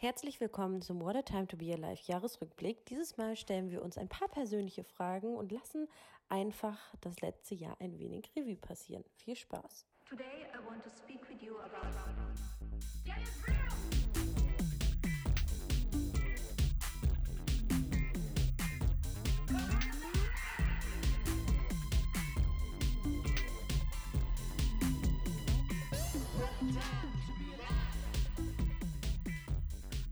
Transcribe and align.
Herzlich 0.00 0.40
willkommen 0.40 0.80
zum 0.80 1.00
What 1.00 1.16
a 1.16 1.22
Time 1.22 1.48
to 1.48 1.56
Be 1.56 1.74
Alive 1.74 2.00
Jahresrückblick. 2.06 2.86
Dieses 2.86 3.16
Mal 3.16 3.34
stellen 3.34 3.72
wir 3.72 3.82
uns 3.82 3.98
ein 3.98 4.06
paar 4.06 4.28
persönliche 4.28 4.84
Fragen 4.84 5.34
und 5.34 5.50
lassen 5.50 5.88
einfach 6.28 6.78
das 7.00 7.20
letzte 7.20 7.56
Jahr 7.56 7.76
ein 7.80 7.98
wenig 7.98 8.30
Revue 8.36 8.54
passieren. 8.54 9.02
Viel 9.16 9.34
Spaß. 9.34 9.86
Today 10.08 10.46
I 10.54 10.64
want 10.64 10.84
to 10.84 10.90
speak 10.90 11.28
with 11.28 11.42
you 11.42 11.58
about 11.58 11.88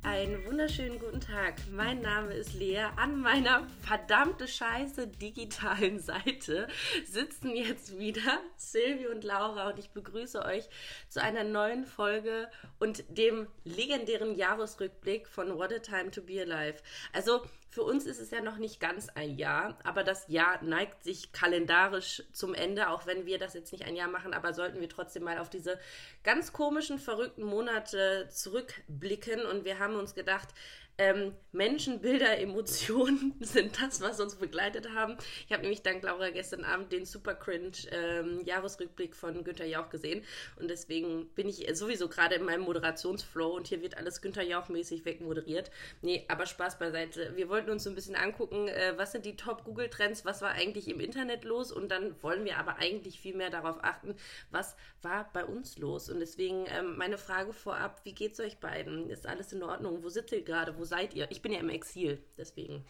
Einen 0.06 0.46
wunderschönen 0.46 1.00
guten 1.00 1.20
Tag. 1.20 1.54
Mein 1.72 2.00
Name 2.00 2.32
ist 2.32 2.54
Lea. 2.54 2.84
An 2.94 3.20
meiner 3.20 3.66
verdammte 3.82 4.46
Scheiße 4.46 5.08
digitalen 5.08 5.98
Seite 5.98 6.68
sitzen 7.04 7.56
jetzt 7.56 7.98
wieder 7.98 8.40
Silvi 8.56 9.08
und 9.08 9.24
Laura 9.24 9.68
und 9.68 9.80
ich 9.80 9.90
begrüße 9.90 10.44
euch 10.44 10.68
zu 11.08 11.20
einer 11.20 11.42
neuen 11.42 11.86
Folge 11.86 12.48
und 12.78 13.02
dem 13.08 13.48
legendären 13.64 14.36
Jahresrückblick 14.36 15.26
von 15.26 15.58
What 15.58 15.72
a 15.72 15.80
Time 15.80 16.12
to 16.12 16.22
Be 16.22 16.40
Alive. 16.40 16.80
Also 17.12 17.42
für 17.76 17.82
uns 17.82 18.06
ist 18.06 18.20
es 18.22 18.30
ja 18.30 18.40
noch 18.40 18.56
nicht 18.56 18.80
ganz 18.80 19.10
ein 19.10 19.36
Jahr, 19.36 19.76
aber 19.84 20.02
das 20.02 20.28
Jahr 20.28 20.62
neigt 20.62 21.04
sich 21.04 21.32
kalendarisch 21.32 22.22
zum 22.32 22.54
Ende, 22.54 22.88
auch 22.88 23.04
wenn 23.04 23.26
wir 23.26 23.38
das 23.38 23.52
jetzt 23.52 23.70
nicht 23.70 23.84
ein 23.84 23.94
Jahr 23.94 24.08
machen, 24.08 24.32
aber 24.32 24.54
sollten 24.54 24.80
wir 24.80 24.88
trotzdem 24.88 25.24
mal 25.24 25.36
auf 25.36 25.50
diese 25.50 25.78
ganz 26.24 26.54
komischen, 26.54 26.98
verrückten 26.98 27.42
Monate 27.42 28.30
zurückblicken. 28.30 29.44
Und 29.44 29.66
wir 29.66 29.78
haben 29.78 29.96
uns 29.96 30.14
gedacht, 30.14 30.48
ähm, 30.98 31.34
Menschen, 31.52 32.00
Bilder, 32.00 32.38
Emotionen 32.38 33.34
sind 33.40 33.80
das, 33.80 34.00
was 34.00 34.20
uns 34.20 34.36
begleitet 34.36 34.90
haben. 34.94 35.16
Ich 35.46 35.52
habe 35.52 35.62
nämlich 35.62 35.82
dank 35.82 36.02
Laura 36.02 36.30
gestern 36.30 36.64
Abend 36.64 36.92
den 36.92 37.04
super 37.04 37.34
cringe 37.34 37.72
ähm, 37.90 38.42
Jahresrückblick 38.44 39.14
von 39.14 39.44
Günther 39.44 39.66
Jauch 39.66 39.88
gesehen 39.90 40.24
und 40.56 40.68
deswegen 40.68 41.28
bin 41.34 41.48
ich 41.48 41.66
sowieso 41.76 42.08
gerade 42.08 42.36
in 42.36 42.44
meinem 42.44 42.62
Moderationsflow 42.62 43.56
und 43.56 43.66
hier 43.68 43.82
wird 43.82 43.96
alles 43.96 44.20
Günther 44.20 44.42
Jauch 44.42 44.68
mäßig 44.68 45.04
wegmoderiert. 45.04 45.70
Nee, 46.02 46.24
aber 46.28 46.46
Spaß 46.46 46.78
beiseite. 46.78 47.32
Wir 47.36 47.48
wollten 47.48 47.70
uns 47.70 47.84
so 47.84 47.90
ein 47.90 47.94
bisschen 47.94 48.16
angucken, 48.16 48.68
äh, 48.68 48.94
was 48.96 49.12
sind 49.12 49.24
die 49.24 49.36
Top 49.36 49.64
Google 49.64 49.88
Trends, 49.88 50.24
was 50.24 50.42
war 50.42 50.52
eigentlich 50.52 50.88
im 50.88 51.00
Internet 51.00 51.44
los 51.44 51.72
und 51.72 51.90
dann 51.90 52.22
wollen 52.22 52.44
wir 52.44 52.58
aber 52.58 52.76
eigentlich 52.76 53.20
viel 53.20 53.34
mehr 53.34 53.50
darauf 53.50 53.78
achten, 53.82 54.14
was 54.50 54.76
war 55.02 55.30
bei 55.32 55.44
uns 55.44 55.78
los 55.78 56.08
und 56.08 56.20
deswegen 56.20 56.66
ähm, 56.68 56.96
meine 56.96 57.18
Frage 57.18 57.52
vorab, 57.52 58.00
wie 58.04 58.14
geht's 58.14 58.40
euch 58.40 58.58
beiden? 58.58 59.10
Ist 59.10 59.26
alles 59.26 59.52
in 59.52 59.62
Ordnung? 59.62 60.02
Wo 60.02 60.08
sitzt 60.08 60.32
ihr 60.32 60.42
gerade? 60.42 60.76
Wo 60.78 60.85
seid 60.86 61.14
ihr? 61.14 61.30
Ich 61.30 61.42
bin 61.42 61.52
ja 61.52 61.60
im 61.60 61.68
Exil, 61.68 62.22
deswegen. 62.38 62.84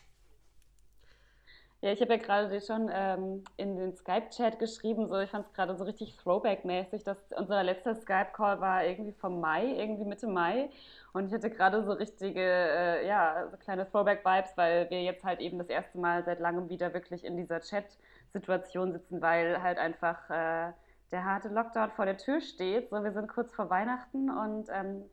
Ja, 1.82 1.92
ich 1.92 2.00
habe 2.00 2.14
ja 2.14 2.18
gerade 2.18 2.60
schon 2.62 2.90
ähm, 2.92 3.44
in 3.58 3.76
den 3.76 3.94
Skype-Chat 3.94 4.58
geschrieben, 4.58 5.08
so 5.08 5.20
ich 5.20 5.30
fand 5.30 5.46
es 5.46 5.52
gerade 5.52 5.76
so 5.76 5.84
richtig 5.84 6.16
Throwback-mäßig, 6.16 7.04
dass 7.04 7.18
unser 7.36 7.62
letzter 7.62 7.94
Skype-Call 7.94 8.60
war 8.60 8.84
irgendwie 8.84 9.12
vom 9.12 9.40
Mai, 9.40 9.66
irgendwie 9.76 10.04
Mitte 10.06 10.26
Mai. 10.26 10.70
Und 11.12 11.26
ich 11.26 11.34
hatte 11.34 11.50
gerade 11.50 11.84
so 11.84 11.92
richtige, 11.92 12.40
äh, 12.40 13.06
ja, 13.06 13.46
so 13.50 13.58
kleine 13.58 13.88
Throwback-Vibes, 13.90 14.56
weil 14.56 14.88
wir 14.88 15.02
jetzt 15.02 15.22
halt 15.22 15.40
eben 15.40 15.58
das 15.58 15.68
erste 15.68 15.98
Mal 15.98 16.24
seit 16.24 16.40
langem 16.40 16.70
wieder 16.70 16.94
wirklich 16.94 17.24
in 17.24 17.36
dieser 17.36 17.60
Chat-Situation 17.60 18.92
sitzen, 18.92 19.20
weil 19.20 19.62
halt 19.62 19.78
einfach 19.78 20.30
äh, 20.30 20.72
der 21.12 21.24
harte 21.24 21.48
Lockdown 21.48 21.90
vor 21.92 22.06
der 22.06 22.16
Tür 22.16 22.40
steht. 22.40 22.88
So, 22.88 23.04
wir 23.04 23.12
sind 23.12 23.28
kurz 23.28 23.52
vor 23.54 23.68
Weihnachten 23.68 24.30
und 24.30 24.68
ähm, 24.72 25.04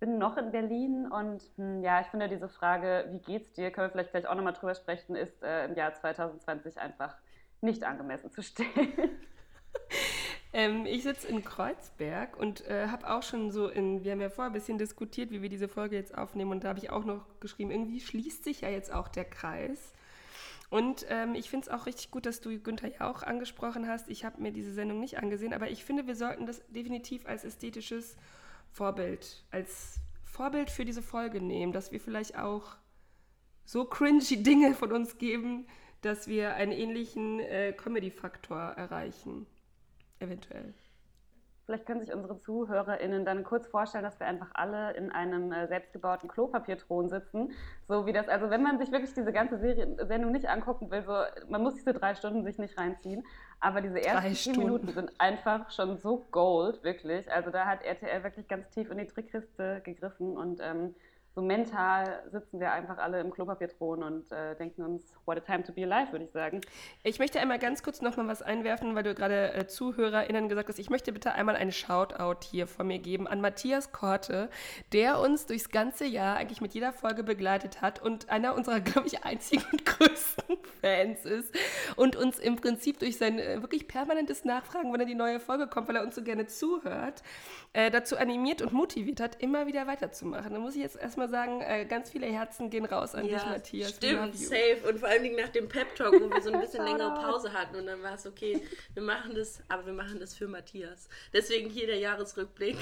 bin 0.00 0.18
noch 0.18 0.36
in 0.38 0.50
Berlin 0.50 1.06
und 1.06 1.42
hm, 1.56 1.82
ja, 1.82 2.00
ich 2.00 2.06
finde 2.08 2.28
diese 2.28 2.48
Frage, 2.48 3.06
wie 3.10 3.18
geht's 3.18 3.52
dir, 3.52 3.70
können 3.70 3.88
wir 3.88 3.92
vielleicht 3.92 4.10
gleich 4.10 4.26
auch 4.26 4.34
nochmal 4.34 4.54
drüber 4.54 4.74
sprechen, 4.74 5.14
ist 5.14 5.42
äh, 5.42 5.66
im 5.66 5.76
Jahr 5.76 5.94
2020 5.94 6.78
einfach 6.78 7.14
nicht 7.60 7.84
angemessen 7.84 8.30
zu 8.30 8.42
stellen. 8.42 9.10
ähm, 10.54 10.86
ich 10.86 11.02
sitze 11.02 11.28
in 11.28 11.44
Kreuzberg 11.44 12.38
und 12.38 12.66
äh, 12.66 12.88
habe 12.88 13.10
auch 13.10 13.22
schon 13.22 13.50
so 13.50 13.68
in, 13.68 14.02
wir 14.02 14.12
haben 14.12 14.22
ja 14.22 14.30
vorher 14.30 14.50
ein 14.50 14.54
bisschen 14.54 14.78
diskutiert, 14.78 15.30
wie 15.30 15.42
wir 15.42 15.50
diese 15.50 15.68
Folge 15.68 15.96
jetzt 15.96 16.16
aufnehmen 16.16 16.50
und 16.50 16.64
da 16.64 16.70
habe 16.70 16.78
ich 16.78 16.90
auch 16.90 17.04
noch 17.04 17.26
geschrieben, 17.38 17.70
irgendwie 17.70 18.00
schließt 18.00 18.42
sich 18.42 18.62
ja 18.62 18.70
jetzt 18.70 18.92
auch 18.92 19.08
der 19.08 19.26
Kreis. 19.26 19.92
Und 20.70 21.04
ähm, 21.10 21.34
ich 21.34 21.50
finde 21.50 21.66
es 21.66 21.72
auch 21.72 21.86
richtig 21.86 22.12
gut, 22.12 22.26
dass 22.26 22.40
du 22.40 22.56
Günther 22.58 22.88
ja 22.88 23.10
auch 23.10 23.24
angesprochen 23.24 23.88
hast. 23.88 24.08
Ich 24.08 24.24
habe 24.24 24.40
mir 24.40 24.52
diese 24.52 24.72
Sendung 24.72 25.00
nicht 25.00 25.18
angesehen, 25.18 25.52
aber 25.52 25.68
ich 25.68 25.84
finde, 25.84 26.06
wir 26.06 26.14
sollten 26.14 26.46
das 26.46 26.62
definitiv 26.68 27.26
als 27.26 27.44
ästhetisches 27.44 28.16
Vorbild, 28.72 29.44
als 29.50 30.00
Vorbild 30.24 30.70
für 30.70 30.84
diese 30.84 31.02
Folge 31.02 31.40
nehmen, 31.40 31.72
dass 31.72 31.92
wir 31.92 32.00
vielleicht 32.00 32.38
auch 32.38 32.76
so 33.64 33.84
cringy 33.84 34.42
Dinge 34.42 34.74
von 34.74 34.92
uns 34.92 35.18
geben, 35.18 35.66
dass 36.02 36.28
wir 36.28 36.54
einen 36.54 36.72
ähnlichen 36.72 37.40
äh, 37.40 37.72
Comedy-Faktor 37.72 38.58
erreichen. 38.58 39.46
Eventuell. 40.18 40.74
Vielleicht 41.70 41.86
können 41.86 42.00
sich 42.00 42.12
unsere 42.12 42.36
ZuhörerInnen 42.36 43.24
dann 43.24 43.44
kurz 43.44 43.68
vorstellen, 43.68 44.02
dass 44.02 44.18
wir 44.18 44.26
einfach 44.26 44.50
alle 44.54 44.92
in 44.94 45.12
einem 45.12 45.52
äh, 45.52 45.68
selbstgebauten 45.68 46.28
Klopapierthron 46.28 47.08
sitzen. 47.08 47.52
So 47.86 48.06
wie 48.06 48.12
das, 48.12 48.28
also 48.28 48.50
wenn 48.50 48.62
man 48.62 48.78
sich 48.78 48.90
wirklich 48.90 49.14
diese 49.14 49.32
ganze 49.32 49.56
Serie, 49.56 49.96
Sendung 50.04 50.32
nicht 50.32 50.48
angucken 50.48 50.90
will, 50.90 51.04
so, 51.04 51.12
man 51.48 51.62
muss 51.62 51.76
diese 51.76 51.92
drei 51.92 52.16
Stunden 52.16 52.42
sich 52.42 52.58
nicht 52.58 52.76
reinziehen. 52.76 53.24
Aber 53.60 53.82
diese 53.82 54.02
ersten 54.02 54.34
zehn 54.34 54.58
Minuten 54.58 54.88
sind 54.88 55.12
einfach 55.18 55.70
schon 55.70 55.98
so 55.98 56.26
gold, 56.30 56.82
wirklich. 56.82 57.30
Also 57.30 57.50
da 57.50 57.66
hat 57.66 57.82
RTL 57.82 58.24
wirklich 58.24 58.48
ganz 58.48 58.70
tief 58.70 58.90
in 58.90 58.98
die 58.98 59.06
Trickkiste 59.06 59.82
gegriffen 59.84 60.36
und 60.36 60.60
ähm, 60.62 60.94
so 61.34 61.42
mental 61.42 62.22
sitzen 62.32 62.58
wir 62.58 62.72
einfach 62.72 62.98
alle 62.98 63.20
im 63.20 63.30
Klopapierthron 63.30 64.02
und 64.02 64.32
äh, 64.32 64.56
denken 64.56 64.82
uns, 64.82 65.14
what 65.26 65.36
a 65.36 65.40
time 65.40 65.62
to 65.62 65.72
be 65.72 65.84
alive, 65.84 66.10
würde 66.10 66.24
ich 66.24 66.32
sagen. 66.32 66.60
Ich 67.04 67.20
möchte 67.20 67.38
einmal 67.38 67.60
ganz 67.60 67.82
kurz 67.82 68.02
noch 68.02 68.16
mal 68.16 68.26
was 68.26 68.42
einwerfen, 68.42 68.96
weil 68.96 69.04
du 69.04 69.14
gerade 69.14 69.52
äh, 69.52 69.66
ZuhörerInnen 69.66 70.48
gesagt 70.48 70.68
hast. 70.68 70.78
Ich 70.80 70.90
möchte 70.90 71.12
bitte 71.12 71.32
einmal 71.32 71.54
einen 71.54 71.70
Shoutout 71.70 72.44
hier 72.44 72.66
von 72.66 72.88
mir 72.88 72.98
geben 72.98 73.28
an 73.28 73.40
Matthias 73.40 73.92
Korte, 73.92 74.50
der 74.92 75.20
uns 75.20 75.46
durchs 75.46 75.70
ganze 75.70 76.04
Jahr 76.04 76.36
eigentlich 76.36 76.60
mit 76.60 76.74
jeder 76.74 76.92
Folge 76.92 77.22
begleitet 77.22 77.80
hat 77.80 78.02
und 78.02 78.28
einer 78.28 78.54
unserer, 78.56 78.80
glaube 78.80 79.06
ich, 79.06 79.24
einzigen 79.24 79.64
und 79.70 79.86
größten 79.86 80.56
Fans 80.80 81.24
ist 81.24 81.56
und 81.94 82.16
uns 82.16 82.40
im 82.40 82.56
Prinzip 82.56 82.98
durch 82.98 83.18
sein 83.18 83.38
äh, 83.38 83.62
wirklich 83.62 83.86
permanentes 83.86 84.44
Nachfragen, 84.44 84.92
wann 84.92 85.00
er 85.00 85.06
die 85.06 85.14
neue 85.14 85.38
Folge 85.38 85.68
kommt, 85.68 85.86
weil 85.88 85.96
er 85.96 86.02
uns 86.02 86.16
so 86.16 86.22
gerne 86.22 86.46
zuhört, 86.46 87.22
äh, 87.72 87.90
dazu 87.90 88.16
animiert 88.16 88.62
und 88.62 88.72
motiviert 88.72 89.20
hat, 89.20 89.40
immer 89.40 89.66
wieder 89.66 89.86
weiterzumachen. 89.86 90.52
Da 90.52 90.58
muss 90.58 90.74
ich 90.74 90.82
jetzt 90.82 90.96
erstmal 90.96 91.19
sagen, 91.28 91.60
äh, 91.60 91.84
ganz 91.84 92.10
viele 92.10 92.26
Herzen 92.26 92.70
gehen 92.70 92.84
raus 92.84 93.14
an 93.14 93.24
ja, 93.24 93.38
dich, 93.38 93.48
Matthias. 93.48 93.90
Stimmt, 93.90 94.36
safe. 94.36 94.78
Und 94.88 94.98
vor 94.98 95.08
allen 95.08 95.22
Dingen 95.22 95.36
nach 95.36 95.48
dem 95.48 95.68
Pep-Talk, 95.68 96.12
wo 96.20 96.30
wir 96.30 96.40
so 96.40 96.52
ein 96.52 96.60
bisschen 96.62 96.84
längere 96.84 97.14
Pause 97.14 97.52
hatten 97.52 97.76
und 97.76 97.86
dann 97.86 98.02
war 98.02 98.14
es 98.14 98.26
okay, 98.26 98.62
wir 98.94 99.02
machen 99.02 99.34
das, 99.34 99.62
aber 99.68 99.86
wir 99.86 99.92
machen 99.92 100.20
das 100.20 100.34
für 100.34 100.48
Matthias. 100.48 101.08
Deswegen 101.32 101.70
hier 101.70 101.86
der 101.86 101.98
Jahresrückblick. 101.98 102.76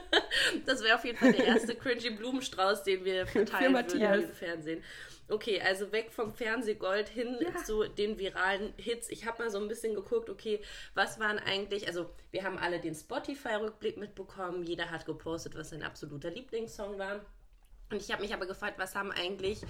das 0.66 0.82
wäre 0.82 0.96
auf 0.96 1.04
jeden 1.04 1.18
Fall 1.18 1.32
der 1.32 1.46
erste 1.46 1.74
cringy 1.74 2.10
Blumenstrauß, 2.10 2.82
den 2.84 3.04
wir 3.04 3.26
verteilen 3.26 3.74
würden 3.74 4.22
im 4.22 4.32
Fernsehen. 4.32 4.82
Okay, 5.28 5.60
also 5.60 5.90
weg 5.90 6.12
vom 6.12 6.34
Fernsehgold 6.34 7.08
hin 7.08 7.38
ja. 7.40 7.64
zu 7.64 7.84
den 7.84 8.18
viralen 8.18 8.74
Hits. 8.76 9.08
Ich 9.08 9.24
habe 9.24 9.42
mal 9.42 9.50
so 9.50 9.58
ein 9.58 9.68
bisschen 9.68 9.94
geguckt, 9.94 10.28
okay, 10.28 10.60
was 10.94 11.18
waren 11.18 11.38
eigentlich, 11.38 11.86
also 11.88 12.10
wir 12.30 12.44
haben 12.44 12.58
alle 12.58 12.78
den 12.78 12.94
Spotify-Rückblick 12.94 13.96
mitbekommen, 13.96 14.64
jeder 14.64 14.90
hat 14.90 15.06
gepostet, 15.06 15.54
was 15.56 15.70
sein 15.70 15.82
absoluter 15.82 16.30
Lieblingssong 16.30 16.98
war. 16.98 17.24
Und 17.90 18.02
ich 18.02 18.10
habe 18.10 18.22
mich 18.22 18.34
aber 18.34 18.46
gefragt, 18.46 18.78
was 18.78 18.94
haben 18.94 19.12
eigentlich 19.12 19.60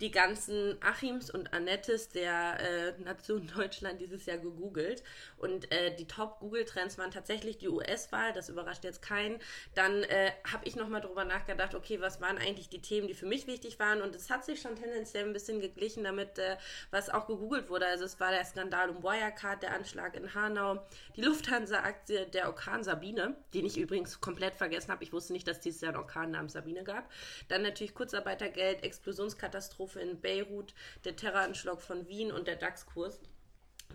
die 0.00 0.10
ganzen 0.10 0.76
Achims 0.82 1.30
und 1.30 1.52
Annettes 1.52 2.08
der 2.08 2.60
äh, 2.60 3.02
Nation 3.02 3.50
Deutschland 3.56 4.00
dieses 4.00 4.26
Jahr 4.26 4.38
gegoogelt. 4.38 5.02
Und 5.38 5.70
äh, 5.72 5.94
die 5.94 6.06
Top-Google-Trends 6.06 6.98
waren 6.98 7.10
tatsächlich 7.10 7.58
die 7.58 7.68
US-Wahl, 7.68 8.32
das 8.32 8.48
überrascht 8.48 8.84
jetzt 8.84 9.02
keinen. 9.02 9.38
Dann 9.74 10.02
äh, 10.04 10.32
habe 10.50 10.66
ich 10.66 10.76
nochmal 10.76 11.00
drüber 11.00 11.24
nachgedacht, 11.24 11.74
okay, 11.74 12.00
was 12.00 12.20
waren 12.20 12.38
eigentlich 12.38 12.68
die 12.68 12.80
Themen, 12.80 13.08
die 13.08 13.14
für 13.14 13.26
mich 13.26 13.46
wichtig 13.46 13.78
waren? 13.78 14.02
Und 14.02 14.14
es 14.14 14.30
hat 14.30 14.44
sich 14.44 14.60
schon 14.60 14.76
tendenziell 14.76 15.24
ein 15.24 15.32
bisschen 15.32 15.60
geglichen 15.60 16.04
damit, 16.04 16.38
äh, 16.38 16.56
was 16.90 17.10
auch 17.10 17.26
gegoogelt 17.26 17.68
wurde. 17.70 17.86
Also 17.86 18.04
es 18.04 18.20
war 18.20 18.30
der 18.30 18.44
Skandal 18.44 18.90
um 18.90 19.02
Wirecard, 19.02 19.62
der 19.62 19.74
Anschlag 19.74 20.14
in 20.14 20.34
Hanau, 20.34 20.82
die 21.16 21.22
Lufthansa-Aktie, 21.22 22.26
der 22.26 22.46
Orkan 22.46 22.84
Sabine, 22.84 23.36
den 23.54 23.64
ich 23.64 23.78
übrigens 23.78 24.20
komplett 24.20 24.54
vergessen 24.54 24.90
habe. 24.90 25.04
Ich 25.04 25.12
wusste 25.12 25.32
nicht, 25.32 25.48
dass 25.48 25.60
dieses 25.60 25.80
Jahr 25.80 25.92
einen 25.92 26.02
Orkan 26.02 26.30
namens 26.30 26.52
Sabine 26.52 26.84
gab. 26.84 27.10
Dann 27.48 27.62
natürlich 27.62 27.94
Kurzarbeitergeld, 27.94 28.82
Explosionskatastrophe 28.82 29.85
Katastrophe 29.86 30.00
in 30.00 30.20
Beirut, 30.20 30.74
der 31.04 31.16
Terroranschlag 31.16 31.80
von 31.80 32.08
Wien 32.08 32.32
und 32.32 32.46
der 32.46 32.56
DAX-Kurs 32.56 33.20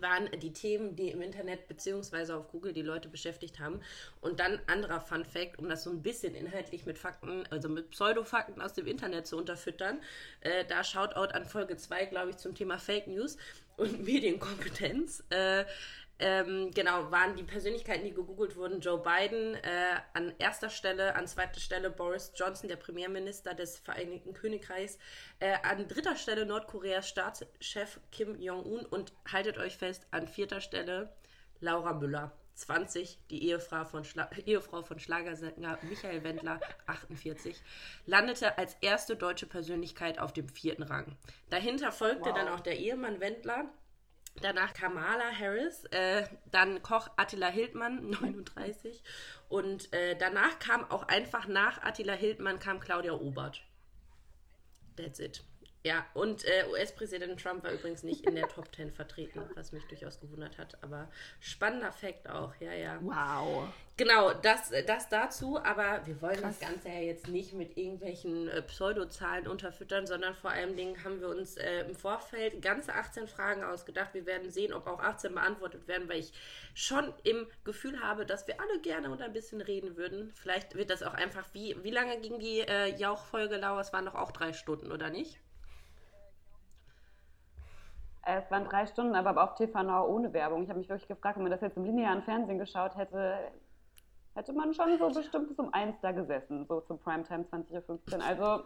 waren 0.00 0.30
die 0.40 0.54
Themen, 0.54 0.96
die 0.96 1.10
im 1.10 1.20
Internet 1.20 1.68
beziehungsweise 1.68 2.34
auf 2.34 2.48
Google 2.48 2.72
die 2.72 2.82
Leute 2.82 3.10
beschäftigt 3.10 3.60
haben. 3.60 3.80
Und 4.22 4.40
dann 4.40 4.58
anderer 4.66 5.02
Fun 5.02 5.24
Fact, 5.24 5.58
um 5.58 5.68
das 5.68 5.84
so 5.84 5.90
ein 5.90 6.02
bisschen 6.02 6.34
inhaltlich 6.34 6.86
mit 6.86 6.98
Fakten, 6.98 7.46
also 7.50 7.68
mit 7.68 7.90
Pseudofakten 7.90 8.62
aus 8.62 8.72
dem 8.72 8.86
Internet 8.86 9.26
zu 9.26 9.36
unterfüttern. 9.36 10.00
Äh, 10.40 10.64
da 10.64 10.82
Shoutout 10.82 11.34
an 11.34 11.44
Folge 11.44 11.76
2, 11.76 12.06
glaube 12.06 12.30
ich, 12.30 12.38
zum 12.38 12.54
Thema 12.54 12.78
Fake 12.78 13.06
News 13.06 13.36
und 13.76 14.02
Medienkompetenz. 14.04 15.24
Äh, 15.28 15.66
ähm, 16.18 16.70
genau, 16.72 17.10
waren 17.10 17.36
die 17.36 17.42
Persönlichkeiten, 17.42 18.04
die 18.04 18.14
gegoogelt 18.14 18.56
wurden, 18.56 18.80
Joe 18.80 19.02
Biden 19.02 19.54
äh, 19.54 19.96
an 20.14 20.32
erster 20.38 20.70
Stelle, 20.70 21.16
an 21.16 21.26
zweiter 21.26 21.60
Stelle 21.60 21.90
Boris 21.90 22.32
Johnson, 22.36 22.68
der 22.68 22.76
Premierminister 22.76 23.54
des 23.54 23.78
Vereinigten 23.78 24.32
Königreichs, 24.32 24.98
äh, 25.40 25.54
an 25.62 25.88
dritter 25.88 26.16
Stelle 26.16 26.46
Nordkoreas 26.46 27.08
Staatschef 27.08 28.00
Kim 28.10 28.40
Jong-un 28.40 28.86
und 28.86 29.12
haltet 29.30 29.58
euch 29.58 29.76
fest, 29.76 30.06
an 30.10 30.28
vierter 30.28 30.60
Stelle 30.60 31.12
Laura 31.60 31.92
Müller. 31.92 32.32
20, 32.54 33.18
die 33.30 33.48
Ehefrau 33.48 33.84
von, 33.84 34.04
Schla 34.04 34.30
Ehefrau 34.44 34.82
von 34.82 34.98
Schlagersänger 34.98 35.78
Michael 35.82 36.22
Wendler, 36.22 36.60
48, 36.86 37.60
landete 38.06 38.58
als 38.58 38.76
erste 38.80 39.16
deutsche 39.16 39.46
Persönlichkeit 39.46 40.18
auf 40.18 40.32
dem 40.32 40.48
vierten 40.48 40.82
Rang. 40.82 41.16
Dahinter 41.50 41.92
folgte 41.92 42.30
wow. 42.30 42.34
dann 42.34 42.48
auch 42.48 42.60
der 42.60 42.78
Ehemann 42.78 43.20
Wendler, 43.20 43.70
Danach 44.40 44.72
Kamala 44.72 45.30
Harris, 45.38 45.84
äh, 45.90 46.24
dann 46.50 46.82
Koch 46.82 47.08
Attila 47.16 47.48
Hildmann, 47.48 48.10
39. 48.20 49.02
Und 49.48 49.92
äh, 49.92 50.16
danach 50.16 50.58
kam 50.58 50.90
auch 50.90 51.04
einfach 51.04 51.46
nach 51.46 51.82
Attila 51.82 52.14
Hildmann 52.14 52.58
kam 52.58 52.80
Claudia 52.80 53.12
Obert. 53.12 53.62
That's 54.96 55.18
it. 55.18 55.44
Ja, 55.84 56.06
und 56.14 56.44
äh, 56.44 56.64
US-Präsident 56.70 57.40
Trump 57.42 57.64
war 57.64 57.72
übrigens 57.72 58.04
nicht 58.04 58.24
in 58.24 58.36
der 58.36 58.46
Top 58.46 58.72
10 58.72 58.92
vertreten, 58.92 59.42
was 59.56 59.72
mich 59.72 59.84
durchaus 59.88 60.20
gewundert 60.20 60.56
hat. 60.56 60.78
Aber 60.80 61.08
spannender 61.40 61.90
Fakt 61.90 62.28
auch, 62.28 62.54
ja, 62.60 62.72
ja. 62.72 62.98
Wow. 63.02 63.68
Genau, 63.96 64.32
das, 64.32 64.70
das 64.86 65.08
dazu, 65.08 65.58
aber 65.58 66.06
wir 66.06 66.22
wollen 66.22 66.40
Krass. 66.40 66.60
das 66.60 66.68
Ganze 66.68 66.88
ja 66.88 67.00
jetzt 67.00 67.26
nicht 67.26 67.52
mit 67.52 67.76
irgendwelchen 67.76 68.48
äh, 68.48 68.62
Pseudozahlen 68.62 69.48
unterfüttern, 69.48 70.06
sondern 70.06 70.36
vor 70.36 70.52
allen 70.52 70.76
Dingen 70.76 71.02
haben 71.02 71.20
wir 71.20 71.28
uns 71.28 71.56
äh, 71.56 71.80
im 71.80 71.96
Vorfeld 71.96 72.62
ganze 72.62 72.94
18 72.94 73.26
Fragen 73.26 73.64
ausgedacht. 73.64 74.14
Wir 74.14 74.24
werden 74.24 74.50
sehen, 74.52 74.72
ob 74.72 74.86
auch 74.86 75.00
18 75.00 75.34
beantwortet 75.34 75.88
werden, 75.88 76.08
weil 76.08 76.20
ich 76.20 76.32
schon 76.74 77.12
im 77.24 77.48
Gefühl 77.64 78.00
habe, 78.00 78.24
dass 78.24 78.46
wir 78.46 78.60
alle 78.60 78.80
gerne 78.82 79.10
und 79.10 79.20
ein 79.20 79.32
bisschen 79.32 79.60
reden 79.60 79.96
würden. 79.96 80.32
Vielleicht 80.34 80.76
wird 80.76 80.90
das 80.90 81.02
auch 81.02 81.14
einfach, 81.14 81.44
wie, 81.52 81.76
wie 81.82 81.90
lange 81.90 82.20
ging 82.20 82.38
die 82.38 82.60
äh, 82.60 82.96
Jauch-Folge, 82.96 83.56
Laura? 83.56 83.80
Es 83.80 83.92
waren 83.92 84.06
doch 84.06 84.14
auch 84.14 84.30
drei 84.30 84.52
Stunden, 84.52 84.92
oder 84.92 85.10
nicht? 85.10 85.40
Äh, 88.24 88.38
es 88.38 88.50
waren 88.50 88.64
drei 88.64 88.86
Stunden, 88.86 89.14
aber 89.14 89.42
auf 89.42 89.54
TV 89.56 90.06
ohne 90.06 90.32
Werbung. 90.32 90.62
Ich 90.62 90.68
habe 90.68 90.78
mich 90.78 90.88
wirklich 90.88 91.08
gefragt, 91.08 91.36
wenn 91.36 91.42
man 91.42 91.52
das 91.52 91.60
jetzt 91.60 91.76
im 91.76 91.84
linearen 91.84 92.22
Fernsehen 92.22 92.58
geschaut 92.58 92.96
hätte, 92.96 93.38
hätte 94.34 94.52
man 94.52 94.72
schon 94.74 94.98
so 94.98 95.10
bestimmt 95.10 95.48
bis 95.48 95.58
um 95.58 95.72
eins 95.72 95.96
da 96.00 96.12
gesessen, 96.12 96.66
so 96.66 96.80
zum 96.80 96.98
Primetime 96.98 97.44
20.15 97.44 98.16
Uhr. 98.16 98.24
Also, 98.24 98.64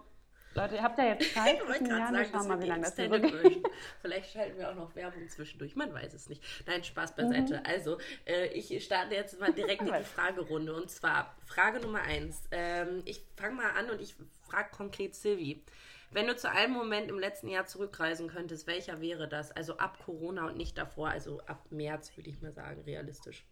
Leute, 0.55 0.77
ihr 0.77 0.83
habt 0.83 0.99
ja 0.99 1.07
jetzt 1.07 1.35
Zeit. 1.35 1.55
Ich 1.55 1.69
wollte 1.69 1.85
gerade 1.85 2.15
sagen, 2.15 2.29
schauen 2.33 2.49
mal, 2.49 2.61
wie 2.61 2.67
lange 2.67 2.83
das 2.83 2.97
geht. 2.97 3.67
Vielleicht 4.01 4.33
schalten 4.33 4.59
wir 4.59 4.71
auch 4.71 4.75
noch 4.75 4.95
Werbung 4.95 5.29
zwischendurch, 5.29 5.75
man 5.75 5.93
weiß 5.93 6.15
es 6.15 6.29
nicht. 6.29 6.43
Nein, 6.67 6.85
Spaß 6.85 7.15
beiseite. 7.15 7.59
Mhm. 7.59 7.63
Also, 7.67 7.99
äh, 8.27 8.47
ich 8.49 8.85
starte 8.85 9.15
jetzt 9.15 9.39
mal 9.41 9.53
direkt 9.53 9.83
in 9.83 9.93
die 9.93 10.05
Fragerunde. 10.05 10.75
Und 10.75 10.91
zwar 10.91 11.35
Frage 11.47 11.81
Nummer 11.81 12.03
eins. 12.03 12.43
Ähm, 12.51 13.03
ich 13.05 13.23
fange 13.37 13.57
mal 13.57 13.71
an 13.71 13.91
und 13.91 14.01
ich 14.01 14.15
frage 14.49 14.71
konkret 14.71 15.15
Silvi. 15.15 15.63
Wenn 16.11 16.27
du 16.27 16.37
zu 16.37 16.51
einem 16.51 16.73
Moment 16.73 17.11
im 17.11 17.19
letzten 17.19 17.49
Jahr 17.49 17.67
zurückreisen 17.67 18.29
könntest, 18.29 18.67
welcher 18.67 19.01
wäre 19.01 19.29
das? 19.29 19.51
Also 19.53 19.77
ab 19.79 19.99
Corona 20.05 20.47
und 20.47 20.57
nicht 20.57 20.79
davor, 20.79 21.09
also 21.09 21.41
ab 21.47 21.67
März 21.71 22.17
würde 22.17 22.31
ich 22.31 22.41
mal 22.41 22.53
sagen, 22.53 22.83
realistisch. 22.83 23.45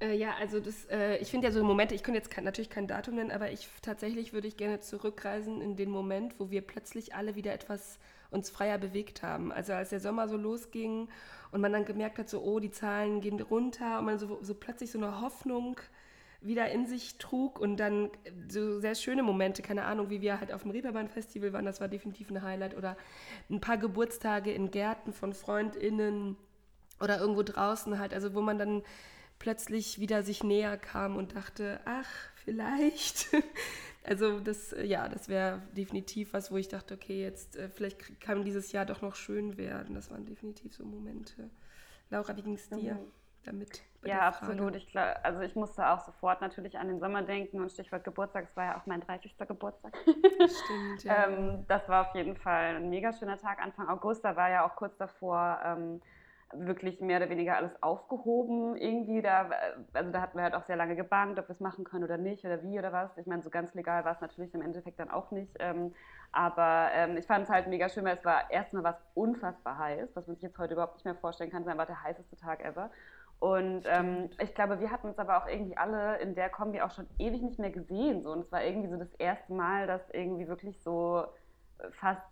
Äh, 0.00 0.16
ja, 0.16 0.34
also 0.38 0.60
das, 0.60 0.86
äh, 0.86 1.16
ich 1.18 1.30
finde 1.30 1.48
ja 1.48 1.52
so 1.52 1.62
Momente, 1.64 1.94
ich 1.94 2.02
könnte 2.02 2.18
jetzt 2.18 2.30
kein, 2.30 2.44
natürlich 2.44 2.70
kein 2.70 2.86
Datum 2.86 3.16
nennen, 3.16 3.30
aber 3.30 3.50
ich 3.50 3.68
tatsächlich 3.82 4.32
würde 4.32 4.48
ich 4.48 4.56
gerne 4.56 4.80
zurückreisen 4.80 5.60
in 5.60 5.76
den 5.76 5.90
Moment, 5.90 6.38
wo 6.38 6.50
wir 6.50 6.62
plötzlich 6.62 7.14
alle 7.14 7.34
wieder 7.34 7.52
etwas 7.52 7.98
uns 8.30 8.50
freier 8.50 8.78
bewegt 8.78 9.22
haben. 9.22 9.52
Also 9.52 9.72
als 9.72 9.90
der 9.90 10.00
Sommer 10.00 10.28
so 10.28 10.36
losging 10.36 11.08
und 11.52 11.60
man 11.60 11.72
dann 11.72 11.84
gemerkt 11.84 12.18
hat, 12.18 12.28
so, 12.28 12.42
oh, 12.42 12.58
die 12.58 12.70
Zahlen 12.70 13.20
gehen 13.20 13.40
runter 13.40 13.98
und 14.00 14.06
man 14.06 14.18
so, 14.18 14.42
so 14.42 14.54
plötzlich 14.54 14.90
so 14.90 14.98
eine 14.98 15.20
Hoffnung 15.20 15.80
wieder 16.46 16.70
in 16.70 16.86
sich 16.86 17.18
trug 17.18 17.58
und 17.58 17.78
dann 17.78 18.10
so 18.48 18.78
sehr 18.80 18.94
schöne 18.94 19.22
Momente, 19.22 19.62
keine 19.62 19.84
Ahnung, 19.84 20.10
wie 20.10 20.20
wir 20.20 20.40
halt 20.40 20.52
auf 20.52 20.62
dem 20.62 20.70
Reeperbahn-Festival 20.70 21.52
waren, 21.52 21.64
das 21.64 21.80
war 21.80 21.88
definitiv 21.88 22.30
ein 22.30 22.42
Highlight 22.42 22.76
oder 22.76 22.96
ein 23.50 23.60
paar 23.60 23.78
Geburtstage 23.78 24.52
in 24.52 24.70
Gärten 24.70 25.12
von 25.12 25.32
FreundInnen 25.32 26.36
oder 27.00 27.18
irgendwo 27.18 27.42
draußen 27.42 27.98
halt, 27.98 28.14
also 28.14 28.34
wo 28.34 28.40
man 28.40 28.58
dann 28.58 28.82
plötzlich 29.38 29.98
wieder 29.98 30.22
sich 30.22 30.44
näher 30.44 30.76
kam 30.76 31.16
und 31.16 31.34
dachte, 31.34 31.80
ach, 31.84 32.08
vielleicht. 32.36 33.28
also 34.04 34.40
das, 34.40 34.74
ja, 34.82 35.08
das 35.08 35.28
wäre 35.28 35.62
definitiv 35.76 36.32
was, 36.32 36.50
wo 36.50 36.56
ich 36.56 36.68
dachte, 36.68 36.94
okay, 36.94 37.22
jetzt 37.22 37.56
äh, 37.56 37.68
vielleicht 37.68 38.20
kann 38.20 38.44
dieses 38.44 38.72
Jahr 38.72 38.86
doch 38.86 39.02
noch 39.02 39.16
schön 39.16 39.56
werden. 39.56 39.94
Das 39.94 40.10
waren 40.10 40.24
definitiv 40.24 40.74
so 40.74 40.84
Momente. 40.84 41.50
Laura, 42.10 42.36
wie 42.36 42.42
ging 42.42 42.54
es 42.54 42.68
dir? 42.68 42.98
Damit? 43.44 43.82
Ja, 44.04 44.20
absolut. 44.20 44.76
Ich 44.76 44.90
glaub, 44.90 45.06
also 45.22 45.40
ich 45.40 45.54
musste 45.54 45.86
auch 45.88 46.00
sofort 46.00 46.40
natürlich 46.40 46.78
an 46.78 46.88
den 46.88 47.00
Sommer 47.00 47.22
denken 47.22 47.60
und 47.60 47.72
Stichwort 47.72 48.04
Geburtstag, 48.04 48.44
es 48.44 48.56
war 48.56 48.64
ja 48.64 48.78
auch 48.78 48.86
mein 48.86 49.00
30. 49.00 49.36
Geburtstag. 49.38 49.96
Stimmt, 50.04 51.04
ja. 51.04 51.26
ähm, 51.26 51.64
das 51.68 51.88
war 51.88 52.08
auf 52.08 52.14
jeden 52.14 52.36
Fall 52.36 52.76
ein 52.76 52.90
mega 52.90 53.12
schöner 53.12 53.38
Tag, 53.38 53.62
Anfang 53.62 53.88
August. 53.88 54.24
Da 54.24 54.36
war 54.36 54.50
ja 54.50 54.66
auch 54.66 54.76
kurz 54.76 54.96
davor 54.98 55.58
ähm, 55.64 56.00
wirklich 56.52 57.00
mehr 57.00 57.18
oder 57.18 57.30
weniger 57.30 57.56
alles 57.56 57.82
aufgehoben. 57.82 58.76
Irgendwie 58.76 59.22
da, 59.22 59.50
also 59.92 60.10
da 60.10 60.20
hatten 60.20 60.36
wir 60.36 60.44
halt 60.44 60.54
auch 60.54 60.64
sehr 60.64 60.76
lange 60.76 60.96
gebankt, 60.96 61.38
ob 61.38 61.48
wir 61.48 61.54
es 61.54 61.60
machen 61.60 61.84
können 61.84 62.04
oder 62.04 62.18
nicht 62.18 62.44
oder 62.44 62.62
wie 62.62 62.78
oder 62.78 62.92
was. 62.92 63.16
Ich 63.16 63.26
meine, 63.26 63.42
so 63.42 63.50
ganz 63.50 63.74
legal 63.74 64.04
war 64.04 64.12
es 64.12 64.20
natürlich 64.20 64.54
im 64.54 64.62
Endeffekt 64.62 65.00
dann 65.00 65.10
auch 65.10 65.30
nicht. 65.30 65.56
Ähm, 65.58 65.94
aber 66.32 66.90
ähm, 66.92 67.16
ich 67.16 67.26
fand 67.26 67.44
es 67.44 67.50
halt 67.50 67.68
mega 67.68 67.88
schön, 67.88 68.04
weil 68.04 68.16
es 68.16 68.24
war 68.24 68.50
erstmal 68.50 68.84
was 68.84 68.96
unfassbar 69.14 69.78
heiß, 69.78 70.10
was 70.14 70.26
man 70.26 70.36
sich 70.36 70.42
jetzt 70.42 70.58
heute 70.58 70.74
überhaupt 70.74 70.94
nicht 70.94 71.04
mehr 71.04 71.14
vorstellen 71.14 71.50
kann. 71.50 71.66
Es 71.66 71.76
war 71.76 71.86
der 71.86 72.02
heißeste 72.02 72.36
Tag 72.36 72.64
ever. 72.64 72.90
Und 73.40 73.82
ähm, 73.86 74.30
ich 74.40 74.54
glaube, 74.54 74.80
wir 74.80 74.90
hatten 74.90 75.08
uns 75.08 75.18
aber 75.18 75.38
auch 75.38 75.46
irgendwie 75.46 75.76
alle 75.76 76.16
in 76.18 76.34
der 76.34 76.48
Kombi 76.48 76.80
auch 76.80 76.90
schon 76.90 77.06
ewig 77.18 77.42
nicht 77.42 77.58
mehr 77.58 77.70
gesehen. 77.70 78.22
So. 78.22 78.32
Und 78.32 78.40
es 78.40 78.52
war 78.52 78.64
irgendwie 78.64 78.88
so 78.88 78.96
das 78.96 79.12
erste 79.18 79.52
Mal, 79.52 79.86
dass 79.86 80.02
irgendwie 80.10 80.48
wirklich 80.48 80.80
so 80.82 81.24
fast 81.92 82.22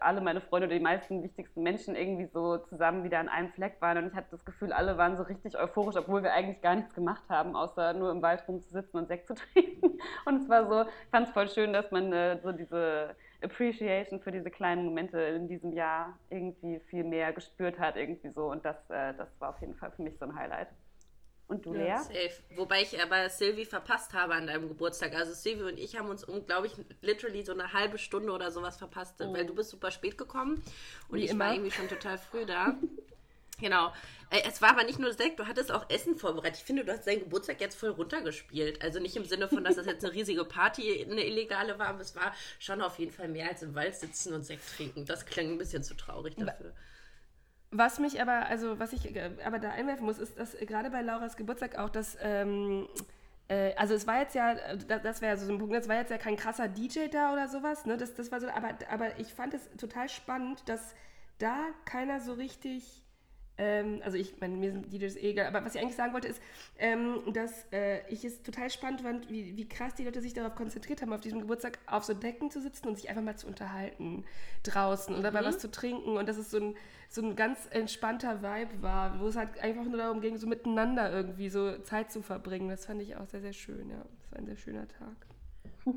alle 0.00 0.20
meine 0.20 0.40
Freunde 0.40 0.66
oder 0.66 0.76
die 0.76 0.82
meisten 0.82 1.22
wichtigsten 1.22 1.62
Menschen 1.62 1.94
irgendwie 1.94 2.26
so 2.26 2.58
zusammen 2.58 3.04
wieder 3.04 3.20
an 3.20 3.28
einem 3.28 3.50
Fleck 3.52 3.76
waren. 3.80 3.98
Und 3.98 4.06
ich 4.08 4.14
hatte 4.14 4.30
das 4.32 4.44
Gefühl, 4.44 4.72
alle 4.72 4.98
waren 4.98 5.16
so 5.16 5.22
richtig 5.22 5.56
euphorisch, 5.56 5.96
obwohl 5.96 6.22
wir 6.22 6.32
eigentlich 6.32 6.60
gar 6.60 6.74
nichts 6.74 6.94
gemacht 6.94 7.22
haben, 7.28 7.54
außer 7.54 7.92
nur 7.92 8.10
im 8.10 8.22
Wald 8.22 8.42
rumzusitzen 8.48 8.98
und 8.98 9.08
Sekt 9.08 9.28
zu 9.28 9.34
trinken. 9.52 9.98
Und 10.24 10.42
es 10.42 10.48
war 10.48 10.66
so, 10.68 10.82
ich 10.82 11.10
fand 11.10 11.28
es 11.28 11.32
voll 11.32 11.48
schön, 11.48 11.72
dass 11.72 11.90
man 11.90 12.12
äh, 12.12 12.38
so 12.42 12.52
diese 12.52 13.14
Appreciation 13.42 14.20
für 14.20 14.30
diese 14.30 14.50
kleinen 14.50 14.84
Momente 14.84 15.20
in 15.20 15.48
diesem 15.48 15.72
Jahr 15.72 16.18
irgendwie 16.30 16.80
viel 16.80 17.04
mehr 17.04 17.32
gespürt 17.32 17.78
hat, 17.78 17.96
irgendwie 17.96 18.30
so. 18.30 18.50
Und 18.50 18.64
das, 18.64 18.76
äh, 18.90 19.14
das 19.14 19.28
war 19.40 19.50
auf 19.50 19.60
jeden 19.60 19.74
Fall 19.74 19.90
für 19.92 20.02
mich 20.02 20.18
so 20.18 20.24
ein 20.24 20.34
Highlight. 20.34 20.68
Und 21.48 21.66
du, 21.66 21.74
Lea? 21.74 21.88
Ja, 21.88 21.98
safe. 21.98 22.32
Wobei 22.56 22.80
ich 22.80 23.02
aber 23.02 23.28
Sylvie 23.28 23.66
verpasst 23.66 24.14
habe 24.14 24.34
an 24.34 24.46
deinem 24.46 24.68
Geburtstag. 24.68 25.14
Also 25.14 25.34
Sylvie 25.34 25.64
und 25.64 25.78
ich 25.78 25.98
haben 25.98 26.08
uns 26.08 26.24
um, 26.24 26.46
glaube 26.46 26.66
ich, 26.66 26.72
literally 27.02 27.42
so 27.42 27.52
eine 27.52 27.72
halbe 27.72 27.98
Stunde 27.98 28.32
oder 28.32 28.50
sowas 28.50 28.78
verpasst, 28.78 29.20
oh. 29.20 29.32
weil 29.34 29.44
du 29.44 29.54
bist 29.54 29.70
super 29.70 29.90
spät 29.90 30.16
gekommen 30.16 30.62
und 31.08 31.18
Wie 31.18 31.24
ich 31.24 31.30
immer. 31.32 31.46
war 31.46 31.52
irgendwie 31.52 31.70
schon 31.70 31.88
total 31.88 32.16
früh 32.16 32.46
da. 32.46 32.74
Genau. 33.60 33.92
Äh, 34.30 34.42
es 34.48 34.62
war 34.62 34.70
aber 34.70 34.84
nicht 34.84 34.98
nur 34.98 35.12
Sekt, 35.12 35.38
du 35.38 35.46
hattest 35.46 35.70
auch 35.70 35.88
Essen 35.90 36.16
vorbereitet. 36.16 36.58
Ich 36.58 36.64
finde, 36.64 36.84
du 36.84 36.92
hast 36.92 37.06
deinen 37.06 37.20
Geburtstag 37.20 37.60
jetzt 37.60 37.78
voll 37.78 37.90
runtergespielt. 37.90 38.82
Also 38.82 38.98
nicht 38.98 39.16
im 39.16 39.24
Sinne 39.24 39.48
von, 39.48 39.62
dass 39.62 39.76
das 39.76 39.86
jetzt 39.86 40.04
eine 40.04 40.14
riesige 40.14 40.44
Party, 40.44 41.06
eine 41.08 41.24
illegale 41.24 41.78
war, 41.78 41.88
aber 41.88 42.00
es 42.00 42.16
war 42.16 42.34
schon 42.58 42.80
auf 42.82 42.98
jeden 42.98 43.12
Fall 43.12 43.28
mehr 43.28 43.48
als 43.48 43.62
im 43.62 43.74
Wald 43.74 43.94
sitzen 43.94 44.32
und 44.32 44.42
Sekt 44.42 44.62
trinken. 44.76 45.04
Das 45.04 45.26
klang 45.26 45.52
ein 45.52 45.58
bisschen 45.58 45.82
zu 45.82 45.94
traurig 45.94 46.34
dafür. 46.36 46.72
Was 47.74 47.98
mich 47.98 48.20
aber, 48.20 48.46
also 48.46 48.78
was 48.78 48.92
ich 48.92 49.16
äh, 49.16 49.30
aber 49.44 49.58
da 49.58 49.70
einwerfen 49.70 50.04
muss, 50.04 50.18
ist, 50.18 50.38
dass 50.38 50.54
gerade 50.58 50.90
bei 50.90 51.00
Lauras 51.00 51.38
Geburtstag 51.38 51.78
auch 51.78 51.88
das, 51.88 52.18
ähm, 52.20 52.86
äh, 53.48 53.74
also 53.76 53.94
es 53.94 54.06
war 54.06 54.20
jetzt 54.20 54.34
ja, 54.34 54.76
das 54.76 55.22
wäre 55.22 55.38
so 55.38 55.50
ein 55.50 55.58
Punkt, 55.58 55.74
es 55.74 55.88
war 55.88 55.96
jetzt 55.96 56.10
ja 56.10 56.18
kein 56.18 56.36
krasser 56.36 56.68
DJ 56.68 57.08
da 57.10 57.32
oder 57.32 57.48
sowas, 57.48 57.86
ne? 57.86 57.96
Das, 57.96 58.14
das 58.14 58.30
war 58.30 58.42
so, 58.42 58.48
aber, 58.48 58.76
aber 58.90 59.18
ich 59.18 59.28
fand 59.28 59.54
es 59.54 59.70
total 59.78 60.10
spannend, 60.10 60.68
dass 60.68 60.94
da 61.38 61.56
keiner 61.86 62.20
so 62.20 62.34
richtig 62.34 63.01
ähm, 63.62 64.02
also 64.04 64.16
ich 64.16 64.40
meine, 64.40 64.56
mir 64.56 64.72
sind 64.72 64.92
DJs 64.92 65.14
eh 65.16 65.30
egal, 65.30 65.46
aber 65.46 65.64
was 65.64 65.76
ich 65.76 65.80
eigentlich 65.80 65.94
sagen 65.94 66.12
wollte 66.12 66.26
ist, 66.26 66.42
ähm, 66.78 67.22
dass 67.32 67.64
äh, 67.72 68.00
ich 68.08 68.24
es 68.24 68.42
total 68.42 68.70
spannend 68.70 69.02
fand, 69.02 69.30
wie, 69.30 69.56
wie 69.56 69.68
krass 69.68 69.94
die 69.94 70.04
Leute 70.04 70.20
sich 70.20 70.34
darauf 70.34 70.56
konzentriert 70.56 71.00
haben, 71.00 71.12
auf 71.12 71.20
diesem 71.20 71.40
Geburtstag 71.40 71.78
auf 71.86 72.02
so 72.02 72.12
Decken 72.12 72.50
zu 72.50 72.60
sitzen 72.60 72.88
und 72.88 72.96
sich 72.96 73.08
einfach 73.08 73.22
mal 73.22 73.36
zu 73.36 73.46
unterhalten 73.46 74.24
draußen 74.64 75.14
und 75.14 75.22
dabei 75.22 75.42
mhm. 75.42 75.46
was 75.46 75.60
zu 75.60 75.70
trinken 75.70 76.16
und 76.16 76.28
dass 76.28 76.38
es 76.38 76.50
so 76.50 76.58
ein, 76.58 76.76
so 77.08 77.22
ein 77.22 77.36
ganz 77.36 77.68
entspannter 77.70 78.42
Vibe 78.42 78.82
war, 78.82 79.20
wo 79.20 79.28
es 79.28 79.36
halt 79.36 79.56
einfach 79.60 79.84
nur 79.84 79.98
darum 79.98 80.20
ging, 80.20 80.36
so 80.38 80.48
miteinander 80.48 81.12
irgendwie 81.12 81.48
so 81.48 81.78
Zeit 81.82 82.10
zu 82.10 82.20
verbringen. 82.20 82.68
Das 82.68 82.86
fand 82.86 83.00
ich 83.00 83.14
auch 83.14 83.28
sehr, 83.28 83.42
sehr 83.42 83.52
schön, 83.52 83.90
ja. 83.90 84.04
Das 84.18 84.32
war 84.32 84.38
ein 84.38 84.46
sehr 84.46 84.56
schöner 84.56 84.88
Tag. 84.88 85.14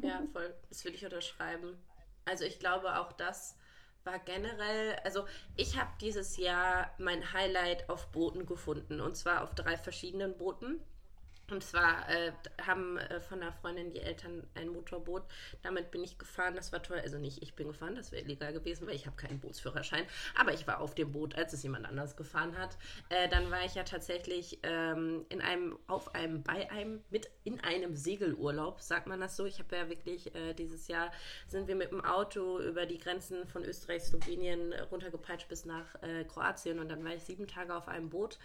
Ja, 0.04 0.22
voll. 0.32 0.54
Das 0.70 0.84
würde 0.84 0.98
ich 0.98 1.04
unterschreiben. 1.04 1.78
Also 2.26 2.44
ich 2.44 2.60
glaube 2.60 3.00
auch, 3.00 3.12
dass 3.12 3.58
war 4.06 4.20
generell, 4.20 4.96
also 5.04 5.26
ich 5.56 5.80
habe 5.80 5.90
dieses 6.00 6.38
Jahr 6.38 6.92
mein 6.98 7.34
Highlight 7.34 7.90
auf 7.90 8.12
Booten 8.12 8.46
gefunden 8.46 9.02
und 9.02 9.16
zwar 9.18 9.44
auf 9.44 9.56
drei 9.56 9.78
verschiedenen 9.78 10.38
Booten. 10.38 10.80
Und 11.52 11.64
zwar 11.64 12.10
äh, 12.10 12.32
haben 12.66 12.98
äh, 12.98 13.20
von 13.22 13.42
einer 13.42 13.52
Freundin 13.52 13.92
die 13.92 14.02
Eltern 14.02 14.48
ein 14.56 14.70
Motorboot. 14.70 15.24
Damit 15.62 15.92
bin 15.92 16.04
ich 16.04 16.18
gefahren. 16.18 16.56
Das 16.56 16.72
war 16.72 16.82
toll. 16.82 17.00
Also 17.00 17.18
nicht 17.18 17.42
ich 17.44 17.56
bin 17.56 17.68
gefahren, 17.68 17.96
das 17.96 18.12
wäre 18.12 18.24
illegal 18.24 18.52
gewesen, 18.54 18.88
weil 18.88 18.96
ich 18.96 19.06
habe 19.06 19.16
keinen 19.16 19.40
Bootsführerschein. 19.40 20.06
Aber 20.36 20.54
ich 20.54 20.66
war 20.66 20.80
auf 20.80 20.96
dem 20.96 21.12
Boot, 21.12 21.36
als 21.36 21.54
es 21.54 21.62
jemand 21.62 21.86
anders 21.86 22.16
gefahren 22.16 22.58
hat. 22.58 22.78
Äh, 23.10 23.30
dann 23.30 23.52
war 23.52 23.64
ich 23.64 23.76
ja 23.76 23.84
tatsächlich 23.84 24.60
ähm, 24.64 25.26
in 25.30 25.42
einem, 25.42 25.78
auf 25.88 26.16
einem, 26.16 26.42
bei 26.42 26.70
einem, 26.72 27.04
mit 27.12 27.30
in 27.44 27.60
einem 27.60 27.96
Segelurlaub, 27.96 28.82
sagt 28.82 29.06
man 29.06 29.20
das 29.20 29.36
so. 29.36 29.46
Ich 29.46 29.60
habe 29.60 29.76
ja 29.76 29.90
wirklich 29.90 30.34
äh, 30.34 30.54
dieses 30.54 30.88
Jahr 30.88 31.12
sind 31.48 31.68
wir 31.68 31.76
mit 31.76 31.92
dem 31.92 32.04
Auto 32.04 32.60
über 32.60 32.88
die 32.88 32.98
Grenzen 32.98 33.48
von 33.48 33.64
Österreich, 33.64 34.04
Slowenien 34.04 34.74
runtergepeitscht 34.92 35.48
bis 35.48 35.66
nach 35.66 36.02
äh, 36.02 36.24
Kroatien. 36.24 36.80
Und 36.80 36.90
dann 36.90 37.04
war 37.04 37.14
ich 37.14 37.24
sieben 37.24 37.48
Tage 37.48 37.76
auf 37.76 37.88
einem 37.88 38.10
Boot. 38.10 38.40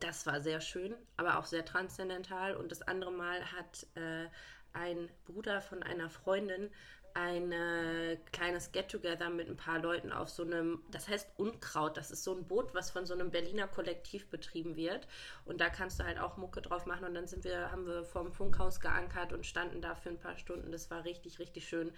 Das 0.00 0.26
war 0.26 0.40
sehr 0.40 0.60
schön, 0.60 0.94
aber 1.16 1.38
auch 1.38 1.44
sehr 1.44 1.64
transzendental. 1.64 2.56
Und 2.56 2.70
das 2.70 2.82
andere 2.82 3.12
Mal 3.12 3.52
hat 3.52 3.86
äh, 3.94 4.26
ein 4.72 5.08
Bruder 5.24 5.62
von 5.62 5.82
einer 5.82 6.10
Freundin 6.10 6.70
ein 7.16 7.50
äh, 7.50 8.18
kleines 8.30 8.72
Get-Together 8.72 9.30
mit 9.30 9.48
ein 9.48 9.56
paar 9.56 9.78
Leuten 9.78 10.12
auf 10.12 10.28
so 10.28 10.42
einem, 10.42 10.82
das 10.90 11.08
heißt 11.08 11.26
Unkraut, 11.38 11.96
das 11.96 12.10
ist 12.10 12.22
so 12.24 12.34
ein 12.34 12.46
Boot, 12.46 12.74
was 12.74 12.90
von 12.90 13.06
so 13.06 13.14
einem 13.14 13.30
Berliner 13.30 13.66
Kollektiv 13.66 14.28
betrieben 14.28 14.76
wird. 14.76 15.08
Und 15.46 15.62
da 15.62 15.70
kannst 15.70 15.98
du 15.98 16.04
halt 16.04 16.18
auch 16.18 16.36
Mucke 16.36 16.60
drauf 16.60 16.84
machen. 16.84 17.06
Und 17.06 17.14
dann 17.14 17.26
sind 17.26 17.44
wir, 17.44 17.72
haben 17.72 17.86
wir 17.86 18.04
vorm 18.04 18.32
Funkhaus 18.32 18.80
geankert 18.80 19.32
und 19.32 19.46
standen 19.46 19.80
da 19.80 19.94
für 19.94 20.10
ein 20.10 20.20
paar 20.20 20.36
Stunden. 20.36 20.70
Das 20.70 20.90
war 20.90 21.04
richtig, 21.04 21.38
richtig 21.38 21.66
schön. 21.66 21.90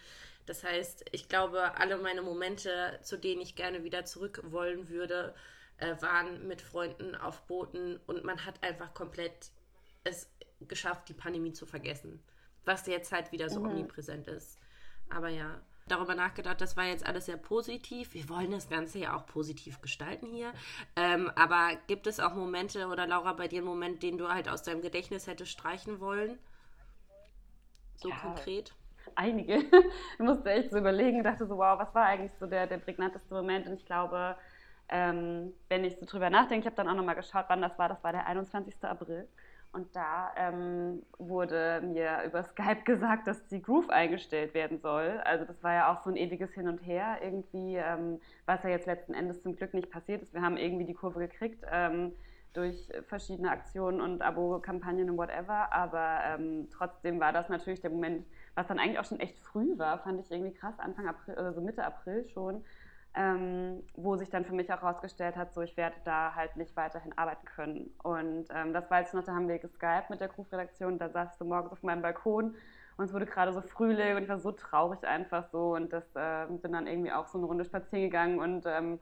Das 0.47 0.63
heißt, 0.63 1.07
ich 1.11 1.29
glaube, 1.29 1.77
alle 1.77 1.99
meine 1.99 2.23
Momente, 2.23 3.01
zu 3.03 3.19
denen 3.19 3.41
ich 3.41 3.57
gerne 3.57 3.83
wieder 3.83 4.05
zurück 4.05 4.41
wollen 4.45 4.89
würde, 4.89 5.35
äh, 5.79 6.01
waren 6.01 6.47
mit 6.47 6.61
Freunden 6.61 7.15
auf 7.15 7.47
Booten 7.47 7.99
und 8.07 8.25
man 8.25 8.45
hat 8.45 8.63
einfach 8.63 8.95
komplett 8.95 9.51
es 10.05 10.31
geschafft, 10.61 11.09
die 11.09 11.15
Pandemie 11.15 11.53
zu 11.53 11.67
vergessen. 11.67 12.23
Was 12.65 12.87
jetzt 12.87 13.13
halt 13.13 13.33
wieder 13.33 13.49
so 13.49 13.61
mhm. 13.61 13.71
omnipräsent 13.71 14.29
ist. 14.29 14.59
Aber 15.09 15.29
ja, 15.29 15.61
darüber 15.87 16.15
nachgedacht, 16.15 16.61
das 16.61 16.77
war 16.77 16.85
jetzt 16.85 17.07
alles 17.07 17.27
sehr 17.27 17.37
positiv. 17.37 18.15
Wir 18.15 18.29
wollen 18.29 18.51
das 18.51 18.69
Ganze 18.69 18.99
ja 18.99 19.17
auch 19.17 19.27
positiv 19.27 19.81
gestalten 19.81 20.27
hier. 20.27 20.53
Ähm, 20.97 21.31
aber 21.35 21.77
gibt 21.87 22.07
es 22.07 22.21
auch 22.21 22.35
Momente 22.35 22.87
oder 22.89 23.07
Laura, 23.07 23.33
bei 23.33 23.49
dir 23.49 23.59
einen 23.59 23.69
Moment, 23.69 24.03
den 24.03 24.19
du 24.19 24.29
halt 24.29 24.49
aus 24.49 24.63
deinem 24.63 24.83
Gedächtnis 24.83 25.27
hättest 25.27 25.53
streichen 25.53 26.01
wollen? 26.01 26.39
So 27.97 28.11
ja, 28.11 28.17
konkret? 28.17 28.75
Einige. 29.15 29.65
Ich 30.15 30.19
musste 30.19 30.51
echt 30.51 30.71
so 30.71 30.79
überlegen, 30.79 31.23
dachte 31.23 31.47
so, 31.47 31.57
wow, 31.57 31.79
was 31.79 31.95
war 31.95 32.05
eigentlich 32.05 32.33
so 32.39 32.47
der, 32.47 32.67
der 32.67 32.79
prägnanteste 32.79 33.33
Moment? 33.33 33.67
Und 33.67 33.75
ich 33.75 33.87
glaube, 33.87 34.37
ähm, 34.89 35.53
wenn 35.69 35.85
ich 35.85 35.97
so 35.99 36.07
drüber 36.07 36.31
nachdenke, 36.31 36.61
ich 36.61 36.67
habe 36.67 36.77
dann 36.77 36.89
auch 36.89 36.95
nochmal 36.95 37.15
geschaut, 37.15 37.47
wann 37.49 37.63
das 37.63 37.79
war. 37.79 37.89
Das 37.89 38.03
war 38.03 38.13
der 38.13 38.27
21. 38.27 38.75
April. 38.83 39.29
Und 39.71 39.95
da 39.95 40.33
ähm, 40.37 41.03
wurde 41.19 41.83
mir 41.83 42.23
über 42.25 42.43
Skype 42.43 42.83
gesagt, 42.85 43.27
dass 43.27 43.47
die 43.49 43.61
Groove 43.61 43.91
eingestellt 43.91 44.55
werden 44.55 44.79
soll. 44.81 45.21
Also 45.25 45.45
das 45.45 45.63
war 45.63 45.75
ja 45.75 45.93
auch 45.93 46.03
so 46.03 46.11
ein 46.11 46.17
ewiges 46.17 46.53
Hin 46.55 46.69
und 46.69 46.79
Her 46.79 47.19
irgendwie, 47.23 47.77
ähm, 47.77 48.21
was 48.47 48.63
ja 48.63 48.71
jetzt 48.71 48.87
letzten 48.87 49.13
Endes 49.13 49.43
zum 49.43 49.57
Glück 49.57 49.75
nicht 49.75 49.91
passiert 49.91 50.23
ist. 50.23 50.33
Wir 50.33 50.43
haben 50.43 50.57
irgendwie 50.57 50.87
die 50.87 50.95
Kurve 50.95 51.21
gekriegt 51.21 51.65
ähm, 51.71 52.13
durch 52.55 52.89
verschiedene 53.09 53.51
Aktionen 53.51 54.01
und 54.01 54.23
Abo-Kampagnen 54.23 55.11
und 55.11 55.19
whatever. 55.19 55.71
Aber 55.71 56.21
ähm, 56.25 56.69
trotzdem 56.73 57.21
war 57.21 57.35
das 57.35 57.51
natürlich 57.51 57.83
der 57.83 57.91
Moment, 57.91 58.25
was 58.55 58.67
dann 58.69 58.79
eigentlich 58.79 58.99
auch 58.99 59.05
schon 59.05 59.21
echt 59.21 59.39
früh 59.39 59.77
war, 59.77 59.99
fand 59.99 60.19
ich 60.21 60.31
irgendwie 60.31 60.55
krass, 60.55 60.79
Anfang 60.79 61.07
April, 61.07 61.35
also 61.35 61.61
Mitte 61.61 61.85
April 61.85 62.27
schon 62.33 62.65
ähm, 63.19 63.83
wo 63.97 64.17
sich 64.17 64.31
dann 64.31 64.45
für 64.45 64.55
mich 64.55 64.73
auch 64.73 64.81
herausgestellt 64.81 65.37
hat, 65.37 65.53
so 65.53 65.61
ich 65.61 65.77
werde 65.77 65.97
da 66.05 66.37
halt 66.37 66.57
nicht 66.57 66.77
weiterhin 66.77 67.13
arbeiten 67.19 67.45
können. 67.47 67.91
Und 68.05 68.47
ähm, 68.55 68.73
das 68.73 68.89
weiß 68.89 69.09
ich 69.09 69.15
noch, 69.15 69.25
da 69.25 69.35
haben 69.35 69.49
wir 69.49 69.59
geskypt 69.59 70.09
mit 70.09 70.21
der 70.21 70.29
Groove-Redaktion, 70.29 70.99
da 70.99 71.09
saß 71.09 71.37
so 71.37 71.45
morgens 71.45 71.73
auf 71.73 71.83
meinem 71.83 72.01
Balkon 72.01 72.55
und 72.99 73.05
es 73.05 73.13
wurde 73.13 73.27
gerade 73.27 73.53
so 73.53 73.61
Frühling 73.61 74.17
und 74.17 74.25
ich 74.25 74.29
war 74.29 74.41
so 74.41 74.51
traurig 74.51 75.05
einfach 75.05 75.45
so. 75.53 75.77
Und 75.77 75.93
das 75.93 76.03
äh, 76.17 76.47
bin 76.49 76.73
dann 76.73 76.89
irgendwie 76.89 77.13
auch 77.13 77.29
so 77.29 77.39
eine 77.39 77.47
Runde 77.47 77.65
spazieren 77.65 78.03
gegangen. 78.03 78.41
Und 78.41 78.67
ähm, 78.67 78.99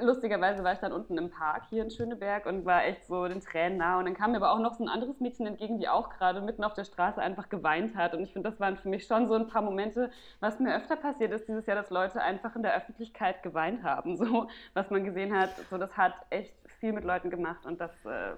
lustigerweise 0.00 0.64
war 0.64 0.72
ich 0.72 0.80
dann 0.80 0.92
unten 0.92 1.16
im 1.16 1.30
Park 1.30 1.62
hier 1.70 1.84
in 1.84 1.90
Schöneberg 1.90 2.46
und 2.46 2.64
war 2.64 2.84
echt 2.84 3.06
so 3.06 3.28
den 3.28 3.40
Tränen 3.40 3.78
nah. 3.78 4.00
Und 4.00 4.06
dann 4.06 4.14
kam 4.14 4.32
mir 4.32 4.38
aber 4.38 4.50
auch 4.50 4.58
noch 4.58 4.74
so 4.74 4.82
ein 4.82 4.88
anderes 4.88 5.20
Mädchen 5.20 5.46
entgegen, 5.46 5.78
die 5.78 5.88
auch 5.88 6.10
gerade 6.10 6.40
mitten 6.40 6.64
auf 6.64 6.74
der 6.74 6.82
Straße 6.82 7.20
einfach 7.22 7.48
geweint 7.48 7.94
hat. 7.94 8.12
Und 8.12 8.24
ich 8.24 8.32
finde, 8.32 8.50
das 8.50 8.58
waren 8.58 8.76
für 8.76 8.88
mich 8.88 9.06
schon 9.06 9.28
so 9.28 9.34
ein 9.34 9.46
paar 9.46 9.62
Momente, 9.62 10.10
was 10.40 10.58
mir 10.58 10.74
öfter 10.74 10.96
passiert 10.96 11.30
ist 11.30 11.46
dieses 11.46 11.64
Jahr, 11.66 11.76
dass 11.76 11.90
Leute 11.90 12.20
einfach 12.20 12.56
in 12.56 12.64
der 12.64 12.74
Öffentlichkeit 12.74 13.44
geweint 13.44 13.84
haben, 13.84 14.16
so 14.16 14.48
was 14.74 14.90
man 14.90 15.04
gesehen 15.04 15.32
hat, 15.38 15.50
so 15.70 15.78
das 15.78 15.96
hat 15.96 16.14
echt 16.30 16.56
viel 16.80 16.92
mit 16.92 17.04
Leuten 17.04 17.30
gemacht. 17.30 17.64
Und 17.66 17.80
das 17.80 17.92
äh, 18.04 18.34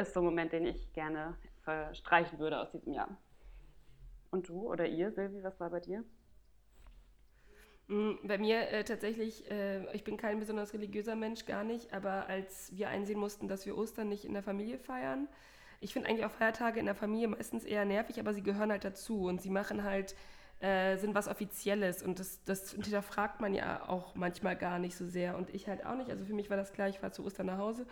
ist 0.00 0.14
so 0.14 0.20
ein 0.20 0.24
Moment, 0.24 0.54
den 0.54 0.64
ich 0.64 0.94
gerne 0.94 1.34
verstreichen 1.62 2.38
würde 2.38 2.58
aus 2.58 2.70
diesem 2.70 2.94
Jahr. 2.94 3.08
Und 4.34 4.48
du 4.48 4.68
oder 4.68 4.88
ihr, 4.88 5.12
Silvi, 5.12 5.44
was 5.44 5.60
war 5.60 5.70
bei 5.70 5.78
dir? 5.78 6.02
Mm, 7.86 8.14
bei 8.24 8.36
mir 8.36 8.68
äh, 8.68 8.82
tatsächlich, 8.82 9.48
äh, 9.48 9.94
ich 9.94 10.02
bin 10.02 10.16
kein 10.16 10.40
besonders 10.40 10.74
religiöser 10.74 11.14
Mensch, 11.14 11.46
gar 11.46 11.62
nicht, 11.62 11.94
aber 11.94 12.26
als 12.26 12.76
wir 12.76 12.88
einsehen 12.88 13.20
mussten, 13.20 13.46
dass 13.46 13.64
wir 13.64 13.78
Ostern 13.78 14.08
nicht 14.08 14.24
in 14.24 14.32
der 14.32 14.42
Familie 14.42 14.80
feiern, 14.80 15.28
ich 15.78 15.92
finde 15.92 16.08
eigentlich 16.08 16.24
auch 16.26 16.32
Feiertage 16.32 16.80
in 16.80 16.86
der 16.86 16.96
Familie 16.96 17.28
meistens 17.28 17.64
eher 17.64 17.84
nervig, 17.84 18.18
aber 18.18 18.34
sie 18.34 18.42
gehören 18.42 18.72
halt 18.72 18.82
dazu 18.82 19.26
und 19.26 19.40
sie 19.40 19.50
machen 19.50 19.84
halt, 19.84 20.16
äh, 20.60 20.96
sind 20.96 21.14
was 21.14 21.28
Offizielles 21.28 22.02
und 22.02 22.18
das, 22.18 22.42
das 22.44 22.72
hinterfragt 22.72 23.40
man 23.40 23.54
ja 23.54 23.88
auch 23.88 24.14
manchmal 24.14 24.56
gar 24.56 24.78
nicht 24.78 24.96
so 24.96 25.06
sehr 25.06 25.36
und 25.36 25.52
ich 25.54 25.68
halt 25.68 25.84
auch 25.84 25.96
nicht. 25.96 26.10
Also 26.10 26.24
für 26.24 26.34
mich 26.34 26.50
war 26.50 26.56
das 26.56 26.72
klar, 26.72 26.88
ich 26.88 26.98
fahre 26.98 27.12
zu 27.12 27.24
Ostern 27.24 27.46
nach 27.46 27.58
Hause 27.58 27.86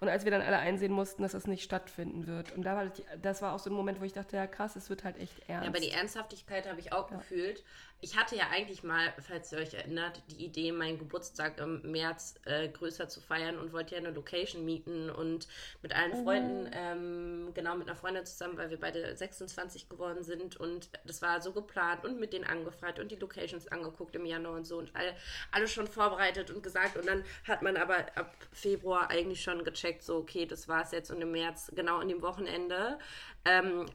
und 0.00 0.08
als 0.08 0.24
wir 0.24 0.30
dann 0.30 0.42
alle 0.42 0.58
einsehen 0.58 0.92
mussten, 0.92 1.22
dass 1.22 1.32
das 1.32 1.46
nicht 1.46 1.62
stattfinden 1.62 2.26
wird. 2.26 2.52
Und 2.52 2.62
da 2.62 2.76
war 2.76 2.86
das, 2.86 3.02
das 3.20 3.42
war 3.42 3.54
auch 3.54 3.58
so 3.58 3.70
ein 3.70 3.74
Moment, 3.74 4.00
wo 4.00 4.04
ich 4.04 4.12
dachte, 4.12 4.36
ja 4.36 4.46
krass, 4.46 4.76
es 4.76 4.90
wird 4.90 5.04
halt 5.04 5.18
echt 5.18 5.48
ernst. 5.48 5.64
Ja, 5.64 5.70
aber 5.70 5.80
die 5.80 5.90
Ernsthaftigkeit 5.90 6.68
habe 6.68 6.80
ich 6.80 6.92
auch 6.92 7.10
ja. 7.10 7.16
gefühlt. 7.16 7.64
Ich 8.00 8.16
hatte 8.16 8.36
ja 8.36 8.44
eigentlich 8.50 8.84
mal, 8.84 9.12
falls 9.26 9.50
ihr 9.50 9.58
euch 9.58 9.74
erinnert, 9.74 10.22
die 10.30 10.44
Idee, 10.44 10.70
meinen 10.70 10.98
Geburtstag 10.98 11.58
im 11.58 11.82
März 11.90 12.36
äh, 12.44 12.68
größer 12.68 13.08
zu 13.08 13.20
feiern 13.20 13.58
und 13.58 13.72
wollte 13.72 13.96
ja 13.96 14.00
eine 14.00 14.12
Location 14.12 14.64
mieten 14.64 15.10
und 15.10 15.48
mit 15.82 15.92
allen 15.92 16.20
mhm. 16.20 16.24
Freunden, 16.24 16.70
ähm, 16.72 17.50
genau 17.54 17.74
mit 17.74 17.88
einer 17.88 17.96
Freundin 17.96 18.24
zusammen, 18.24 18.56
weil 18.56 18.70
wir 18.70 18.78
beide 18.78 19.16
26 19.16 19.88
geworden 19.88 20.22
sind 20.22 20.56
und 20.56 20.90
das 21.06 21.22
war 21.22 21.40
so 21.40 21.52
geplant 21.52 22.04
und 22.04 22.20
mit 22.20 22.32
denen 22.32 22.44
angefragt 22.44 23.00
und 23.00 23.10
die 23.10 23.16
Locations 23.16 23.66
angeguckt 23.66 24.14
im 24.14 24.26
Januar 24.26 24.54
und 24.54 24.64
so 24.64 24.78
und 24.78 24.94
all, 24.94 25.16
alles 25.50 25.72
schon 25.72 25.88
vorbereitet 25.88 26.52
und 26.52 26.62
gesagt 26.62 26.96
und 26.96 27.06
dann 27.06 27.24
hat 27.48 27.62
man 27.62 27.76
aber 27.76 27.96
ab 28.14 28.32
Februar 28.52 29.10
eigentlich 29.10 29.42
schon 29.42 29.64
gecheckt, 29.64 30.04
so 30.04 30.18
okay, 30.18 30.46
das 30.46 30.68
war 30.68 30.84
es 30.84 30.92
jetzt 30.92 31.10
und 31.10 31.20
im 31.20 31.32
März, 31.32 31.72
genau 31.74 31.98
an 31.98 32.08
dem 32.08 32.22
Wochenende, 32.22 32.98
ähm, 33.44 33.86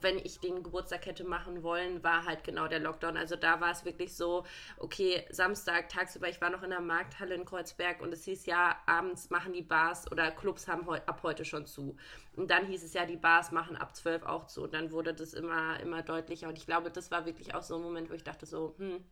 wenn 0.00 0.18
ich 0.18 0.40
den 0.40 0.62
Geburtstag 0.62 1.06
hätte 1.06 1.24
machen 1.24 1.62
wollen, 1.62 2.02
war 2.02 2.24
halt 2.24 2.42
genau 2.44 2.66
der 2.66 2.80
Lockdown. 2.80 3.16
Also 3.16 3.36
da 3.46 3.60
war 3.60 3.70
es 3.70 3.84
wirklich 3.84 4.16
so, 4.16 4.44
okay, 4.76 5.24
Samstag 5.30 5.88
tagsüber, 5.88 6.28
ich 6.28 6.40
war 6.40 6.50
noch 6.50 6.64
in 6.64 6.70
der 6.70 6.80
Markthalle 6.80 7.36
in 7.36 7.44
Kreuzberg 7.44 8.00
und 8.02 8.12
es 8.12 8.24
hieß 8.24 8.46
ja, 8.46 8.76
abends 8.86 9.30
machen 9.30 9.52
die 9.52 9.62
Bars 9.62 10.10
oder 10.10 10.32
Clubs 10.32 10.66
haben 10.66 10.84
heu 10.86 10.98
ab 11.06 11.20
heute 11.22 11.44
schon 11.44 11.64
zu. 11.64 11.96
Und 12.34 12.50
dann 12.50 12.66
hieß 12.66 12.82
es 12.82 12.92
ja, 12.92 13.06
die 13.06 13.16
Bars 13.16 13.52
machen 13.52 13.76
ab 13.76 13.94
zwölf 13.94 14.24
auch 14.24 14.48
zu. 14.48 14.64
Und 14.64 14.74
dann 14.74 14.90
wurde 14.90 15.14
das 15.14 15.32
immer, 15.32 15.78
immer 15.78 16.02
deutlicher. 16.02 16.48
Und 16.48 16.58
ich 16.58 16.66
glaube, 16.66 16.90
das 16.90 17.12
war 17.12 17.24
wirklich 17.24 17.54
auch 17.54 17.62
so 17.62 17.76
ein 17.76 17.82
Moment, 17.82 18.10
wo 18.10 18.14
ich 18.14 18.24
dachte 18.24 18.46
so, 18.46 18.74
hm, 18.78 19.04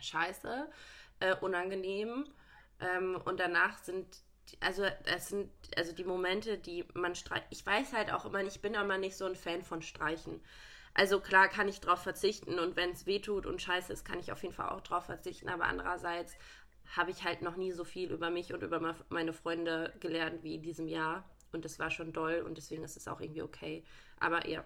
scheiße, 0.00 0.70
äh, 1.18 1.34
unangenehm. 1.40 2.26
Ähm, 2.80 3.20
und 3.24 3.40
danach 3.40 3.78
sind 3.78 4.06
also 4.60 4.84
das 5.04 5.30
sind 5.30 5.50
also 5.76 5.92
die 5.92 6.04
Momente, 6.04 6.58
die 6.58 6.84
man 6.94 7.14
streicht. 7.14 7.46
Ich 7.50 7.64
weiß 7.64 7.92
halt 7.92 8.12
auch 8.12 8.26
immer, 8.26 8.42
ich 8.42 8.60
bin 8.60 8.74
immer 8.74 8.98
nicht 8.98 9.16
so 9.16 9.24
ein 9.24 9.36
Fan 9.36 9.62
von 9.62 9.82
Streichen. 9.82 10.40
Also 10.94 11.18
klar 11.18 11.48
kann 11.48 11.68
ich 11.68 11.80
drauf 11.80 12.02
verzichten 12.02 12.60
und 12.60 12.76
wenn 12.76 12.90
es 12.90 13.04
weh 13.04 13.18
tut 13.18 13.46
und 13.46 13.60
scheiße 13.60 13.92
ist, 13.92 14.04
kann 14.04 14.20
ich 14.20 14.30
auf 14.30 14.42
jeden 14.42 14.54
Fall 14.54 14.68
auch 14.68 14.80
drauf 14.80 15.06
verzichten. 15.06 15.48
Aber 15.48 15.64
andererseits 15.64 16.36
habe 16.96 17.10
ich 17.10 17.24
halt 17.24 17.42
noch 17.42 17.56
nie 17.56 17.72
so 17.72 17.84
viel 17.84 18.12
über 18.12 18.30
mich 18.30 18.54
und 18.54 18.62
über 18.62 18.94
meine 19.08 19.32
Freunde 19.32 19.92
gelernt 19.98 20.44
wie 20.44 20.54
in 20.54 20.62
diesem 20.62 20.86
Jahr. 20.86 21.28
Und 21.52 21.64
das 21.64 21.78
war 21.80 21.90
schon 21.90 22.12
doll 22.12 22.44
und 22.46 22.56
deswegen 22.56 22.84
ist 22.84 22.96
es 22.96 23.08
auch 23.08 23.20
irgendwie 23.20 23.42
okay. 23.42 23.84
Aber 24.20 24.48
ja. 24.48 24.64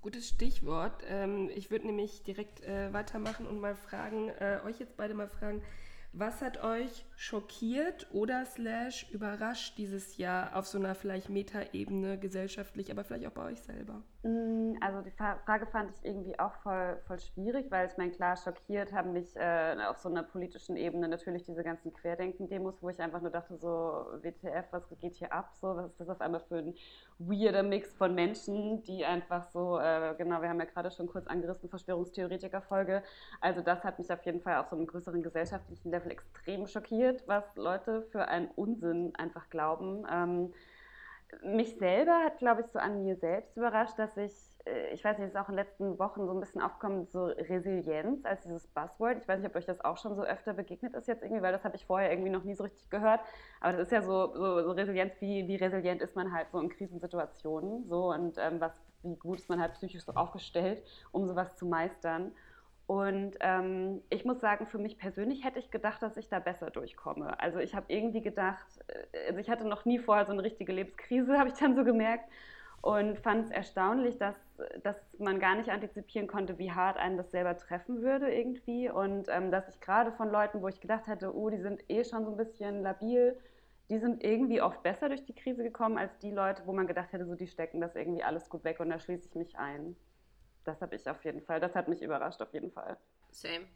Gutes 0.00 0.28
Stichwort. 0.28 1.02
Ähm, 1.06 1.50
ich 1.54 1.70
würde 1.70 1.86
nämlich 1.86 2.22
direkt 2.22 2.62
äh, 2.62 2.92
weitermachen 2.92 3.46
und 3.46 3.60
mal 3.60 3.74
fragen, 3.74 4.28
äh, 4.28 4.60
euch 4.64 4.78
jetzt 4.78 4.96
beide 4.96 5.14
mal 5.14 5.28
fragen, 5.28 5.62
was 6.12 6.42
hat 6.42 6.62
euch 6.62 7.04
schockiert 7.16 8.06
oder 8.12 8.46
slash 8.46 9.10
überrascht 9.10 9.76
dieses 9.78 10.16
Jahr 10.16 10.54
auf 10.56 10.66
so 10.66 10.78
einer 10.78 10.94
vielleicht 10.94 11.28
Metaebene 11.28 12.18
gesellschaftlich, 12.18 12.90
aber 12.90 13.04
vielleicht 13.04 13.26
auch 13.26 13.32
bei 13.32 13.50
euch 13.50 13.60
selber? 13.60 14.02
Mm, 14.24 14.78
also 14.80 15.02
die 15.02 15.10
Frage 15.10 15.66
fand 15.66 15.90
ich 15.90 16.02
irgendwie 16.02 16.38
auch 16.38 16.54
voll, 16.62 16.98
voll 17.06 17.18
schwierig, 17.18 17.70
weil 17.70 17.88
ich 17.88 17.98
meine, 17.98 18.10
klar, 18.10 18.38
schockiert 18.38 18.90
haben 18.94 19.12
mich 19.12 19.36
äh, 19.36 19.76
auf 19.86 19.98
so 19.98 20.08
einer 20.08 20.22
politischen 20.22 20.78
Ebene 20.78 21.08
natürlich 21.08 21.44
diese 21.44 21.62
ganzen 21.62 21.92
Querdenken-Demos, 21.92 22.82
wo 22.82 22.88
ich 22.88 22.98
einfach 23.00 23.20
nur 23.20 23.30
dachte, 23.30 23.58
so 23.58 23.68
WTF, 24.22 24.64
was 24.70 24.88
geht 24.98 25.16
hier 25.16 25.30
ab? 25.30 25.52
So, 25.60 25.76
was 25.76 25.90
ist 25.90 26.00
das 26.00 26.08
auf 26.08 26.22
einmal 26.22 26.40
für 26.40 26.56
ein 26.56 26.74
weirder 27.18 27.62
Mix 27.62 27.92
von 27.92 28.14
Menschen, 28.14 28.82
die 28.84 29.04
einfach 29.04 29.44
so, 29.50 29.78
äh, 29.78 30.14
genau, 30.16 30.40
wir 30.40 30.48
haben 30.48 30.58
ja 30.58 30.64
gerade 30.64 30.90
schon 30.90 31.06
kurz 31.06 31.26
angerissen, 31.26 31.68
Verschwörungstheoretiker-Folge. 31.68 33.02
Also 33.42 33.60
das 33.60 33.84
hat 33.84 33.98
mich 33.98 34.10
auf 34.10 34.24
jeden 34.24 34.40
Fall 34.40 34.56
auf 34.56 34.68
so 34.70 34.76
einem 34.76 34.86
größeren 34.86 35.22
gesellschaftlichen 35.22 35.90
Level 35.90 36.10
extrem 36.10 36.66
schockiert, 36.66 37.24
was 37.26 37.44
Leute 37.56 38.00
für 38.10 38.26
einen 38.26 38.48
Unsinn 38.56 39.14
einfach 39.16 39.50
glauben. 39.50 40.06
Ähm, 40.10 40.54
mich 41.42 41.76
selber 41.78 42.20
hat, 42.24 42.38
glaube 42.38 42.62
ich, 42.62 42.66
so 42.68 42.78
an 42.78 43.02
mir 43.02 43.16
selbst 43.16 43.56
überrascht, 43.56 43.98
dass 43.98 44.16
ich, 44.16 44.32
äh, 44.66 44.92
ich 44.92 45.04
weiß 45.04 45.18
nicht, 45.18 45.28
ist 45.28 45.36
auch 45.36 45.48
in 45.48 45.56
den 45.56 45.64
letzten 45.64 45.98
Wochen 45.98 46.26
so 46.26 46.32
ein 46.32 46.40
bisschen 46.40 46.60
aufgekommen, 46.62 47.06
so 47.06 47.24
Resilienz 47.24 48.24
als 48.24 48.42
dieses 48.42 48.66
Buzzword. 48.68 49.18
Ich 49.18 49.28
weiß 49.28 49.40
nicht, 49.40 49.48
ob 49.48 49.56
euch 49.56 49.66
das 49.66 49.84
auch 49.84 49.96
schon 49.98 50.14
so 50.14 50.22
öfter 50.22 50.52
begegnet 50.54 50.94
ist 50.94 51.08
jetzt 51.08 51.22
irgendwie, 51.22 51.42
weil 51.42 51.52
das 51.52 51.64
habe 51.64 51.76
ich 51.76 51.86
vorher 51.86 52.10
irgendwie 52.10 52.30
noch 52.30 52.44
nie 52.44 52.54
so 52.54 52.64
richtig 52.64 52.90
gehört. 52.90 53.20
Aber 53.60 53.72
das 53.72 53.82
ist 53.82 53.92
ja 53.92 54.02
so, 54.02 54.34
so, 54.34 54.62
so 54.62 54.70
Resilienz, 54.72 55.14
wie, 55.20 55.48
wie 55.48 55.56
resilient 55.56 56.02
ist 56.02 56.16
man 56.16 56.32
halt 56.32 56.50
so 56.50 56.60
in 56.60 56.68
Krisensituationen 56.68 57.86
so 57.88 58.10
und 58.12 58.36
ähm, 58.38 58.60
was, 58.60 58.72
wie 59.02 59.16
gut 59.16 59.40
ist 59.40 59.48
man 59.48 59.60
halt 59.60 59.74
psychisch 59.74 60.04
so 60.04 60.12
aufgestellt, 60.12 60.82
um 61.12 61.26
sowas 61.26 61.56
zu 61.56 61.66
meistern. 61.66 62.32
Und 62.86 63.36
ähm, 63.40 64.02
ich 64.10 64.26
muss 64.26 64.40
sagen, 64.40 64.66
für 64.66 64.78
mich 64.78 64.98
persönlich 64.98 65.42
hätte 65.44 65.58
ich 65.58 65.70
gedacht, 65.70 66.02
dass 66.02 66.18
ich 66.18 66.28
da 66.28 66.38
besser 66.38 66.70
durchkomme. 66.70 67.40
Also 67.40 67.58
ich 67.58 67.74
habe 67.74 67.86
irgendwie 67.88 68.20
gedacht, 68.20 68.66
äh, 68.88 69.28
also 69.28 69.40
ich 69.40 69.48
hatte 69.48 69.66
noch 69.66 69.86
nie 69.86 69.98
vorher 69.98 70.26
so 70.26 70.32
eine 70.32 70.42
richtige 70.42 70.72
Lebenskrise, 70.72 71.38
habe 71.38 71.48
ich 71.48 71.54
dann 71.54 71.76
so 71.76 71.84
gemerkt. 71.84 72.28
Und 72.82 73.18
fand 73.20 73.46
es 73.46 73.50
erstaunlich, 73.50 74.18
dass, 74.18 74.38
dass 74.82 74.96
man 75.18 75.40
gar 75.40 75.54
nicht 75.54 75.70
antizipieren 75.70 76.28
konnte, 76.28 76.58
wie 76.58 76.70
hart 76.70 76.98
einen 76.98 77.16
das 77.16 77.30
selber 77.30 77.56
treffen 77.56 78.02
würde 78.02 78.30
irgendwie. 78.30 78.90
Und 78.90 79.28
ähm, 79.30 79.50
dass 79.50 79.66
ich 79.70 79.80
gerade 79.80 80.12
von 80.12 80.30
Leuten, 80.30 80.60
wo 80.60 80.68
ich 80.68 80.80
gedacht 80.80 81.06
hätte, 81.06 81.34
oh, 81.34 81.48
die 81.48 81.62
sind 81.62 81.82
eh 81.88 82.04
schon 82.04 82.26
so 82.26 82.32
ein 82.32 82.36
bisschen 82.36 82.82
labil, 82.82 83.38
die 83.88 83.98
sind 83.98 84.22
irgendwie 84.22 84.60
oft 84.60 84.82
besser 84.82 85.08
durch 85.08 85.24
die 85.24 85.34
Krise 85.34 85.62
gekommen 85.62 85.96
als 85.96 86.18
die 86.18 86.30
Leute, 86.30 86.62
wo 86.66 86.74
man 86.74 86.86
gedacht 86.86 87.12
hätte, 87.12 87.24
so 87.24 87.34
die 87.34 87.46
stecken 87.46 87.80
das 87.80 87.96
irgendwie 87.96 88.22
alles 88.22 88.50
gut 88.50 88.64
weg 88.64 88.80
und 88.80 88.90
da 88.90 88.98
schließe 88.98 89.28
ich 89.28 89.34
mich 89.34 89.58
ein 89.58 89.96
das 90.64 90.80
habe 90.80 90.96
ich 90.96 91.08
auf 91.08 91.24
jeden 91.24 91.42
Fall, 91.42 91.60
das 91.60 91.74
hat 91.74 91.88
mich 91.88 92.02
überrascht 92.02 92.40
auf 92.40 92.52
jeden 92.52 92.70
Fall. 92.70 92.96
Same. 93.30 93.66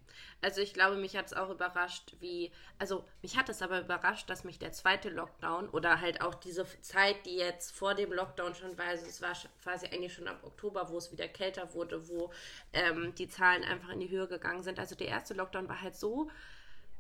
Also 0.41 0.61
ich 0.61 0.73
glaube, 0.73 0.97
mich 0.97 1.17
hat 1.17 1.27
es 1.27 1.33
auch 1.35 1.51
überrascht, 1.51 2.15
wie, 2.21 2.53
also 2.79 3.05
mich 3.23 3.37
hat 3.37 3.49
es 3.49 3.61
aber 3.61 3.81
überrascht, 3.81 4.31
dass 4.31 4.45
mich 4.45 4.59
der 4.59 4.73
zweite 4.73 5.11
Lockdown 5.11 5.69
oder 5.69 6.01
halt 6.01 6.23
auch 6.23 6.35
diese 6.35 6.65
Zeit, 6.81 7.27
die 7.27 7.37
jetzt 7.37 7.73
vor 7.77 7.95
dem 7.95 8.13
Lockdown 8.13 8.55
schon 8.55 8.79
war, 8.79 8.87
also 8.87 9.07
es 9.07 9.21
war 9.21 9.33
quasi 9.63 9.87
eigentlich 9.87 10.15
schon 10.15 10.29
ab 10.29 10.39
Oktober, 10.45 10.89
wo 10.91 10.99
es 10.99 11.11
wieder 11.11 11.27
kälter 11.29 11.75
wurde, 11.75 12.09
wo 12.09 12.33
ähm, 12.73 13.15
die 13.17 13.29
Zahlen 13.29 13.65
einfach 13.65 13.91
in 13.91 14.01
die 14.01 14.11
Höhe 14.11 14.29
gegangen 14.29 14.63
sind. 14.63 14.79
Also 14.79 14.95
der 14.95 15.09
erste 15.09 15.35
Lockdown 15.35 15.69
war 15.69 15.83
halt 15.83 15.97
so 15.97 16.31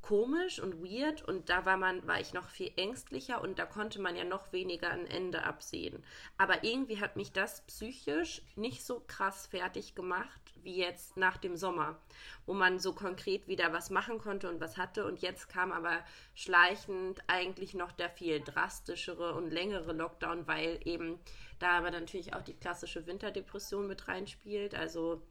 komisch 0.02 0.60
und 0.60 0.82
weird 0.82 1.22
und 1.22 1.48
da 1.48 1.64
war 1.64 1.76
man, 1.76 2.06
war 2.06 2.20
ich 2.20 2.32
noch 2.32 2.48
viel 2.48 2.72
ängstlicher 2.76 3.40
und 3.42 3.58
da 3.58 3.66
konnte 3.66 4.00
man 4.00 4.16
ja 4.16 4.24
noch 4.24 4.52
weniger 4.52 4.90
ein 4.90 5.06
Ende 5.06 5.42
absehen. 5.44 6.02
Aber 6.36 6.64
irgendwie 6.64 7.00
hat 7.00 7.16
mich 7.16 7.32
das 7.32 7.62
psychisch 7.62 8.42
nicht 8.56 8.84
so 8.84 9.02
krass 9.06 9.46
fertig 9.46 9.94
gemacht 9.94 10.40
wie 10.62 10.76
jetzt 10.76 11.16
nach 11.16 11.36
dem 11.36 11.56
Sommer, 11.56 12.00
wo 12.46 12.54
man 12.54 12.78
so 12.78 12.92
konkret 12.92 13.48
wieder 13.48 13.72
was 13.72 13.90
machen 13.90 14.18
konnte 14.18 14.48
und 14.48 14.60
was 14.60 14.76
hatte 14.76 15.04
und 15.06 15.20
jetzt 15.20 15.48
kam 15.48 15.72
aber 15.72 16.04
schleichend 16.34 17.20
eigentlich 17.26 17.74
noch 17.74 17.92
der 17.92 18.10
viel 18.10 18.40
drastischere 18.40 19.34
und 19.34 19.50
längere 19.50 19.92
Lockdown, 19.92 20.46
weil 20.46 20.80
eben 20.84 21.18
da 21.58 21.78
aber 21.78 21.90
natürlich 21.90 22.34
auch 22.34 22.42
die 22.42 22.54
klassische 22.54 23.06
Winterdepression 23.06 23.86
mit 23.86 24.08
reinspielt, 24.08 24.74
also 24.74 25.22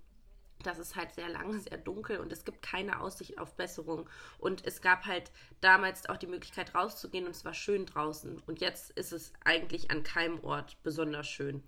das 0.64 0.80
ist 0.80 0.96
halt 0.96 1.14
sehr 1.14 1.30
lang, 1.30 1.60
sehr 1.60 1.78
dunkel 1.78 2.20
und 2.20 2.32
es 2.32 2.44
gibt 2.44 2.62
keine 2.62 3.00
Aussicht 3.00 3.38
auf 3.40 3.54
Besserung. 3.56 4.10
Und 4.40 4.66
es 4.66 4.82
gab 4.82 5.06
halt 5.06 5.32
damals 5.62 6.10
auch 6.10 6.18
die 6.18 6.28
Möglichkeit 6.28 6.74
rauszugehen 6.76 7.26
und 7.26 7.32
es 7.32 7.46
war 7.46 7.54
schön 7.54 7.86
draußen. 7.86 8.42
Und 8.46 8.62
jetzt 8.62 8.92
ist 8.92 9.12
es 9.12 9.34
eigentlich 9.44 9.92
an 9.92 10.04
keinem 10.04 10.44
Ort 10.44 10.78
besonders 10.84 11.28
schön. 11.28 11.64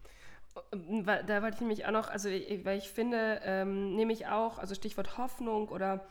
Da 0.72 1.42
wollte 1.42 1.56
ich 1.56 1.62
nämlich 1.62 1.86
auch 1.86 1.92
noch, 1.92 2.10
also 2.10 2.30
weil 2.30 2.78
ich 2.78 2.90
finde, 2.90 3.42
ähm, 3.44 3.96
nehme 3.96 4.12
ich 4.12 4.28
auch, 4.28 4.58
also 4.58 4.76
Stichwort 4.76 5.18
Hoffnung 5.18 5.70
oder 5.70 6.06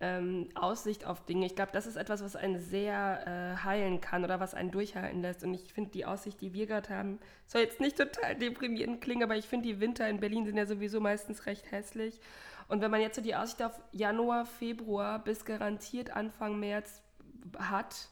ähm, 0.00 0.48
Aussicht 0.54 1.04
auf 1.04 1.24
Dinge. 1.26 1.46
Ich 1.46 1.54
glaube, 1.54 1.72
das 1.72 1.86
ist 1.86 1.96
etwas, 1.96 2.22
was 2.22 2.34
einen 2.34 2.58
sehr 2.58 3.26
äh, 3.26 3.64
heilen 3.64 4.00
kann 4.00 4.24
oder 4.24 4.40
was 4.40 4.54
einen 4.54 4.70
durchhalten 4.70 5.20
lässt. 5.20 5.44
Und 5.44 5.52
ich 5.52 5.72
finde 5.72 5.90
die 5.90 6.06
Aussicht, 6.06 6.40
die 6.40 6.54
wir 6.54 6.66
gerade 6.66 6.88
haben, 6.88 7.18
soll 7.46 7.60
jetzt 7.60 7.80
nicht 7.80 7.98
total 7.98 8.34
deprimierend 8.34 9.00
klingen, 9.00 9.22
aber 9.22 9.36
ich 9.36 9.46
finde 9.46 9.68
die 9.68 9.80
Winter 9.80 10.08
in 10.08 10.20
Berlin 10.20 10.46
sind 10.46 10.56
ja 10.56 10.66
sowieso 10.66 11.00
meistens 11.00 11.46
recht 11.46 11.70
hässlich. 11.70 12.18
Und 12.68 12.80
wenn 12.80 12.90
man 12.90 13.00
jetzt 13.00 13.16
so 13.16 13.22
die 13.22 13.34
Aussicht 13.34 13.62
auf 13.62 13.78
Januar, 13.92 14.46
Februar 14.46 15.18
bis 15.18 15.44
garantiert 15.44 16.10
Anfang 16.10 16.58
März 16.58 17.02
hat 17.58 18.08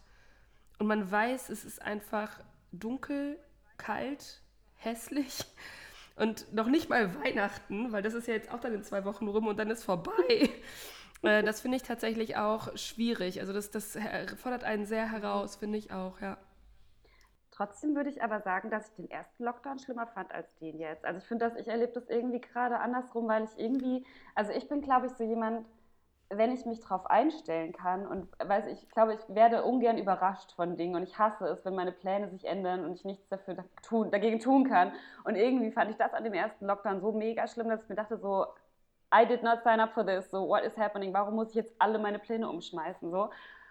und 0.78 0.88
man 0.88 1.10
weiß, 1.10 1.48
es 1.48 1.64
ist 1.64 1.80
einfach 1.80 2.40
dunkel, 2.72 3.38
kalt, 3.78 4.42
hässlich 4.76 5.44
und 6.16 6.52
noch 6.52 6.66
nicht 6.66 6.88
mal 6.90 7.14
Weihnachten, 7.22 7.92
weil 7.92 8.02
das 8.02 8.14
ist 8.14 8.26
ja 8.26 8.34
jetzt 8.34 8.50
auch 8.50 8.60
dann 8.60 8.74
in 8.74 8.82
zwei 8.82 9.04
Wochen 9.04 9.28
rum 9.28 9.46
und 9.46 9.58
dann 9.58 9.70
ist 9.70 9.84
vorbei. 9.84 10.50
Äh, 11.22 11.42
das 11.42 11.60
finde 11.60 11.76
ich 11.76 11.82
tatsächlich 11.82 12.36
auch 12.36 12.76
schwierig. 12.76 13.40
Also 13.40 13.52
das, 13.52 13.70
das 13.70 13.98
fordert 14.36 14.64
einen 14.64 14.86
sehr 14.86 15.10
heraus, 15.10 15.56
finde 15.56 15.78
ich 15.78 15.92
auch, 15.92 16.20
ja. 16.20 16.38
Trotzdem 17.50 17.96
würde 17.96 18.08
ich 18.08 18.22
aber 18.22 18.40
sagen, 18.40 18.70
dass 18.70 18.88
ich 18.88 18.94
den 18.94 19.10
ersten 19.10 19.42
Lockdown 19.42 19.80
schlimmer 19.80 20.06
fand 20.06 20.30
als 20.32 20.54
den 20.58 20.78
jetzt. 20.78 21.04
Also 21.04 21.18
ich 21.18 21.24
finde 21.26 21.48
das, 21.48 21.58
ich 21.58 21.66
erlebe 21.66 21.92
das 21.92 22.08
irgendwie 22.08 22.40
gerade 22.40 22.78
andersrum, 22.78 23.26
weil 23.26 23.44
ich 23.44 23.58
irgendwie, 23.58 24.06
also 24.36 24.52
ich 24.52 24.68
bin, 24.68 24.80
glaube 24.80 25.06
ich, 25.06 25.12
so 25.14 25.24
jemand, 25.24 25.66
wenn 26.30 26.52
ich 26.52 26.66
mich 26.66 26.80
darauf 26.80 27.06
einstellen 27.06 27.72
kann 27.72 28.06
und 28.06 28.28
weiß 28.38 28.66
ich 28.66 28.88
glaube, 28.90 29.14
ich 29.14 29.34
werde 29.34 29.64
ungern 29.64 29.98
überrascht 29.98 30.52
von 30.52 30.76
Dingen 30.76 30.94
und 30.94 31.02
ich 31.02 31.18
hasse 31.18 31.46
es, 31.46 31.64
wenn 31.64 31.74
meine 31.74 31.90
Pläne 31.90 32.28
sich 32.30 32.44
ändern 32.44 32.84
und 32.84 32.94
ich 32.94 33.04
nichts 33.04 33.28
dafür 33.28 33.64
tun, 33.82 34.10
dagegen 34.12 34.38
tun 34.38 34.68
kann. 34.68 34.92
Und 35.24 35.34
irgendwie 35.34 35.72
fand 35.72 35.90
ich 35.90 35.96
das 35.96 36.12
an 36.14 36.22
dem 36.24 36.34
ersten 36.34 36.66
Lockdown 36.66 37.00
so 37.00 37.10
mega 37.12 37.48
schlimm, 37.48 37.68
dass 37.68 37.82
ich 37.82 37.88
mir 37.88 37.96
dachte 37.96 38.18
so, 38.18 38.46
I 39.12 39.24
did 39.24 39.42
not 39.42 39.62
sign 39.62 39.80
up 39.80 39.94
for 39.94 40.04
this, 40.04 40.30
so 40.30 40.46
what 40.46 40.64
is 40.64 40.76
happening, 40.76 41.12
warum 41.12 41.34
muss 41.34 41.50
ich 41.50 41.56
jetzt 41.56 41.74
alle 41.78 41.98
meine 41.98 42.18
Pläne 42.18 42.48
umschmeißen, 42.48 43.10
so. 43.10 43.30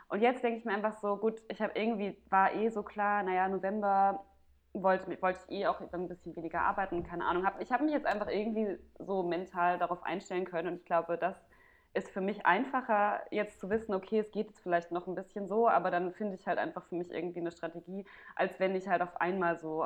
Und 0.10 0.22
jetzt 0.22 0.44
denke 0.44 0.60
ich 0.60 0.66
mir 0.66 0.74
einfach 0.74 0.94
so, 1.00 1.18
gut, 1.18 1.42
ich 1.50 1.62
habe 1.62 1.74
irgendwie, 1.76 2.18
war 2.30 2.54
eh 2.54 2.70
so 2.70 2.82
klar, 2.82 3.24
naja, 3.24 3.48
November 3.50 4.26
wollte, 4.74 5.22
wollte 5.22 5.40
ich 5.48 5.60
eh 5.60 5.68
auch 5.68 5.82
ein 5.82 6.08
bisschen 6.08 6.36
weniger 6.36 6.62
arbeiten, 6.62 7.04
keine 7.04 7.26
Ahnung. 7.26 7.46
Ich 7.60 7.72
habe 7.72 7.84
mich 7.84 7.94
jetzt 7.94 8.06
einfach 8.06 8.28
irgendwie 8.30 8.78
so 9.00 9.24
mental 9.24 9.78
darauf 9.78 10.04
einstellen 10.04 10.46
können 10.46 10.70
und 10.70 10.76
ich 10.80 10.86
glaube, 10.86 11.18
das 11.18 11.36
ist 11.94 12.10
für 12.10 12.22
mich 12.22 12.46
einfacher, 12.46 13.22
jetzt 13.32 13.60
zu 13.60 13.70
wissen, 13.70 13.94
okay, 13.94 14.20
es 14.20 14.32
geht 14.32 14.48
jetzt 14.48 14.60
vielleicht 14.62 14.92
noch 14.92 15.08
ein 15.08 15.16
bisschen 15.16 15.48
so, 15.48 15.68
aber 15.68 15.92
dann 15.92 16.14
finde 16.14 16.36
ich 16.36 16.48
halt 16.48 16.60
einfach 16.60 16.84
für 16.86 16.96
mich 16.96 17.12
irgendwie 17.12 17.40
eine 17.40 17.52
Strategie, 17.52 18.06
als 18.36 18.60
wenn 18.60 18.76
ich 18.76 18.88
halt 18.88 19.02
auf 19.02 19.20
einmal 19.20 19.58
so 19.60 19.86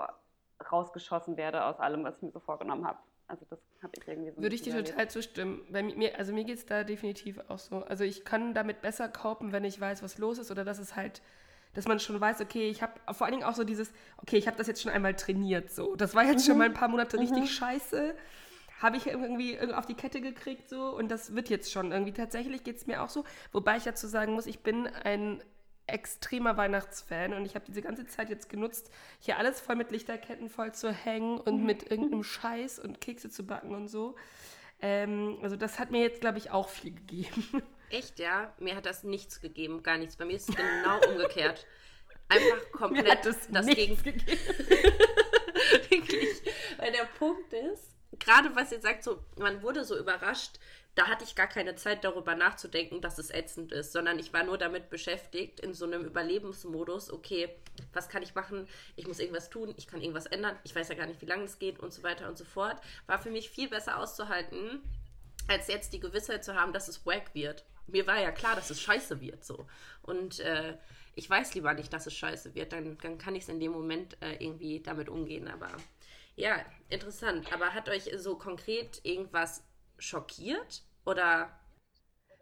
rausgeschossen 0.72 1.38
werde 1.38 1.66
aus 1.66 1.80
allem, 1.80 2.04
was 2.04 2.18
ich 2.18 2.24
mir 2.24 2.32
so 2.32 2.40
vorgenommen 2.40 2.86
habe. 2.86 3.00
Also 3.32 3.46
das 3.50 3.60
habe 3.82 3.94
ich 3.98 4.08
irgendwie 4.08 4.32
so. 4.32 4.42
Würde 4.42 4.56
ich 4.56 4.62
dir 4.62 4.84
total 4.84 5.10
zustimmen. 5.10 5.62
Bei 5.70 5.82
mir, 5.82 6.20
also 6.20 6.34
mir 6.34 6.44
geht 6.44 6.58
es 6.58 6.66
da 6.66 6.84
definitiv 6.84 7.40
auch 7.48 7.60
so. 7.60 7.78
Also 7.78 8.04
ich 8.04 8.26
kann 8.26 8.54
damit 8.54 8.82
besser 8.82 9.08
kopen, 9.08 9.54
wenn 9.54 9.64
ich 9.64 9.80
weiß, 9.80 10.04
was 10.04 10.18
los 10.18 10.38
ist 10.38 10.52
oder 10.52 10.66
dass 10.66 10.80
es 10.80 10.98
halt, 10.98 11.22
dass 11.74 11.88
man 11.88 12.02
schon 12.02 12.20
weiß, 12.20 12.42
okay, 12.42 12.70
ich 12.70 12.82
habe 12.82 12.92
vor 13.14 13.26
allen 13.26 13.36
Dingen 13.36 13.46
auch 13.46 13.56
so 13.56 13.64
dieses, 13.64 13.94
okay, 14.18 14.36
ich 14.36 14.48
habe 14.48 14.58
das 14.58 14.68
jetzt 14.68 14.82
schon 14.82 14.92
einmal 14.92 15.16
trainiert. 15.16 15.72
So, 15.72 15.96
das 15.96 16.14
war 16.14 16.26
jetzt 16.26 16.44
mhm. 16.44 16.48
schon 16.50 16.58
mal 16.58 16.66
ein 16.66 16.74
paar 16.74 16.90
Monate 16.90 17.16
mhm. 17.16 17.24
richtig 17.24 17.56
scheiße. 17.56 18.16
Habe 18.82 18.98
ich 18.98 19.08
irgendwie 19.08 19.58
auf 19.60 19.86
die 19.86 19.94
Kette 19.94 20.20
gekriegt 20.20 20.68
so 20.68 20.94
und 20.94 21.10
das 21.10 21.34
wird 21.34 21.50
jetzt 21.50 21.72
schon 21.72 21.94
irgendwie. 21.94 22.12
Tatsächlich 22.12 22.66
geht 22.66 22.78
es 22.78 22.88
mir 22.88 23.02
auch 23.02 23.10
so. 23.10 23.24
Wobei 23.54 23.78
ich 23.78 23.84
dazu 23.84 24.08
sagen 24.08 24.34
muss, 24.34 24.46
ich 24.46 24.60
bin 24.60 24.88
ein 24.88 25.42
extremer 25.88 26.58
Weihnachtsfan 26.58 27.34
und 27.34 27.46
ich 27.46 27.56
habe 27.56 27.66
diese 27.66 27.82
ganze 27.82 28.06
Zeit 28.06 28.30
jetzt 28.30 28.50
genutzt, 28.50 28.92
hier 29.20 29.38
alles 29.38 29.60
voll 29.60 29.76
mit 29.76 29.92
Lichterketten 29.92 30.50
voll 30.50 30.74
zu 30.74 30.92
hängen 30.92 31.40
und 31.40 31.60
mhm. 31.60 31.66
mit 31.66 31.92
irgendeinem 31.92 32.24
Scheiß 32.24 32.80
und 32.80 33.02
Kekse 33.02 33.30
zu 33.30 33.46
backen 33.46 33.76
und 33.76 33.88
so. 33.88 34.16
Ähm, 34.82 35.38
also 35.42 35.56
das 35.56 35.80
hat 35.80 35.92
mir 35.92 36.02
jetzt, 36.02 36.22
glaube 36.22 36.38
ich, 36.38 36.52
auch 36.52 36.70
viel 36.70 36.94
gegeben. 36.94 37.64
Echt, 37.90 38.20
ja? 38.20 38.54
Mir 38.60 38.76
hat 38.76 38.86
das 38.86 39.04
nichts 39.04 39.42
gegeben, 39.42 39.84
gar 39.84 39.98
nichts. 39.98 40.16
Bei 40.16 40.26
mir 40.26 40.36
ist 40.36 40.50
es 40.50 40.56
genau 40.56 41.00
umgekehrt. 41.10 41.68
Einfach 42.30 42.72
komplett 42.72 43.06
mir 43.06 43.12
hat 43.12 43.26
das, 43.26 43.48
das 43.50 43.66
Gegenteil. 43.66 44.14
Wirklich. 45.90 46.42
Weil 46.78 46.94
der 46.94 47.06
Punkt 47.20 47.52
ist, 47.52 47.96
gerade 48.18 48.56
was 48.56 48.72
ihr 48.72 48.80
sagt, 48.80 49.04
so, 49.04 49.24
man 49.38 49.62
wurde 49.62 49.84
so 49.84 49.98
überrascht, 49.98 50.60
da 50.96 51.08
hatte 51.08 51.24
ich 51.24 51.36
gar 51.36 51.48
keine 51.48 51.76
Zeit 51.76 52.04
darüber 52.04 52.36
nachzudenken, 52.36 53.02
dass 53.02 53.18
es 53.18 53.30
ätzend 53.30 53.72
ist, 53.72 53.94
sondern 53.94 54.20
ich 54.20 54.34
war 54.34 54.44
nur 54.44 54.58
damit 54.58 54.90
beschäftigt, 54.90 55.60
in 55.62 55.74
so 55.74 55.86
einem 55.86 56.04
Überlebensmodus, 56.04 57.12
okay, 57.12 57.50
was 57.94 58.10
kann 58.10 58.24
ich 58.24 58.36
machen? 58.36 58.68
Ich 58.96 59.08
muss 59.08 59.20
irgendwas 59.20 59.50
tun, 59.50 59.74
ich 59.78 59.88
kann 59.88 60.02
irgendwas 60.02 60.26
ändern, 60.26 60.58
ich 60.64 60.76
weiß 60.76 60.90
ja 60.90 60.96
gar 60.96 61.08
nicht, 61.08 61.22
wie 61.22 61.28
lange 61.28 61.46
es 61.46 61.60
geht 61.60 61.80
und 61.80 61.94
so 61.94 62.04
weiter 62.04 62.28
und 62.28 62.38
so 62.38 62.44
fort. 62.44 62.82
War 63.08 63.20
für 63.20 63.32
mich 63.32 63.50
viel 63.50 63.70
besser 63.70 63.98
auszuhalten, 63.98 64.82
als 65.48 65.68
jetzt 65.68 65.94
die 65.94 66.00
Gewissheit 66.00 66.44
zu 66.44 66.56
haben, 66.56 66.74
dass 66.74 66.90
es 66.90 67.06
wack 67.06 67.34
wird. 67.34 67.64
Mir 67.88 68.06
war 68.06 68.20
ja 68.20 68.32
klar, 68.32 68.56
dass 68.56 68.70
es 68.70 68.82
scheiße 68.82 69.22
wird, 69.22 69.46
so. 69.46 69.68
Und 70.02 70.40
äh, 70.42 70.78
ich 71.16 71.30
weiß 71.30 71.54
lieber 71.56 71.74
nicht, 71.74 71.92
dass 71.94 72.06
es 72.06 72.16
scheiße 72.16 72.54
wird, 72.54 72.74
dann, 72.74 72.98
dann 73.00 73.18
kann 73.18 73.36
ich 73.36 73.44
es 73.44 73.50
in 73.50 73.60
dem 73.60 73.72
Moment 73.72 74.22
äh, 74.22 74.44
irgendwie 74.44 74.82
damit 74.82 75.10
umgehen, 75.10 75.48
aber 75.48 75.70
ja, 76.36 76.66
interessant. 76.90 77.52
Aber 77.54 77.74
hat 77.74 77.90
euch 77.90 78.10
so 78.18 78.36
konkret 78.36 79.02
irgendwas 79.04 79.64
schockiert 80.02 80.84
oder? 81.06 81.50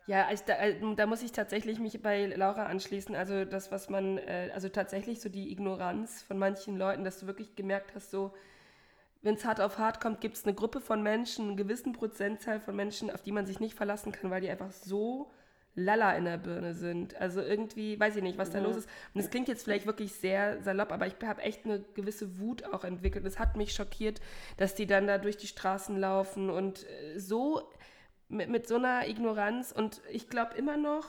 Ja, 0.08 0.26
also 0.26 0.44
da, 0.48 0.58
äh, 0.58 0.96
da, 0.96 1.06
muss 1.06 1.22
ich 1.22 1.32
tatsächlich 1.32 1.80
mich 1.80 2.02
bei 2.02 2.26
Laura 2.26 2.66
anschließen. 2.66 3.16
Also 3.16 3.46
das, 3.46 3.72
was 3.72 3.90
man, 3.90 4.18
äh, 4.18 4.50
also 4.56 4.68
tatsächlich 4.68 5.22
so 5.22 5.30
die 5.30 5.52
Ignoranz 5.52 6.24
von 6.24 6.40
manchen 6.40 6.78
Leuten, 6.78 7.04
dass 7.04 7.20
du 7.20 7.28
wirklich 7.28 7.56
gemerkt 7.56 7.94
hast, 7.94 8.10
so, 8.10 8.34
wenn 9.22 9.36
es 9.36 9.46
hart 9.46 9.62
auf 9.62 9.78
hart 9.78 10.02
kommt, 10.02 10.22
gibt 10.22 10.36
es 10.36 10.46
eine 10.46 10.56
Gruppe 10.56 10.82
von 10.82 11.04
Menschen, 11.04 11.50
einen 11.50 11.58
gewissen 11.58 11.94
Prozentzahl 11.94 12.60
von 12.60 12.76
Menschen, 12.76 13.12
auf 13.12 13.22
die 13.22 13.32
man 13.32 13.46
sich 13.46 13.60
nicht 13.60 13.76
verlassen 13.76 14.12
kann, 14.12 14.32
weil 14.32 14.42
die 14.42 14.50
einfach 14.50 14.72
so 14.72 15.32
Lala 15.80 16.16
in 16.16 16.26
der 16.26 16.38
Birne 16.38 16.74
sind. 16.74 17.16
Also 17.20 17.42
irgendwie, 17.42 18.00
weiß 18.00 18.16
ich 18.16 18.24
nicht, 18.24 18.38
was 18.38 18.52
da 18.52 18.60
mhm. 18.60 18.66
los 18.66 18.78
ist. 18.78 18.90
Und 19.14 19.22
es 19.22 19.30
klingt 19.30 19.48
jetzt 19.48 19.64
vielleicht 19.64 19.86
wirklich 19.86 20.14
sehr 20.14 20.62
salopp, 20.62 20.92
aber 20.92 21.08
ich 21.08 21.16
habe 21.24 21.42
echt 21.42 21.66
eine 21.66 21.84
gewisse 21.96 22.40
Wut 22.40 22.64
auch 22.66 22.84
entwickelt. 22.84 23.26
Es 23.26 23.40
hat 23.40 23.58
mich 23.58 23.74
schockiert, 23.74 24.22
dass 24.58 24.76
die 24.76 24.88
dann 24.88 25.08
da 25.08 25.18
durch 25.18 25.38
die 25.38 25.48
Straßen 25.48 25.98
laufen 25.98 26.50
und 26.50 26.86
äh, 26.88 27.20
so 27.20 27.64
mit, 28.28 28.50
mit 28.50 28.68
so 28.68 28.76
einer 28.76 29.08
Ignoranz. 29.08 29.72
Und 29.72 30.02
ich 30.12 30.30
glaube 30.30 30.56
immer 30.56 30.78
noch, 30.78 31.06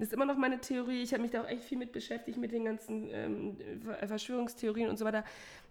das 0.00 0.08
ist 0.08 0.14
immer 0.14 0.24
noch 0.24 0.38
meine 0.38 0.60
Theorie. 0.60 1.02
Ich 1.02 1.12
habe 1.12 1.22
mich 1.22 1.30
da 1.30 1.42
auch 1.42 1.48
echt 1.48 1.62
viel 1.62 1.76
mit 1.76 1.92
beschäftigt, 1.92 2.38
mit 2.38 2.52
den 2.52 2.64
ganzen 2.64 3.10
ähm, 3.12 3.58
Verschwörungstheorien 4.06 4.88
und 4.88 4.98
so 4.98 5.04
weiter. 5.04 5.24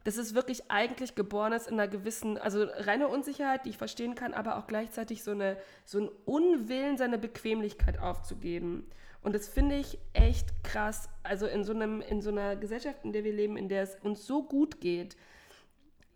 Das 0.03 0.17
ist 0.17 0.33
wirklich 0.33 0.71
eigentlich 0.71 1.15
geborenes 1.15 1.67
in 1.67 1.73
einer 1.73 1.87
gewissen, 1.87 2.37
also 2.37 2.63
reine 2.63 3.07
Unsicherheit, 3.07 3.65
die 3.65 3.69
ich 3.69 3.77
verstehen 3.77 4.15
kann, 4.15 4.33
aber 4.33 4.57
auch 4.57 4.67
gleichzeitig 4.67 5.23
so, 5.23 5.31
eine, 5.31 5.57
so 5.83 5.99
ein 5.99 6.09
Unwillen, 6.25 6.97
seine 6.97 7.17
Bequemlichkeit 7.17 7.99
aufzugeben. 7.99 8.87
Und 9.21 9.35
das 9.35 9.47
finde 9.47 9.75
ich 9.75 9.99
echt 10.13 10.63
krass. 10.63 11.09
Also 11.23 11.45
in 11.45 11.63
so, 11.63 11.73
einem, 11.73 12.01
in 12.01 12.21
so 12.21 12.29
einer 12.29 12.55
Gesellschaft, 12.55 13.03
in 13.03 13.11
der 13.11 13.23
wir 13.23 13.33
leben, 13.33 13.57
in 13.57 13.67
der 13.67 13.83
es 13.83 13.97
uns 14.01 14.25
so 14.25 14.43
gut 14.43 14.79
geht. 14.79 15.17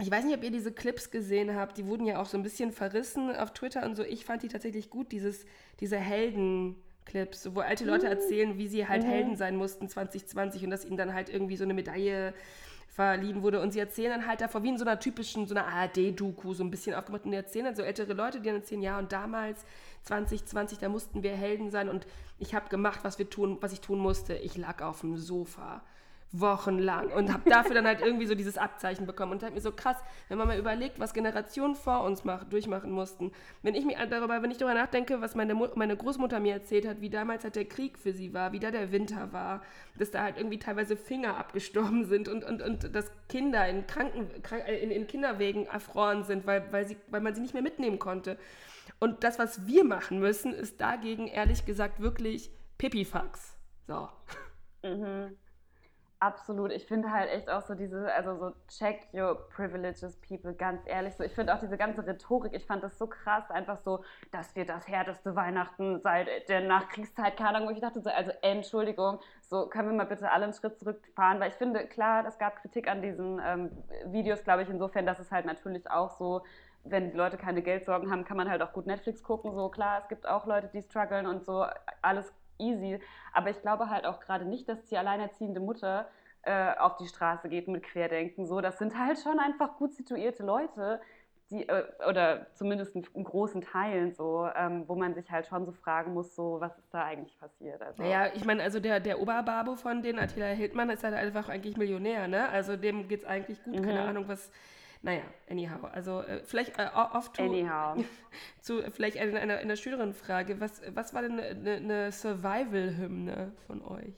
Ich 0.01 0.09
weiß 0.09 0.23
nicht, 0.23 0.35
ob 0.35 0.43
ihr 0.43 0.51
diese 0.51 0.71
Clips 0.71 1.11
gesehen 1.11 1.55
habt. 1.55 1.77
Die 1.77 1.87
wurden 1.87 2.05
ja 2.05 2.21
auch 2.21 2.25
so 2.25 2.37
ein 2.37 2.43
bisschen 2.43 2.71
verrissen 2.71 3.35
auf 3.35 3.51
Twitter 3.51 3.85
und 3.85 3.95
so. 3.95 4.03
Ich 4.03 4.23
fand 4.25 4.43
die 4.43 4.47
tatsächlich 4.47 4.89
gut, 4.89 5.11
dieses, 5.11 5.45
diese 5.79 5.97
Helden. 5.97 6.75
Clips, 7.05 7.53
wo 7.53 7.59
alte 7.59 7.83
Leute 7.83 8.05
mhm. 8.05 8.13
erzählen, 8.13 8.57
wie 8.57 8.69
sie 8.69 8.87
halt 8.87 9.03
mhm. 9.03 9.07
Helden 9.07 9.35
sein 9.35 9.57
mussten 9.57 9.89
2020 9.89 10.63
und 10.63 10.69
dass 10.69 10.85
ihnen 10.85 10.95
dann 10.95 11.13
halt 11.13 11.27
irgendwie 11.27 11.57
so 11.57 11.65
eine 11.65 11.73
Medaille 11.73 12.33
verliehen 12.93 13.41
wurde. 13.41 13.59
Und 13.59 13.71
sie 13.71 13.79
erzählen 13.79 14.11
dann 14.11 14.27
halt 14.27 14.41
davor, 14.41 14.63
wie 14.63 14.69
in 14.69 14.77
so 14.77 14.85
einer 14.85 14.99
typischen, 14.99 15.47
so 15.47 15.55
einer 15.55 15.65
ARD-Doku, 15.67 16.53
so 16.53 16.63
ein 16.63 16.69
bisschen 16.69 16.95
aufgemacht. 16.95 17.25
Und 17.25 17.31
die 17.31 17.37
erzählen 17.37 17.65
dann 17.65 17.75
so 17.75 17.81
ältere 17.81 18.13
Leute, 18.13 18.39
die 18.39 18.45
dann 18.45 18.57
erzählen, 18.57 18.81
ja, 18.81 18.99
und 18.99 19.11
damals, 19.11 19.65
2020, 20.03 20.77
da 20.77 20.89
mussten 20.89 21.23
wir 21.23 21.31
Helden 21.31 21.71
sein 21.71 21.89
und 21.89 22.05
ich 22.37 22.53
habe 22.53 22.69
gemacht, 22.69 22.99
was 23.03 23.19
wir 23.19 23.29
tun, 23.29 23.57
was 23.61 23.71
ich 23.71 23.79
tun 23.79 23.99
musste. 23.99 24.35
Ich 24.35 24.57
lag 24.57 24.81
auf 24.81 25.01
dem 25.01 25.17
Sofa 25.17 25.81
wochenlang 26.33 27.11
und 27.11 27.31
habe 27.31 27.47
dafür 27.47 27.75
dann 27.75 27.85
halt 27.85 28.01
irgendwie 28.01 28.25
so 28.25 28.33
dieses 28.33 28.57
Abzeichen 28.57 29.05
bekommen 29.05 29.33
und 29.33 29.43
habe 29.43 29.53
mir 29.53 29.61
so 29.61 29.71
krass, 29.71 29.97
wenn 30.27 30.39
man 30.39 30.47
mal 30.47 30.57
überlegt, 30.57 30.99
was 30.99 31.13
Generationen 31.13 31.75
vor 31.75 32.03
uns 32.03 32.23
mach, 32.23 32.43
durchmachen 32.43 32.91
mussten. 32.91 33.31
Wenn 33.61 33.75
ich 33.75 33.85
mir 33.85 34.03
darüber, 34.07 34.41
wenn 34.41 34.49
ich 34.49 34.57
darüber 34.57 34.73
nachdenke, 34.73 35.21
was 35.21 35.35
meine, 35.35 35.53
meine 35.53 35.95
Großmutter 35.95 36.39
mir 36.39 36.53
erzählt 36.53 36.87
hat, 36.87 37.01
wie 37.01 37.11
damals 37.11 37.43
halt 37.43 37.55
der 37.55 37.65
Krieg 37.65 37.99
für 37.99 38.13
sie 38.13 38.33
war, 38.33 38.51
wie 38.51 38.59
da 38.59 38.71
der 38.71 38.91
Winter 38.91 39.31
war, 39.31 39.61
dass 39.95 40.09
da 40.09 40.23
halt 40.23 40.37
irgendwie 40.37 40.57
teilweise 40.57 40.97
Finger 40.97 41.37
abgestorben 41.37 42.05
sind 42.05 42.27
und, 42.27 42.43
und, 42.43 42.63
und 42.63 42.95
dass 42.95 43.11
Kinder 43.29 43.67
in, 43.69 43.85
Kranken, 43.85 44.27
in, 44.67 44.89
in 44.89 45.05
Kinderwegen 45.05 45.67
erfroren 45.67 46.23
sind, 46.23 46.47
weil, 46.47 46.65
weil, 46.71 46.87
sie, 46.87 46.97
weil 47.09 47.21
man 47.21 47.35
sie 47.35 47.41
nicht 47.41 47.53
mehr 47.53 47.63
mitnehmen 47.63 47.99
konnte. 47.99 48.39
Und 48.99 49.23
das, 49.23 49.37
was 49.37 49.67
wir 49.67 49.83
machen 49.83 50.19
müssen, 50.19 50.51
ist 50.51 50.81
dagegen 50.81 51.27
ehrlich 51.27 51.65
gesagt 51.65 51.99
wirklich 51.99 52.51
Pipifax. 52.79 53.55
So. 53.87 54.09
Mhm. 54.83 55.37
Absolut. 56.23 56.71
Ich 56.71 56.85
finde 56.85 57.11
halt 57.11 57.29
echt 57.29 57.49
auch 57.49 57.63
so 57.63 57.75
diese, 57.75 58.09
also 58.13 58.37
so 58.37 58.53
check 58.69 59.09
your 59.13 59.49
privileges, 59.49 60.15
people, 60.21 60.53
ganz 60.53 60.81
ehrlich. 60.85 61.13
So, 61.15 61.23
ich 61.25 61.33
finde 61.33 61.53
auch 61.53 61.59
diese 61.59 61.75
ganze 61.77 62.07
Rhetorik, 62.07 62.53
ich 62.53 62.65
fand 62.65 62.81
das 62.81 62.97
so 62.97 63.07
krass, 63.07 63.51
einfach 63.51 63.77
so, 63.79 64.05
dass 64.31 64.55
wir 64.55 64.65
das 64.65 64.87
härteste 64.87 65.35
Weihnachten 65.35 65.99
seit 65.99 66.47
der 66.47 66.61
Nachkriegszeit, 66.61 67.35
keine 67.35 67.57
Ahnung, 67.57 67.67
wo 67.67 67.71
ich 67.73 67.81
dachte 67.81 67.99
so, 67.99 68.09
also 68.09 68.31
Entschuldigung, 68.41 69.19
so 69.41 69.67
können 69.67 69.89
wir 69.89 69.97
mal 69.97 70.05
bitte 70.05 70.31
alle 70.31 70.45
einen 70.45 70.53
Schritt 70.53 70.79
zurückfahren, 70.79 71.41
weil 71.41 71.49
ich 71.49 71.55
finde, 71.55 71.85
klar, 71.87 72.25
es 72.25 72.37
gab 72.37 72.55
Kritik 72.61 72.87
an 72.87 73.01
diesen 73.01 73.41
ähm, 73.45 73.71
Videos, 74.05 74.45
glaube 74.45 74.63
ich, 74.63 74.69
insofern, 74.69 75.05
dass 75.05 75.19
es 75.19 75.29
halt 75.29 75.45
natürlich 75.45 75.91
auch 75.91 76.11
so, 76.11 76.43
wenn 76.85 77.11
die 77.11 77.17
Leute 77.17 77.35
keine 77.35 77.61
Geldsorgen 77.61 78.09
haben, 78.09 78.23
kann 78.23 78.37
man 78.37 78.49
halt 78.49 78.61
auch 78.61 78.71
gut 78.71 78.87
Netflix 78.87 79.23
gucken, 79.23 79.53
so 79.53 79.67
klar, 79.67 79.99
es 80.01 80.07
gibt 80.07 80.25
auch 80.25 80.45
Leute, 80.45 80.69
die 80.73 80.81
strugglen 80.83 81.25
und 81.27 81.43
so, 81.43 81.65
alles 82.01 82.31
easy. 82.63 82.99
Aber 83.33 83.49
ich 83.49 83.61
glaube 83.61 83.89
halt 83.89 84.05
auch 84.05 84.19
gerade 84.19 84.45
nicht, 84.45 84.67
dass 84.69 84.83
die 84.85 84.97
alleinerziehende 84.97 85.59
Mutter 85.59 86.07
äh, 86.43 86.75
auf 86.77 86.97
die 86.97 87.07
Straße 87.07 87.49
geht 87.49 87.67
mit 87.67 87.83
Querdenken. 87.83 88.45
So, 88.45 88.61
das 88.61 88.77
sind 88.77 88.97
halt 88.97 89.19
schon 89.19 89.39
einfach 89.39 89.77
gut 89.77 89.93
situierte 89.93 90.43
Leute, 90.43 90.99
die, 91.49 91.67
äh, 91.67 91.83
oder 92.09 92.47
zumindest 92.55 92.95
in, 92.95 93.05
in, 93.13 93.23
großen 93.23 93.61
Teilen 93.61 94.13
so, 94.13 94.49
ähm, 94.55 94.83
wo 94.87 94.95
man 94.95 95.13
sich 95.13 95.29
halt 95.31 95.45
schon 95.47 95.65
so 95.65 95.71
fragen 95.71 96.13
muss, 96.13 96.35
so, 96.35 96.57
was 96.59 96.77
ist 96.77 96.93
da 96.93 97.03
eigentlich 97.03 97.37
passiert? 97.39 97.81
Also, 97.81 98.01
naja, 98.01 98.27
ich 98.33 98.43
meine, 98.45 98.63
also 98.63 98.79
der, 98.79 98.99
der 98.99 99.19
Oberbabo 99.19 99.75
von 99.75 100.01
den 100.01 100.19
Attila 100.19 100.47
Hildmann 100.47 100.89
ist 100.89 101.03
halt 101.03 101.13
einfach 101.13 101.49
eigentlich 101.49 101.77
Millionär, 101.77 102.27
ne? 102.27 102.49
Also 102.49 102.75
dem 102.75 103.07
geht 103.07 103.21
es 103.21 103.25
eigentlich 103.25 103.63
gut, 103.63 103.79
mhm. 103.79 103.83
keine 103.83 104.01
Ahnung, 104.01 104.27
was. 104.27 104.51
Naja, 105.03 105.23
anyhow. 105.49 105.83
Also 105.83 106.21
äh, 106.21 106.41
vielleicht 106.45 106.79
äh, 106.79 106.87
oft 106.93 107.35
zu 108.61 108.81
vielleicht 108.89 109.17
eine, 109.17 109.37
eine, 109.37 109.57
eine 109.57 109.75
schöneren 109.75 110.13
Frage. 110.13 110.61
Was, 110.61 110.81
was 110.87 111.13
war 111.13 111.21
denn 111.21 111.39
eine, 111.39 111.71
eine 111.75 112.11
Survival-Hymne 112.13 113.51
von 113.67 113.83
euch? 113.83 114.15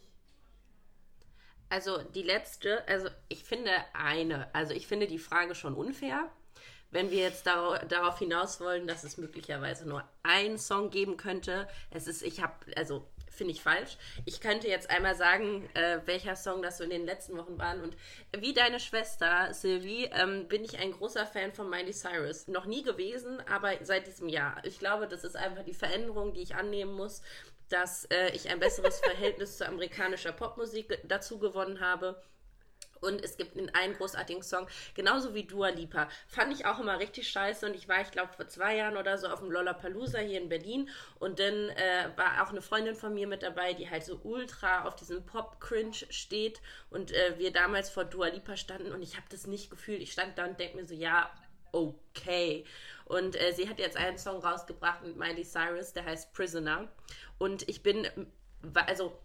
Also 1.69 2.03
die 2.03 2.21
letzte, 2.21 2.87
also 2.87 3.09
ich 3.29 3.43
finde 3.43 3.71
eine, 3.93 4.53
also 4.53 4.75
ich 4.75 4.85
finde 4.85 5.07
die 5.07 5.17
Frage 5.17 5.55
schon 5.55 5.73
unfair. 5.73 6.29
Wenn 6.91 7.09
wir 7.09 7.17
jetzt 7.17 7.47
dar 7.47 7.79
darauf 7.85 8.19
hinaus 8.19 8.61
wollen, 8.61 8.85
dass 8.85 9.03
es 9.03 9.17
möglicherweise 9.17 9.89
nur 9.89 10.07
einen 10.21 10.59
Song 10.59 10.91
geben 10.91 11.17
könnte, 11.17 11.67
es 11.89 12.05
ist, 12.05 12.21
ich 12.21 12.43
habe, 12.43 12.53
also 12.77 13.09
finde 13.35 13.53
ich 13.53 13.61
falsch. 13.61 13.97
Ich 14.25 14.41
könnte 14.41 14.67
jetzt 14.67 14.89
einmal 14.89 15.15
sagen, 15.15 15.69
äh, 15.73 15.99
welcher 16.05 16.35
Song 16.35 16.61
das 16.61 16.77
so 16.77 16.83
in 16.83 16.89
den 16.89 17.05
letzten 17.05 17.37
Wochen 17.37 17.57
waren. 17.57 17.81
Und 17.81 17.95
wie 18.37 18.53
deine 18.53 18.79
Schwester, 18.79 19.53
Sylvie, 19.53 20.09
ähm, 20.13 20.47
bin 20.47 20.63
ich 20.63 20.77
ein 20.79 20.91
großer 20.91 21.25
Fan 21.25 21.53
von 21.53 21.69
Miley 21.69 21.93
Cyrus. 21.93 22.47
Noch 22.47 22.65
nie 22.65 22.83
gewesen, 22.83 23.41
aber 23.49 23.73
seit 23.81 24.07
diesem 24.07 24.29
Jahr. 24.29 24.57
Ich 24.63 24.79
glaube, 24.79 25.07
das 25.07 25.23
ist 25.23 25.35
einfach 25.35 25.63
die 25.63 25.73
Veränderung, 25.73 26.33
die 26.33 26.41
ich 26.41 26.55
annehmen 26.55 26.93
muss, 26.93 27.21
dass 27.69 28.05
äh, 28.05 28.29
ich 28.33 28.49
ein 28.49 28.59
besseres 28.59 28.99
Verhältnis 28.99 29.57
zu 29.57 29.67
amerikanischer 29.67 30.31
Popmusik 30.31 30.99
dazu 31.03 31.39
gewonnen 31.39 31.79
habe 31.79 32.21
und 33.05 33.23
es 33.23 33.37
gibt 33.37 33.57
einen 33.57 33.93
großartigen 33.93 34.43
Song, 34.43 34.67
genauso 34.93 35.33
wie 35.33 35.43
Dua 35.43 35.69
Lipa. 35.69 36.09
Fand 36.27 36.53
ich 36.53 36.65
auch 36.65 36.79
immer 36.79 36.99
richtig 36.99 37.29
scheiße 37.29 37.65
und 37.65 37.75
ich 37.75 37.87
war, 37.87 38.01
ich 38.01 38.11
glaube, 38.11 38.33
vor 38.33 38.47
zwei 38.47 38.75
Jahren 38.75 38.97
oder 38.97 39.17
so 39.17 39.27
auf 39.27 39.39
dem 39.39 39.51
Lollapalooza 39.51 40.19
hier 40.19 40.41
in 40.41 40.49
Berlin 40.49 40.89
und 41.19 41.39
dann 41.39 41.69
äh, 41.69 42.09
war 42.15 42.43
auch 42.43 42.49
eine 42.49 42.61
Freundin 42.61 42.95
von 42.95 43.13
mir 43.13 43.27
mit 43.27 43.43
dabei, 43.43 43.73
die 43.73 43.89
halt 43.89 44.03
so 44.03 44.19
ultra 44.23 44.85
auf 44.85 44.95
diesem 44.95 45.25
Pop-Cringe 45.25 45.95
steht 46.09 46.61
und 46.89 47.11
äh, 47.11 47.35
wir 47.37 47.51
damals 47.51 47.89
vor 47.89 48.05
Dua 48.05 48.27
Lipa 48.27 48.57
standen 48.57 48.91
und 48.91 49.01
ich 49.01 49.15
habe 49.15 49.27
das 49.29 49.47
nicht 49.47 49.69
gefühlt. 49.69 50.01
Ich 50.01 50.11
stand 50.11 50.37
da 50.37 50.45
und 50.45 50.59
denke 50.59 50.77
mir 50.77 50.85
so, 50.85 50.95
ja, 50.95 51.31
okay. 51.71 52.65
Und 53.05 53.39
äh, 53.39 53.53
sie 53.53 53.69
hat 53.69 53.79
jetzt 53.79 53.97
einen 53.97 54.17
Song 54.17 54.41
rausgebracht 54.41 55.03
mit 55.03 55.15
Miley 55.15 55.43
Cyrus, 55.43 55.93
der 55.93 56.05
heißt 56.05 56.33
Prisoner. 56.33 56.87
Und 57.37 57.67
ich 57.69 57.83
bin, 57.83 58.07
also 58.73 59.19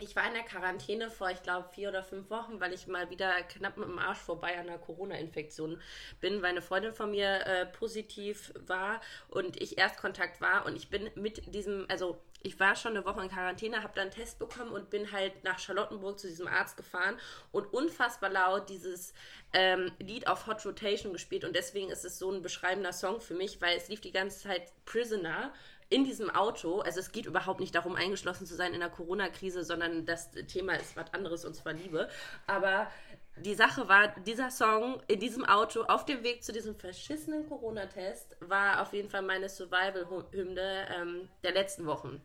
ich 0.00 0.16
war 0.16 0.26
in 0.26 0.34
der 0.34 0.42
Quarantäne 0.42 1.10
vor, 1.10 1.30
ich 1.30 1.42
glaube, 1.42 1.68
vier 1.72 1.88
oder 1.88 2.02
fünf 2.02 2.30
Wochen, 2.30 2.60
weil 2.60 2.72
ich 2.72 2.86
mal 2.86 3.10
wieder 3.10 3.30
knapp 3.42 3.76
mit 3.76 3.88
dem 3.88 3.98
Arsch 3.98 4.18
vorbei 4.18 4.58
an 4.58 4.68
einer 4.68 4.78
Corona-Infektion 4.78 5.80
bin, 6.20 6.42
weil 6.42 6.50
eine 6.50 6.62
Freundin 6.62 6.92
von 6.92 7.10
mir 7.10 7.46
äh, 7.46 7.66
positiv 7.66 8.52
war 8.66 9.00
und 9.28 9.60
ich 9.60 9.78
Erstkontakt 9.78 10.40
war. 10.40 10.66
Und 10.66 10.76
ich 10.76 10.88
bin 10.88 11.10
mit 11.14 11.54
diesem, 11.54 11.86
also 11.88 12.20
ich 12.42 12.58
war 12.58 12.74
schon 12.74 12.96
eine 12.96 13.04
Woche 13.04 13.22
in 13.22 13.28
Quarantäne, 13.28 13.82
habe 13.82 13.92
dann 13.94 14.04
einen 14.04 14.10
Test 14.12 14.38
bekommen 14.38 14.72
und 14.72 14.88
bin 14.88 15.12
halt 15.12 15.44
nach 15.44 15.58
Charlottenburg 15.58 16.18
zu 16.18 16.26
diesem 16.26 16.48
Arzt 16.48 16.76
gefahren 16.76 17.16
und 17.52 17.72
unfassbar 17.72 18.30
laut 18.30 18.70
dieses 18.70 19.12
ähm, 19.52 19.92
Lied 19.98 20.26
auf 20.26 20.46
Hot 20.46 20.64
Rotation 20.64 21.12
gespielt. 21.12 21.44
Und 21.44 21.54
deswegen 21.54 21.90
ist 21.90 22.04
es 22.04 22.18
so 22.18 22.30
ein 22.30 22.42
beschreibender 22.42 22.92
Song 22.92 23.20
für 23.20 23.34
mich, 23.34 23.60
weil 23.60 23.76
es 23.76 23.88
lief 23.88 24.00
die 24.00 24.12
ganze 24.12 24.48
Zeit 24.48 24.72
Prisoner 24.86 25.52
in 25.90 26.04
diesem 26.04 26.30
Auto, 26.30 26.80
also 26.80 27.00
es 27.00 27.12
geht 27.12 27.26
überhaupt 27.26 27.60
nicht 27.60 27.74
darum, 27.74 27.96
eingeschlossen 27.96 28.46
zu 28.46 28.54
sein 28.54 28.72
in 28.72 28.80
der 28.80 28.88
Corona-Krise, 28.88 29.64
sondern 29.64 30.06
das 30.06 30.30
Thema 30.46 30.74
ist 30.74 30.96
was 30.96 31.12
anderes 31.12 31.44
und 31.44 31.54
zwar 31.54 31.72
Liebe. 31.72 32.08
Aber 32.46 32.88
die 33.36 33.54
Sache 33.54 33.88
war, 33.88 34.08
dieser 34.20 34.50
Song 34.50 35.02
in 35.08 35.18
diesem 35.18 35.44
Auto 35.44 35.82
auf 35.82 36.04
dem 36.04 36.22
Weg 36.22 36.44
zu 36.44 36.52
diesem 36.52 36.76
verschissenen 36.76 37.48
Corona-Test 37.48 38.36
war 38.40 38.82
auf 38.82 38.92
jeden 38.92 39.10
Fall 39.10 39.22
meine 39.22 39.48
Survival-Hymne 39.48 40.88
ähm, 40.96 41.28
der 41.42 41.52
letzten 41.52 41.86
Wochen. 41.86 42.22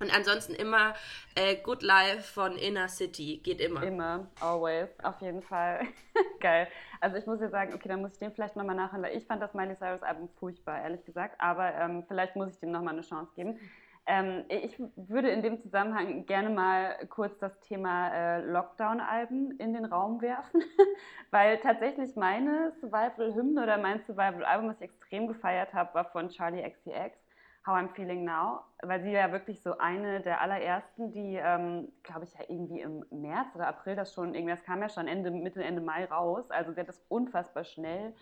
Und 0.00 0.14
ansonsten 0.16 0.54
immer 0.54 0.94
äh, 1.34 1.56
Good 1.56 1.82
Life 1.82 2.32
von 2.32 2.56
Inner 2.56 2.88
City. 2.88 3.40
Geht 3.44 3.60
immer. 3.60 3.82
Immer, 3.82 4.26
always, 4.40 4.88
auf 5.02 5.20
jeden 5.20 5.42
Fall. 5.42 5.82
Geil. 6.40 6.68
Also 7.00 7.16
ich 7.16 7.26
muss 7.26 7.40
jetzt 7.40 7.50
sagen, 7.50 7.74
okay, 7.74 7.88
dann 7.88 8.00
muss 8.00 8.12
ich 8.12 8.18
dem 8.18 8.32
vielleicht 8.32 8.56
nochmal 8.56 8.76
nachhören, 8.76 9.02
weil 9.02 9.16
ich 9.16 9.26
fand 9.26 9.42
das 9.42 9.52
Miley 9.52 9.76
Cyrus 9.76 10.02
Album 10.02 10.30
furchtbar, 10.38 10.82
ehrlich 10.82 11.04
gesagt. 11.04 11.38
Aber 11.38 11.74
ähm, 11.74 12.04
vielleicht 12.08 12.34
muss 12.34 12.48
ich 12.48 12.58
dem 12.60 12.70
nochmal 12.70 12.94
eine 12.94 13.02
Chance 13.02 13.32
geben. 13.36 13.58
Ähm, 14.06 14.44
ich 14.48 14.76
würde 14.96 15.28
in 15.28 15.42
dem 15.42 15.60
Zusammenhang 15.60 16.24
gerne 16.24 16.48
mal 16.48 16.96
kurz 17.10 17.38
das 17.38 17.60
Thema 17.60 18.08
äh, 18.08 18.40
Lockdown-Alben 18.40 19.52
in 19.58 19.74
den 19.74 19.84
Raum 19.84 20.22
werfen, 20.22 20.62
weil 21.30 21.58
tatsächlich 21.58 22.16
meine 22.16 22.72
Survival-Hymne 22.80 23.62
oder 23.62 23.76
mein 23.76 24.00
Survival-Album, 24.06 24.70
was 24.70 24.76
ich 24.80 24.90
extrem 24.90 25.28
gefeiert 25.28 25.74
habe, 25.74 25.94
war 25.94 26.06
von 26.06 26.30
Charlie 26.30 26.62
XCX. 26.62 27.18
How 27.66 27.74
I'm 27.74 27.90
Feeling 27.94 28.24
Now, 28.24 28.60
weil 28.82 29.02
sie 29.02 29.12
ja 29.12 29.32
wirklich 29.32 29.60
so 29.62 29.76
eine 29.76 30.20
der 30.20 30.40
allerersten, 30.40 31.12
die, 31.12 31.36
ähm, 31.36 31.92
glaube 32.02 32.24
ich, 32.24 32.32
ja 32.32 32.40
irgendwie 32.48 32.80
im 32.80 33.04
März 33.10 33.54
oder 33.54 33.68
April 33.68 33.96
das 33.96 34.14
schon, 34.14 34.34
irgendwie, 34.34 34.54
das 34.54 34.64
kam 34.64 34.80
ja 34.80 34.88
schon 34.88 35.06
Ende, 35.06 35.30
Mitte, 35.30 35.62
Ende 35.62 35.82
Mai 35.82 36.06
raus. 36.06 36.50
Also 36.50 36.72
sie 36.72 36.80
hat 36.80 36.88
das 36.88 37.02
unfassbar 37.08 37.64
schnell 37.64 38.14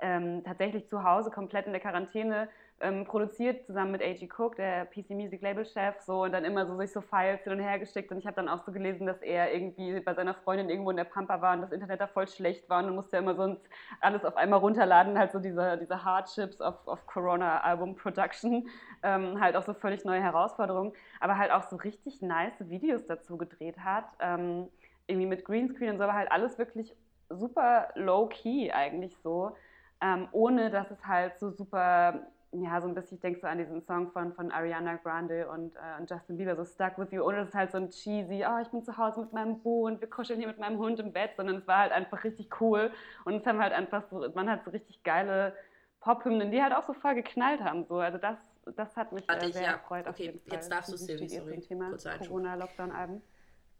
ähm, 0.00 0.42
tatsächlich 0.44 0.88
zu 0.88 1.04
Hause 1.04 1.30
komplett 1.30 1.66
in 1.66 1.72
der 1.72 1.80
Quarantäne 1.80 2.48
ähm, 2.82 3.04
produziert, 3.04 3.64
zusammen 3.64 3.92
mit 3.92 4.02
A.G. 4.02 4.28
Cook, 4.36 4.56
der 4.56 4.86
PC 4.86 5.10
Music 5.10 5.40
Label 5.40 5.64
Chef, 5.64 6.00
so 6.00 6.24
und 6.24 6.32
dann 6.32 6.44
immer 6.44 6.66
so 6.66 6.76
sich 6.76 6.92
so 6.92 7.00
Files 7.00 7.42
hin 7.44 7.52
und 7.52 7.60
her 7.60 7.78
geschickt. 7.78 8.10
Und 8.10 8.18
ich 8.18 8.26
habe 8.26 8.36
dann 8.36 8.48
auch 8.48 8.64
so 8.64 8.72
gelesen, 8.72 9.06
dass 9.06 9.22
er 9.22 9.54
irgendwie 9.54 10.00
bei 10.00 10.14
seiner 10.14 10.34
Freundin 10.34 10.68
irgendwo 10.68 10.90
in 10.90 10.96
der 10.96 11.04
Pampa 11.04 11.40
war 11.40 11.54
und 11.54 11.62
das 11.62 11.72
Internet 11.72 12.00
da 12.00 12.06
voll 12.08 12.28
schlecht 12.28 12.68
war 12.68 12.80
und 12.80 12.86
dann 12.86 12.94
musste 12.94 13.16
er 13.16 13.22
immer 13.22 13.36
sonst 13.36 13.62
alles 14.00 14.24
auf 14.24 14.36
einmal 14.36 14.58
runterladen, 14.58 15.18
halt 15.18 15.32
so 15.32 15.38
diese, 15.38 15.78
diese 15.78 16.04
Hardships 16.04 16.60
of, 16.60 16.74
of 16.86 17.06
Corona 17.06 17.60
Album 17.60 17.94
Production, 17.94 18.68
ähm, 19.02 19.40
halt 19.40 19.56
auch 19.56 19.62
so 19.62 19.74
völlig 19.74 20.04
neue 20.04 20.22
Herausforderungen, 20.22 20.92
aber 21.20 21.38
halt 21.38 21.52
auch 21.52 21.62
so 21.62 21.76
richtig 21.76 22.20
nice 22.20 22.68
Videos 22.68 23.06
dazu 23.06 23.36
gedreht 23.36 23.78
hat. 23.78 24.06
Ähm, 24.20 24.68
irgendwie 25.06 25.26
mit 25.26 25.44
Greenscreen 25.44 25.90
und 25.90 25.98
so, 25.98 26.04
aber 26.04 26.14
halt 26.14 26.30
alles 26.32 26.58
wirklich 26.58 26.94
super 27.28 27.88
low-key 27.94 28.70
eigentlich 28.72 29.16
so, 29.18 29.56
ähm, 30.00 30.28
ohne 30.32 30.70
dass 30.70 30.90
es 30.90 31.06
halt 31.06 31.38
so 31.38 31.50
super 31.50 32.26
ja, 32.52 32.80
so 32.80 32.88
ein 32.88 32.94
bisschen, 32.94 33.16
ich 33.16 33.22
denke 33.22 33.40
so 33.40 33.46
an 33.46 33.58
diesen 33.58 33.82
Song 33.82 34.10
von, 34.10 34.32
von 34.34 34.50
Ariana 34.50 34.96
Grande 34.96 35.48
und, 35.48 35.74
äh, 35.74 36.00
und 36.00 36.10
Justin 36.10 36.36
Bieber, 36.36 36.54
so 36.54 36.64
Stuck 36.64 36.98
With 36.98 37.10
You, 37.10 37.22
ohne 37.22 37.38
dass 37.38 37.48
es 37.48 37.54
halt 37.54 37.72
so 37.72 37.78
ein 37.78 37.88
cheesy, 37.88 38.44
oh, 38.46 38.60
ich 38.60 38.68
bin 38.68 38.82
zu 38.84 38.96
Hause 38.98 39.22
mit 39.22 39.32
meinem 39.32 39.60
Boo 39.60 39.86
und 39.86 40.00
wir 40.00 40.10
kuscheln 40.10 40.38
hier 40.38 40.48
mit 40.48 40.58
meinem 40.58 40.78
Hund 40.78 41.00
im 41.00 41.12
Bett, 41.12 41.30
sondern 41.36 41.56
es 41.56 41.66
war 41.66 41.78
halt 41.78 41.92
einfach 41.92 42.22
richtig 42.24 42.60
cool 42.60 42.90
und 43.24 43.36
es 43.36 43.46
haben 43.46 43.58
halt 43.58 43.72
einfach 43.72 44.04
so, 44.10 44.30
man 44.34 44.50
hat 44.50 44.64
so 44.64 44.70
richtig 44.70 45.02
geile 45.02 45.54
Pop-Hymnen, 46.00 46.50
die 46.50 46.62
halt 46.62 46.74
auch 46.74 46.82
so 46.82 46.92
voll 46.92 47.14
geknallt 47.14 47.62
haben, 47.62 47.84
so, 47.86 48.00
also 48.00 48.18
das, 48.18 48.36
das 48.76 48.96
hat 48.96 49.12
mich 49.12 49.26
äh, 49.30 49.50
sehr 49.50 49.62
ja. 49.62 49.72
gefreut. 49.72 50.06
Okay, 50.06 50.38
jetzt 50.46 50.70
darfst 50.70 50.92
du 50.92 50.96
Silvi, 50.98 51.28
sorry, 51.28 51.60
Thema 51.60 51.96
Corona-Lockdown-Alben. 52.18 53.22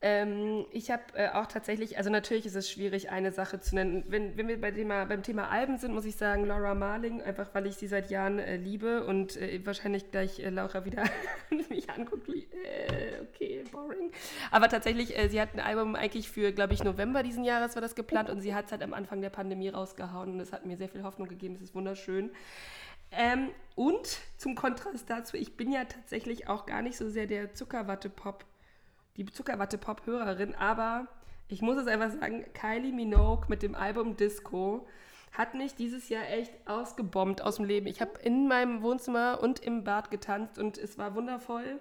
Ähm, 0.05 0.67
ich 0.73 0.91
habe 0.91 1.03
äh, 1.15 1.29
auch 1.29 1.47
tatsächlich, 1.47 1.97
also 1.97 2.11
natürlich 2.11 2.45
ist 2.45 2.57
es 2.57 2.69
schwierig, 2.69 3.11
eine 3.11 3.31
Sache 3.31 3.61
zu 3.61 3.77
nennen. 3.77 4.03
Wenn, 4.09 4.37
wenn 4.37 4.49
wir 4.49 4.61
bei 4.61 4.73
Thema, 4.73 5.05
beim 5.05 5.23
Thema 5.23 5.49
Alben 5.49 5.79
sind, 5.79 5.95
muss 5.95 6.05
ich 6.05 6.17
sagen, 6.17 6.45
Laura 6.45 6.75
Marling, 6.75 7.23
einfach 7.23 7.51
weil 7.53 7.67
ich 7.67 7.77
sie 7.77 7.87
seit 7.87 8.11
Jahren 8.11 8.41
äh, 8.41 8.57
liebe 8.57 9.07
und 9.07 9.37
äh, 9.37 9.65
wahrscheinlich 9.65 10.11
gleich 10.11 10.41
äh, 10.41 10.51
Laura 10.51 10.85
wieder 10.85 11.05
mich 11.69 11.88
anguckt, 11.88 12.27
wie, 12.27 12.49
äh, 12.65 13.23
okay, 13.23 13.62
boring. 13.71 14.11
Aber 14.51 14.69
tatsächlich, 14.69 15.17
äh, 15.17 15.29
sie 15.29 15.41
hat 15.41 15.55
ein 15.55 15.61
Album 15.61 15.95
eigentlich 15.95 16.29
für, 16.29 16.51
glaube 16.51 16.75
ich, 16.75 16.83
November 16.83 17.23
diesen 17.23 17.45
Jahres 17.45 17.77
war 17.77 17.83
das 17.83 17.95
geplant 17.95 18.29
und 18.29 18.41
sie 18.41 18.57
hat 18.57 18.67
es 18.67 18.73
halt 18.73 18.83
am 18.83 18.95
Anfang 18.95 19.21
der 19.21 19.31
Pandemie 19.31 19.69
rausgehauen 19.69 20.33
und 20.33 20.41
es 20.41 20.53
hat 20.53 20.67
mir 20.67 20.77
sehr 20.77 20.88
viel 20.88 21.05
Hoffnung 21.05 21.29
gegeben, 21.29 21.55
es 21.55 21.62
ist 21.62 21.77
wunderschön. 21.77 22.33
Ähm, 23.12 23.51
und 23.77 24.19
zum 24.37 24.57
Kontrast 24.57 25.09
dazu, 25.09 25.37
ich 25.37 25.57
bin 25.57 25.71
ja 25.71 25.85
tatsächlich 25.85 26.49
auch 26.49 26.67
gar 26.67 26.83
nicht 26.83 26.97
so 26.97 27.09
sehr 27.09 27.27
der 27.27 27.55
Zuckerwatte-Pop 27.55 28.45
die 29.16 29.27
Zuckerwatte-Pop-Hörerin, 29.27 30.55
aber 30.55 31.07
ich 31.48 31.62
muss 31.62 31.77
es 31.77 31.87
einfach 31.87 32.11
sagen, 32.11 32.44
Kylie 32.55 32.92
Minogue 32.92 33.46
mit 33.48 33.62
dem 33.62 33.75
Album 33.75 34.16
Disco 34.16 34.87
hat 35.33 35.55
mich 35.55 35.75
dieses 35.75 36.09
Jahr 36.09 36.29
echt 36.29 36.53
ausgebombt 36.66 37.42
aus 37.42 37.57
dem 37.57 37.64
Leben. 37.64 37.87
Ich 37.87 38.01
habe 38.01 38.18
in 38.22 38.48
meinem 38.48 38.83
Wohnzimmer 38.83 39.40
und 39.42 39.61
im 39.61 39.85
Bad 39.85 40.11
getanzt 40.11 40.59
und 40.59 40.79
es 40.79 40.98
war 40.98 41.14
wundervoll. 41.14 41.81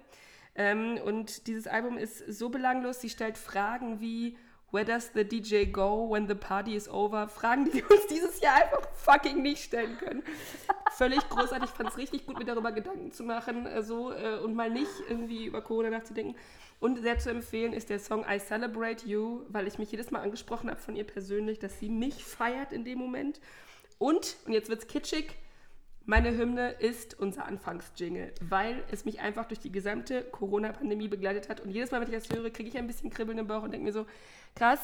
Ähm, 0.54 0.98
und 1.04 1.46
dieses 1.46 1.66
Album 1.66 1.96
ist 1.96 2.18
so 2.32 2.48
belanglos, 2.50 3.00
sie 3.00 3.10
stellt 3.10 3.38
Fragen 3.38 4.00
wie 4.00 4.36
Where 4.72 4.86
does 4.86 5.10
the 5.12 5.22
DJ 5.22 5.66
go 5.66 6.08
when 6.10 6.26
the 6.26 6.34
party 6.34 6.74
is 6.74 6.88
over? 6.88 7.28
Fragen, 7.28 7.66
die 7.66 7.74
wir 7.74 7.90
uns 7.90 8.06
dieses 8.06 8.40
Jahr 8.40 8.54
einfach 8.54 8.88
fucking 8.94 9.42
nicht 9.42 9.64
stellen 9.64 9.98
können. 9.98 10.22
Völlig 10.92 11.20
großartig. 11.28 11.68
Ich 11.68 11.76
fand 11.76 11.90
es 11.90 11.98
richtig 11.98 12.24
gut, 12.24 12.38
mir 12.38 12.46
darüber 12.46 12.72
Gedanken 12.72 13.12
zu 13.12 13.22
machen 13.22 13.66
äh, 13.66 13.82
so, 13.82 14.12
äh, 14.12 14.38
und 14.38 14.54
mal 14.54 14.70
nicht 14.70 14.90
irgendwie 15.10 15.44
über 15.44 15.60
Corona 15.60 15.90
nachzudenken. 15.90 16.36
Und 16.82 16.98
sehr 16.98 17.16
zu 17.16 17.30
empfehlen 17.30 17.72
ist 17.74 17.90
der 17.90 18.00
Song 18.00 18.24
I 18.28 18.40
Celebrate 18.40 19.06
You, 19.06 19.42
weil 19.46 19.68
ich 19.68 19.78
mich 19.78 19.92
jedes 19.92 20.10
Mal 20.10 20.18
angesprochen 20.18 20.68
habe 20.68 20.80
von 20.80 20.96
ihr 20.96 21.04
persönlich, 21.04 21.60
dass 21.60 21.78
sie 21.78 21.88
mich 21.88 22.24
feiert 22.24 22.72
in 22.72 22.84
dem 22.84 22.98
Moment. 22.98 23.40
Und, 23.98 24.36
und 24.46 24.52
jetzt 24.52 24.68
wird's 24.68 24.88
kitschig, 24.88 25.36
meine 26.06 26.36
Hymne 26.36 26.72
ist 26.72 27.16
unser 27.20 27.46
Anfangsjingle, 27.46 28.32
weil 28.40 28.82
es 28.90 29.04
mich 29.04 29.20
einfach 29.20 29.44
durch 29.44 29.60
die 29.60 29.70
gesamte 29.70 30.22
Corona-Pandemie 30.24 31.06
begleitet 31.06 31.48
hat. 31.48 31.60
Und 31.60 31.70
jedes 31.70 31.92
Mal, 31.92 32.00
wenn 32.00 32.12
ich 32.12 32.16
das 32.16 32.36
höre, 32.36 32.50
kriege 32.50 32.68
ich 32.68 32.76
ein 32.76 32.88
bisschen 32.88 33.10
Kribbeln 33.10 33.38
im 33.38 33.46
Bauch 33.46 33.62
und 33.62 33.70
denke 33.70 33.84
mir 33.84 33.92
so, 33.92 34.04
krass, 34.56 34.80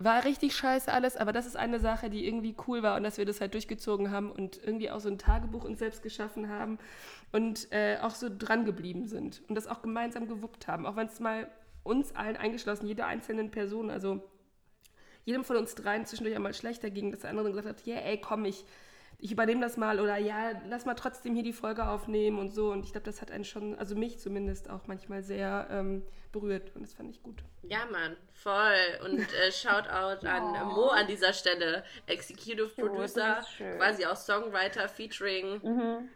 war 0.00 0.24
richtig 0.24 0.56
scheiße 0.56 0.92
alles, 0.92 1.16
aber 1.16 1.32
das 1.32 1.46
ist 1.46 1.56
eine 1.56 1.78
Sache, 1.80 2.10
die 2.10 2.26
irgendwie 2.26 2.56
cool 2.66 2.82
war 2.82 2.96
und 2.96 3.02
dass 3.02 3.18
wir 3.18 3.24
das 3.24 3.40
halt 3.40 3.54
durchgezogen 3.54 4.10
haben 4.10 4.30
und 4.30 4.56
irgendwie 4.56 4.90
auch 4.90 5.00
so 5.00 5.08
ein 5.08 5.18
Tagebuch 5.18 5.64
uns 5.64 5.78
selbst 5.78 6.02
geschaffen 6.02 6.48
haben 6.48 6.78
und 7.32 7.70
äh, 7.72 7.98
auch 8.00 8.14
so 8.14 8.28
dran 8.30 8.64
geblieben 8.64 9.06
sind 9.06 9.42
und 9.48 9.54
das 9.54 9.66
auch 9.66 9.82
gemeinsam 9.82 10.28
gewuppt 10.28 10.66
haben, 10.66 10.86
auch 10.86 10.96
wenn 10.96 11.06
es 11.06 11.20
mal 11.20 11.50
uns 11.82 12.14
allen 12.14 12.36
eingeschlossen, 12.36 12.86
jeder 12.86 13.06
einzelnen 13.06 13.50
Person, 13.50 13.90
also 13.90 14.22
jedem 15.24 15.44
von 15.44 15.56
uns 15.56 15.74
dreien 15.74 16.06
zwischendurch 16.06 16.36
einmal 16.36 16.54
schlechter 16.54 16.90
ging, 16.90 17.10
dass 17.10 17.20
der 17.20 17.30
andere 17.30 17.50
gesagt 17.50 17.68
hat, 17.68 17.86
ja, 17.86 17.96
yeah, 17.96 18.04
ey, 18.06 18.20
komm, 18.20 18.44
ich 18.44 18.64
ich 19.20 19.32
übernehme 19.32 19.60
das 19.60 19.76
mal 19.76 19.98
oder 19.98 20.16
ja, 20.16 20.52
lass 20.68 20.86
mal 20.86 20.94
trotzdem 20.94 21.34
hier 21.34 21.42
die 21.42 21.52
Folge 21.52 21.88
aufnehmen 21.88 22.38
und 22.38 22.50
so. 22.50 22.70
Und 22.70 22.84
ich 22.84 22.92
glaube, 22.92 23.04
das 23.04 23.20
hat 23.20 23.32
einen 23.32 23.44
schon, 23.44 23.76
also 23.76 23.96
mich 23.96 24.20
zumindest 24.20 24.70
auch 24.70 24.86
manchmal 24.86 25.24
sehr 25.24 25.66
ähm, 25.70 26.04
berührt 26.30 26.70
und 26.76 26.82
das 26.82 26.94
fand 26.94 27.10
ich 27.10 27.22
gut. 27.22 27.42
Ja, 27.62 27.80
Mann, 27.90 28.16
voll. 28.32 28.76
Und 29.04 29.18
äh, 29.18 29.50
Shoutout 29.52 30.24
an 30.24 30.70
oh. 30.70 30.72
Mo 30.72 30.86
an 30.88 31.08
dieser 31.08 31.32
Stelle, 31.32 31.82
Executive 32.06 32.68
Producer, 32.68 33.44
quasi 33.76 34.06
auch 34.06 34.16
Songwriter 34.16 34.88
featuring. 34.88 35.60
Mhm. 35.64 36.08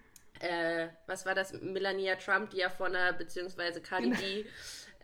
Äh, 0.43 0.89
was 1.07 1.25
war 1.25 1.35
das? 1.35 1.53
Melania 1.61 2.17
Trump, 2.17 2.51
die 2.51 2.59
ja 2.59 2.69
von 2.69 2.95
einer, 2.95 3.13
beziehungsweise 3.13 3.81
Cardi 3.81 4.11
genau. 4.11 4.21
B. 4.21 4.45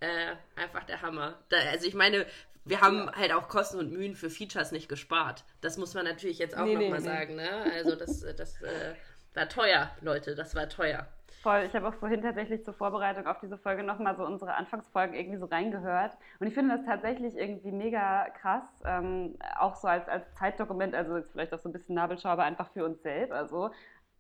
Äh, 0.00 0.34
einfach 0.56 0.84
der 0.84 1.02
Hammer. 1.02 1.38
Da, 1.48 1.56
also 1.70 1.86
ich 1.86 1.94
meine, 1.94 2.26
wir 2.64 2.80
haben 2.80 3.10
halt 3.10 3.32
auch 3.32 3.48
Kosten 3.48 3.78
und 3.78 3.92
Mühen 3.92 4.14
für 4.14 4.30
Features 4.30 4.72
nicht 4.72 4.88
gespart. 4.88 5.44
Das 5.60 5.78
muss 5.78 5.94
man 5.94 6.04
natürlich 6.04 6.38
jetzt 6.38 6.56
auch 6.56 6.64
nee, 6.64 6.74
nochmal 6.74 7.00
nee, 7.00 7.06
sagen. 7.06 7.36
Ne? 7.36 7.48
Also 7.74 7.96
das, 7.96 8.20
das 8.36 8.60
äh, 8.62 8.94
war 9.34 9.48
teuer, 9.48 9.90
Leute, 10.00 10.34
das 10.34 10.54
war 10.54 10.68
teuer. 10.68 11.06
Voll, 11.42 11.62
ich 11.66 11.74
habe 11.74 11.86
auch 11.86 11.94
vorhin 11.94 12.20
tatsächlich 12.20 12.64
zur 12.64 12.74
Vorbereitung 12.74 13.26
auf 13.28 13.38
diese 13.38 13.56
Folge 13.56 13.84
nochmal 13.84 14.16
so 14.16 14.24
unsere 14.24 14.54
Anfangsfolgen 14.54 15.14
irgendwie 15.14 15.38
so 15.38 15.46
reingehört. 15.46 16.16
Und 16.40 16.48
ich 16.48 16.54
finde 16.54 16.76
das 16.76 16.84
tatsächlich 16.84 17.36
irgendwie 17.36 17.70
mega 17.70 18.28
krass, 18.30 18.64
ähm, 18.84 19.36
auch 19.58 19.76
so 19.76 19.86
als, 19.86 20.08
als 20.08 20.34
Zeitdokument, 20.34 20.96
also 20.96 21.16
jetzt 21.16 21.30
vielleicht 21.30 21.54
auch 21.54 21.60
so 21.60 21.68
ein 21.68 21.72
bisschen 21.72 21.94
Nabelschau, 21.94 22.30
aber 22.30 22.42
einfach 22.42 22.72
für 22.72 22.84
uns 22.84 23.02
selbst. 23.02 23.32
Also 23.32 23.70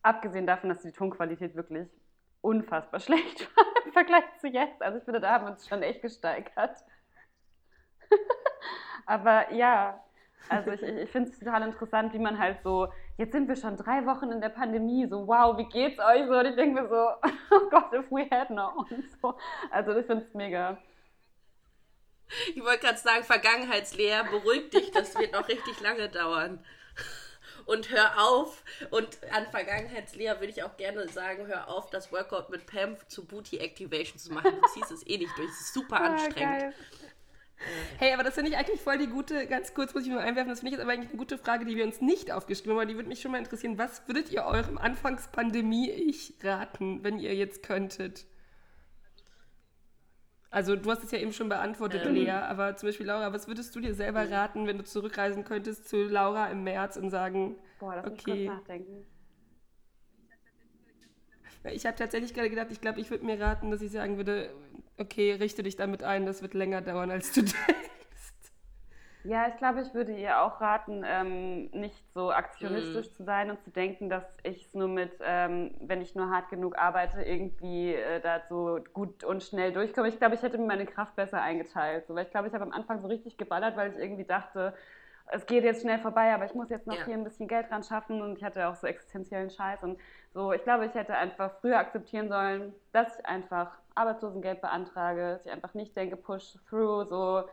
abgesehen 0.02 0.46
davon, 0.46 0.70
dass 0.70 0.82
die 0.82 0.92
Tonqualität 0.92 1.54
wirklich 1.54 1.88
unfassbar 2.40 3.00
schlecht 3.00 3.48
war 3.56 3.64
im 3.84 3.92
Vergleich 3.92 4.24
zu 4.40 4.48
jetzt. 4.48 4.82
Also 4.82 4.98
ich 4.98 5.04
finde, 5.04 5.20
da 5.20 5.30
haben 5.32 5.46
wir 5.46 5.52
uns 5.52 5.68
schon 5.68 5.82
echt 5.82 6.02
gesteigert. 6.02 6.78
Aber 9.06 9.52
ja, 9.52 10.02
also 10.48 10.70
ich, 10.70 10.82
ich 10.82 11.10
finde 11.10 11.30
es 11.30 11.38
total 11.38 11.62
interessant, 11.62 12.12
wie 12.14 12.18
man 12.18 12.38
halt 12.38 12.62
so, 12.62 12.88
jetzt 13.16 13.32
sind 13.32 13.48
wir 13.48 13.56
schon 13.56 13.76
drei 13.76 14.06
Wochen 14.06 14.30
in 14.30 14.40
der 14.40 14.48
Pandemie, 14.48 15.06
so 15.06 15.26
wow, 15.26 15.56
wie 15.58 15.68
geht's 15.68 15.98
euch 15.98 16.26
so? 16.26 16.38
Und 16.38 16.46
ich 16.46 16.56
denke 16.56 16.82
mir 16.82 16.88
so, 16.88 16.94
oh 17.50 17.68
Gott, 17.70 17.92
if 17.92 18.10
we 18.10 18.26
had 18.30 18.50
no. 18.50 18.86
Und 18.90 19.04
so. 19.20 19.36
Also 19.70 19.96
ich 19.96 20.06
finde 20.06 20.24
es 20.24 20.34
mega. 20.34 20.78
Ich 22.54 22.62
wollte 22.62 22.86
gerade 22.86 22.98
sagen, 22.98 23.24
Vergangenheitslehrer, 23.24 24.24
beruhig 24.24 24.70
dich, 24.70 24.90
das 24.90 25.18
wird 25.18 25.32
noch 25.32 25.48
richtig 25.48 25.80
lange 25.80 26.08
dauern. 26.08 26.62
Und 27.68 27.90
hör 27.90 28.18
auf, 28.18 28.64
und 28.90 29.18
an 29.30 29.46
Vergangenheitslehrer 29.50 30.40
würde 30.40 30.52
ich 30.52 30.62
auch 30.62 30.78
gerne 30.78 31.06
sagen, 31.08 31.46
hör 31.48 31.68
auf, 31.68 31.90
das 31.90 32.10
Workout 32.10 32.48
mit 32.48 32.64
Pam 32.64 32.96
zu 33.08 33.26
Booty 33.26 33.58
Activation 33.58 34.18
zu 34.18 34.32
machen. 34.32 34.52
Du 34.58 34.68
ziehst 34.68 34.90
es 34.90 35.06
eh 35.06 35.18
nicht 35.18 35.36
durch, 35.36 35.50
es 35.50 35.60
ist 35.60 35.74
super 35.74 36.00
ah, 36.00 36.06
anstrengend. 36.06 36.60
Geil. 36.60 36.74
Hey, 37.98 38.14
aber 38.14 38.22
das 38.22 38.36
finde 38.36 38.50
ich 38.50 38.56
eigentlich 38.56 38.80
voll 38.80 38.96
die 38.96 39.08
gute, 39.08 39.46
ganz 39.46 39.74
kurz 39.74 39.92
muss 39.92 40.04
ich 40.04 40.08
nur 40.08 40.20
einwerfen, 40.20 40.48
das 40.48 40.60
finde 40.60 40.70
ich 40.70 40.78
jetzt 40.78 40.82
aber 40.82 40.92
eigentlich 40.92 41.10
eine 41.10 41.18
gute 41.18 41.36
Frage, 41.36 41.66
die 41.66 41.76
wir 41.76 41.84
uns 41.84 42.00
nicht 42.00 42.32
aufgeschrieben 42.32 42.72
haben, 42.72 42.78
aber 42.78 42.86
die 42.86 42.94
würde 42.94 43.10
mich 43.10 43.20
schon 43.20 43.32
mal 43.32 43.38
interessieren. 43.38 43.76
Was 43.76 44.08
würdet 44.08 44.30
ihr 44.30 44.44
eurem 44.44 44.78
Anfangspandemie-Ich 44.78 46.36
raten, 46.42 47.04
wenn 47.04 47.18
ihr 47.18 47.34
jetzt 47.34 47.62
könntet? 47.62 48.24
Also 50.50 50.76
du 50.76 50.90
hast 50.90 51.04
es 51.04 51.10
ja 51.10 51.18
eben 51.18 51.32
schon 51.32 51.48
beantwortet, 51.48 52.06
ähm. 52.06 52.14
Lea, 52.14 52.30
aber 52.30 52.74
zum 52.76 52.88
Beispiel 52.88 53.06
Laura, 53.06 53.32
was 53.32 53.48
würdest 53.48 53.74
du 53.76 53.80
dir 53.80 53.94
selber 53.94 54.30
raten, 54.30 54.66
wenn 54.66 54.78
du 54.78 54.84
zurückreisen 54.84 55.44
könntest 55.44 55.88
zu 55.88 56.04
Laura 56.04 56.50
im 56.50 56.64
März 56.64 56.96
und 56.96 57.10
sagen, 57.10 57.56
Boah, 57.78 57.96
lass 57.96 58.06
okay. 58.06 58.12
Mich 58.12 58.24
kurz 58.24 58.58
nachdenken. 58.58 59.06
Ich 61.72 61.84
habe 61.86 61.96
tatsächlich 61.96 62.32
gerade 62.32 62.48
gedacht, 62.48 62.68
ich 62.70 62.80
glaube, 62.80 63.00
ich 63.00 63.10
würde 63.10 63.26
mir 63.26 63.38
raten, 63.38 63.70
dass 63.70 63.82
ich 63.82 63.90
sagen 63.90 64.16
würde, 64.16 64.54
okay, 64.96 65.32
richte 65.32 65.62
dich 65.62 65.76
damit 65.76 66.02
ein, 66.02 66.24
das 66.24 66.40
wird 66.40 66.54
länger 66.54 66.80
dauern, 66.80 67.10
als 67.10 67.32
du 67.32 67.42
denkst. 67.42 67.87
Ja, 69.24 69.48
ich 69.48 69.56
glaube, 69.56 69.80
ich 69.80 69.92
würde 69.94 70.12
ihr 70.16 70.40
auch 70.40 70.60
raten, 70.60 71.04
ähm, 71.04 71.70
nicht 71.72 72.02
so 72.14 72.30
aktionistisch 72.30 73.10
mm. 73.10 73.14
zu 73.16 73.24
sein 73.24 73.50
und 73.50 73.60
zu 73.62 73.70
denken, 73.70 74.08
dass 74.08 74.24
ich 74.44 74.66
es 74.66 74.74
nur 74.74 74.88
mit, 74.88 75.12
ähm, 75.20 75.74
wenn 75.80 76.00
ich 76.00 76.14
nur 76.14 76.30
hart 76.30 76.48
genug 76.50 76.78
arbeite, 76.78 77.22
irgendwie 77.22 77.94
äh, 77.94 78.20
da 78.20 78.40
so 78.48 78.78
gut 78.92 79.24
und 79.24 79.42
schnell 79.42 79.72
durchkomme. 79.72 80.08
Ich 80.08 80.18
glaube, 80.18 80.36
ich 80.36 80.42
hätte 80.42 80.56
mir 80.58 80.66
meine 80.66 80.86
Kraft 80.86 81.16
besser 81.16 81.42
eingeteilt. 81.42 82.06
So, 82.06 82.14
weil 82.14 82.24
ich 82.24 82.30
glaube, 82.30 82.46
ich 82.48 82.54
habe 82.54 82.64
am 82.64 82.72
Anfang 82.72 83.00
so 83.00 83.08
richtig 83.08 83.36
geballert, 83.36 83.76
weil 83.76 83.90
ich 83.90 83.98
irgendwie 83.98 84.24
dachte, 84.24 84.72
es 85.30 85.46
geht 85.46 85.64
jetzt 85.64 85.82
schnell 85.82 85.98
vorbei, 85.98 86.32
aber 86.32 86.46
ich 86.46 86.54
muss 86.54 86.70
jetzt 86.70 86.86
noch 86.86 86.96
ja. 86.96 87.04
hier 87.04 87.14
ein 87.14 87.24
bisschen 87.24 87.48
Geld 87.48 87.70
dran 87.70 87.82
schaffen 87.82 88.22
und 88.22 88.38
ich 88.38 88.44
hatte 88.44 88.68
auch 88.68 88.76
so 88.76 88.86
existenziellen 88.86 89.50
Scheiß 89.50 89.82
und 89.82 89.98
so. 90.32 90.52
Ich 90.52 90.62
glaube, 90.62 90.86
ich 90.86 90.94
hätte 90.94 91.14
einfach 91.14 91.52
früher 91.60 91.78
akzeptieren 91.78 92.28
sollen, 92.28 92.72
dass 92.92 93.18
ich 93.18 93.26
einfach 93.26 93.72
Arbeitslosengeld 93.94 94.60
beantrage, 94.60 95.32
dass 95.32 95.44
ich 95.44 95.52
einfach 95.52 95.74
nicht 95.74 95.96
denke, 95.96 96.16
push 96.16 96.56
through, 96.68 97.04
so. 97.08 97.44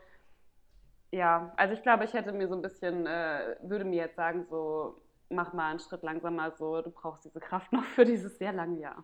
Ja, 1.15 1.53
also 1.55 1.73
ich 1.73 1.81
glaube, 1.81 2.03
ich 2.03 2.11
hätte 2.11 2.33
mir 2.33 2.49
so 2.49 2.55
ein 2.55 2.61
bisschen, 2.61 3.07
äh, 3.07 3.55
würde 3.61 3.85
mir 3.85 4.03
jetzt 4.03 4.17
sagen, 4.17 4.45
so, 4.49 5.01
mach 5.29 5.53
mal 5.53 5.69
einen 5.69 5.79
Schritt 5.79 6.03
langsamer 6.03 6.51
so, 6.51 6.81
du 6.81 6.89
brauchst 6.91 7.23
diese 7.23 7.39
Kraft 7.39 7.71
noch 7.71 7.85
für 7.85 8.03
dieses 8.03 8.37
sehr 8.37 8.51
lange 8.51 8.81
Jahr. 8.81 9.01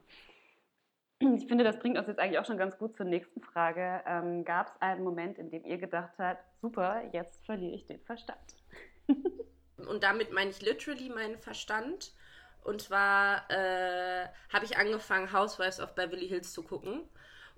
Ich 1.20 1.48
finde, 1.48 1.64
das 1.64 1.80
bringt 1.80 1.98
uns 1.98 2.08
jetzt 2.08 2.20
eigentlich 2.20 2.40
auch 2.40 2.46
schon 2.46 2.58
ganz 2.58 2.78
gut 2.78 2.98
zur 2.98 3.06
nächsten 3.06 3.40
Frage. 3.40 4.02
Ähm, 4.06 4.44
Gab 4.44 4.68
es 4.68 4.82
einen 4.82 5.06
Moment, 5.06 5.38
in 5.38 5.52
dem 5.52 5.64
ihr 5.64 5.78
gedacht 5.78 6.12
habt, 6.18 6.44
super, 6.60 7.02
jetzt 7.14 7.46
verliere 7.46 7.76
ich 7.76 7.86
den 7.86 8.02
Verstand? 8.02 8.56
Und 9.78 10.04
damit 10.04 10.34
meine 10.34 10.50
ich 10.50 10.62
literally 10.62 11.08
meinen 11.08 11.38
Verstand. 11.38 12.14
Und 12.66 12.82
zwar 12.82 13.50
äh, 13.50 14.28
habe 14.52 14.66
ich 14.66 14.76
angefangen, 14.76 15.32
Housewives 15.32 15.80
of 15.80 15.96
Beverly 15.96 16.28
Hills 16.28 16.52
zu 16.52 16.62
gucken. 16.62 17.08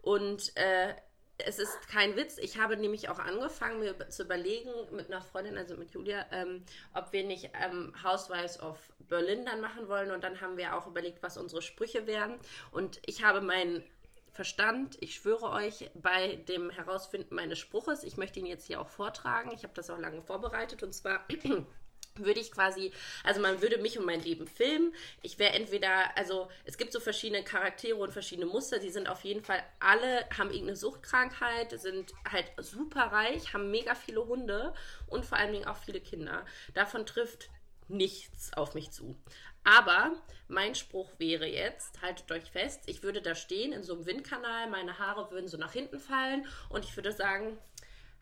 Und 0.03 0.55
äh, 0.57 0.93
es 1.37 1.59
ist 1.59 1.87
kein 1.87 2.15
Witz. 2.15 2.37
Ich 2.37 2.59
habe 2.59 2.77
nämlich 2.77 3.09
auch 3.09 3.19
angefangen, 3.19 3.79
mir 3.79 4.09
zu 4.09 4.23
überlegen 4.23 4.69
mit 4.91 5.07
einer 5.07 5.21
Freundin, 5.21 5.57
also 5.57 5.75
mit 5.75 5.91
Julia, 5.91 6.25
ähm, 6.31 6.63
ob 6.93 7.11
wir 7.11 7.23
nicht 7.23 7.51
ähm, 7.61 7.93
Housewives 8.03 8.59
of 8.59 8.77
Berlin 8.99 9.45
dann 9.45 9.61
machen 9.61 9.87
wollen. 9.87 10.11
Und 10.11 10.23
dann 10.23 10.41
haben 10.41 10.57
wir 10.57 10.75
auch 10.75 10.87
überlegt, 10.87 11.23
was 11.23 11.37
unsere 11.37 11.61
Sprüche 11.61 12.07
wären. 12.07 12.39
Und 12.71 12.99
ich 13.05 13.23
habe 13.23 13.41
meinen 13.41 13.83
Verstand, 14.31 14.97
ich 14.99 15.15
schwöre 15.15 15.51
euch, 15.51 15.91
bei 15.93 16.37
dem 16.47 16.71
Herausfinden 16.71 17.35
meines 17.35 17.59
Spruches, 17.59 18.03
ich 18.03 18.17
möchte 18.17 18.39
ihn 18.39 18.47
jetzt 18.47 18.65
hier 18.65 18.81
auch 18.81 18.89
vortragen. 18.89 19.51
Ich 19.53 19.63
habe 19.63 19.73
das 19.75 19.89
auch 19.89 19.99
lange 19.99 20.21
vorbereitet. 20.21 20.83
Und 20.83 20.93
zwar 20.93 21.25
würde 22.15 22.39
ich 22.39 22.51
quasi, 22.51 22.91
also 23.23 23.41
man 23.41 23.61
würde 23.61 23.77
mich 23.77 23.97
und 23.97 24.05
mein 24.05 24.21
Leben 24.21 24.47
filmen. 24.47 24.93
Ich 25.21 25.39
wäre 25.39 25.53
entweder, 25.53 26.15
also 26.17 26.49
es 26.65 26.77
gibt 26.77 26.93
so 26.93 26.99
verschiedene 26.99 27.43
Charaktere 27.43 27.97
und 27.97 28.11
verschiedene 28.11 28.47
Muster, 28.47 28.79
die 28.79 28.89
sind 28.89 29.07
auf 29.07 29.23
jeden 29.23 29.43
Fall 29.43 29.63
alle, 29.79 30.27
haben 30.37 30.49
irgendeine 30.49 30.75
Suchtkrankheit, 30.75 31.79
sind 31.79 32.13
halt 32.29 32.51
super 32.57 33.11
reich, 33.11 33.53
haben 33.53 33.71
mega 33.71 33.95
viele 33.95 34.25
Hunde 34.25 34.73
und 35.07 35.25
vor 35.25 35.37
allen 35.37 35.53
Dingen 35.53 35.65
auch 35.65 35.77
viele 35.77 35.99
Kinder. 35.99 36.45
Davon 36.73 37.05
trifft 37.05 37.49
nichts 37.87 38.53
auf 38.53 38.75
mich 38.75 38.91
zu. 38.91 39.15
Aber 39.63 40.11
mein 40.47 40.75
Spruch 40.75 41.09
wäre 41.19 41.47
jetzt, 41.47 42.01
haltet 42.01 42.29
euch 42.31 42.51
fest, 42.51 42.81
ich 42.87 43.01
würde 43.01 43.21
da 43.21 43.33
stehen 43.33 43.71
in 43.71 43.83
so 43.83 43.93
einem 43.93 44.05
Windkanal, 44.05 44.69
meine 44.69 44.99
Haare 44.99 45.31
würden 45.31 45.47
so 45.47 45.57
nach 45.57 45.71
hinten 45.71 45.99
fallen 45.99 46.45
und 46.69 46.83
ich 46.83 46.95
würde 46.95 47.11
sagen, 47.11 47.57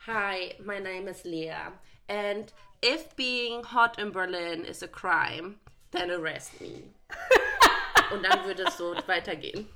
Hi, 0.08 0.56
my 0.64 0.80
name 0.80 1.08
is 1.10 1.24
Leah 1.24 1.74
and 2.08 2.52
if 2.82 3.16
being 3.16 3.64
hot 3.64 4.00
in 4.00 4.12
Berlin 4.12 4.66
is 4.66 4.82
a 4.82 4.88
crime, 4.88 5.56
then 5.92 6.12
arrest 6.12 6.60
me. 6.62 6.84
Und 8.12 8.24
dann 8.24 8.46
würde 8.46 8.64
es 8.68 8.78
so 8.78 8.96
weitergehen. 9.08 9.68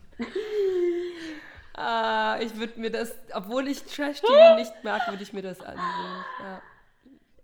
Ah, 1.74 2.38
ich 2.42 2.56
würde 2.56 2.80
mir 2.80 2.90
das, 2.90 3.14
obwohl 3.34 3.68
ich 3.68 3.84
Trash-TV 3.84 4.56
nicht 4.56 4.72
mag, 4.84 5.08
würde 5.10 5.24
ich 5.24 5.34
mir 5.34 5.42
das 5.42 5.60
ansehen. 5.62 6.26
Ja. 6.40 6.62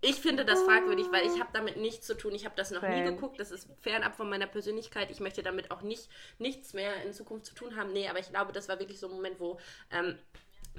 Ich 0.04 0.16
finde 0.16 0.44
das 0.44 0.60
fragwürdig, 0.64 1.06
weil 1.12 1.24
ich 1.26 1.38
habe 1.38 1.50
damit 1.52 1.76
nichts 1.76 2.06
zu 2.08 2.16
tun. 2.16 2.34
Ich 2.34 2.44
habe 2.44 2.56
das 2.56 2.72
noch 2.72 2.82
nie 2.82 3.04
geguckt. 3.04 3.38
Das 3.38 3.52
ist 3.52 3.68
fernab 3.82 4.16
von 4.16 4.28
meiner 4.28 4.48
Persönlichkeit. 4.48 5.12
Ich 5.12 5.20
möchte 5.20 5.44
damit 5.44 5.70
auch 5.70 5.82
nicht 5.82 6.08
nichts 6.38 6.74
mehr 6.74 7.04
in 7.04 7.12
Zukunft 7.12 7.46
zu 7.46 7.54
tun 7.54 7.76
haben. 7.76 7.92
Nee, 7.92 8.08
aber 8.08 8.18
ich 8.18 8.30
glaube, 8.30 8.52
das 8.52 8.68
war 8.68 8.80
wirklich 8.80 8.98
so 8.98 9.06
ein 9.06 9.12
Moment, 9.12 9.38
wo 9.38 9.60
ähm, 9.92 10.18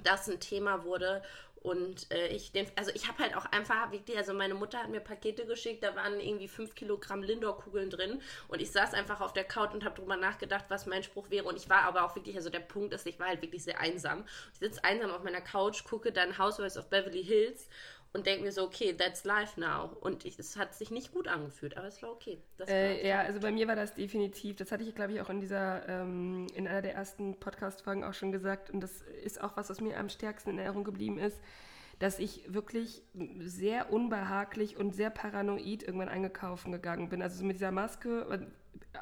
das 0.01 0.29
ein 0.29 0.39
Thema 0.39 0.83
wurde. 0.83 1.21
Und 1.63 2.11
äh, 2.11 2.27
ich 2.27 2.51
den, 2.51 2.67
also 2.75 2.91
ich 2.93 3.07
habe 3.07 3.19
halt 3.23 3.37
auch 3.37 3.45
einfach 3.45 3.89
wirklich, 3.93 4.17
also 4.17 4.33
meine 4.33 4.53
Mutter 4.53 4.79
hat 4.79 4.89
mir 4.89 4.99
Pakete 4.99 5.45
geschickt, 5.45 5.81
da 5.81 5.95
waren 5.95 6.19
irgendwie 6.19 6.49
5 6.49 6.75
Kilogramm 6.75 7.23
Lindor-Kugeln 7.23 7.89
drin. 7.89 8.21
Und 8.49 8.61
ich 8.61 8.69
saß 8.71 8.93
einfach 8.93 9.21
auf 9.21 9.31
der 9.31 9.45
Couch 9.45 9.73
und 9.73 9.85
habe 9.85 9.95
drüber 9.95 10.17
nachgedacht, 10.17 10.65
was 10.67 10.85
mein 10.87 11.03
Spruch 11.03 11.29
wäre. 11.29 11.45
Und 11.45 11.55
ich 11.55 11.69
war 11.69 11.83
aber 11.83 12.03
auch 12.03 12.17
wirklich, 12.17 12.35
also 12.35 12.49
der 12.49 12.59
Punkt 12.59 12.93
ist, 12.93 13.07
ich 13.07 13.17
war 13.17 13.27
halt 13.27 13.41
wirklich 13.41 13.63
sehr 13.63 13.79
einsam. 13.79 14.25
Ich 14.51 14.59
sitze 14.59 14.83
einsam 14.83 15.11
auf 15.11 15.23
meiner 15.23 15.39
Couch, 15.39 15.85
gucke 15.85 16.11
dann 16.11 16.37
Housewives 16.37 16.75
of 16.75 16.89
Beverly 16.89 17.23
Hills 17.23 17.69
und 18.13 18.27
denke 18.27 18.43
mir 18.43 18.51
so, 18.51 18.63
okay, 18.63 18.93
that's 18.93 19.23
life 19.23 19.59
now. 19.59 19.97
Und 19.99 20.23
ich, 20.23 20.37
es 20.37 20.55
hat 20.55 20.75
sich 20.75 20.91
nicht 20.91 21.11
gut 21.11 21.27
angefühlt, 21.27 21.75
aber 21.77 21.87
es 21.87 22.01
war 22.03 22.11
okay. 22.11 22.39
Äh, 22.67 23.07
ja, 23.07 23.21
also 23.21 23.39
bei 23.39 23.51
mir 23.51 23.67
war 23.67 23.75
das 23.75 23.95
definitiv, 23.95 24.55
das 24.55 24.71
hatte 24.71 24.83
ich, 24.83 24.93
glaube 24.93 25.13
ich, 25.13 25.21
auch 25.21 25.29
in 25.29 25.41
dieser, 25.41 25.87
ähm, 25.89 26.47
in 26.53 26.67
einer 26.67 26.83
der 26.83 26.93
ersten 26.93 27.39
Podcast-Folgen 27.39 28.03
auch 28.03 28.13
schon 28.13 28.31
gesagt. 28.31 28.69
Und 28.69 28.81
das 28.81 29.01
ist 29.23 29.41
auch 29.41 29.57
was, 29.57 29.69
was 29.69 29.81
mir 29.81 29.97
am 29.97 30.09
stärksten 30.09 30.51
in 30.51 30.59
Erinnerung 30.59 30.83
geblieben 30.83 31.17
ist, 31.17 31.39
dass 31.97 32.19
ich 32.19 32.53
wirklich 32.53 33.01
sehr 33.39 33.91
unbehaglich 33.91 34.77
und 34.77 34.93
sehr 34.93 35.09
paranoid 35.09 35.83
irgendwann 35.83 36.09
eingekauft 36.09 36.65
gegangen 36.65 37.09
bin. 37.09 37.21
Also 37.21 37.43
mit 37.43 37.55
dieser 37.55 37.71
Maske, 37.71 38.47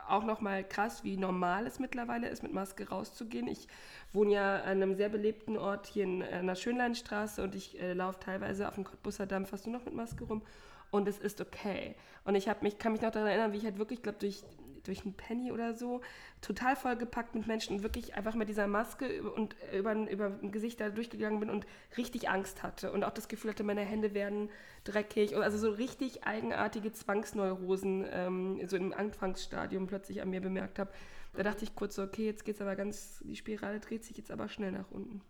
auch 0.07 0.23
nochmal 0.23 0.63
krass, 0.63 1.03
wie 1.03 1.17
normal 1.17 1.67
es 1.67 1.79
mittlerweile 1.79 2.27
ist, 2.29 2.43
mit 2.43 2.53
Maske 2.53 2.89
rauszugehen. 2.89 3.47
Ich 3.47 3.67
wohne 4.13 4.33
ja 4.33 4.55
an 4.57 4.81
einem 4.81 4.95
sehr 4.95 5.09
belebten 5.09 5.57
Ort 5.57 5.87
hier 5.87 6.03
in, 6.03 6.21
in 6.21 6.47
der 6.47 6.55
Schönleinstraße 6.55 7.43
und 7.43 7.55
ich 7.55 7.79
äh, 7.79 7.93
laufe 7.93 8.19
teilweise 8.19 8.67
auf 8.67 8.75
dem 8.75 8.83
Cottbusser 8.83 9.25
Damm 9.25 9.45
fast 9.45 9.67
nur 9.67 9.77
noch 9.77 9.85
mit 9.85 9.93
Maske 9.93 10.23
rum 10.25 10.41
und 10.91 11.07
es 11.07 11.17
ist 11.17 11.41
okay. 11.41 11.95
Und 12.25 12.35
ich 12.35 12.47
mich, 12.61 12.77
kann 12.77 12.91
mich 12.91 13.01
noch 13.01 13.11
daran 13.11 13.29
erinnern, 13.29 13.53
wie 13.53 13.57
ich 13.57 13.63
halt 13.63 13.77
wirklich, 13.77 14.03
glaube 14.03 14.19
durch 14.19 14.43
durch 14.83 15.03
einen 15.03 15.13
Penny 15.13 15.51
oder 15.51 15.73
so, 15.73 16.01
total 16.41 16.75
vollgepackt 16.75 17.35
mit 17.35 17.47
Menschen 17.47 17.77
und 17.77 17.83
wirklich 17.83 18.15
einfach 18.15 18.35
mit 18.35 18.49
dieser 18.49 18.67
Maske 18.67 19.23
und 19.23 19.55
über, 19.77 19.93
über 20.09 20.27
ein 20.41 20.51
Gesicht 20.51 20.79
da 20.79 20.89
durchgegangen 20.89 21.39
bin 21.39 21.49
und 21.49 21.65
richtig 21.97 22.29
Angst 22.29 22.63
hatte 22.63 22.91
und 22.91 23.03
auch 23.03 23.11
das 23.11 23.27
Gefühl 23.27 23.51
hatte, 23.51 23.63
meine 23.63 23.81
Hände 23.81 24.13
werden 24.13 24.49
dreckig. 24.83 25.35
Also 25.35 25.57
so 25.57 25.71
richtig 25.71 26.25
eigenartige 26.25 26.91
Zwangsneurosen 26.91 28.05
ähm, 28.11 28.67
so 28.67 28.77
im 28.77 28.93
Anfangsstadium 28.93 29.87
plötzlich 29.87 30.21
an 30.21 30.29
mir 30.29 30.41
bemerkt 30.41 30.79
habe. 30.79 30.91
Da 31.33 31.43
dachte 31.43 31.63
ich 31.63 31.75
kurz 31.75 31.95
so, 31.95 32.03
okay, 32.03 32.25
jetzt 32.25 32.43
geht's 32.43 32.61
aber 32.61 32.75
ganz, 32.75 33.21
die 33.23 33.35
Spirale 33.35 33.79
dreht 33.79 34.03
sich 34.03 34.17
jetzt 34.17 34.31
aber 34.31 34.49
schnell 34.49 34.71
nach 34.71 34.91
unten. 34.91 35.21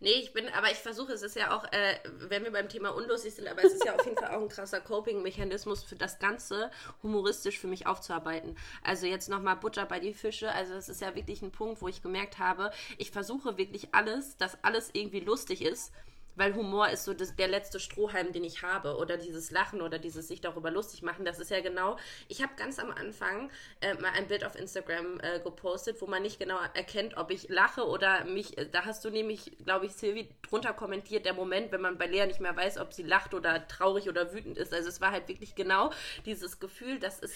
Nee, 0.00 0.12
ich 0.12 0.32
bin, 0.32 0.48
aber 0.50 0.70
ich 0.70 0.76
versuche, 0.76 1.12
es 1.12 1.22
ist 1.22 1.34
ja 1.34 1.56
auch, 1.56 1.64
äh, 1.72 1.98
wenn 2.28 2.44
wir 2.44 2.52
beim 2.52 2.68
Thema 2.68 2.90
unlustig 2.90 3.34
sind, 3.34 3.48
aber 3.48 3.64
es 3.64 3.72
ist 3.72 3.84
ja 3.84 3.96
auf 3.96 4.04
jeden 4.04 4.16
Fall 4.16 4.32
auch 4.34 4.40
ein 4.40 4.48
krasser 4.48 4.80
Coping-Mechanismus 4.80 5.82
für 5.82 5.96
das 5.96 6.20
Ganze 6.20 6.70
humoristisch 7.02 7.58
für 7.58 7.66
mich 7.66 7.86
aufzuarbeiten. 7.86 8.56
Also 8.84 9.06
jetzt 9.06 9.28
nochmal 9.28 9.56
Butter 9.56 9.86
bei 9.86 9.98
die 9.98 10.14
Fische, 10.14 10.52
also 10.52 10.74
das 10.74 10.88
ist 10.88 11.00
ja 11.00 11.16
wirklich 11.16 11.42
ein 11.42 11.50
Punkt, 11.50 11.82
wo 11.82 11.88
ich 11.88 12.00
gemerkt 12.00 12.38
habe, 12.38 12.70
ich 12.96 13.10
versuche 13.10 13.58
wirklich 13.58 13.88
alles, 13.92 14.36
dass 14.36 14.62
alles 14.62 14.90
irgendwie 14.92 15.20
lustig 15.20 15.62
ist 15.62 15.92
weil 16.38 16.54
Humor 16.54 16.88
ist 16.88 17.04
so 17.04 17.14
das, 17.14 17.34
der 17.36 17.48
letzte 17.48 17.80
Strohhalm, 17.80 18.32
den 18.32 18.44
ich 18.44 18.62
habe. 18.62 18.96
Oder 18.96 19.16
dieses 19.16 19.50
Lachen 19.50 19.82
oder 19.82 19.98
dieses 19.98 20.28
sich 20.28 20.40
darüber 20.40 20.70
lustig 20.70 21.02
machen. 21.02 21.24
Das 21.24 21.38
ist 21.38 21.50
ja 21.50 21.60
genau. 21.60 21.96
Ich 22.28 22.42
habe 22.42 22.52
ganz 22.56 22.78
am 22.78 22.90
Anfang 22.90 23.50
äh, 23.80 23.94
mal 23.94 24.12
ein 24.14 24.28
Bild 24.28 24.44
auf 24.44 24.54
Instagram 24.54 25.20
äh, 25.20 25.40
gepostet, 25.40 26.00
wo 26.00 26.06
man 26.06 26.22
nicht 26.22 26.38
genau 26.38 26.58
erkennt, 26.74 27.16
ob 27.16 27.30
ich 27.30 27.48
lache 27.48 27.86
oder 27.86 28.24
mich. 28.24 28.56
Äh, 28.56 28.68
da 28.70 28.84
hast 28.84 29.04
du 29.04 29.10
nämlich, 29.10 29.58
glaube 29.64 29.86
ich, 29.86 29.92
Silvi 29.92 30.28
drunter 30.42 30.72
kommentiert, 30.72 31.26
der 31.26 31.34
Moment, 31.34 31.72
wenn 31.72 31.80
man 31.80 31.98
bei 31.98 32.06
Lea 32.06 32.26
nicht 32.26 32.40
mehr 32.40 32.56
weiß, 32.56 32.78
ob 32.78 32.92
sie 32.92 33.02
lacht 33.02 33.34
oder 33.34 33.66
traurig 33.66 34.08
oder 34.08 34.32
wütend 34.32 34.56
ist. 34.58 34.72
Also 34.72 34.88
es 34.88 35.00
war 35.00 35.10
halt 35.10 35.28
wirklich 35.28 35.54
genau 35.54 35.90
dieses 36.24 36.60
Gefühl, 36.60 36.98
dass 36.98 37.20
es 37.20 37.34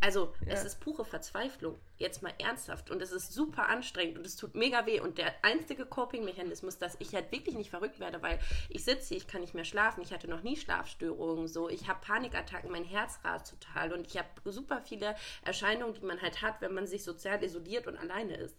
also 0.00 0.34
ja. 0.46 0.54
es 0.54 0.64
ist 0.64 0.80
pure 0.80 1.04
Verzweiflung, 1.04 1.78
jetzt 1.98 2.22
mal 2.22 2.32
ernsthaft. 2.38 2.90
Und 2.90 3.02
es 3.02 3.12
ist 3.12 3.32
super 3.32 3.68
anstrengend 3.68 4.18
und 4.18 4.26
es 4.26 4.36
tut 4.36 4.54
mega 4.54 4.86
weh. 4.86 5.00
Und 5.00 5.18
der 5.18 5.32
einzige 5.42 5.84
Coping-Mechanismus, 5.84 6.78
dass 6.78 6.96
ich 7.00 7.14
halt 7.14 7.30
wirklich 7.32 7.54
nicht 7.54 7.70
verrückt 7.70 8.00
werde, 8.00 8.22
weil 8.22 8.38
ich 8.70 8.84
sitze 8.84 9.14
ich 9.14 9.26
kann 9.26 9.42
nicht 9.42 9.54
mehr 9.54 9.64
schlafen, 9.64 10.02
ich 10.02 10.12
hatte 10.12 10.28
noch 10.28 10.42
nie 10.42 10.56
Schlafstörungen, 10.56 11.48
so, 11.48 11.68
ich 11.68 11.88
habe 11.88 12.00
Panikattacken, 12.00 12.70
mein 12.70 12.84
Herz 12.84 13.20
rast 13.24 13.50
total 13.50 13.92
und 13.92 14.06
ich 14.06 14.16
habe 14.16 14.28
super 14.44 14.80
viele 14.80 15.14
Erscheinungen, 15.44 15.94
die 15.94 16.04
man 16.04 16.20
halt 16.22 16.40
hat, 16.40 16.60
wenn 16.60 16.72
man 16.74 16.86
sich 16.86 17.04
sozial 17.04 17.42
isoliert 17.44 17.86
und 17.86 17.98
alleine 17.98 18.36
ist. 18.36 18.56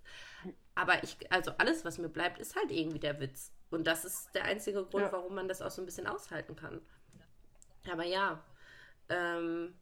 Aber 0.75 1.03
ich, 1.03 1.17
also 1.31 1.51
alles, 1.57 1.83
was 1.85 1.97
mir 1.97 2.09
bleibt, 2.09 2.39
ist 2.39 2.55
halt 2.55 2.71
irgendwie 2.71 2.99
der 2.99 3.19
Witz. 3.19 3.51
Und 3.71 3.87
das 3.87 4.05
ist 4.05 4.35
der 4.35 4.45
einzige 4.45 4.83
Grund, 4.83 5.05
ja. 5.05 5.11
warum 5.11 5.33
man 5.33 5.47
das 5.47 5.61
auch 5.61 5.71
so 5.71 5.81
ein 5.81 5.85
bisschen 5.85 6.07
aushalten 6.07 6.55
kann. 6.55 6.81
Aber 7.91 8.05
ja, 8.05 8.43
ähm, 9.09 9.73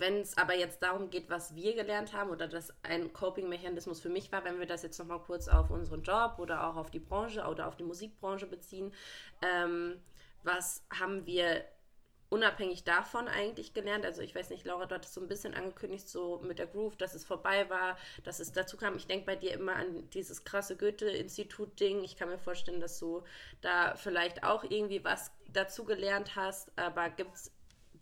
wenn 0.00 0.20
es 0.20 0.36
aber 0.36 0.54
jetzt 0.54 0.82
darum 0.82 1.10
geht, 1.10 1.30
was 1.30 1.54
wir 1.54 1.74
gelernt 1.74 2.12
haben 2.12 2.30
oder 2.30 2.48
dass 2.48 2.72
ein 2.82 3.12
Coping-Mechanismus 3.12 4.00
für 4.00 4.08
mich 4.08 4.32
war, 4.32 4.44
wenn 4.44 4.58
wir 4.58 4.66
das 4.66 4.82
jetzt 4.82 4.98
nochmal 4.98 5.20
kurz 5.20 5.48
auf 5.48 5.70
unseren 5.70 6.02
Job 6.02 6.36
oder 6.38 6.66
auch 6.66 6.76
auf 6.76 6.90
die 6.90 6.98
Branche 6.98 7.44
oder 7.44 7.68
auf 7.68 7.76
die 7.76 7.84
Musikbranche 7.84 8.46
beziehen, 8.46 8.92
ähm, 9.42 10.00
was 10.42 10.84
haben 10.90 11.26
wir 11.26 11.64
unabhängig 12.28 12.84
davon 12.84 13.28
eigentlich 13.28 13.74
gelernt? 13.74 14.04
Also 14.04 14.22
ich 14.22 14.34
weiß 14.34 14.50
nicht, 14.50 14.64
Laura, 14.64 14.86
du 14.86 14.94
hattest 14.94 15.14
so 15.14 15.20
ein 15.20 15.28
bisschen 15.28 15.54
angekündigt, 15.54 16.08
so 16.08 16.40
mit 16.40 16.58
der 16.58 16.66
Groove, 16.66 16.96
dass 16.96 17.14
es 17.14 17.24
vorbei 17.24 17.68
war, 17.70 17.96
dass 18.24 18.40
es 18.40 18.52
dazu 18.52 18.76
kam. 18.76 18.96
Ich 18.96 19.06
denke 19.06 19.26
bei 19.26 19.36
dir 19.36 19.52
immer 19.54 19.76
an 19.76 20.08
dieses 20.10 20.44
krasse 20.44 20.76
Goethe-Institut-Ding. 20.76 22.02
Ich 22.02 22.16
kann 22.16 22.28
mir 22.28 22.38
vorstellen, 22.38 22.80
dass 22.80 22.98
du 22.98 23.22
da 23.60 23.94
vielleicht 23.96 24.42
auch 24.44 24.64
irgendwie 24.64 25.04
was 25.04 25.30
dazu 25.52 25.84
gelernt 25.84 26.36
hast, 26.36 26.76
aber 26.76 27.08
gibt 27.10 27.34
es 27.34 27.52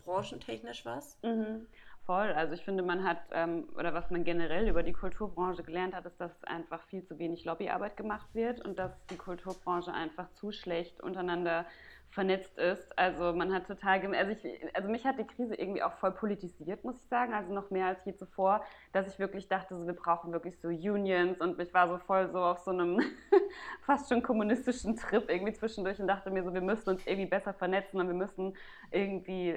branchentechnisch 0.03 0.85
was? 0.85 1.17
Mhm. 1.23 1.67
Voll. 2.05 2.31
Also 2.33 2.53
ich 2.53 2.63
finde, 2.63 2.83
man 2.83 3.03
hat, 3.03 3.17
ähm, 3.31 3.67
oder 3.75 3.95
was 3.95 4.11
man 4.11 4.23
generell 4.23 4.67
über 4.67 4.83
die 4.83 4.93
Kulturbranche 4.93 5.63
gelernt 5.63 5.95
hat, 5.95 6.05
ist, 6.05 6.21
dass 6.21 6.43
einfach 6.43 6.83
viel 6.83 7.03
zu 7.03 7.17
wenig 7.17 7.45
Lobbyarbeit 7.45 7.97
gemacht 7.97 8.27
wird 8.33 8.63
und 8.63 8.77
dass 8.77 8.91
die 9.07 9.17
Kulturbranche 9.17 9.91
einfach 9.91 10.31
zu 10.33 10.51
schlecht 10.51 11.01
untereinander 11.01 11.65
vernetzt 12.11 12.59
ist. 12.59 12.97
Also 12.97 13.33
man 13.33 13.51
hat 13.51 13.65
total, 13.65 14.15
also, 14.15 14.31
ich, 14.31 14.75
also 14.75 14.87
mich 14.87 15.03
hat 15.03 15.17
die 15.17 15.25
Krise 15.25 15.55
irgendwie 15.55 15.81
auch 15.81 15.93
voll 15.93 16.11
politisiert, 16.11 16.83
muss 16.83 17.01
ich 17.01 17.09
sagen, 17.09 17.33
also 17.33 17.51
noch 17.51 17.71
mehr 17.71 17.87
als 17.87 18.05
je 18.05 18.15
zuvor, 18.15 18.63
dass 18.93 19.07
ich 19.07 19.17
wirklich 19.17 19.47
dachte, 19.47 19.75
so, 19.75 19.87
wir 19.87 19.95
brauchen 19.95 20.31
wirklich 20.31 20.59
so 20.61 20.67
Unions 20.67 21.41
und 21.41 21.59
ich 21.59 21.73
war 21.73 21.89
so 21.89 21.97
voll 21.97 22.29
so 22.31 22.37
auf 22.37 22.59
so 22.59 22.69
einem 22.69 23.01
fast 23.81 24.09
schon 24.09 24.21
kommunistischen 24.21 24.95
Trip 24.95 25.27
irgendwie 25.27 25.53
zwischendurch 25.53 25.99
und 25.99 26.07
dachte 26.07 26.29
mir 26.29 26.43
so, 26.43 26.53
wir 26.53 26.61
müssen 26.61 26.89
uns 26.91 27.05
irgendwie 27.07 27.29
besser 27.29 27.53
vernetzen 27.53 27.99
und 27.99 28.07
wir 28.07 28.15
müssen 28.15 28.55
irgendwie, 28.91 29.55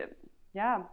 ja, 0.55 0.88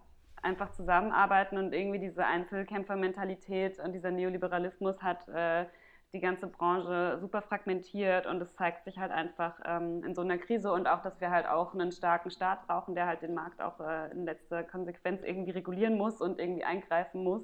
einfach 0.45 0.71
zusammenarbeiten 0.71 1.57
und 1.57 1.73
irgendwie 1.73 1.99
diese 1.99 2.25
Einzelkämpfermentalität 2.25 3.79
und 3.79 3.93
dieser 3.93 4.11
Neoliberalismus 4.11 5.01
hat 5.01 5.27
äh, 5.27 5.65
die 6.13 6.21
ganze 6.21 6.47
Branche 6.47 7.17
super 7.19 7.41
fragmentiert 7.41 8.25
und 8.25 8.41
es 8.41 8.53
zeigt 8.55 8.85
sich 8.85 8.97
halt 8.97 9.11
einfach 9.11 9.59
ähm, 9.65 10.03
in 10.05 10.15
so 10.15 10.21
einer 10.21 10.37
Krise 10.37 10.71
und 10.71 10.87
auch, 10.87 11.01
dass 11.01 11.19
wir 11.19 11.29
halt 11.29 11.45
auch 11.45 11.73
einen 11.73 11.91
starken 11.91 12.31
Staat 12.31 12.65
brauchen, 12.67 12.95
der 12.95 13.05
halt 13.05 13.21
den 13.21 13.33
Markt 13.33 13.61
auch 13.61 13.79
äh, 13.81 14.11
in 14.11 14.23
letzter 14.23 14.63
Konsequenz 14.63 15.23
irgendwie 15.23 15.51
regulieren 15.51 15.97
muss 15.97 16.21
und 16.21 16.39
irgendwie 16.39 16.63
eingreifen 16.63 17.23
muss. 17.23 17.43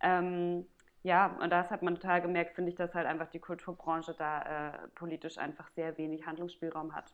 Ähm, 0.00 0.66
ja, 1.02 1.36
und 1.42 1.50
das 1.50 1.70
hat 1.70 1.82
man 1.82 1.96
total 1.96 2.22
gemerkt, 2.22 2.54
finde 2.54 2.70
ich, 2.70 2.76
dass 2.76 2.94
halt 2.94 3.06
einfach 3.06 3.28
die 3.30 3.40
Kulturbranche 3.40 4.14
da 4.14 4.42
äh, 4.42 4.88
politisch 4.94 5.38
einfach 5.38 5.68
sehr 5.70 5.96
wenig 5.98 6.26
Handlungsspielraum 6.26 6.94
hat. 6.94 7.12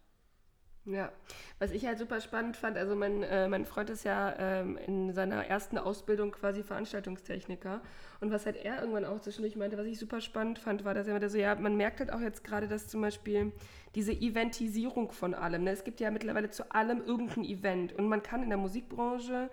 Ja, 0.86 1.10
was 1.58 1.70
ich 1.70 1.86
halt 1.86 1.98
super 1.98 2.20
spannend 2.20 2.58
fand, 2.58 2.76
also 2.76 2.94
mein, 2.94 3.22
äh, 3.22 3.48
mein 3.48 3.64
Freund 3.64 3.88
ist 3.88 4.04
ja 4.04 4.34
ähm, 4.38 4.76
in 4.76 5.14
seiner 5.14 5.46
ersten 5.46 5.78
Ausbildung 5.78 6.30
quasi 6.32 6.62
Veranstaltungstechniker 6.62 7.80
und 8.20 8.30
was 8.30 8.44
halt 8.44 8.56
er 8.56 8.80
irgendwann 8.80 9.06
auch 9.06 9.18
zwischendurch 9.20 9.56
meinte, 9.56 9.78
was 9.78 9.86
ich 9.86 9.98
super 9.98 10.20
spannend 10.20 10.58
fand, 10.58 10.84
war, 10.84 10.92
dass 10.92 11.06
er 11.06 11.14
meinte 11.14 11.30
so, 11.30 11.38
ja, 11.38 11.54
man 11.54 11.78
merkt 11.78 12.00
halt 12.00 12.12
auch 12.12 12.20
jetzt 12.20 12.44
gerade, 12.44 12.68
dass 12.68 12.88
zum 12.88 13.00
Beispiel 13.00 13.52
diese 13.94 14.12
Eventisierung 14.12 15.10
von 15.10 15.32
allem, 15.32 15.64
ne? 15.64 15.70
es 15.70 15.84
gibt 15.84 16.00
ja 16.00 16.10
mittlerweile 16.10 16.50
zu 16.50 16.70
allem 16.70 17.02
irgendein 17.02 17.44
Event 17.44 17.94
und 17.94 18.06
man 18.06 18.22
kann 18.22 18.42
in 18.42 18.50
der 18.50 18.58
Musikbranche 18.58 19.48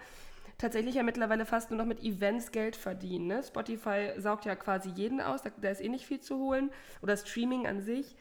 tatsächlich 0.58 0.96
ja 0.96 1.04
mittlerweile 1.04 1.46
fast 1.46 1.72
nur 1.72 1.78
noch 1.78 1.86
mit 1.86 2.04
Events 2.04 2.52
Geld 2.52 2.76
verdienen. 2.76 3.28
Ne? 3.28 3.42
Spotify 3.42 4.12
saugt 4.18 4.44
ja 4.44 4.56
quasi 4.58 4.90
jeden 4.90 5.22
aus, 5.22 5.44
da, 5.44 5.50
da 5.62 5.70
ist 5.70 5.82
eh 5.82 5.88
nicht 5.88 6.06
viel 6.06 6.20
zu 6.20 6.38
holen 6.38 6.72
oder 7.02 7.16
Streaming 7.16 7.68
an 7.68 7.80
sich. 7.80 8.18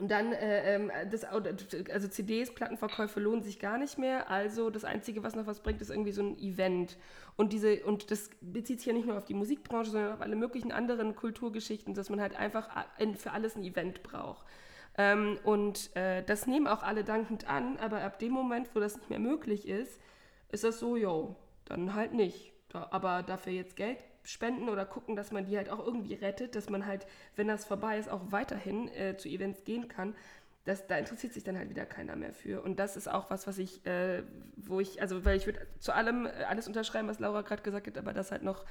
Und 0.00 0.10
dann, 0.10 0.32
äh, 0.32 0.76
ähm, 0.76 0.90
das, 1.10 1.24
also 1.24 2.08
CDs, 2.08 2.54
Plattenverkäufe 2.54 3.20
lohnen 3.20 3.42
sich 3.42 3.58
gar 3.58 3.76
nicht 3.76 3.98
mehr. 3.98 4.30
Also 4.30 4.70
das 4.70 4.84
Einzige, 4.84 5.22
was 5.22 5.36
noch 5.36 5.46
was 5.46 5.60
bringt, 5.60 5.80
ist 5.82 5.90
irgendwie 5.90 6.12
so 6.12 6.22
ein 6.22 6.38
Event. 6.38 6.96
Und, 7.36 7.52
diese, 7.52 7.84
und 7.84 8.10
das 8.10 8.30
bezieht 8.40 8.78
sich 8.78 8.86
ja 8.86 8.92
nicht 8.94 9.06
nur 9.06 9.18
auf 9.18 9.26
die 9.26 9.34
Musikbranche, 9.34 9.90
sondern 9.90 10.12
auf 10.14 10.22
alle 10.22 10.36
möglichen 10.36 10.72
anderen 10.72 11.14
Kulturgeschichten, 11.14 11.94
dass 11.94 12.08
man 12.08 12.20
halt 12.20 12.34
einfach 12.34 12.68
für 13.16 13.32
alles 13.32 13.56
ein 13.56 13.62
Event 13.62 14.02
braucht. 14.02 14.46
Ähm, 14.96 15.38
und 15.44 15.94
äh, 15.96 16.22
das 16.24 16.46
nehmen 16.46 16.66
auch 16.66 16.82
alle 16.82 17.04
dankend 17.04 17.48
an, 17.48 17.76
aber 17.76 18.02
ab 18.02 18.18
dem 18.18 18.32
Moment, 18.32 18.74
wo 18.74 18.80
das 18.80 18.96
nicht 18.96 19.10
mehr 19.10 19.18
möglich 19.20 19.68
ist, 19.68 20.00
ist 20.50 20.64
das 20.64 20.80
so, 20.80 20.96
yo, 20.96 21.36
dann 21.66 21.94
halt 21.94 22.14
nicht. 22.14 22.52
Da, 22.70 22.88
aber 22.90 23.22
dafür 23.22 23.52
jetzt 23.52 23.76
Geld 23.76 23.98
spenden 24.22 24.68
oder 24.68 24.84
gucken, 24.84 25.16
dass 25.16 25.32
man 25.32 25.46
die 25.46 25.56
halt 25.56 25.70
auch 25.70 25.84
irgendwie 25.84 26.14
rettet, 26.14 26.54
dass 26.54 26.68
man 26.68 26.86
halt, 26.86 27.06
wenn 27.36 27.48
das 27.48 27.64
vorbei 27.64 27.98
ist, 27.98 28.08
auch 28.08 28.20
weiterhin 28.30 28.88
äh, 28.88 29.16
zu 29.16 29.28
Events 29.28 29.64
gehen 29.64 29.88
kann. 29.88 30.14
Das, 30.64 30.86
da 30.86 30.98
interessiert 30.98 31.32
sich 31.32 31.42
dann 31.42 31.56
halt 31.56 31.70
wieder 31.70 31.86
keiner 31.86 32.16
mehr 32.16 32.32
für. 32.32 32.62
Und 32.62 32.78
das 32.78 32.96
ist 32.96 33.08
auch 33.08 33.30
was, 33.30 33.46
was 33.46 33.58
ich, 33.58 33.84
äh, 33.86 34.22
wo 34.56 34.78
ich, 34.78 35.00
also 35.00 35.24
weil 35.24 35.36
ich 35.36 35.46
würde 35.46 35.66
zu 35.78 35.92
allem 35.92 36.26
äh, 36.26 36.30
alles 36.48 36.68
unterschreiben, 36.68 37.08
was 37.08 37.18
Laura 37.18 37.40
gerade 37.42 37.62
gesagt 37.62 37.86
hat, 37.86 37.96
aber 37.96 38.12
das 38.12 38.30
halt 38.30 38.42
noch 38.42 38.64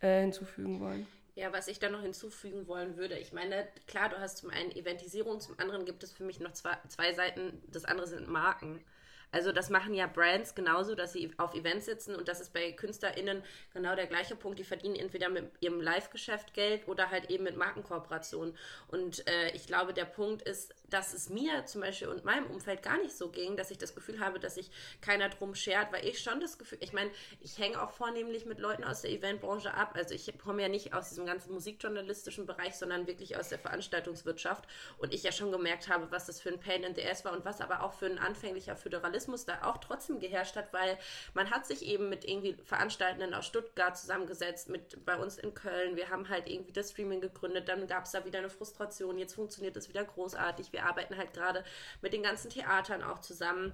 äh, 0.00 0.20
hinzufügen 0.20 0.80
wollen. 0.80 1.06
Ja, 1.34 1.52
was 1.52 1.66
ich 1.66 1.78
da 1.78 1.88
noch 1.88 2.02
hinzufügen 2.02 2.68
wollen 2.68 2.96
würde, 2.96 3.18
ich 3.18 3.32
meine, 3.32 3.66
klar, 3.86 4.10
du 4.10 4.18
hast 4.18 4.36
zum 4.36 4.50
einen 4.50 4.70
Eventisierung, 4.70 5.40
zum 5.40 5.58
anderen 5.58 5.86
gibt 5.86 6.02
es 6.02 6.12
für 6.12 6.24
mich 6.24 6.40
noch 6.40 6.52
zwei, 6.52 6.76
zwei 6.88 7.14
Seiten, 7.14 7.62
das 7.68 7.86
andere 7.86 8.06
sind 8.06 8.28
Marken. 8.28 8.84
Also 9.32 9.50
das 9.50 9.70
machen 9.70 9.94
ja 9.94 10.06
Brands 10.06 10.54
genauso, 10.54 10.94
dass 10.94 11.14
sie 11.14 11.30
auf 11.38 11.54
Events 11.54 11.86
sitzen 11.86 12.14
und 12.14 12.28
das 12.28 12.40
ist 12.40 12.52
bei 12.52 12.72
KünstlerInnen 12.72 13.42
genau 13.72 13.96
der 13.96 14.06
gleiche 14.06 14.36
Punkt. 14.36 14.58
Die 14.58 14.64
verdienen 14.64 14.94
entweder 14.96 15.30
mit 15.30 15.50
ihrem 15.60 15.80
Live-Geschäft 15.80 16.54
Geld 16.54 16.86
oder 16.86 17.10
halt 17.10 17.30
eben 17.30 17.44
mit 17.44 17.56
Markenkooperationen. 17.56 18.56
Und 18.88 19.26
äh, 19.26 19.50
ich 19.52 19.66
glaube, 19.66 19.94
der 19.94 20.04
Punkt 20.04 20.42
ist, 20.42 20.74
dass 20.92 21.14
es 21.14 21.30
mir 21.30 21.64
zum 21.64 21.80
Beispiel 21.80 22.08
und 22.08 22.24
meinem 22.24 22.46
Umfeld 22.46 22.82
gar 22.82 22.98
nicht 22.98 23.16
so 23.16 23.30
ging, 23.30 23.56
dass 23.56 23.70
ich 23.70 23.78
das 23.78 23.94
Gefühl 23.94 24.20
habe, 24.20 24.38
dass 24.38 24.56
sich 24.56 24.70
keiner 25.00 25.30
drum 25.30 25.54
schert, 25.54 25.92
weil 25.92 26.06
ich 26.06 26.20
schon 26.20 26.40
das 26.40 26.58
Gefühl, 26.58 26.78
ich 26.80 26.92
meine, 26.92 27.10
ich 27.40 27.58
hänge 27.58 27.80
auch 27.82 27.90
vornehmlich 27.90 28.44
mit 28.44 28.58
Leuten 28.58 28.84
aus 28.84 29.02
der 29.02 29.10
Eventbranche 29.10 29.72
ab. 29.72 29.92
Also 29.94 30.14
ich 30.14 30.38
komme 30.38 30.60
ja 30.60 30.68
nicht 30.68 30.92
aus 30.92 31.08
diesem 31.08 31.24
ganzen 31.24 31.52
musikjournalistischen 31.52 32.46
Bereich, 32.46 32.76
sondern 32.76 33.06
wirklich 33.06 33.36
aus 33.36 33.48
der 33.48 33.58
Veranstaltungswirtschaft. 33.58 34.64
Und 34.98 35.14
ich 35.14 35.22
ja 35.22 35.32
schon 35.32 35.50
gemerkt 35.50 35.88
habe, 35.88 36.10
was 36.10 36.26
das 36.26 36.40
für 36.40 36.50
ein 36.50 36.60
Pain 36.60 36.84
in 36.84 36.94
the 36.94 37.04
Ass 37.04 37.24
war 37.24 37.32
und 37.32 37.44
was 37.44 37.60
aber 37.60 37.82
auch 37.82 37.94
für 37.94 38.06
ein 38.06 38.18
anfänglicher 38.18 38.76
Föderalismus 38.76 39.46
da 39.46 39.62
auch 39.62 39.78
trotzdem 39.78 40.20
geherrscht 40.20 40.56
hat, 40.56 40.72
weil 40.72 40.98
man 41.32 41.50
hat 41.50 41.66
sich 41.66 41.86
eben 41.86 42.10
mit 42.10 42.24
irgendwie 42.24 42.54
Veranstaltenden 42.64 43.32
aus 43.32 43.46
Stuttgart 43.46 43.96
zusammengesetzt, 43.96 44.68
mit 44.68 45.04
bei 45.06 45.16
uns 45.16 45.38
in 45.38 45.54
Köln. 45.54 45.96
Wir 45.96 46.10
haben 46.10 46.28
halt 46.28 46.48
irgendwie 46.48 46.72
das 46.72 46.90
Streaming 46.90 47.22
gegründet, 47.22 47.68
dann 47.68 47.86
gab 47.86 48.04
es 48.04 48.12
da 48.12 48.24
wieder 48.26 48.40
eine 48.40 48.50
Frustration, 48.50 49.18
jetzt 49.18 49.34
funktioniert 49.34 49.76
es 49.76 49.88
wieder 49.88 50.04
großartig. 50.04 50.72
Wir 50.72 50.81
arbeiten 50.82 51.16
halt 51.16 51.32
gerade 51.32 51.64
mit 52.00 52.12
den 52.12 52.22
ganzen 52.22 52.50
Theatern 52.50 53.02
auch 53.02 53.20
zusammen. 53.20 53.72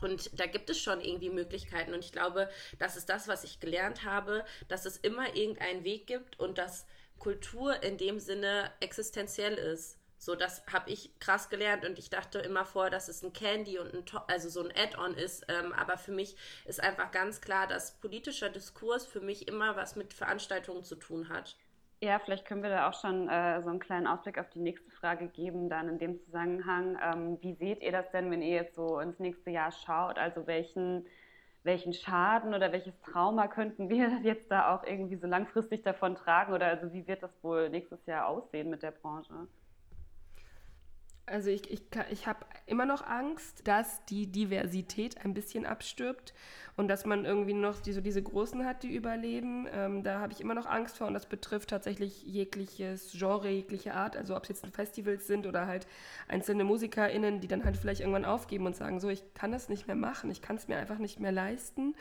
Und 0.00 0.38
da 0.38 0.46
gibt 0.46 0.68
es 0.68 0.80
schon 0.80 1.00
irgendwie 1.00 1.30
Möglichkeiten. 1.30 1.94
Und 1.94 2.04
ich 2.04 2.12
glaube, 2.12 2.50
das 2.78 2.96
ist 2.96 3.08
das, 3.08 3.28
was 3.28 3.44
ich 3.44 3.60
gelernt 3.60 4.04
habe, 4.04 4.44
dass 4.68 4.84
es 4.84 4.96
immer 4.96 5.36
irgendeinen 5.36 5.84
Weg 5.84 6.06
gibt 6.06 6.38
und 6.40 6.58
dass 6.58 6.86
Kultur 7.18 7.82
in 7.84 7.98
dem 7.98 8.18
Sinne 8.18 8.70
existenziell 8.80 9.54
ist. 9.54 9.98
So, 10.18 10.36
das 10.36 10.62
habe 10.72 10.88
ich 10.88 11.18
krass 11.18 11.50
gelernt 11.50 11.84
und 11.84 11.98
ich 11.98 12.08
dachte 12.08 12.38
immer 12.38 12.64
vor, 12.64 12.90
dass 12.90 13.08
es 13.08 13.24
ein 13.24 13.32
Candy 13.32 13.80
und 13.80 13.92
ein, 13.92 14.04
also 14.28 14.48
so 14.48 14.62
ein 14.62 14.72
Add-on 14.76 15.14
ist. 15.14 15.44
Ähm, 15.48 15.72
aber 15.72 15.98
für 15.98 16.12
mich 16.12 16.36
ist 16.64 16.80
einfach 16.80 17.10
ganz 17.10 17.40
klar, 17.40 17.66
dass 17.66 17.98
politischer 17.98 18.48
Diskurs 18.48 19.04
für 19.04 19.20
mich 19.20 19.48
immer 19.48 19.74
was 19.74 19.96
mit 19.96 20.14
Veranstaltungen 20.14 20.84
zu 20.84 20.94
tun 20.94 21.28
hat. 21.28 21.56
Ja, 22.02 22.18
vielleicht 22.18 22.46
können 22.46 22.64
wir 22.64 22.70
da 22.70 22.88
auch 22.88 23.00
schon 23.00 23.28
äh, 23.28 23.62
so 23.62 23.68
einen 23.70 23.78
kleinen 23.78 24.08
Ausblick 24.08 24.36
auf 24.38 24.50
die 24.50 24.58
nächste 24.58 24.90
Frage 24.90 25.28
geben, 25.28 25.68
dann 25.68 25.88
in 25.88 25.98
dem 25.98 26.18
Zusammenhang. 26.18 26.98
Ähm, 27.00 27.38
wie 27.42 27.54
seht 27.54 27.80
ihr 27.80 27.92
das 27.92 28.10
denn, 28.10 28.28
wenn 28.32 28.42
ihr 28.42 28.54
jetzt 28.56 28.74
so 28.74 28.98
ins 28.98 29.20
nächste 29.20 29.50
Jahr 29.50 29.70
schaut? 29.70 30.18
Also 30.18 30.48
welchen, 30.48 31.06
welchen 31.62 31.92
Schaden 31.92 32.54
oder 32.54 32.72
welches 32.72 32.98
Trauma 33.02 33.46
könnten 33.46 33.88
wir 33.88 34.20
jetzt 34.24 34.50
da 34.50 34.74
auch 34.74 34.82
irgendwie 34.84 35.16
so 35.16 35.28
langfristig 35.28 35.84
davon 35.84 36.16
tragen? 36.16 36.52
Oder 36.54 36.66
also 36.66 36.92
wie 36.92 37.06
wird 37.06 37.22
das 37.22 37.42
wohl 37.44 37.70
nächstes 37.70 38.04
Jahr 38.06 38.26
aussehen 38.26 38.68
mit 38.70 38.82
der 38.82 38.90
Branche? 38.90 39.46
Also 41.32 41.50
ich, 41.50 41.70
ich, 41.70 41.82
ich 42.10 42.26
habe 42.26 42.40
immer 42.66 42.84
noch 42.84 43.06
Angst, 43.06 43.66
dass 43.66 44.04
die 44.04 44.26
Diversität 44.26 45.24
ein 45.24 45.32
bisschen 45.32 45.64
abstirbt 45.64 46.34
und 46.76 46.88
dass 46.88 47.06
man 47.06 47.24
irgendwie 47.24 47.54
noch 47.54 47.80
die, 47.80 47.92
so 47.92 48.00
diese 48.00 48.22
Großen 48.22 48.64
hat, 48.66 48.82
die 48.82 48.94
überleben. 48.94 49.66
Ähm, 49.72 50.02
da 50.02 50.20
habe 50.20 50.32
ich 50.32 50.40
immer 50.40 50.54
noch 50.54 50.66
Angst 50.66 50.98
vor 50.98 51.06
und 51.06 51.14
das 51.14 51.26
betrifft 51.26 51.70
tatsächlich 51.70 52.22
jegliches 52.24 53.12
Genre, 53.12 53.48
jegliche 53.48 53.94
Art. 53.94 54.16
Also 54.16 54.36
ob 54.36 54.42
es 54.42 54.50
jetzt 54.50 54.66
Festivals 54.74 55.26
sind 55.26 55.46
oder 55.46 55.66
halt 55.66 55.86
einzelne 56.28 56.64
MusikerInnen, 56.64 57.40
die 57.40 57.48
dann 57.48 57.64
halt 57.64 57.76
vielleicht 57.76 58.00
irgendwann 58.00 58.24
aufgeben 58.26 58.66
und 58.66 58.76
sagen, 58.76 59.00
so, 59.00 59.08
ich 59.08 59.22
kann 59.34 59.52
das 59.52 59.68
nicht 59.68 59.86
mehr 59.86 59.96
machen, 59.96 60.30
ich 60.30 60.42
kann 60.42 60.56
es 60.56 60.68
mir 60.68 60.76
einfach 60.76 60.98
nicht 60.98 61.18
mehr 61.18 61.32
leisten. 61.32 61.94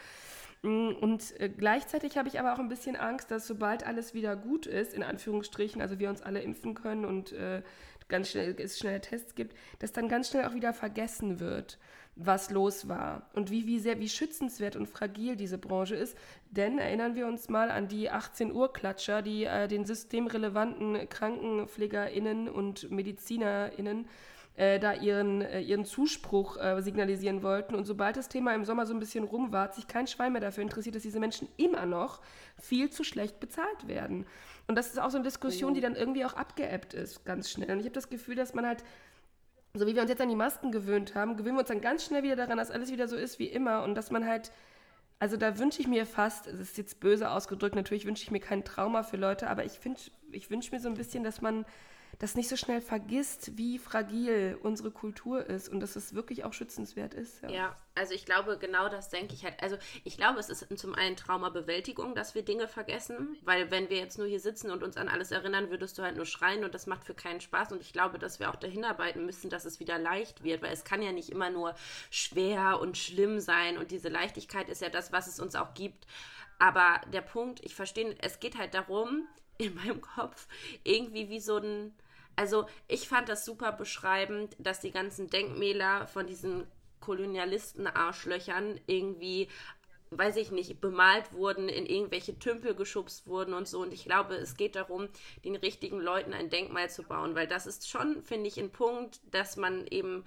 Mm, 0.63 0.91
und 0.99 1.39
äh, 1.39 1.49
gleichzeitig 1.49 2.17
habe 2.17 2.27
ich 2.27 2.39
aber 2.39 2.53
auch 2.53 2.59
ein 2.59 2.69
bisschen 2.69 2.95
Angst, 2.95 3.31
dass 3.31 3.47
sobald 3.47 3.85
alles 3.85 4.13
wieder 4.13 4.35
gut 4.35 4.67
ist, 4.67 4.93
in 4.93 5.03
Anführungsstrichen, 5.03 5.81
also 5.81 5.99
wir 5.99 6.09
uns 6.09 6.21
alle 6.21 6.41
impfen 6.41 6.75
können 6.75 7.05
und 7.05 7.31
äh, 7.31 7.63
ganz 8.11 8.29
schnell, 8.29 8.55
es 8.59 8.77
schnelle 8.77 9.01
Tests 9.01 9.33
gibt, 9.33 9.55
dass 9.79 9.91
dann 9.91 10.07
ganz 10.07 10.29
schnell 10.29 10.45
auch 10.45 10.53
wieder 10.53 10.73
vergessen 10.73 11.39
wird, 11.39 11.79
was 12.15 12.51
los 12.51 12.87
war 12.87 13.29
und 13.33 13.49
wie, 13.49 13.65
wie 13.65 13.79
sehr, 13.79 13.99
wie 13.99 14.09
schützenswert 14.09 14.75
und 14.75 14.87
fragil 14.87 15.35
diese 15.35 15.57
Branche 15.57 15.95
ist. 15.95 16.15
Denn 16.51 16.77
erinnern 16.77 17.15
wir 17.15 17.25
uns 17.25 17.49
mal 17.49 17.71
an 17.71 17.87
die 17.87 18.11
18 18.11 18.51
Uhr 18.51 18.71
Klatscher, 18.71 19.21
die 19.21 19.45
äh, 19.45 19.67
den 19.67 19.85
systemrelevanten 19.85 21.09
KrankenpflegerInnen 21.09 22.49
und 22.49 22.91
MedizinerInnen 22.91 24.05
äh, 24.55 24.79
da 24.79 24.93
ihren, 24.93 25.41
äh, 25.41 25.61
ihren 25.61 25.85
Zuspruch 25.85 26.57
äh, 26.57 26.81
signalisieren 26.81 27.41
wollten. 27.41 27.73
Und 27.73 27.85
sobald 27.85 28.17
das 28.17 28.27
Thema 28.27 28.53
im 28.53 28.65
Sommer 28.65 28.85
so 28.85 28.93
ein 28.93 28.99
bisschen 28.99 29.23
rum 29.23 29.53
war, 29.53 29.63
hat 29.63 29.75
sich 29.75 29.87
kein 29.87 30.07
Schwein 30.07 30.33
mehr 30.33 30.41
dafür 30.41 30.63
interessiert, 30.63 30.95
dass 30.95 31.03
diese 31.03 31.21
Menschen 31.21 31.47
immer 31.55 31.85
noch 31.85 32.19
viel 32.59 32.89
zu 32.89 33.05
schlecht 33.05 33.39
bezahlt 33.39 33.87
werden. 33.87 34.25
Und 34.71 34.75
das 34.75 34.87
ist 34.87 34.99
auch 34.99 35.09
so 35.09 35.17
eine 35.17 35.25
Diskussion, 35.25 35.73
die 35.73 35.81
dann 35.81 35.97
irgendwie 35.97 36.23
auch 36.23 36.33
abgeebbt 36.33 36.93
ist, 36.93 37.25
ganz 37.25 37.49
schnell. 37.49 37.71
Und 37.71 37.79
ich 37.79 37.87
habe 37.87 37.93
das 37.93 38.07
Gefühl, 38.07 38.35
dass 38.35 38.53
man 38.53 38.65
halt, 38.65 38.85
so 39.73 39.85
wie 39.85 39.95
wir 39.95 40.01
uns 40.01 40.09
jetzt 40.09 40.21
an 40.21 40.29
die 40.29 40.35
Masken 40.37 40.71
gewöhnt 40.71 41.13
haben, 41.13 41.35
gewöhnen 41.35 41.57
wir 41.57 41.59
uns 41.59 41.67
dann 41.67 41.81
ganz 41.81 42.05
schnell 42.05 42.23
wieder 42.23 42.37
daran, 42.37 42.57
dass 42.57 42.71
alles 42.71 42.89
wieder 42.89 43.09
so 43.09 43.17
ist 43.17 43.37
wie 43.37 43.47
immer 43.47 43.83
und 43.83 43.95
dass 43.95 44.11
man 44.11 44.25
halt, 44.25 44.53
also 45.19 45.35
da 45.35 45.59
wünsche 45.59 45.81
ich 45.81 45.89
mir 45.89 46.05
fast, 46.05 46.47
es 46.47 46.57
ist 46.57 46.77
jetzt 46.77 47.01
böse 47.01 47.31
ausgedrückt, 47.31 47.75
natürlich 47.75 48.05
wünsche 48.05 48.23
ich 48.23 48.31
mir 48.31 48.39
kein 48.39 48.63
Trauma 48.63 49.03
für 49.03 49.17
Leute, 49.17 49.49
aber 49.49 49.65
ich, 49.65 49.77
ich 50.31 50.49
wünsche 50.49 50.71
mir 50.71 50.79
so 50.79 50.87
ein 50.87 50.95
bisschen, 50.95 51.25
dass 51.25 51.41
man 51.41 51.65
das 52.21 52.35
nicht 52.35 52.49
so 52.49 52.55
schnell 52.55 52.81
vergisst, 52.81 53.57
wie 53.57 53.79
fragil 53.79 54.55
unsere 54.61 54.91
Kultur 54.91 55.43
ist 55.43 55.69
und 55.69 55.79
dass 55.79 55.95
es 55.95 56.13
wirklich 56.13 56.43
auch 56.43 56.53
schützenswert 56.53 57.15
ist. 57.15 57.41
Ja, 57.41 57.49
ja 57.49 57.75
also 57.95 58.13
ich 58.13 58.25
glaube, 58.25 58.59
genau 58.59 58.89
das 58.89 59.09
denke 59.09 59.33
ich 59.33 59.43
halt. 59.43 59.61
Also 59.61 59.75
ich 60.03 60.17
glaube, 60.17 60.39
es 60.39 60.49
ist 60.49 60.77
zum 60.77 60.93
einen 60.93 61.15
Traumabewältigung, 61.15 62.13
dass 62.13 62.35
wir 62.35 62.43
Dinge 62.43 62.67
vergessen, 62.67 63.37
weil 63.41 63.71
wenn 63.71 63.89
wir 63.89 63.97
jetzt 63.97 64.19
nur 64.19 64.27
hier 64.27 64.39
sitzen 64.39 64.69
und 64.69 64.83
uns 64.83 64.97
an 64.97 65.07
alles 65.07 65.31
erinnern, 65.31 65.71
würdest 65.71 65.97
du 65.97 66.03
halt 66.03 66.15
nur 66.15 66.27
schreien 66.27 66.63
und 66.63 66.75
das 66.75 66.85
macht 66.85 67.05
für 67.05 67.15
keinen 67.15 67.41
Spaß. 67.41 67.71
Und 67.71 67.81
ich 67.81 67.91
glaube, 67.91 68.19
dass 68.19 68.39
wir 68.39 68.51
auch 68.51 68.55
dahin 68.55 68.85
arbeiten 68.85 69.25
müssen, 69.25 69.49
dass 69.49 69.65
es 69.65 69.79
wieder 69.79 69.97
leicht 69.97 70.43
wird, 70.43 70.61
weil 70.61 70.73
es 70.73 70.83
kann 70.83 71.01
ja 71.01 71.11
nicht 71.11 71.31
immer 71.31 71.49
nur 71.49 71.73
schwer 72.11 72.79
und 72.79 72.97
schlimm 72.97 73.39
sein 73.39 73.79
und 73.79 73.89
diese 73.89 74.09
Leichtigkeit 74.09 74.69
ist 74.69 74.83
ja 74.83 74.89
das, 74.89 75.11
was 75.11 75.25
es 75.25 75.39
uns 75.39 75.55
auch 75.55 75.73
gibt. 75.73 76.05
Aber 76.59 77.01
der 77.11 77.21
Punkt, 77.21 77.65
ich 77.65 77.73
verstehe, 77.73 78.15
es 78.21 78.39
geht 78.39 78.59
halt 78.59 78.75
darum, 78.75 79.27
in 79.57 79.75
meinem 79.75 80.01
Kopf 80.01 80.47
irgendwie 80.83 81.29
wie 81.29 81.39
so 81.39 81.57
ein. 81.57 81.93
Also, 82.35 82.65
ich 82.87 83.07
fand 83.07 83.29
das 83.29 83.45
super 83.45 83.71
beschreibend, 83.71 84.55
dass 84.59 84.79
die 84.79 84.91
ganzen 84.91 85.29
Denkmäler 85.29 86.07
von 86.07 86.27
diesen 86.27 86.65
Kolonialisten-Arschlöchern 87.01 88.79
irgendwie 88.87 89.47
weiß 90.11 90.35
ich 90.35 90.51
nicht, 90.51 90.81
bemalt 90.81 91.31
wurden, 91.31 91.69
in 91.69 91.85
irgendwelche 91.85 92.37
Tümpel 92.37 92.75
geschubst 92.75 93.27
wurden 93.27 93.53
und 93.53 93.67
so. 93.67 93.81
Und 93.81 93.93
ich 93.93 94.03
glaube, 94.03 94.35
es 94.35 94.57
geht 94.57 94.75
darum, 94.75 95.07
den 95.45 95.55
richtigen 95.55 96.01
Leuten 96.01 96.33
ein 96.33 96.49
Denkmal 96.49 96.89
zu 96.89 97.03
bauen, 97.03 97.33
weil 97.33 97.47
das 97.47 97.65
ist 97.65 97.89
schon, 97.89 98.21
finde 98.21 98.49
ich, 98.49 98.59
ein 98.59 98.71
Punkt, 98.71 99.21
dass 99.31 99.55
man 99.55 99.87
eben 99.87 100.25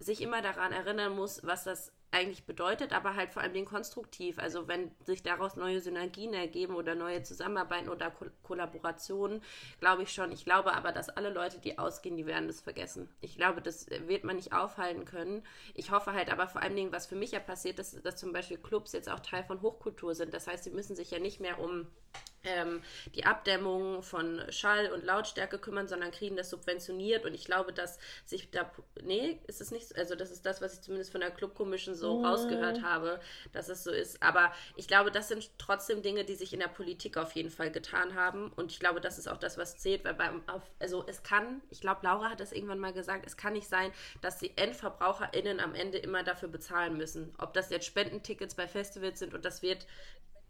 sich 0.00 0.20
immer 0.20 0.42
daran 0.42 0.72
erinnern 0.72 1.14
muss, 1.14 1.44
was 1.44 1.62
das 1.62 1.92
eigentlich 2.12 2.44
bedeutet, 2.44 2.92
aber 2.92 3.16
halt 3.16 3.32
vor 3.32 3.42
allem 3.42 3.54
den 3.54 3.64
konstruktiv. 3.64 4.38
Also 4.38 4.68
wenn 4.68 4.90
sich 5.04 5.22
daraus 5.22 5.56
neue 5.56 5.80
Synergien 5.80 6.34
ergeben 6.34 6.74
oder 6.74 6.94
neue 6.94 7.22
Zusammenarbeiten 7.22 7.88
oder 7.88 8.10
Ko 8.10 8.26
Kollaborationen, 8.42 9.42
glaube 9.80 10.02
ich 10.02 10.12
schon. 10.12 10.30
Ich 10.30 10.44
glaube 10.44 10.74
aber, 10.74 10.92
dass 10.92 11.08
alle 11.08 11.30
Leute, 11.30 11.58
die 11.58 11.78
ausgehen, 11.78 12.16
die 12.16 12.26
werden 12.26 12.48
das 12.48 12.60
vergessen. 12.60 13.08
Ich 13.20 13.36
glaube, 13.36 13.62
das 13.62 13.86
wird 13.88 14.24
man 14.24 14.36
nicht 14.36 14.52
aufhalten 14.52 15.04
können. 15.04 15.42
Ich 15.74 15.90
hoffe 15.90 16.12
halt 16.12 16.30
aber 16.30 16.46
vor 16.46 16.62
allen 16.62 16.76
Dingen, 16.76 16.92
was 16.92 17.06
für 17.06 17.16
mich 17.16 17.32
ja 17.32 17.40
passiert 17.40 17.78
ist, 17.78 18.04
dass 18.04 18.16
zum 18.16 18.32
Beispiel 18.32 18.58
Clubs 18.58 18.92
jetzt 18.92 19.08
auch 19.08 19.20
Teil 19.20 19.44
von 19.44 19.62
Hochkultur 19.62 20.14
sind. 20.14 20.34
Das 20.34 20.46
heißt, 20.46 20.64
sie 20.64 20.70
müssen 20.70 20.96
sich 20.96 21.10
ja 21.10 21.18
nicht 21.18 21.40
mehr 21.40 21.58
um 21.58 21.86
ähm, 22.44 22.82
die 23.14 23.24
Abdämmung 23.24 24.02
von 24.02 24.42
Schall 24.50 24.90
und 24.92 25.04
Lautstärke 25.04 25.58
kümmern, 25.58 25.88
sondern 25.88 26.10
kriegen 26.10 26.36
das 26.36 26.50
subventioniert. 26.50 27.24
Und 27.24 27.34
ich 27.34 27.44
glaube, 27.44 27.72
dass 27.72 27.98
sich 28.24 28.50
da. 28.50 28.70
Nee, 29.02 29.38
ist 29.46 29.60
es 29.60 29.70
nicht. 29.70 29.96
Also, 29.96 30.14
das 30.14 30.30
ist 30.30 30.44
das, 30.44 30.60
was 30.60 30.74
ich 30.74 30.80
zumindest 30.80 31.12
von 31.12 31.20
der 31.20 31.30
Club 31.30 31.54
Commission 31.54 31.94
so 31.94 32.18
mm. 32.18 32.24
rausgehört 32.24 32.82
habe, 32.82 33.20
dass 33.52 33.68
es 33.68 33.84
so 33.84 33.90
ist. 33.90 34.22
Aber 34.22 34.52
ich 34.76 34.88
glaube, 34.88 35.10
das 35.10 35.28
sind 35.28 35.50
trotzdem 35.58 36.02
Dinge, 36.02 36.24
die 36.24 36.34
sich 36.34 36.52
in 36.52 36.60
der 36.60 36.68
Politik 36.68 37.16
auf 37.16 37.32
jeden 37.32 37.50
Fall 37.50 37.70
getan 37.70 38.14
haben. 38.14 38.52
Und 38.52 38.72
ich 38.72 38.80
glaube, 38.80 39.00
das 39.00 39.18
ist 39.18 39.28
auch 39.28 39.38
das, 39.38 39.58
was 39.58 39.76
zählt. 39.78 40.04
Weil 40.04 40.14
beim, 40.14 40.48
auf, 40.48 40.62
also, 40.80 41.04
es 41.06 41.22
kann, 41.22 41.62
ich 41.70 41.80
glaube, 41.80 42.00
Laura 42.02 42.30
hat 42.30 42.40
das 42.40 42.52
irgendwann 42.52 42.78
mal 42.78 42.92
gesagt, 42.92 43.26
es 43.26 43.36
kann 43.36 43.52
nicht 43.52 43.68
sein, 43.68 43.92
dass 44.20 44.38
die 44.38 44.56
EndverbraucherInnen 44.56 45.60
am 45.60 45.74
Ende 45.74 45.98
immer 45.98 46.22
dafür 46.22 46.48
bezahlen 46.48 46.96
müssen. 46.96 47.34
Ob 47.38 47.54
das 47.54 47.70
jetzt 47.70 47.86
Spendentickets 47.86 48.54
bei 48.54 48.66
Festivals 48.66 49.18
sind 49.18 49.34
und 49.34 49.44
das 49.44 49.62
wird, 49.62 49.86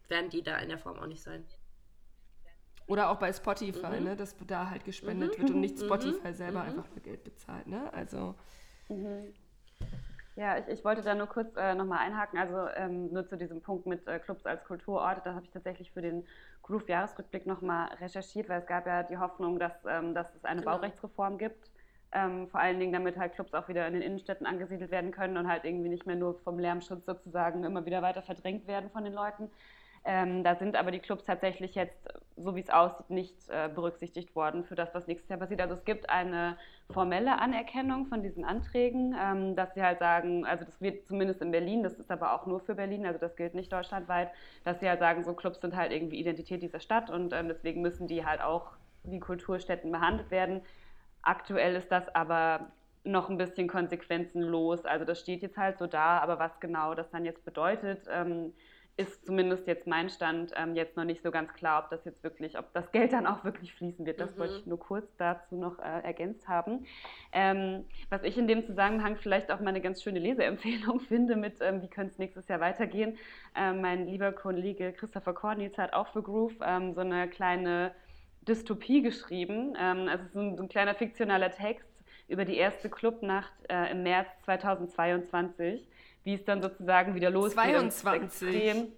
werden 0.08 0.30
die 0.30 0.42
da 0.42 0.58
in 0.58 0.68
der 0.68 0.78
Form 0.78 0.98
auch 0.98 1.06
nicht 1.06 1.22
sein. 1.22 1.44
Oder 2.86 3.10
auch 3.10 3.16
bei 3.16 3.32
Spotify, 3.32 3.98
mhm. 3.98 4.04
ne, 4.04 4.16
dass 4.16 4.36
da 4.46 4.68
halt 4.68 4.84
gespendet 4.84 5.36
mhm. 5.36 5.42
wird 5.42 5.50
und 5.52 5.60
nicht 5.60 5.78
mhm. 5.78 5.84
Spotify 5.84 6.32
selber 6.32 6.60
mhm. 6.62 6.68
einfach 6.68 6.90
nur 6.90 7.00
Geld 7.00 7.24
bezahlt. 7.24 7.66
Ne? 7.66 7.92
Also. 7.92 8.34
Mhm. 8.88 9.32
Ja, 10.34 10.56
ich, 10.56 10.66
ich 10.68 10.84
wollte 10.84 11.02
da 11.02 11.14
nur 11.14 11.26
kurz 11.26 11.54
äh, 11.56 11.74
nochmal 11.74 11.98
einhaken, 11.98 12.38
also 12.38 12.66
ähm, 12.74 13.12
nur 13.12 13.26
zu 13.26 13.36
diesem 13.36 13.60
Punkt 13.60 13.86
mit 13.86 14.06
äh, 14.08 14.18
Clubs 14.18 14.46
als 14.46 14.64
Kulturort. 14.64 15.24
Da 15.26 15.34
habe 15.34 15.44
ich 15.44 15.50
tatsächlich 15.50 15.90
für 15.92 16.00
den 16.00 16.26
Groove-Jahresrückblick 16.62 17.46
nochmal 17.46 17.88
recherchiert, 18.00 18.48
weil 18.48 18.60
es 18.60 18.66
gab 18.66 18.86
ja 18.86 19.02
die 19.02 19.18
Hoffnung, 19.18 19.58
dass, 19.58 19.72
ähm, 19.86 20.14
dass 20.14 20.34
es 20.34 20.44
eine 20.44 20.60
genau. 20.60 20.72
Baurechtsreform 20.72 21.36
gibt. 21.36 21.70
Ähm, 22.12 22.48
vor 22.48 22.60
allen 22.60 22.78
Dingen, 22.78 22.92
damit 22.92 23.16
halt 23.16 23.34
Clubs 23.34 23.54
auch 23.54 23.68
wieder 23.68 23.86
in 23.86 23.94
den 23.94 24.02
Innenstädten 24.02 24.46
angesiedelt 24.46 24.90
werden 24.90 25.12
können 25.12 25.36
und 25.36 25.48
halt 25.48 25.64
irgendwie 25.64 25.88
nicht 25.88 26.06
mehr 26.06 26.16
nur 26.16 26.38
vom 26.40 26.58
Lärmschutz 26.58 27.04
sozusagen 27.06 27.64
immer 27.64 27.84
wieder 27.86 28.02
weiter 28.02 28.22
verdrängt 28.22 28.66
werden 28.66 28.90
von 28.90 29.04
den 29.04 29.14
Leuten. 29.14 29.50
Ähm, 30.04 30.42
da 30.42 30.56
sind 30.56 30.74
aber 30.74 30.90
die 30.90 30.98
Clubs 30.98 31.24
tatsächlich 31.24 31.76
jetzt, 31.76 32.08
so 32.36 32.56
wie 32.56 32.60
es 32.60 32.70
aussieht, 32.70 33.08
nicht 33.08 33.36
äh, 33.50 33.68
berücksichtigt 33.72 34.34
worden 34.34 34.64
für 34.64 34.74
das, 34.74 34.92
was 34.94 35.06
nächstes 35.06 35.28
Jahr 35.28 35.38
passiert. 35.38 35.60
Also 35.60 35.74
es 35.74 35.84
gibt 35.84 36.10
eine 36.10 36.56
formelle 36.90 37.38
Anerkennung 37.38 38.06
von 38.06 38.20
diesen 38.22 38.44
Anträgen, 38.44 39.14
ähm, 39.16 39.54
dass 39.54 39.74
sie 39.74 39.82
halt 39.82 40.00
sagen, 40.00 40.44
also 40.44 40.64
das 40.64 40.80
wird 40.80 41.06
zumindest 41.06 41.40
in 41.40 41.52
Berlin, 41.52 41.84
das 41.84 41.94
ist 41.94 42.10
aber 42.10 42.32
auch 42.32 42.46
nur 42.46 42.58
für 42.58 42.74
Berlin, 42.74 43.06
also 43.06 43.20
das 43.20 43.36
gilt 43.36 43.54
nicht 43.54 43.72
deutschlandweit, 43.72 44.30
dass 44.64 44.80
sie 44.80 44.88
halt 44.88 44.98
sagen, 44.98 45.22
so 45.22 45.34
Clubs 45.34 45.60
sind 45.60 45.76
halt 45.76 45.92
irgendwie 45.92 46.18
Identität 46.18 46.62
dieser 46.62 46.80
Stadt 46.80 47.08
und 47.08 47.32
ähm, 47.32 47.46
deswegen 47.46 47.80
müssen 47.80 48.08
die 48.08 48.26
halt 48.26 48.40
auch 48.40 48.72
wie 49.04 49.20
Kulturstätten 49.20 49.92
behandelt 49.92 50.32
werden. 50.32 50.62
Aktuell 51.22 51.76
ist 51.76 51.92
das 51.92 52.12
aber 52.12 52.72
noch 53.04 53.30
ein 53.30 53.38
bisschen 53.38 53.68
konsequenzenlos. 53.68 54.84
Also 54.84 55.04
das 55.04 55.20
steht 55.20 55.42
jetzt 55.42 55.56
halt 55.56 55.78
so 55.78 55.86
da, 55.86 56.18
aber 56.18 56.38
was 56.38 56.58
genau 56.60 56.94
das 56.94 57.10
dann 57.10 57.24
jetzt 57.24 57.44
bedeutet, 57.44 58.06
ähm, 58.10 58.52
ist 58.96 59.24
zumindest 59.24 59.66
jetzt 59.66 59.86
mein 59.86 60.10
Stand 60.10 60.52
ähm, 60.54 60.74
jetzt 60.74 60.96
noch 60.96 61.04
nicht 61.04 61.22
so 61.22 61.30
ganz 61.30 61.52
klar, 61.54 61.82
ob 61.82 61.90
das 61.90 62.04
jetzt 62.04 62.22
wirklich, 62.22 62.58
ob 62.58 62.72
das 62.74 62.92
Geld 62.92 63.14
dann 63.14 63.26
auch 63.26 63.42
wirklich 63.42 63.72
fließen 63.74 64.04
wird. 64.04 64.20
Das 64.20 64.34
mhm. 64.34 64.40
wollte 64.40 64.56
ich 64.58 64.66
nur 64.66 64.78
kurz 64.78 65.16
dazu 65.16 65.56
noch 65.56 65.78
äh, 65.78 66.02
ergänzt 66.02 66.46
haben. 66.46 66.84
Ähm, 67.32 67.86
was 68.10 68.22
ich 68.22 68.36
in 68.36 68.46
dem 68.46 68.66
Zusammenhang 68.66 69.16
vielleicht 69.16 69.50
auch 69.50 69.60
mal 69.60 69.70
eine 69.70 69.80
ganz 69.80 70.02
schöne 70.02 70.18
Leseempfehlung 70.18 71.00
finde 71.08 71.36
mit, 71.36 71.56
ähm, 71.60 71.80
wie 71.80 71.88
könnte 71.88 72.12
es 72.12 72.18
nächstes 72.18 72.48
Jahr 72.48 72.60
weitergehen. 72.60 73.16
Ähm, 73.56 73.80
mein 73.80 74.06
lieber 74.06 74.30
Kollege 74.32 74.92
Christopher 74.92 75.32
Kornitz 75.32 75.78
hat 75.78 75.94
auch 75.94 76.08
für 76.08 76.22
Groove 76.22 76.54
ähm, 76.62 76.92
so 76.92 77.00
eine 77.00 77.28
kleine 77.28 77.92
Dystopie 78.46 79.00
geschrieben. 79.00 79.74
Ähm, 79.80 80.08
also 80.08 80.24
so 80.34 80.40
ein, 80.40 80.56
so 80.56 80.62
ein 80.64 80.68
kleiner 80.68 80.94
fiktionaler 80.94 81.50
Text 81.50 81.88
über 82.28 82.44
die 82.44 82.56
erste 82.56 82.90
Clubnacht 82.90 83.52
äh, 83.70 83.90
im 83.90 84.02
März 84.02 84.28
2022 84.44 85.86
wie 86.24 86.34
es 86.34 86.44
dann 86.44 86.62
sozusagen 86.62 87.14
wieder 87.14 87.30
losgeht. 87.30 87.54
22. 87.54 88.92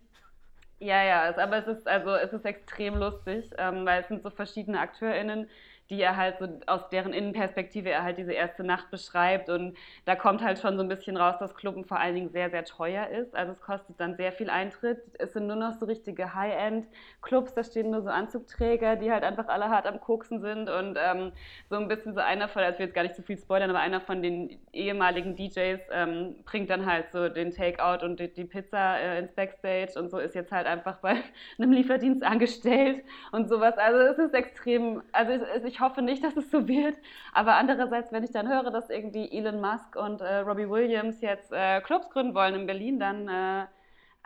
Ja, 0.81 1.03
ja, 1.03 1.37
aber 1.39 1.59
es 1.59 1.67
ist 1.67 1.89
also 1.89 2.15
es 2.15 2.33
ist 2.33 2.45
extrem 2.45 2.97
lustig, 2.97 3.51
ähm, 3.59 3.87
weil 3.87 4.03
es 4.03 4.09
sind 4.09 4.23
so 4.23 4.31
verschiedene 4.31 4.81
AkteurInnen, 4.81 5.49
die 5.91 6.01
er 6.01 6.17
halt 6.17 6.39
so 6.39 6.49
aus 6.67 6.89
deren 6.89 7.13
Innenperspektive 7.13 7.91
er 7.91 8.03
halt 8.03 8.19
diese 8.19 8.33
erste 8.33 8.65
Nacht 8.65 8.91
beschreibt. 8.91 9.49
Und 9.49 9.77
da 10.05 10.17
kommt 10.17 10.43
halt 10.43 10.59
schon 10.59 10.77
so 10.77 10.83
ein 10.83 10.89
bisschen 10.89 11.17
raus, 11.17 11.37
dass 11.39 11.55
Clubben 11.55 11.85
vor 11.85 11.99
allen 11.99 12.15
Dingen 12.15 12.31
sehr, 12.31 12.51
sehr 12.51 12.65
teuer 12.65 13.09
ist. 13.09 13.35
Also 13.35 13.53
es 13.53 13.61
kostet 13.61 14.01
dann 14.01 14.17
sehr 14.17 14.33
viel 14.33 14.51
Eintritt. 14.51 14.99
Es 15.19 15.33
sind 15.33 15.47
nur 15.47 15.57
noch 15.57 15.75
so 15.75 15.87
richtige 15.87 16.35
High-End-Clubs, 16.35 17.55
da 17.55 17.65
stehen 17.65 17.91
nur 17.91 18.03
so 18.03 18.09
Anzugträger, 18.09 18.97
die 18.97 19.13
halt 19.13 19.25
einfach 19.25 19.49
alle 19.49 19.69
hart 19.69 19.87
am 19.87 20.01
Koksen 20.01 20.41
sind. 20.41 20.71
Und 20.71 20.97
ähm, 20.99 21.33
so 21.69 21.77
ein 21.77 21.89
bisschen 21.89 22.15
so 22.15 22.21
einer 22.21 22.49
von, 22.49 22.63
also 22.63 22.75
ich 22.75 22.79
will 22.79 22.87
jetzt 22.87 22.95
gar 22.95 23.03
nicht 23.03 23.17
zu 23.17 23.23
viel 23.23 23.39
spoilern, 23.39 23.71
aber 23.71 23.81
einer 23.81 24.01
von 24.01 24.23
den 24.23 24.59
ehemaligen 24.73 25.37
DJs 25.37 25.81
ähm, 25.93 26.37
bringt 26.45 26.71
dann 26.71 26.87
halt 26.87 27.13
so 27.13 27.29
den 27.29 27.51
Takeout 27.51 28.05
und 28.05 28.21
die, 28.21 28.33
die 28.33 28.45
Pizza 28.45 28.99
äh, 28.99 29.19
ins 29.19 29.33
Backstage 29.33 29.99
und 29.99 30.11
so 30.11 30.19
ist 30.19 30.35
jetzt 30.35 30.53
halt 30.53 30.67
einfach 30.67 30.99
bei 30.99 31.17
einem 31.59 31.73
Lieferdienst 31.73 32.23
angestellt 32.23 33.05
und 33.33 33.49
sowas. 33.49 33.77
Also 33.77 33.99
es 33.99 34.19
ist 34.19 34.35
extrem, 34.35 35.03
also 35.13 35.33
ich, 35.65 35.74
ich 35.75 35.81
hoffe 35.81 36.03
nicht, 36.03 36.23
dass 36.25 36.37
es 36.37 36.51
so 36.51 36.67
wird. 36.69 36.97
Aber 37.33 37.57
andererseits, 37.57 38.13
wenn 38.13 38.25
ich 38.25 38.31
dann 38.31 38.49
höre, 38.49 38.71
dass 38.71 38.91
irgendwie 38.91 39.31
Elon 39.31 39.61
Musk 39.61 39.97
und 39.97 40.21
äh, 40.21 40.39
Robbie 40.39 40.71
Williams 40.71 41.21
jetzt 41.21 41.53
äh, 41.53 41.81
Clubs 41.81 42.09
gründen 42.11 42.35
wollen 42.35 42.55
in 42.55 42.67
Berlin, 42.67 42.99
dann 42.99 43.29
äh, 43.29 43.67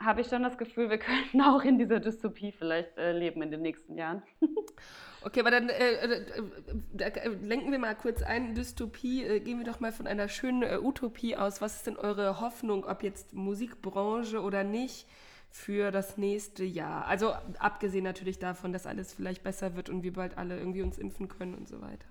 habe 0.01 0.21
ich 0.21 0.27
schon 0.27 0.43
das 0.43 0.57
Gefühl, 0.57 0.89
wir 0.89 0.97
könnten 1.09 1.41
auch 1.41 1.63
in 1.63 1.77
dieser 1.77 1.99
Dystopie 1.99 2.51
vielleicht 2.51 2.97
äh, 2.97 3.11
leben 3.11 3.41
in 3.41 3.51
den 3.51 3.61
nächsten 3.61 3.97
Jahren. 3.97 4.21
Okay, 5.21 5.41
aber 5.41 5.51
dann 5.51 5.67
äh, 5.67 5.95
äh, 6.97 7.27
lenken 7.41 7.73
wir 7.73 7.79
mal 7.79 7.93
kurz 7.93 8.23
ein. 8.23 8.55
Dystopie, 8.55 9.41
gehen 9.41 9.57
wir 9.57 9.65
doch 9.65 9.81
mal 9.81 9.91
von 9.91 10.07
einer 10.07 10.29
schönen 10.29 10.63
Utopie 10.81 11.35
aus. 11.35 11.59
Was 11.59 11.75
ist 11.75 11.87
denn 11.87 11.97
eure 11.97 12.39
Hoffnung, 12.39 12.85
ob 12.85 13.03
jetzt 13.03 13.33
Musikbranche 13.33 14.41
oder 14.41 14.63
nicht? 14.63 15.09
Für 15.49 15.91
das 15.91 16.17
nächste 16.17 16.63
Jahr. 16.63 17.05
Also 17.07 17.33
abgesehen 17.57 18.03
natürlich 18.03 18.39
davon, 18.39 18.71
dass 18.71 18.85
alles 18.85 19.13
vielleicht 19.13 19.43
besser 19.43 19.75
wird 19.75 19.89
und 19.89 20.03
wir 20.03 20.13
bald 20.13 20.37
alle 20.37 20.57
irgendwie 20.57 20.81
uns 20.81 20.97
impfen 20.97 21.27
können 21.27 21.55
und 21.55 21.67
so 21.67 21.81
weiter. 21.81 22.07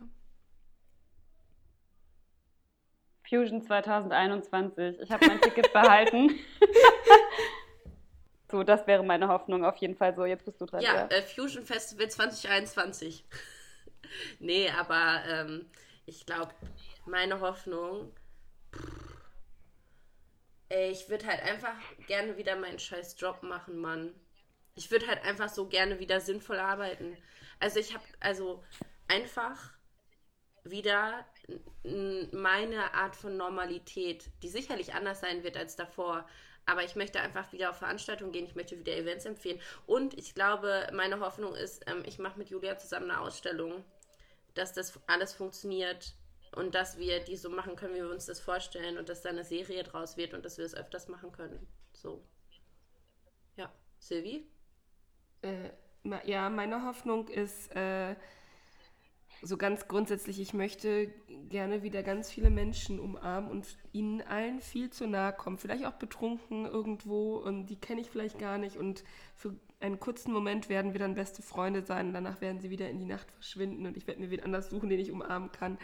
Fusion 3.28 3.62
2021. 3.62 5.00
Ich 5.00 5.10
habe 5.10 5.26
mein 5.26 5.40
Ticket 5.40 5.72
behalten. 5.72 6.30
so, 8.50 8.62
das 8.62 8.86
wäre 8.86 9.04
meine 9.04 9.28
Hoffnung 9.28 9.64
auf 9.64 9.76
jeden 9.76 9.96
Fall 9.96 10.14
so. 10.14 10.24
Jetzt 10.24 10.44
bist 10.44 10.60
du 10.60 10.66
dran. 10.66 10.80
Ja, 10.80 11.06
äh, 11.08 11.22
Fusion 11.22 11.64
Festival 11.64 12.08
2021. 12.08 13.24
nee, 14.40 14.70
aber 14.70 15.22
ähm, 15.28 15.66
ich 16.06 16.24
glaube, 16.24 16.52
meine 17.04 17.40
Hoffnung. 17.40 18.12
Pff, 18.74 19.07
Ey, 20.70 20.90
ich 20.90 21.08
würde 21.08 21.26
halt 21.26 21.42
einfach 21.42 21.74
gerne 22.06 22.36
wieder 22.36 22.56
meinen 22.56 22.78
scheiß 22.78 23.16
Job 23.18 23.42
machen, 23.42 23.78
Mann. 23.78 24.14
Ich 24.74 24.90
würde 24.90 25.06
halt 25.06 25.24
einfach 25.24 25.48
so 25.48 25.66
gerne 25.66 25.98
wieder 25.98 26.20
sinnvoll 26.20 26.58
arbeiten. 26.58 27.16
Also 27.58 27.80
ich 27.80 27.94
habe 27.94 28.04
also 28.20 28.62
einfach 29.08 29.72
wieder 30.64 31.24
meine 32.32 32.94
Art 32.94 33.16
von 33.16 33.36
Normalität, 33.36 34.26
die 34.42 34.48
sicherlich 34.48 34.94
anders 34.94 35.20
sein 35.20 35.42
wird 35.42 35.56
als 35.56 35.76
davor. 35.76 36.28
Aber 36.66 36.84
ich 36.84 36.96
möchte 36.96 37.20
einfach 37.20 37.50
wieder 37.52 37.70
auf 37.70 37.78
Veranstaltungen 37.78 38.30
gehen, 38.30 38.44
ich 38.44 38.54
möchte 38.54 38.78
wieder 38.78 38.94
Events 38.94 39.24
empfehlen. 39.24 39.58
Und 39.86 40.12
ich 40.18 40.34
glaube, 40.34 40.86
meine 40.92 41.18
Hoffnung 41.20 41.54
ist, 41.54 41.82
ähm, 41.88 42.02
ich 42.06 42.18
mache 42.18 42.38
mit 42.38 42.50
Julia 42.50 42.76
zusammen 42.76 43.10
eine 43.10 43.22
Ausstellung, 43.22 43.82
dass 44.52 44.74
das 44.74 45.00
alles 45.06 45.32
funktioniert 45.32 46.14
und 46.54 46.74
dass 46.74 46.98
wir 46.98 47.20
die 47.20 47.36
so 47.36 47.50
machen 47.50 47.76
können, 47.76 47.94
wie 47.94 48.02
wir 48.02 48.10
uns 48.10 48.26
das 48.26 48.40
vorstellen 48.40 48.98
und 48.98 49.08
dass 49.08 49.22
da 49.22 49.30
eine 49.30 49.44
Serie 49.44 49.82
draus 49.82 50.16
wird 50.16 50.34
und 50.34 50.44
dass 50.44 50.58
wir 50.58 50.64
es 50.64 50.72
das 50.72 50.80
öfters 50.80 51.08
machen 51.08 51.32
können. 51.32 51.66
So. 51.92 52.24
Ja. 53.56 53.72
Sylvie? 53.98 54.46
Äh, 55.42 55.70
ja, 56.24 56.48
meine 56.48 56.84
Hoffnung 56.84 57.28
ist 57.28 57.74
äh, 57.74 58.14
so 59.42 59.56
ganz 59.56 59.86
grundsätzlich, 59.86 60.40
ich 60.40 60.52
möchte 60.52 61.08
gerne 61.48 61.82
wieder 61.82 62.02
ganz 62.02 62.30
viele 62.30 62.50
Menschen 62.50 62.98
umarmen 62.98 63.50
und 63.50 63.66
ihnen 63.92 64.20
allen 64.22 64.60
viel 64.60 64.90
zu 64.90 65.06
nahe 65.06 65.32
kommen. 65.32 65.58
Vielleicht 65.58 65.86
auch 65.86 65.94
betrunken 65.94 66.66
irgendwo 66.66 67.36
und 67.36 67.66
die 67.66 67.76
kenne 67.76 68.00
ich 68.00 68.10
vielleicht 68.10 68.38
gar 68.38 68.58
nicht 68.58 68.76
und 68.76 69.04
für 69.34 69.54
einen 69.80 70.00
kurzen 70.00 70.32
Moment 70.32 70.68
werden 70.68 70.92
wir 70.92 70.98
dann 70.98 71.14
beste 71.14 71.42
Freunde 71.42 71.82
sein 71.82 72.08
und 72.08 72.14
danach 72.14 72.40
werden 72.40 72.60
sie 72.60 72.70
wieder 72.70 72.90
in 72.90 72.98
die 72.98 73.04
Nacht 73.04 73.30
verschwinden 73.30 73.86
und 73.86 73.96
ich 73.96 74.06
werde 74.06 74.20
mir 74.20 74.30
wen 74.30 74.42
anders 74.42 74.70
suchen, 74.70 74.88
den 74.88 74.98
ich 74.98 75.12
umarmen 75.12 75.52
kann. 75.52 75.78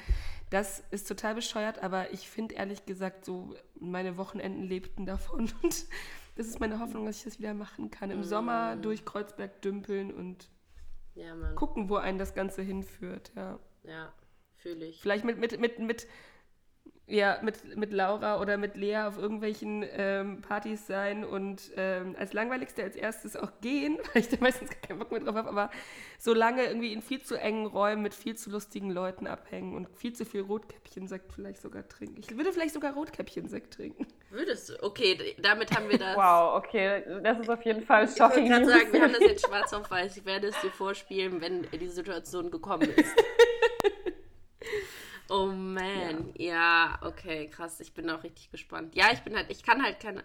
Das 0.50 0.80
ist 0.90 1.06
total 1.06 1.34
bescheuert, 1.36 1.82
aber 1.82 2.12
ich 2.12 2.28
finde 2.28 2.56
ehrlich 2.56 2.86
gesagt 2.86 3.24
so, 3.24 3.54
meine 3.78 4.16
Wochenenden 4.16 4.64
lebten 4.64 5.06
davon 5.06 5.52
und 5.62 5.86
das 6.36 6.48
ist 6.48 6.58
meine 6.58 6.80
Hoffnung, 6.80 7.06
dass 7.06 7.18
ich 7.18 7.24
das 7.24 7.38
wieder 7.38 7.54
machen 7.54 7.90
kann. 7.90 8.10
Im 8.10 8.20
mm. 8.20 8.24
Sommer 8.24 8.76
durch 8.76 9.04
Kreuzberg 9.04 9.62
dümpeln 9.62 10.12
und 10.12 10.50
ja, 11.14 11.34
gucken, 11.54 11.88
wo 11.88 11.96
einen 11.96 12.18
das 12.18 12.34
Ganze 12.34 12.62
hinführt. 12.62 13.30
Ja, 13.36 13.60
ja 13.84 14.12
fühle 14.56 14.86
ich. 14.86 15.00
Vielleicht 15.00 15.24
mit, 15.24 15.38
mit, 15.38 15.60
mit, 15.60 15.78
mit 15.78 16.06
ja, 17.06 17.38
mit, 17.42 17.76
mit 17.76 17.92
Laura 17.92 18.40
oder 18.40 18.56
mit 18.56 18.76
Lea 18.76 19.02
auf 19.06 19.18
irgendwelchen 19.18 19.84
ähm, 19.92 20.40
Partys 20.40 20.86
sein 20.86 21.22
und 21.22 21.70
ähm, 21.76 22.16
als 22.18 22.32
langweiligste 22.32 22.82
als 22.82 22.96
erstes 22.96 23.36
auch 23.36 23.52
gehen, 23.60 23.98
weil 24.12 24.22
ich 24.22 24.30
da 24.30 24.38
meistens 24.40 24.70
gar 24.70 24.80
keinen 24.80 24.98
Bock 24.98 25.10
mehr 25.10 25.20
drauf 25.20 25.34
habe, 25.34 25.48
aber 25.48 25.70
so 26.18 26.32
lange 26.32 26.64
irgendwie 26.64 26.94
in 26.94 27.02
viel 27.02 27.22
zu 27.22 27.34
engen 27.38 27.66
Räumen 27.66 28.02
mit 28.02 28.14
viel 28.14 28.36
zu 28.36 28.48
lustigen 28.48 28.90
Leuten 28.90 29.26
abhängen 29.26 29.74
und 29.74 29.88
viel 29.94 30.14
zu 30.14 30.24
viel 30.24 30.40
Rotkäppchensekt 30.40 31.30
vielleicht 31.30 31.60
sogar 31.60 31.86
trinken. 31.86 32.20
Ich 32.20 32.34
würde 32.34 32.52
vielleicht 32.52 32.72
sogar 32.72 32.94
Rotkäppchensekt 32.94 33.74
trinken. 33.74 34.06
Würdest 34.30 34.70
du? 34.70 34.82
Okay, 34.82 35.36
damit 35.42 35.76
haben 35.76 35.88
wir 35.90 35.98
das. 35.98 36.14
Wow, 36.24 36.56
okay, 36.56 37.02
das 37.22 37.40
ist 37.40 37.50
auf 37.50 37.62
jeden 37.64 37.82
Fall 37.82 38.08
shocking. 38.08 38.46
Ich 38.46 38.50
wollte 38.50 38.64
gerade 38.64 38.66
sagen, 38.66 38.92
wir 38.92 39.02
haben 39.02 39.12
das 39.12 39.20
jetzt 39.20 39.46
schwarz 39.46 39.72
auf 39.72 39.90
weiß. 39.90 40.16
Ich 40.16 40.24
werde 40.24 40.48
es 40.48 40.60
dir 40.60 40.70
vorspielen, 40.70 41.40
wenn 41.40 41.66
die 41.70 41.88
Situation 41.88 42.50
gekommen 42.50 42.88
ist. 42.88 43.14
Oh 45.28 45.46
man, 45.46 46.32
ja. 46.36 46.44
ja. 46.46 46.98
okay, 47.02 47.48
krass. 47.48 47.80
Ich 47.80 47.94
bin 47.94 48.10
auch 48.10 48.22
richtig 48.22 48.50
gespannt. 48.50 48.94
Ja, 48.94 49.12
ich 49.12 49.20
bin 49.20 49.36
halt, 49.36 49.50
ich 49.50 49.62
kann 49.62 49.82
halt 49.82 50.00
keine 50.00 50.24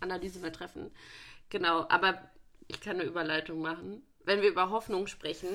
Analyse 0.00 0.40
mehr 0.40 0.52
treffen. 0.52 0.90
Genau, 1.50 1.86
aber 1.88 2.30
ich 2.68 2.80
kann 2.80 2.96
eine 2.96 3.04
Überleitung 3.04 3.60
machen 3.60 4.02
wenn 4.24 4.42
wir 4.42 4.48
über 4.48 4.70
Hoffnung 4.70 5.06
sprechen. 5.06 5.48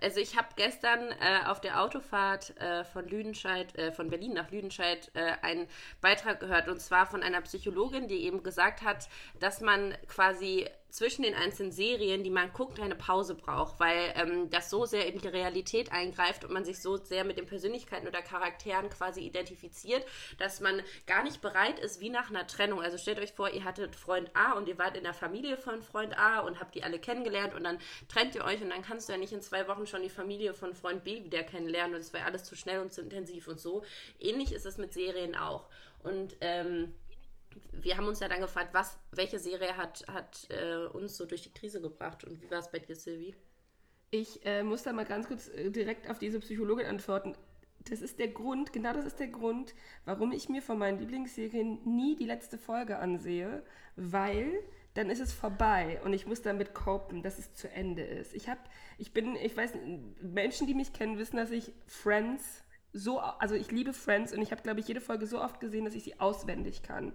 Also 0.00 0.20
ich 0.20 0.36
habe 0.36 0.48
gestern 0.56 1.10
äh, 1.10 1.46
auf 1.46 1.60
der 1.60 1.82
Autofahrt 1.82 2.56
äh, 2.58 2.84
von 2.84 3.08
Lüdenscheid, 3.08 3.76
äh, 3.76 3.92
von 3.92 4.10
Berlin 4.10 4.34
nach 4.34 4.50
Lüdenscheid 4.50 5.10
äh, 5.14 5.32
einen 5.42 5.66
Beitrag 6.00 6.40
gehört 6.40 6.68
und 6.68 6.80
zwar 6.80 7.06
von 7.06 7.22
einer 7.22 7.40
Psychologin, 7.40 8.08
die 8.08 8.24
eben 8.24 8.42
gesagt 8.42 8.82
hat, 8.82 9.08
dass 9.38 9.60
man 9.60 9.94
quasi 10.06 10.68
zwischen 10.90 11.22
den 11.22 11.34
einzelnen 11.34 11.72
Serien, 11.72 12.22
die 12.24 12.30
man 12.30 12.52
guckt, 12.52 12.80
eine 12.80 12.94
Pause 12.94 13.34
braucht, 13.34 13.80
weil 13.80 14.12
ähm, 14.16 14.50
das 14.50 14.70
so 14.70 14.84
sehr 14.84 15.06
in 15.06 15.18
die 15.18 15.28
Realität 15.28 15.92
eingreift 15.92 16.44
und 16.44 16.52
man 16.52 16.64
sich 16.64 16.80
so 16.80 16.96
sehr 16.96 17.24
mit 17.24 17.38
den 17.38 17.46
Persönlichkeiten 17.46 18.08
oder 18.08 18.22
Charakteren 18.22 18.90
quasi 18.90 19.20
identifiziert, 19.20 20.04
dass 20.38 20.60
man 20.60 20.82
gar 21.06 21.22
nicht 21.22 21.40
bereit 21.40 21.78
ist, 21.78 22.00
wie 22.00 22.10
nach 22.10 22.30
einer 22.30 22.46
Trennung. 22.46 22.82
Also 22.82 22.98
stellt 22.98 23.18
euch 23.18 23.32
vor, 23.32 23.50
ihr 23.50 23.64
hattet 23.64 23.96
Freund 23.96 24.30
A 24.34 24.52
und 24.52 24.68
ihr 24.68 24.78
wart 24.78 24.96
in 24.96 25.04
der 25.04 25.14
Familie 25.14 25.56
von 25.56 25.82
Freund 25.82 26.18
A 26.18 26.40
und 26.40 26.60
habt 26.60 26.74
die 26.74 26.82
alle 26.82 26.98
kennengelernt 26.98 27.54
und 27.54 27.64
dann 27.64 27.78
trennt 28.08 28.34
ihr 28.34 28.44
euch 28.44 28.60
und 28.62 28.70
dann 28.70 28.82
kannst 28.82 29.08
du 29.08 29.12
ja 29.12 29.18
nicht 29.18 29.32
in 29.32 29.42
zwei 29.42 29.68
Wochen 29.68 29.86
schon 29.86 30.02
die 30.02 30.08
Familie 30.08 30.54
von 30.54 30.74
Freund 30.74 31.04
B 31.04 31.24
wieder 31.24 31.42
kennenlernen 31.42 31.94
und 31.94 32.00
es 32.00 32.12
wäre 32.12 32.24
alles 32.24 32.44
zu 32.44 32.56
schnell 32.56 32.80
und 32.80 32.92
zu 32.92 33.00
intensiv 33.00 33.48
und 33.48 33.60
so. 33.60 33.84
Ähnlich 34.18 34.52
ist 34.52 34.66
es 34.66 34.78
mit 34.78 34.92
Serien 34.92 35.36
auch. 35.36 35.68
Und 36.02 36.36
ähm, 36.40 36.94
wir 37.72 37.96
haben 37.96 38.06
uns 38.06 38.20
ja 38.20 38.28
dann 38.28 38.40
gefragt, 38.40 38.70
was, 38.72 38.98
welche 39.12 39.38
Serie 39.38 39.76
hat, 39.76 40.04
hat 40.08 40.48
äh, 40.50 40.86
uns 40.86 41.16
so 41.16 41.26
durch 41.26 41.42
die 41.42 41.52
Krise 41.52 41.80
gebracht 41.80 42.24
und 42.24 42.40
wie 42.42 42.50
war 42.50 42.58
es 42.58 42.70
bei 42.70 42.78
dir, 42.78 42.96
Sylvie? 42.96 43.34
Ich 44.10 44.44
äh, 44.44 44.62
muss 44.62 44.82
da 44.82 44.92
mal 44.92 45.04
ganz 45.04 45.28
kurz 45.28 45.48
äh, 45.48 45.70
direkt 45.70 46.10
auf 46.10 46.18
diese 46.18 46.40
Psychologin 46.40 46.86
antworten. 46.86 47.34
Das 47.88 48.02
ist 48.02 48.18
der 48.18 48.28
Grund, 48.28 48.72
genau 48.72 48.92
das 48.92 49.06
ist 49.06 49.20
der 49.20 49.28
Grund, 49.28 49.74
warum 50.04 50.32
ich 50.32 50.48
mir 50.48 50.60
von 50.60 50.78
meinen 50.78 50.98
Lieblingsserien 50.98 51.80
nie 51.84 52.16
die 52.16 52.26
letzte 52.26 52.58
Folge 52.58 52.98
ansehe, 52.98 53.62
weil 53.96 54.52
dann 54.94 55.08
ist 55.08 55.20
es 55.20 55.32
vorbei 55.32 56.00
und 56.04 56.12
ich 56.12 56.26
muss 56.26 56.42
damit 56.42 56.74
copen, 56.74 57.22
dass 57.22 57.38
es 57.38 57.54
zu 57.54 57.70
Ende 57.70 58.02
ist. 58.02 58.34
Ich 58.34 58.48
habe, 58.48 58.60
ich 58.98 59.12
bin, 59.12 59.36
ich 59.36 59.56
weiß, 59.56 59.72
Menschen, 60.20 60.66
die 60.66 60.74
mich 60.74 60.92
kennen, 60.92 61.16
wissen, 61.16 61.36
dass 61.36 61.52
ich 61.52 61.72
Friends 61.86 62.64
so, 62.92 63.20
also 63.20 63.54
ich 63.54 63.70
liebe 63.70 63.92
Friends 63.92 64.32
und 64.32 64.42
ich 64.42 64.50
habe, 64.50 64.62
glaube 64.62 64.80
ich, 64.80 64.88
jede 64.88 65.00
Folge 65.00 65.26
so 65.26 65.40
oft 65.40 65.60
gesehen, 65.60 65.84
dass 65.84 65.94
ich 65.94 66.04
sie 66.04 66.18
auswendig 66.18 66.82
kann. 66.82 67.12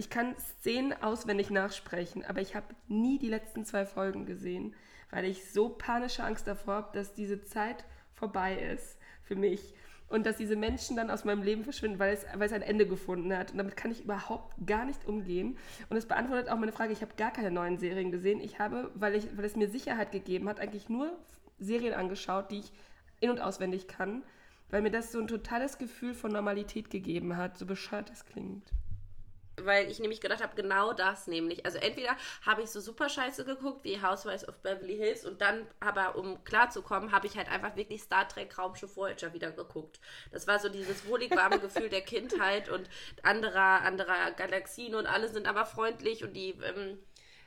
Ich 0.00 0.08
kann 0.08 0.34
Szenen 0.38 0.94
auswendig 1.02 1.50
nachsprechen, 1.50 2.24
aber 2.24 2.40
ich 2.40 2.56
habe 2.56 2.74
nie 2.88 3.18
die 3.18 3.28
letzten 3.28 3.66
zwei 3.66 3.84
Folgen 3.84 4.24
gesehen, 4.24 4.74
weil 5.10 5.26
ich 5.26 5.52
so 5.52 5.68
panische 5.68 6.24
Angst 6.24 6.46
davor 6.46 6.74
habe, 6.76 6.88
dass 6.94 7.12
diese 7.12 7.44
Zeit 7.44 7.84
vorbei 8.14 8.56
ist 8.56 8.96
für 9.22 9.36
mich 9.36 9.74
und 10.08 10.24
dass 10.24 10.38
diese 10.38 10.56
Menschen 10.56 10.96
dann 10.96 11.10
aus 11.10 11.26
meinem 11.26 11.42
Leben 11.42 11.64
verschwinden, 11.64 11.98
weil 11.98 12.14
es, 12.14 12.24
weil 12.32 12.46
es 12.46 12.54
ein 12.54 12.62
Ende 12.62 12.86
gefunden 12.86 13.36
hat. 13.36 13.50
Und 13.50 13.58
damit 13.58 13.76
kann 13.76 13.90
ich 13.90 14.04
überhaupt 14.04 14.54
gar 14.66 14.86
nicht 14.86 15.04
umgehen. 15.04 15.58
Und 15.90 15.98
es 15.98 16.06
beantwortet 16.06 16.48
auch 16.48 16.56
meine 16.56 16.72
Frage, 16.72 16.94
ich 16.94 17.02
habe 17.02 17.12
gar 17.18 17.30
keine 17.30 17.50
neuen 17.50 17.76
Serien 17.76 18.10
gesehen. 18.10 18.40
Ich 18.40 18.58
habe, 18.58 18.90
weil, 18.94 19.14
ich, 19.16 19.36
weil 19.36 19.44
es 19.44 19.54
mir 19.54 19.68
Sicherheit 19.68 20.12
gegeben 20.12 20.48
hat, 20.48 20.60
eigentlich 20.60 20.88
nur 20.88 21.12
Serien 21.58 21.92
angeschaut, 21.92 22.50
die 22.50 22.60
ich 22.60 22.72
in- 23.20 23.28
und 23.28 23.40
auswendig 23.40 23.86
kann, 23.86 24.22
weil 24.70 24.80
mir 24.80 24.90
das 24.90 25.12
so 25.12 25.20
ein 25.20 25.28
totales 25.28 25.76
Gefühl 25.76 26.14
von 26.14 26.32
Normalität 26.32 26.88
gegeben 26.88 27.36
hat, 27.36 27.58
so 27.58 27.66
bescheuert 27.66 28.08
das 28.08 28.24
klingt 28.24 28.72
weil 29.64 29.90
ich 29.90 29.98
nämlich 29.98 30.20
gedacht 30.20 30.42
habe, 30.42 30.54
genau 30.54 30.92
das 30.92 31.26
nämlich. 31.26 31.64
Also 31.64 31.78
entweder 31.78 32.16
habe 32.44 32.62
ich 32.62 32.70
so 32.70 32.80
super 32.80 33.08
scheiße 33.08 33.44
geguckt 33.44 33.84
wie 33.84 34.00
Housewives 34.02 34.48
of 34.48 34.58
Beverly 34.62 34.96
Hills 34.96 35.24
und 35.24 35.40
dann, 35.40 35.66
aber 35.80 36.16
um 36.16 36.42
klarzukommen, 36.44 37.12
habe 37.12 37.26
ich 37.26 37.36
halt 37.36 37.48
einfach 37.50 37.76
wirklich 37.76 38.02
Star 38.02 38.28
Trek 38.28 38.56
Raumschiff 38.58 38.96
Voyager 38.96 39.32
wieder 39.32 39.50
geguckt. 39.52 40.00
Das 40.30 40.46
war 40.46 40.58
so 40.58 40.68
dieses 40.68 41.06
wohlig 41.06 41.34
warme 41.34 41.58
Gefühl 41.60 41.88
der 41.88 42.02
Kindheit 42.02 42.68
und 42.68 42.88
anderer, 43.22 43.82
anderer 43.82 44.30
Galaxien 44.32 44.94
und 44.94 45.06
alle 45.06 45.28
sind 45.28 45.46
aber 45.46 45.66
freundlich 45.66 46.24
und 46.24 46.34
die 46.34 46.50
ähm, 46.62 46.98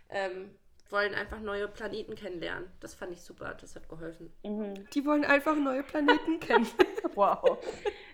ähm, 0.09 0.55
wollen 0.89 1.15
einfach 1.15 1.39
neue 1.39 1.67
Planeten 1.67 2.15
kennenlernen. 2.15 2.69
Das 2.79 2.93
fand 2.93 3.11
ich 3.13 3.21
super, 3.21 3.55
das 3.59 3.75
hat 3.75 3.89
geholfen. 3.89 4.31
Mhm. 4.43 4.87
Die 4.93 5.05
wollen 5.05 5.25
einfach 5.25 5.55
neue 5.55 5.83
Planeten 5.83 6.39
kennen. 6.39 6.67
wow. 7.15 7.57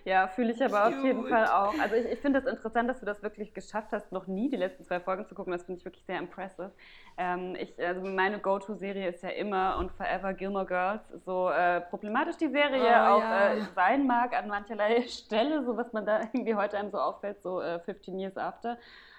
Ja, 0.04 0.28
fühle 0.28 0.52
ich 0.52 0.64
aber 0.64 0.84
Cute. 0.84 0.98
auf 0.98 1.04
jeden 1.04 1.26
Fall 1.28 1.46
auch. 1.46 1.78
Also 1.78 1.94
ich, 1.96 2.06
ich 2.06 2.18
finde 2.20 2.38
es 2.38 2.44
das 2.46 2.54
interessant, 2.54 2.88
dass 2.88 3.00
du 3.00 3.06
das 3.06 3.22
wirklich 3.22 3.52
geschafft 3.52 3.92
hast, 3.92 4.12
noch 4.12 4.26
nie 4.26 4.48
die 4.48 4.56
letzten 4.56 4.84
zwei 4.84 4.98
Folgen 4.98 5.26
zu 5.26 5.34
gucken. 5.34 5.52
Das 5.52 5.64
finde 5.64 5.78
ich 5.78 5.84
wirklich 5.84 6.04
sehr 6.04 6.18
impressive. 6.18 6.72
Ähm, 7.18 7.54
ich, 7.58 7.78
also 7.78 8.00
meine 8.00 8.38
Go-To-Serie 8.38 9.08
ist 9.08 9.22
ja 9.22 9.30
immer 9.30 9.76
und 9.78 9.92
forever 9.92 10.32
Gilmore 10.32 10.66
Girls. 10.66 11.02
So 11.24 11.50
äh, 11.50 11.82
problematisch 11.82 12.38
die 12.38 12.48
Serie 12.48 12.80
oh, 12.82 13.10
auch 13.12 13.20
ja. 13.20 13.54
äh, 13.54 13.60
sein 13.74 14.06
mag 14.06 14.34
an 14.34 14.48
mancherlei 14.48 15.02
Stelle, 15.06 15.64
so 15.64 15.76
was 15.76 15.92
man 15.92 16.06
da 16.06 16.20
irgendwie 16.20 16.54
heute 16.54 16.78
einem 16.78 16.90
so 16.90 16.98
auffällt, 16.98 17.42
so 17.42 17.60
äh, 17.60 17.78
15 17.80 18.18
Years 18.18 18.36
After. 18.38 18.78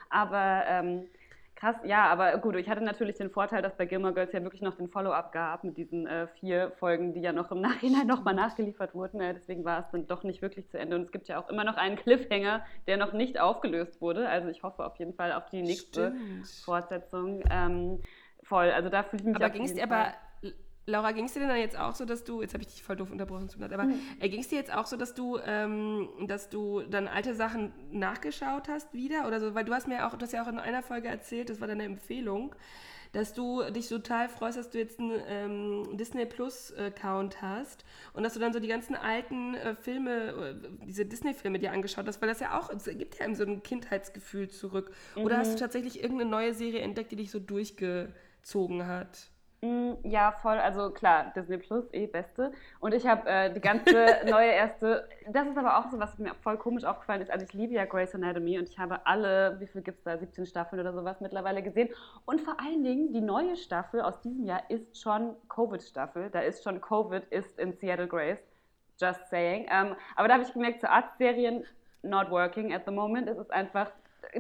Aber 0.10 0.64
ähm, 0.68 1.08
Krass, 1.62 1.76
ja, 1.84 2.08
aber 2.08 2.36
gut, 2.40 2.56
ich 2.56 2.68
hatte 2.68 2.82
natürlich 2.82 3.18
den 3.18 3.30
Vorteil, 3.30 3.62
dass 3.62 3.78
bei 3.78 3.86
Gilmore 3.86 4.16
Girls 4.16 4.32
ja 4.32 4.42
wirklich 4.42 4.64
noch 4.64 4.78
den 4.78 4.90
Follow-up 4.90 5.32
gab 5.32 5.64
mit 5.64 5.78
diesen 5.78 6.08
äh, 6.08 6.26
vier 6.40 6.72
Folgen, 6.80 7.14
die 7.14 7.22
ja 7.22 7.34
noch 7.34 7.52
im 7.52 7.62
Nachhinein 7.62 8.08
nochmal 8.08 8.34
nachgeliefert 8.34 8.96
wurden. 8.96 9.22
Äh, 9.22 9.36
deswegen 9.36 9.64
war 9.64 9.82
es 9.82 9.86
dann 9.92 10.08
doch 10.08 10.24
nicht 10.24 10.42
wirklich 10.42 10.68
zu 10.70 10.80
Ende. 10.80 10.96
Und 10.96 11.04
es 11.04 11.12
gibt 11.12 11.28
ja 11.28 11.40
auch 11.40 11.50
immer 11.50 11.64
noch 11.64 11.78
einen 11.78 11.98
Cliffhanger, 11.98 12.66
der 12.88 12.98
noch 12.98 13.14
nicht 13.14 13.40
aufgelöst 13.40 14.02
wurde. 14.02 14.28
Also 14.28 14.50
ich 14.50 14.64
hoffe 14.64 14.84
auf 14.84 14.98
jeden 14.98 15.14
Fall 15.14 15.34
auf 15.34 15.52
die 15.52 15.62
nächste 15.62 16.16
Stimmt. 16.16 16.48
Fortsetzung. 16.66 17.44
Ähm, 17.52 18.02
voll, 18.42 18.72
also 18.72 18.90
da 18.90 19.04
fühle 19.04 19.22
ich 19.22 19.28
mich 19.28 19.36
Aber 19.36 19.50
ging 19.52 19.66
es 19.66 19.76
dir 19.76 19.84
aber 19.84 20.16
Laura, 20.88 21.12
ging 21.12 21.26
es 21.26 21.34
dir 21.34 21.42
denn 21.42 21.56
jetzt 21.58 21.78
auch 21.78 21.94
so, 21.94 22.06
dass 22.06 22.24
du, 22.24 22.42
jetzt 22.42 22.54
habe 22.54 22.64
ich 22.64 22.70
dich 22.70 22.84
voll 22.84 22.96
doof 22.96 23.12
unterbrochen, 23.12 23.48
aber 23.64 23.84
mhm. 23.84 24.00
äh, 24.20 24.30
ging 24.30 24.42
es 24.42 24.48
dir 24.48 24.58
jetzt 24.58 24.74
auch 24.74 24.88
so, 24.88 24.98
dass 24.98 25.14
du, 25.14 25.38
ähm, 25.46 26.10
dass 26.26 26.50
du 26.50 26.82
dann 26.82 27.08
alte 27.08 27.36
Sachen 27.36 27.72
nachgeschaut 27.92 28.68
hast 28.68 28.94
wieder 28.94 29.28
oder 29.28 29.40
so? 29.40 29.54
Weil 29.54 29.66
du 29.66 29.74
hast 29.74 29.88
mir 29.88 30.08
auch, 30.08 30.16
du 30.16 30.24
hast 30.24 30.34
ja 30.34 30.44
auch 30.44 30.48
in 30.48 30.58
einer 30.58 30.82
Folge 30.82 31.08
erzählt, 31.08 31.50
das 31.50 31.62
war 31.62 31.68
deine 31.68 31.84
Empfehlung, 31.84 32.56
dass 33.12 33.34
du 33.34 33.62
dich 33.70 33.90
total 33.90 34.28
freust, 34.28 34.58
dass 34.58 34.70
du 34.70 34.80
jetzt 34.80 35.00
einen 35.00 35.22
ähm, 35.28 35.98
Disney 35.98 36.26
Plus 36.26 36.74
Account 36.74 37.42
hast 37.42 37.86
und 38.14 38.24
dass 38.24 38.34
du 38.34 38.40
dann 38.40 38.54
so 38.54 38.60
die 38.60 38.70
ganzen 38.70 38.96
alten 38.96 39.54
äh, 39.56 39.76
Filme, 39.76 40.12
äh, 40.12 40.86
diese 40.88 41.06
Disney-Filme 41.06 41.60
dir 41.60 41.74
angeschaut 41.74 42.08
hast, 42.08 42.22
weil 42.22 42.30
das 42.30 42.40
ja 42.40 42.58
auch, 42.58 42.70
es 42.72 42.86
gibt 42.86 43.20
ja 43.20 43.26
eben 43.26 43.36
so 43.36 43.44
ein 43.44 43.62
Kindheitsgefühl 43.62 44.50
zurück. 44.50 44.92
Mhm. 45.16 45.24
Oder 45.24 45.38
hast 45.38 45.54
du 45.54 45.60
tatsächlich 45.60 46.02
irgendeine 46.02 46.30
neue 46.30 46.54
Serie 46.54 46.80
entdeckt, 46.80 47.12
die 47.12 47.18
dich 47.18 47.30
so 47.32 47.40
durchgezogen 47.40 48.88
hat? 48.88 49.30
Mm, 49.64 49.94
ja, 50.04 50.32
voll. 50.42 50.58
Also 50.58 50.90
klar, 50.90 51.32
Disney 51.36 51.58
Plus, 51.58 51.86
eh 51.94 52.08
beste. 52.08 52.52
Und 52.80 52.96
ich 52.96 53.06
habe 53.06 53.30
äh, 53.30 53.54
die 53.54 53.62
ganze 53.62 53.94
neue 54.28 54.50
erste. 54.50 55.08
Das 55.28 55.48
ist 55.48 55.56
aber 55.56 55.78
auch 55.78 55.92
so, 55.92 56.00
was 56.00 56.18
mir 56.18 56.34
voll 56.42 56.58
komisch 56.58 56.84
aufgefallen 56.84 57.22
ist. 57.22 57.30
Also 57.30 57.46
ich 57.46 57.54
liebe 57.54 57.76
ja 57.76 57.86
Grey's 57.86 58.16
Anatomy 58.16 58.58
und 58.58 58.68
ich 58.68 58.80
habe 58.80 59.06
alle, 59.06 59.60
wie 59.60 59.68
viel 59.68 59.84
gibt 59.84 60.00
es 60.00 60.04
da, 60.04 60.18
17 60.18 60.48
Staffeln 60.48 60.80
oder 60.80 60.94
sowas 60.94 61.22
mittlerweile 61.22 61.62
gesehen. 61.62 61.90
Und 62.26 62.42
vor 62.42 62.60
allen 62.60 62.84
Dingen, 62.84 63.14
die 63.14 63.22
neue 63.22 63.56
Staffel 63.56 64.02
aus 64.02 64.20
diesem 64.22 64.46
Jahr 64.46 64.64
ist 64.70 65.00
schon 65.00 65.36
Covid-Staffel. 65.48 66.32
Da 66.32 66.40
ist 66.40 66.64
schon 66.64 66.82
Covid 66.82 67.24
ist 67.26 67.60
in 67.60 67.74
Seattle 67.74 68.08
Grace. 68.08 68.42
Just 69.00 69.30
saying. 69.30 69.68
Ähm, 69.72 69.96
aber 70.16 70.28
da 70.28 70.36
habe 70.36 70.44
ich 70.44 70.54
gemerkt, 70.54 70.82
zu 70.82 70.90
Arztserien 70.90 71.64
not 72.02 72.32
working 72.32 72.74
at 72.74 72.86
the 72.88 72.92
moment. 72.92 73.30
Es 73.30 73.38
ist 73.38 73.52
einfach 73.52 73.92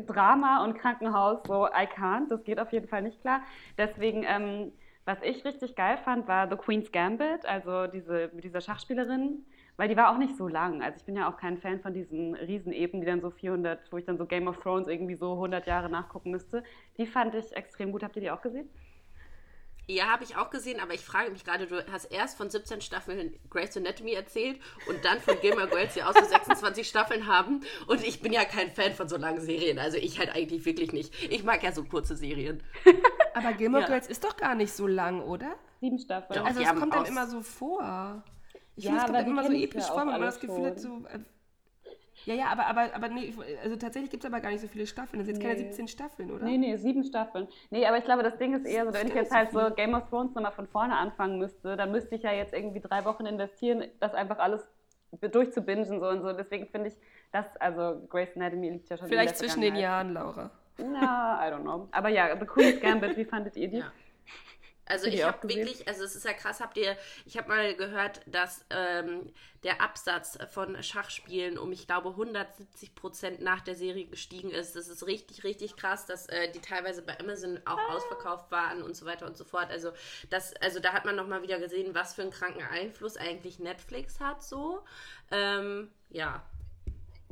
Drama 0.07 0.63
und 0.63 0.80
Krankenhaus, 0.80 1.43
so 1.45 1.67
I 1.67 1.86
can't. 1.86 2.30
Das 2.30 2.43
geht 2.43 2.59
auf 2.59 2.72
jeden 2.72 2.88
Fall 2.88 3.03
nicht 3.03 3.22
klar. 3.22 3.41
Deswegen. 3.78 4.24
Ähm, 4.24 4.72
was 5.06 5.18
ich 5.24 5.43
richtig 5.45 5.76
geil 5.76 5.97
fand, 5.97 6.28
war 6.28 6.49
The 6.49 6.56
Queen's 6.56 6.91
Gambit, 6.91 7.45
also 7.45 7.88
diese, 7.88 8.30
mit 8.34 8.43
dieser 8.43 8.62
Schachspielerin, 8.62 9.45
weil 9.78 9.89
die 9.89 9.97
war 9.97 10.12
auch 10.12 10.18
nicht 10.18 10.38
so 10.38 10.47
lang. 10.47 10.82
Also 10.84 10.97
ich 10.97 11.06
bin 11.06 11.16
ja 11.16 11.30
auch 11.30 11.38
kein 11.38 11.58
Fan 11.58 11.82
von 11.82 11.93
diesen 11.93 12.36
Rieseneben, 12.36 13.02
die 13.02 13.08
dann 13.08 13.22
so 13.22 13.32
400, 13.32 13.91
wo 13.91 13.97
ich 13.97 14.06
dann 14.06 14.18
so 14.18 14.26
Game 14.26 14.47
of 14.47 14.60
Thrones 14.60 14.88
irgendwie 14.88 15.16
so 15.16 15.34
100 15.34 15.66
Jahre 15.66 15.89
nachgucken 15.89 16.32
müsste. 16.32 16.64
Die 16.97 17.08
fand 17.08 17.34
ich 17.34 17.52
extrem 17.56 17.91
gut. 17.91 18.04
Habt 18.04 18.16
ihr 18.16 18.22
die 18.22 18.32
auch 18.32 18.41
gesehen? 18.41 18.70
Ja, 19.88 20.06
habe 20.06 20.24
ich 20.24 20.38
auch 20.38 20.52
gesehen, 20.52 20.80
aber 20.80 20.93
ich 20.93 21.02
frage 21.02 21.32
mich 21.32 21.43
gerade, 21.43 21.66
du 21.66 21.84
hast 21.91 22.06
erst 22.06 22.38
von 22.38 22.49
17 22.49 22.82
Staffeln 22.82 23.34
Grey's 23.49 23.76
Anatomy 23.76 24.14
erzählt 24.14 24.60
und 24.88 25.04
dann 25.04 25.20
von 25.20 25.38
Gilmore 25.41 25.68
Girls, 25.68 25.95
die 25.95 26.04
auch 26.04 26.14
so 26.14 26.24
26 26.24 26.88
Staffeln 26.88 27.28
haben. 27.28 27.62
Und 27.88 28.06
ich 28.06 28.22
bin 28.22 28.32
ja 28.32 28.45
kein 28.45 28.72
Fan 28.72 28.93
von 28.93 29.10
so 29.10 29.18
langen 29.18 29.41
Serien, 29.41 29.80
also 29.80 29.97
ich 29.97 30.20
halt 30.20 30.34
eigentlich 30.34 30.64
wirklich 30.66 30.93
nicht. 30.93 31.14
Ich 31.30 31.43
mag 31.43 31.64
ja 31.64 31.72
so 31.72 31.84
kurze 31.84 32.16
Serien. 32.16 32.64
Aber 33.34 33.53
Gilmore 33.53 33.84
ja. 33.84 33.88
Girls 33.88 34.07
ist 34.07 34.23
doch 34.23 34.36
gar 34.38 34.55
nicht 34.55 34.73
so 34.73 34.88
lang, 34.88 35.21
oder? 35.21 35.55
Sieben 35.79 35.99
Staffeln. 35.99 36.39
Doch, 36.39 36.45
also 36.45 36.61
es 36.61 36.75
kommt 36.75 36.93
dann 36.93 37.05
immer 37.05 37.27
so 37.27 37.41
vor. 37.41 38.23
Ich 38.75 38.86
ja, 38.86 38.91
finde, 38.91 39.01
es 39.01 39.05
kommt 39.05 39.17
dann 39.17 39.27
immer 39.27 39.43
so 39.43 39.53
episch 39.53 39.86
vor, 39.86 39.99
wenn 39.99 40.07
man 40.07 40.21
das 40.21 40.39
Gefühl 40.39 40.65
hat, 40.65 40.79
so 40.79 41.03
äh, 41.11 41.19
ja, 42.25 42.36
ja, 42.36 42.45
aber, 42.47 42.67
aber, 42.67 42.93
aber 42.93 43.09
nee, 43.09 43.34
also 43.63 43.75
tatsächlich 43.75 44.11
gibt 44.11 44.23
es 44.23 44.29
aber 44.29 44.41
gar 44.41 44.51
nicht 44.51 44.61
so 44.61 44.67
viele 44.67 44.86
Staffeln. 44.86 45.19
Das 45.19 45.25
sind 45.25 45.41
jetzt 45.41 45.43
nee. 45.43 45.55
keine 45.55 45.69
17 45.69 45.88
Staffeln, 45.88 46.32
oder? 46.32 46.45
Nee, 46.45 46.57
nee, 46.57 46.75
sieben 46.75 47.03
Staffeln. 47.03 47.47
Nee, 47.71 47.86
aber 47.86 47.97
ich 47.97 48.05
glaube, 48.05 48.21
das 48.21 48.38
Ding 48.38 48.53
ist 48.53 48.65
eher 48.65 48.86
so, 48.86 48.93
wenn 48.93 49.07
ich 49.07 49.15
jetzt 49.15 49.32
halt 49.32 49.51
so 49.51 49.59
Game 49.75 49.95
of 49.95 50.07
Thrones 50.09 50.36
nochmal 50.36 50.51
von 50.51 50.67
vorne 50.67 50.95
anfangen 50.97 51.39
müsste, 51.39 51.75
dann 51.75 51.91
müsste 51.91 52.15
ich 52.15 52.21
ja 52.21 52.32
jetzt 52.32 52.53
irgendwie 52.53 52.79
drei 52.79 53.05
Wochen 53.05 53.25
investieren, 53.25 53.86
das 53.99 54.13
einfach 54.13 54.38
alles 54.38 54.61
durchzubingen 55.19 55.86
so 55.86 56.07
und 56.07 56.21
so. 56.21 56.32
Deswegen 56.34 56.67
finde 56.67 56.89
ich, 56.89 56.95
das, 57.32 57.45
also 57.57 58.05
Grace 58.07 58.36
Anatomy 58.36 58.69
liegt 58.69 58.89
ja 58.89 58.97
schon 58.97 59.07
Vielleicht 59.07 59.38
zwischen 59.38 59.61
den 59.61 59.75
Jahren, 59.75 60.13
Laura. 60.13 60.51
Na, 60.82 61.47
I 61.47 61.51
don't 61.51 61.61
know. 61.61 61.88
Aber 61.91 62.09
ja, 62.09 62.38
The 62.38 62.45
Queen's 62.45 62.79
Gambit, 62.79 63.17
wie 63.17 63.25
fandet 63.25 63.55
ihr 63.55 63.67
die? 63.67 63.77
Ja. 63.77 63.91
Also 64.91 65.07
ich 65.07 65.23
habe 65.23 65.47
wirklich, 65.47 65.88
also 65.88 66.03
es 66.03 66.15
ist 66.15 66.25
ja 66.25 66.34
krass, 66.34 66.59
habt 66.59 66.77
ihr, 66.77 66.97
ich 67.25 67.38
habe 67.38 67.47
mal 67.47 67.75
gehört, 67.75 68.21
dass 68.25 68.65
ähm, 68.71 69.32
der 69.63 69.82
Absatz 69.82 70.38
von 70.51 70.82
Schachspielen 70.84 71.57
um, 71.57 71.71
ich 71.71 71.88
glaube, 71.88 72.09
170 72.09 72.93
Prozent 72.93 73.41
nach 73.41 73.61
der 73.61 73.75
Serie 73.75 74.05
gestiegen 74.05 74.51
ist. 74.51 74.75
Das 74.75 74.89
ist 74.89 75.07
richtig, 75.07 75.45
richtig 75.45 75.77
krass, 75.77 76.07
dass 76.07 76.27
äh, 76.27 76.51
die 76.51 76.59
teilweise 76.59 77.03
bei 77.03 77.17
Amazon 77.19 77.61
auch 77.65 77.77
ah. 77.77 77.95
ausverkauft 77.95 78.51
waren 78.51 78.82
und 78.84 78.95
so 78.97 79.05
weiter 79.05 79.27
und 79.27 79.38
so 79.38 79.45
fort. 79.45 79.69
Also 79.69 79.91
das, 80.29 80.53
also 80.57 80.82
da 80.82 80.91
hat 80.91 81.05
man 81.05 81.15
nochmal 81.15 81.41
wieder 81.41 81.59
gesehen, 81.59 81.95
was 81.95 82.15
für 82.15 82.23
einen 82.23 82.32
kranken 82.32 82.63
Einfluss 82.63 83.15
eigentlich 83.15 83.59
Netflix 83.59 84.19
hat 84.19 84.43
so. 84.43 84.84
Ähm, 85.32 85.89
ja, 86.09 86.43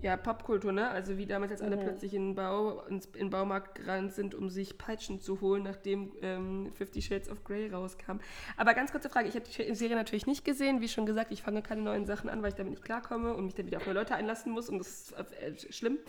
ja, 0.01 0.17
Popkultur, 0.17 0.71
ne? 0.71 0.89
Also 0.89 1.17
wie 1.17 1.25
damals, 1.25 1.51
als 1.51 1.61
alle 1.61 1.75
mhm. 1.75 1.81
plötzlich 1.81 2.13
in 2.13 2.29
den, 2.29 2.35
Bau, 2.35 2.83
ins, 2.89 3.05
in 3.07 3.25
den 3.25 3.29
Baumarkt 3.29 3.75
gerannt 3.75 4.13
sind, 4.13 4.33
um 4.33 4.49
sich 4.49 4.77
Peitschen 4.77 5.19
zu 5.19 5.41
holen, 5.41 5.63
nachdem 5.63 6.11
ähm, 6.21 6.71
Fifty 6.73 7.01
Shades 7.01 7.29
of 7.29 7.43
Grey 7.43 7.69
rauskam. 7.69 8.19
Aber 8.57 8.73
ganz 8.73 8.91
kurze 8.91 9.09
Frage, 9.09 9.27
ich 9.27 9.35
habe 9.35 9.45
die 9.45 9.75
Serie 9.75 9.95
natürlich 9.95 10.25
nicht 10.25 10.45
gesehen. 10.45 10.81
Wie 10.81 10.87
schon 10.87 11.05
gesagt, 11.05 11.31
ich 11.31 11.43
fange 11.43 11.61
keine 11.61 11.81
neuen 11.81 12.05
Sachen 12.05 12.29
an, 12.29 12.41
weil 12.41 12.49
ich 12.49 12.55
damit 12.55 12.71
nicht 12.71 12.83
klarkomme 12.83 13.33
und 13.33 13.45
mich 13.45 13.55
dann 13.55 13.65
wieder 13.65 13.77
auf 13.77 13.85
neue 13.85 13.95
Leute 13.95 14.15
einlassen 14.15 14.51
muss 14.51 14.69
und 14.69 14.79
das 14.79 14.87
ist 14.87 15.13
äh, 15.13 15.71
schlimm. 15.71 15.99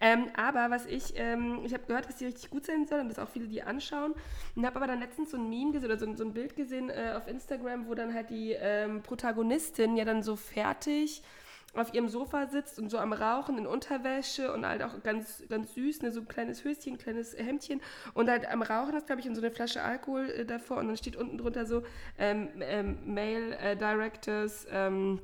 Ähm, 0.00 0.26
aber 0.36 0.70
was 0.70 0.86
ich, 0.86 1.14
ähm, 1.16 1.60
ich 1.64 1.72
habe 1.72 1.84
gehört, 1.86 2.08
dass 2.08 2.16
die 2.16 2.26
richtig 2.26 2.50
gut 2.50 2.66
sein 2.66 2.86
soll 2.86 3.00
und 3.00 3.08
dass 3.08 3.18
auch 3.18 3.28
viele 3.28 3.46
die 3.46 3.62
anschauen 3.62 4.14
und 4.54 4.66
habe 4.66 4.76
aber 4.76 4.86
dann 4.86 5.00
letztens 5.00 5.30
so 5.30 5.36
ein 5.36 5.48
Meme 5.48 5.72
gesehen 5.72 5.90
oder 5.90 5.98
so, 5.98 6.14
so 6.14 6.24
ein 6.24 6.32
Bild 6.32 6.56
gesehen 6.56 6.90
äh, 6.90 7.14
auf 7.16 7.26
Instagram, 7.26 7.86
wo 7.86 7.94
dann 7.94 8.14
halt 8.14 8.30
die 8.30 8.52
ähm, 8.52 9.02
Protagonistin 9.02 9.96
ja 9.96 10.04
dann 10.04 10.22
so 10.22 10.36
fertig 10.36 11.22
auf 11.74 11.94
ihrem 11.94 12.08
Sofa 12.08 12.46
sitzt 12.48 12.78
und 12.78 12.90
so 12.90 12.98
am 12.98 13.12
Rauchen 13.12 13.58
in 13.58 13.66
Unterwäsche 13.66 14.52
und 14.52 14.66
halt 14.66 14.82
auch 14.82 15.02
ganz, 15.02 15.44
ganz 15.48 15.74
süß, 15.74 16.02
ne, 16.02 16.10
so 16.10 16.20
ein 16.20 16.28
kleines 16.28 16.64
Höschen, 16.64 16.94
ein 16.94 16.98
kleines 16.98 17.36
Hemdchen 17.36 17.80
und 18.14 18.28
halt 18.28 18.48
am 18.50 18.62
Rauchen 18.62 18.94
ist, 18.96 19.06
glaube 19.06 19.20
ich, 19.20 19.28
und 19.28 19.34
so 19.34 19.40
eine 19.40 19.50
Flasche 19.50 19.82
Alkohol 19.82 20.30
äh, 20.30 20.44
davor 20.44 20.78
und 20.78 20.88
dann 20.88 20.96
steht 20.96 21.16
unten 21.16 21.38
drunter 21.38 21.66
so 21.66 21.82
ähm, 22.18 22.48
ähm, 22.60 22.98
Male 23.04 23.56
äh, 23.58 23.76
Directors, 23.76 24.66
ähm, 24.70 25.20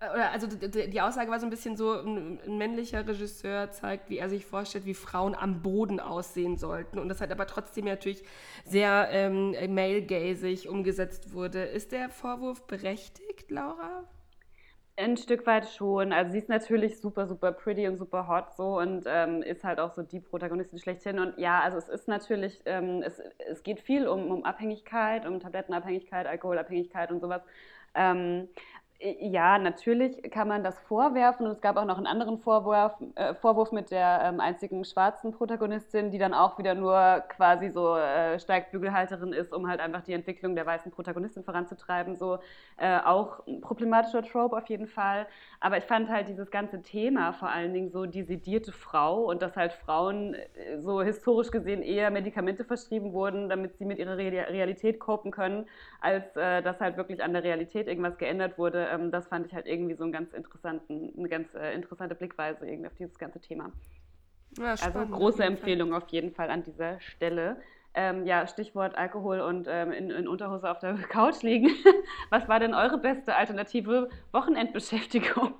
äh, 0.00 0.06
also 0.06 0.46
die, 0.46 1.00
Aussage 1.00 1.30
war 1.30 1.40
so 1.40 1.46
ein 1.46 1.50
bisschen 1.50 1.76
so, 1.76 1.92
ein, 1.92 2.58
männlicher 2.58 3.06
Regisseur 3.06 3.70
zeigt, 3.70 4.10
wie 4.10 4.18
er 4.18 4.28
sich 4.28 4.44
vorstellt, 4.46 4.84
wie 4.84 4.94
Frauen 4.94 5.34
am 5.34 5.62
Boden 5.62 6.00
aussehen 6.00 6.56
sollten 6.56 6.98
und 6.98 7.08
das 7.08 7.20
halt 7.20 7.32
aber 7.32 7.46
trotzdem 7.46 7.86
natürlich 7.86 8.22
sehr 8.64 9.08
ähm, 9.10 9.54
male-gazig 9.74 10.68
umgesetzt 10.68 11.32
wurde. 11.32 11.64
Ist 11.64 11.92
der 11.92 12.10
Vorwurf 12.10 12.66
berechtigt, 12.66 13.50
Laura? 13.50 14.04
Ein 14.98 15.18
Stück 15.18 15.46
weit 15.46 15.68
schon. 15.68 16.12
Also 16.12 16.32
sie 16.32 16.38
ist 16.38 16.48
natürlich 16.48 16.98
super, 17.00 17.26
super 17.26 17.52
pretty 17.52 17.86
und 17.86 17.98
super 17.98 18.26
hot 18.28 18.54
so 18.56 18.78
und 18.78 19.04
ähm, 19.06 19.42
ist 19.42 19.62
halt 19.62 19.78
auch 19.78 19.92
so 19.92 20.02
die 20.02 20.20
Protagonistin 20.20 20.78
schlechthin. 20.78 21.18
Und 21.18 21.36
ja, 21.38 21.60
also 21.60 21.76
es 21.76 21.88
ist 21.90 22.08
natürlich, 22.08 22.62
ähm, 22.64 23.02
es, 23.02 23.20
es 23.46 23.62
geht 23.62 23.80
viel 23.80 24.08
um, 24.08 24.30
um 24.30 24.44
Abhängigkeit, 24.44 25.26
um 25.26 25.38
Tablettenabhängigkeit, 25.38 26.26
Alkoholabhängigkeit 26.26 27.10
und 27.12 27.20
sowas. 27.20 27.42
Ähm, 27.94 28.48
ja, 28.98 29.58
natürlich 29.58 30.22
kann 30.30 30.48
man 30.48 30.64
das 30.64 30.78
vorwerfen 30.80 31.46
und 31.46 31.52
es 31.52 31.60
gab 31.60 31.76
auch 31.76 31.84
noch 31.84 31.98
einen 31.98 32.06
anderen 32.06 32.38
Vorwurf, 32.38 32.94
äh, 33.14 33.34
Vorwurf 33.34 33.70
mit 33.70 33.90
der 33.90 34.22
ähm, 34.24 34.40
einzigen 34.40 34.84
schwarzen 34.86 35.32
Protagonistin, 35.32 36.10
die 36.10 36.18
dann 36.18 36.32
auch 36.32 36.58
wieder 36.58 36.74
nur 36.74 37.22
quasi 37.28 37.68
so 37.68 37.96
äh, 37.96 38.38
Steigbügelhalterin 38.38 39.34
ist, 39.34 39.52
um 39.52 39.68
halt 39.68 39.80
einfach 39.80 40.02
die 40.02 40.14
Entwicklung 40.14 40.54
der 40.54 40.64
weißen 40.64 40.90
Protagonistin 40.92 41.44
voranzutreiben. 41.44 42.16
So 42.16 42.38
äh, 42.78 42.98
auch 43.00 43.46
ein 43.46 43.60
problematischer 43.60 44.22
Trope 44.22 44.56
auf 44.56 44.66
jeden 44.68 44.86
Fall. 44.86 45.26
Aber 45.60 45.76
ich 45.76 45.84
fand 45.84 46.08
halt 46.08 46.28
dieses 46.28 46.50
ganze 46.50 46.80
Thema 46.80 47.34
vor 47.34 47.50
allen 47.50 47.74
Dingen 47.74 47.90
so 47.90 48.06
die 48.06 48.22
sedierte 48.22 48.72
Frau 48.72 49.24
und 49.24 49.42
dass 49.42 49.56
halt 49.56 49.74
Frauen 49.74 50.34
äh, 50.34 50.78
so 50.78 51.02
historisch 51.02 51.50
gesehen 51.50 51.82
eher 51.82 52.10
Medikamente 52.10 52.64
verschrieben 52.64 53.12
wurden, 53.12 53.50
damit 53.50 53.76
sie 53.76 53.84
mit 53.84 53.98
ihrer 53.98 54.16
Re 54.16 54.26
Realität 54.26 54.98
kopen 55.00 55.30
können, 55.30 55.66
als 56.00 56.34
äh, 56.36 56.62
dass 56.62 56.80
halt 56.80 56.96
wirklich 56.96 57.22
an 57.22 57.34
der 57.34 57.44
Realität 57.44 57.88
irgendwas 57.88 58.16
geändert 58.16 58.56
wurde 58.56 58.85
ähm, 58.90 59.10
das 59.10 59.28
fand 59.28 59.46
ich 59.46 59.54
halt 59.54 59.66
irgendwie 59.66 59.94
so 59.94 60.04
einen 60.04 60.12
ganz 60.12 60.32
interessanten, 60.32 61.12
eine 61.16 61.28
ganz 61.28 61.54
äh, 61.54 61.74
interessante 61.74 62.14
Blickweise 62.14 62.66
irgendwie 62.66 62.88
auf 62.88 62.94
dieses 62.94 63.18
ganze 63.18 63.40
Thema. 63.40 63.72
Ja, 64.58 64.70
also 64.70 65.06
große 65.06 65.44
Empfehlung 65.44 65.92
auf 65.92 66.08
jeden 66.08 66.32
Fall 66.32 66.50
an 66.50 66.62
dieser 66.62 67.00
Stelle. 67.00 67.56
Ähm, 67.94 68.26
ja, 68.26 68.46
Stichwort 68.46 68.96
Alkohol 68.96 69.40
und 69.40 69.66
ähm, 69.70 69.90
in, 69.90 70.10
in, 70.10 70.28
Unterhose 70.28 70.70
auf 70.70 70.78
der 70.78 70.94
Couch 71.08 71.42
liegen. 71.42 71.70
Was 72.30 72.48
war 72.48 72.60
denn 72.60 72.74
eure 72.74 72.98
beste 72.98 73.34
alternative 73.34 74.10
Wochenendbeschäftigung? 74.32 75.54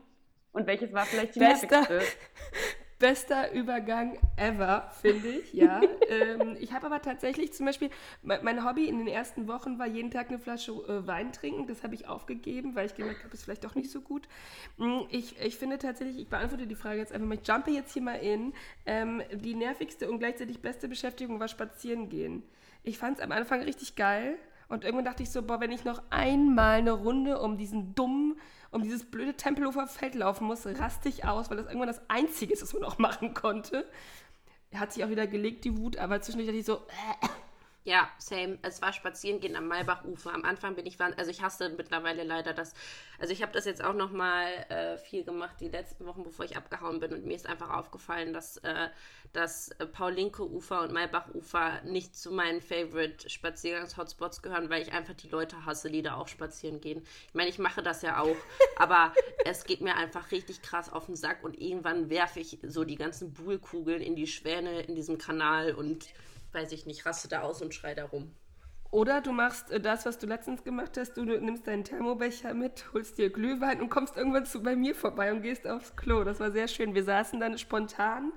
Und 0.52 0.66
welches 0.66 0.92
war 0.92 1.04
vielleicht 1.04 1.34
die 1.34 1.40
nervigste? 1.40 2.00
Bester 2.98 3.52
Übergang 3.52 4.18
ever, 4.36 4.90
finde 5.02 5.28
ich, 5.28 5.52
ja. 5.52 5.82
ähm, 6.08 6.56
ich 6.58 6.72
habe 6.72 6.86
aber 6.86 7.02
tatsächlich 7.02 7.52
zum 7.52 7.66
Beispiel, 7.66 7.90
mein 8.22 8.64
Hobby 8.64 8.86
in 8.86 8.98
den 8.98 9.08
ersten 9.08 9.48
Wochen 9.48 9.78
war 9.78 9.86
jeden 9.86 10.10
Tag 10.10 10.28
eine 10.28 10.38
Flasche 10.38 10.72
äh, 10.72 11.06
Wein 11.06 11.32
trinken. 11.32 11.66
Das 11.66 11.84
habe 11.84 11.94
ich 11.94 12.08
aufgegeben, 12.08 12.74
weil 12.74 12.86
ich 12.86 12.94
gemerkt 12.94 13.18
habe, 13.18 13.28
es 13.28 13.40
ist 13.40 13.44
vielleicht 13.44 13.64
doch 13.64 13.74
nicht 13.74 13.90
so 13.90 14.00
gut. 14.00 14.28
Mm, 14.78 15.00
ich, 15.10 15.38
ich 15.40 15.56
finde 15.56 15.76
tatsächlich, 15.76 16.18
ich 16.18 16.28
beantworte 16.28 16.66
die 16.66 16.74
Frage 16.74 16.98
jetzt 16.98 17.12
einfach 17.12 17.28
mal, 17.28 17.38
ich 17.40 17.46
jumpe 17.46 17.70
jetzt 17.70 17.92
hier 17.92 18.02
mal 18.02 18.14
in. 18.14 18.54
Ähm, 18.86 19.22
die 19.30 19.54
nervigste 19.54 20.10
und 20.10 20.18
gleichzeitig 20.18 20.62
beste 20.62 20.88
Beschäftigung 20.88 21.38
war 21.38 21.48
spazieren 21.48 22.08
gehen. 22.08 22.42
Ich 22.82 22.96
fand 22.96 23.18
es 23.18 23.24
am 23.24 23.32
Anfang 23.32 23.60
richtig 23.62 23.96
geil. 23.96 24.38
Und 24.68 24.84
irgendwann 24.84 25.04
dachte 25.04 25.22
ich 25.22 25.30
so, 25.30 25.42
boah, 25.42 25.60
wenn 25.60 25.70
ich 25.70 25.84
noch 25.84 26.02
einmal 26.10 26.78
eine 26.78 26.92
Runde 26.92 27.40
um 27.40 27.56
diesen 27.56 27.94
dummen 27.94 28.40
um 28.70 28.82
dieses 28.82 29.04
blöde 29.04 29.34
Tempelhofer 29.34 29.86
Feld 29.86 30.14
laufen 30.14 30.46
muss, 30.46 30.66
raste 30.66 31.08
ich 31.08 31.24
aus, 31.24 31.50
weil 31.50 31.56
das 31.56 31.66
irgendwann 31.66 31.88
das 31.88 32.02
Einzige 32.08 32.52
ist, 32.52 32.62
was 32.62 32.72
man 32.72 32.82
noch 32.82 32.98
machen 32.98 33.34
konnte. 33.34 33.88
Er 34.70 34.80
hat 34.80 34.92
sich 34.92 35.04
auch 35.04 35.08
wieder 35.08 35.26
gelegt, 35.26 35.64
die 35.64 35.78
Wut, 35.78 35.96
aber 35.96 36.20
zwischendurch 36.20 36.48
dachte 36.48 36.58
ich 36.58 36.66
so, 36.66 36.76
äh, 36.76 37.28
ja, 37.86 38.10
same. 38.18 38.58
Es 38.62 38.82
war 38.82 38.92
spazieren 38.92 39.38
gehen 39.38 39.54
am 39.54 39.68
Malbachufer. 39.68 40.34
Am 40.34 40.44
Anfang 40.44 40.74
bin 40.74 40.86
ich, 40.86 41.00
also 41.00 41.30
ich 41.30 41.40
hasse 41.40 41.68
mittlerweile 41.68 42.24
leider 42.24 42.52
das. 42.52 42.74
Also 43.20 43.32
ich 43.32 43.42
habe 43.42 43.52
das 43.52 43.64
jetzt 43.64 43.82
auch 43.82 43.94
noch 43.94 44.10
mal 44.10 44.48
äh, 44.70 44.98
viel 44.98 45.22
gemacht 45.22 45.54
die 45.60 45.68
letzten 45.68 46.04
Wochen, 46.04 46.24
bevor 46.24 46.44
ich 46.44 46.56
abgehauen 46.56 46.98
bin. 46.98 47.12
Und 47.12 47.24
mir 47.24 47.36
ist 47.36 47.48
einfach 47.48 47.70
aufgefallen, 47.70 48.32
dass 48.32 48.56
äh, 48.58 48.88
das 49.32 49.70
Paulinke-Ufer 49.92 50.82
und 50.82 50.92
Malbach-Ufer 50.94 51.82
nicht 51.84 52.16
zu 52.16 52.32
meinen 52.32 52.60
Favorite 52.60 53.30
Spaziergangs-Hotspots 53.30 54.42
gehören, 54.42 54.68
weil 54.68 54.82
ich 54.82 54.92
einfach 54.92 55.14
die 55.14 55.28
Leute 55.28 55.64
hasse, 55.64 55.88
die 55.88 56.02
da 56.02 56.16
auch 56.16 56.26
spazieren 56.26 56.80
gehen. 56.80 57.04
Ich 57.28 57.34
meine, 57.34 57.50
ich 57.50 57.60
mache 57.60 57.84
das 57.84 58.02
ja 58.02 58.20
auch, 58.20 58.36
aber 58.78 59.12
es 59.44 59.62
geht 59.62 59.80
mir 59.80 59.94
einfach 59.94 60.32
richtig 60.32 60.60
krass 60.60 60.92
auf 60.92 61.06
den 61.06 61.14
Sack 61.14 61.44
und 61.44 61.56
irgendwann 61.56 62.10
werfe 62.10 62.40
ich 62.40 62.58
so 62.64 62.82
die 62.82 62.96
ganzen 62.96 63.32
Buhlkugeln 63.32 64.02
in 64.02 64.16
die 64.16 64.26
Schwäne 64.26 64.80
in 64.80 64.96
diesem 64.96 65.18
Kanal 65.18 65.72
und 65.72 66.08
weiß 66.56 66.72
ich 66.72 66.86
nicht, 66.86 67.06
raste 67.06 67.28
da 67.28 67.42
aus 67.42 67.62
und 67.62 67.74
schrei 67.74 67.94
da 67.94 68.06
rum. 68.06 68.32
Oder 68.90 69.20
du 69.20 69.32
machst 69.32 69.70
äh, 69.70 69.80
das, 69.80 70.06
was 70.06 70.18
du 70.18 70.26
letztens 70.26 70.64
gemacht 70.64 70.96
hast, 70.96 71.16
du, 71.16 71.24
nimmst 71.24 71.66
deinen 71.66 71.84
Thermobecher 71.84 72.54
mit, 72.54 72.86
holst 72.92 73.18
dir 73.18 73.30
Glühwein 73.30 73.80
und 73.80 73.90
kommst 73.90 74.16
irgendwann 74.16 74.46
zu 74.46 74.62
bei 74.62 74.76
mir 74.76 74.94
vorbei 74.94 75.32
und 75.32 75.42
gehst 75.42 75.66
aufs 75.66 75.96
Klo. 75.96 76.24
Das 76.24 76.40
war 76.40 76.50
sehr 76.50 76.68
schön. 76.68 76.94
Wir 76.94 77.04
saßen 77.04 77.38
dann 77.38 77.58
spontan 77.58 78.32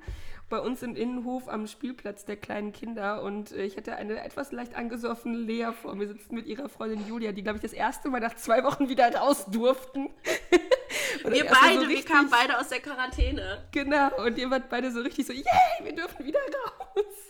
bei 0.50 0.60
uns 0.60 0.82
im 0.82 0.96
Innenhof 0.96 1.48
am 1.48 1.68
Spielplatz 1.68 2.26
der 2.26 2.36
kleinen 2.36 2.74
Kinder 2.74 3.22
und 3.22 3.52
äh, 3.52 3.64
ich 3.64 3.78
hatte 3.78 3.96
eine 3.96 4.24
etwas 4.24 4.52
leicht 4.52 4.76
angesoffene 4.76 5.38
Lea 5.38 5.70
vor 5.80 5.96
mir 5.96 6.08
sitzen 6.08 6.34
mit 6.36 6.48
ihrer 6.48 6.68
Freundin 6.68 7.08
Julia, 7.08 7.32
die, 7.32 7.44
glaube 7.44 7.58
ich, 7.58 7.62
das 7.62 7.74
erste 7.74 8.10
Mal 8.10 8.20
nach 8.20 8.36
zwei 8.36 8.64
Wochen 8.64 8.90
wieder 8.90 9.14
raus 9.14 9.46
durften. 9.46 10.10
wir 11.24 11.46
beide, 11.46 11.76
so 11.76 11.86
richtig, 11.86 12.10
wir 12.10 12.16
kamen 12.16 12.30
beide 12.32 12.60
aus 12.60 12.70
der 12.70 12.80
Quarantäne. 12.80 13.68
Genau, 13.72 14.26
und 14.26 14.38
ihr 14.38 14.50
wart 14.50 14.70
beide 14.70 14.92
so 14.92 15.02
richtig 15.02 15.28
so, 15.28 15.34
yay, 15.34 15.46
wir 15.84 15.94
dürfen 15.94 16.26
wieder 16.26 16.40
raus. 16.40 17.29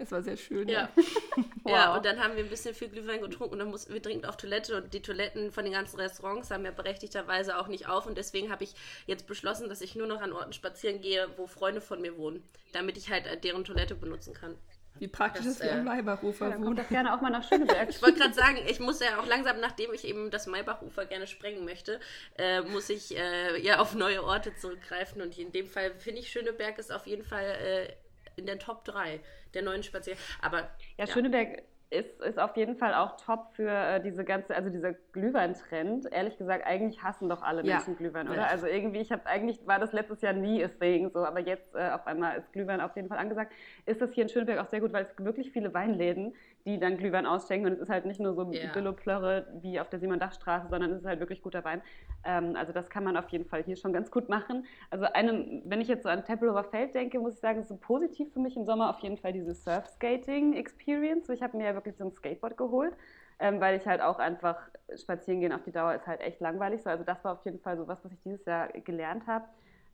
Es 0.00 0.10
war 0.12 0.22
sehr 0.22 0.38
schön. 0.38 0.66
Ja. 0.66 0.88
wow. 1.62 1.72
ja, 1.72 1.94
und 1.94 2.06
dann 2.06 2.18
haben 2.18 2.34
wir 2.34 2.42
ein 2.42 2.48
bisschen 2.48 2.74
viel 2.74 2.88
Glühwein 2.88 3.20
getrunken 3.20 3.52
und 3.52 3.58
dann 3.58 3.70
mussten 3.70 3.92
wir 3.92 4.00
dringend 4.00 4.26
auf 4.26 4.38
Toilette 4.38 4.78
und 4.78 4.94
die 4.94 5.02
Toiletten 5.02 5.52
von 5.52 5.64
den 5.64 5.74
ganzen 5.74 6.00
Restaurants 6.00 6.50
haben 6.50 6.64
ja 6.64 6.70
berechtigterweise 6.70 7.58
auch 7.58 7.68
nicht 7.68 7.86
auf 7.86 8.06
und 8.06 8.16
deswegen 8.16 8.50
habe 8.50 8.64
ich 8.64 8.74
jetzt 9.06 9.26
beschlossen, 9.26 9.68
dass 9.68 9.82
ich 9.82 9.94
nur 9.96 10.06
noch 10.06 10.22
an 10.22 10.32
Orten 10.32 10.54
spazieren 10.54 11.02
gehe, 11.02 11.28
wo 11.36 11.46
Freunde 11.46 11.82
von 11.82 12.00
mir 12.00 12.16
wohnen, 12.16 12.42
damit 12.72 12.96
ich 12.96 13.10
halt 13.10 13.26
äh, 13.26 13.38
deren 13.38 13.62
Toilette 13.64 13.94
benutzen 13.94 14.32
kann. 14.32 14.56
Wie 14.98 15.08
praktisch 15.08 15.44
das, 15.44 15.54
ist, 15.54 15.62
wie 15.62 15.68
ein 15.68 15.84
Maybachufer 15.84 16.50
ja, 16.50 16.60
wohnt. 16.60 16.78
doch 16.78 16.88
gerne 16.88 17.14
auch 17.14 17.20
mal 17.20 17.30
nach 17.30 17.46
Schöneberg. 17.46 17.88
ich 17.90 18.02
wollte 18.02 18.18
gerade 18.18 18.34
sagen, 18.34 18.58
ich 18.66 18.80
muss 18.80 19.00
ja 19.00 19.18
auch 19.18 19.26
langsam, 19.26 19.60
nachdem 19.60 19.92
ich 19.94 20.04
eben 20.04 20.30
das 20.30 20.46
Maybachufer 20.46 21.06
gerne 21.06 21.26
sprengen 21.26 21.64
möchte, 21.64 22.00
äh, 22.36 22.60
muss 22.62 22.90
ich 22.90 23.16
äh, 23.16 23.58
ja 23.62 23.78
auf 23.78 23.94
neue 23.94 24.24
Orte 24.24 24.54
zurückgreifen. 24.56 25.22
Und 25.22 25.38
in 25.38 25.52
dem 25.52 25.66
Fall 25.66 25.92
finde 25.98 26.20
ich 26.20 26.30
Schöneberg 26.30 26.78
ist 26.78 26.92
auf 26.92 27.06
jeden 27.06 27.24
Fall 27.24 27.44
äh, 27.44 27.92
in 28.40 28.46
der 28.46 28.58
Top 28.58 28.84
3 28.84 29.20
der 29.54 29.62
neuen 29.62 29.82
Spaziergänge. 29.82 30.24
Aber 30.42 30.58
ja, 30.58 30.66
ja, 30.98 31.06
Schöneberg 31.06 31.62
ist, 31.90 32.20
ist 32.20 32.38
auf 32.38 32.56
jeden 32.56 32.76
Fall 32.76 32.94
auch 32.94 33.16
top 33.16 33.52
für 33.54 33.68
äh, 33.68 34.00
diese 34.00 34.24
ganze, 34.24 34.54
also 34.54 34.70
dieser 34.70 34.92
Glühwein-Trend. 35.12 36.06
Ehrlich 36.12 36.38
gesagt, 36.38 36.64
eigentlich 36.64 37.02
hassen 37.02 37.28
doch 37.28 37.42
alle 37.42 37.64
ja. 37.64 37.76
Menschen 37.76 37.96
Glühwein, 37.96 38.28
oder? 38.28 38.42
Ja. 38.42 38.46
Also 38.46 38.66
irgendwie, 38.66 39.00
ich 39.00 39.10
habe 39.10 39.26
eigentlich, 39.26 39.66
war 39.66 39.80
das 39.80 39.92
letztes 39.92 40.20
Jahr 40.20 40.32
nie 40.32 40.62
a 40.64 40.68
thing, 40.68 41.10
so, 41.10 41.24
aber 41.24 41.40
jetzt 41.40 41.74
äh, 41.74 41.90
auf 41.90 42.06
einmal 42.06 42.38
ist 42.38 42.52
Glühwein 42.52 42.80
auf 42.80 42.94
jeden 42.94 43.08
Fall 43.08 43.18
angesagt. 43.18 43.52
Ist 43.86 44.00
das 44.00 44.12
hier 44.12 44.22
in 44.22 44.28
Schöneberg 44.28 44.60
auch 44.60 44.70
sehr 44.70 44.80
gut, 44.80 44.92
weil 44.92 45.04
es 45.04 45.24
wirklich 45.24 45.50
viele 45.50 45.74
Weinläden, 45.74 46.34
die 46.64 46.78
dann 46.78 46.96
Glühwein 46.98 47.26
ausschenken 47.26 47.66
und 47.66 47.72
es 47.74 47.80
ist 47.80 47.88
halt 47.88 48.04
nicht 48.04 48.20
nur 48.20 48.34
so 48.34 48.50
ja. 48.52 48.72
Billo-Plörre 48.72 49.46
wie 49.62 49.80
auf 49.80 49.88
der 49.88 49.98
Simon-Dach-Straße, 49.98 50.68
sondern 50.68 50.92
es 50.92 51.00
ist 51.00 51.06
halt 51.06 51.20
wirklich 51.20 51.42
guter 51.42 51.64
Wein. 51.64 51.80
Ähm, 52.24 52.54
also 52.56 52.72
das 52.72 52.90
kann 52.90 53.04
man 53.04 53.16
auf 53.16 53.28
jeden 53.28 53.46
Fall 53.46 53.62
hier 53.62 53.76
schon 53.76 53.92
ganz 53.92 54.10
gut 54.10 54.28
machen. 54.28 54.66
Also 54.90 55.06
einem, 55.06 55.62
wenn 55.64 55.80
ich 55.80 55.88
jetzt 55.88 56.02
so 56.02 56.08
an 56.08 56.24
Tempelhofer 56.24 56.64
Feld 56.64 56.94
denke, 56.94 57.18
muss 57.18 57.34
ich 57.34 57.40
sagen, 57.40 57.60
ist 57.60 57.68
so 57.68 57.76
positiv 57.76 58.32
für 58.32 58.40
mich 58.40 58.56
im 58.56 58.64
Sommer 58.66 58.90
auf 58.90 58.98
jeden 59.00 59.16
Fall 59.16 59.32
diese 59.32 59.54
Surf-Skating-Experience. 59.54 61.28
Ich 61.30 61.42
habe 61.42 61.56
mir 61.56 61.64
ja 61.64 61.74
wirklich 61.74 61.96
so 61.96 62.04
ein 62.04 62.12
Skateboard 62.12 62.56
geholt, 62.56 62.94
ähm, 63.38 63.60
weil 63.60 63.76
ich 63.76 63.86
halt 63.86 64.02
auch 64.02 64.18
einfach 64.18 64.56
spazieren 64.96 65.40
gehen 65.40 65.52
auf 65.52 65.62
die 65.62 65.72
Dauer 65.72 65.94
ist 65.94 66.06
halt 66.06 66.20
echt 66.20 66.40
langweilig. 66.40 66.82
So, 66.82 66.90
also 66.90 67.04
das 67.04 67.24
war 67.24 67.32
auf 67.32 67.44
jeden 67.44 67.60
Fall 67.60 67.76
so 67.76 67.88
was, 67.88 68.04
was 68.04 68.12
ich 68.12 68.20
dieses 68.22 68.44
Jahr 68.44 68.68
gelernt 68.68 69.26
habe. 69.26 69.46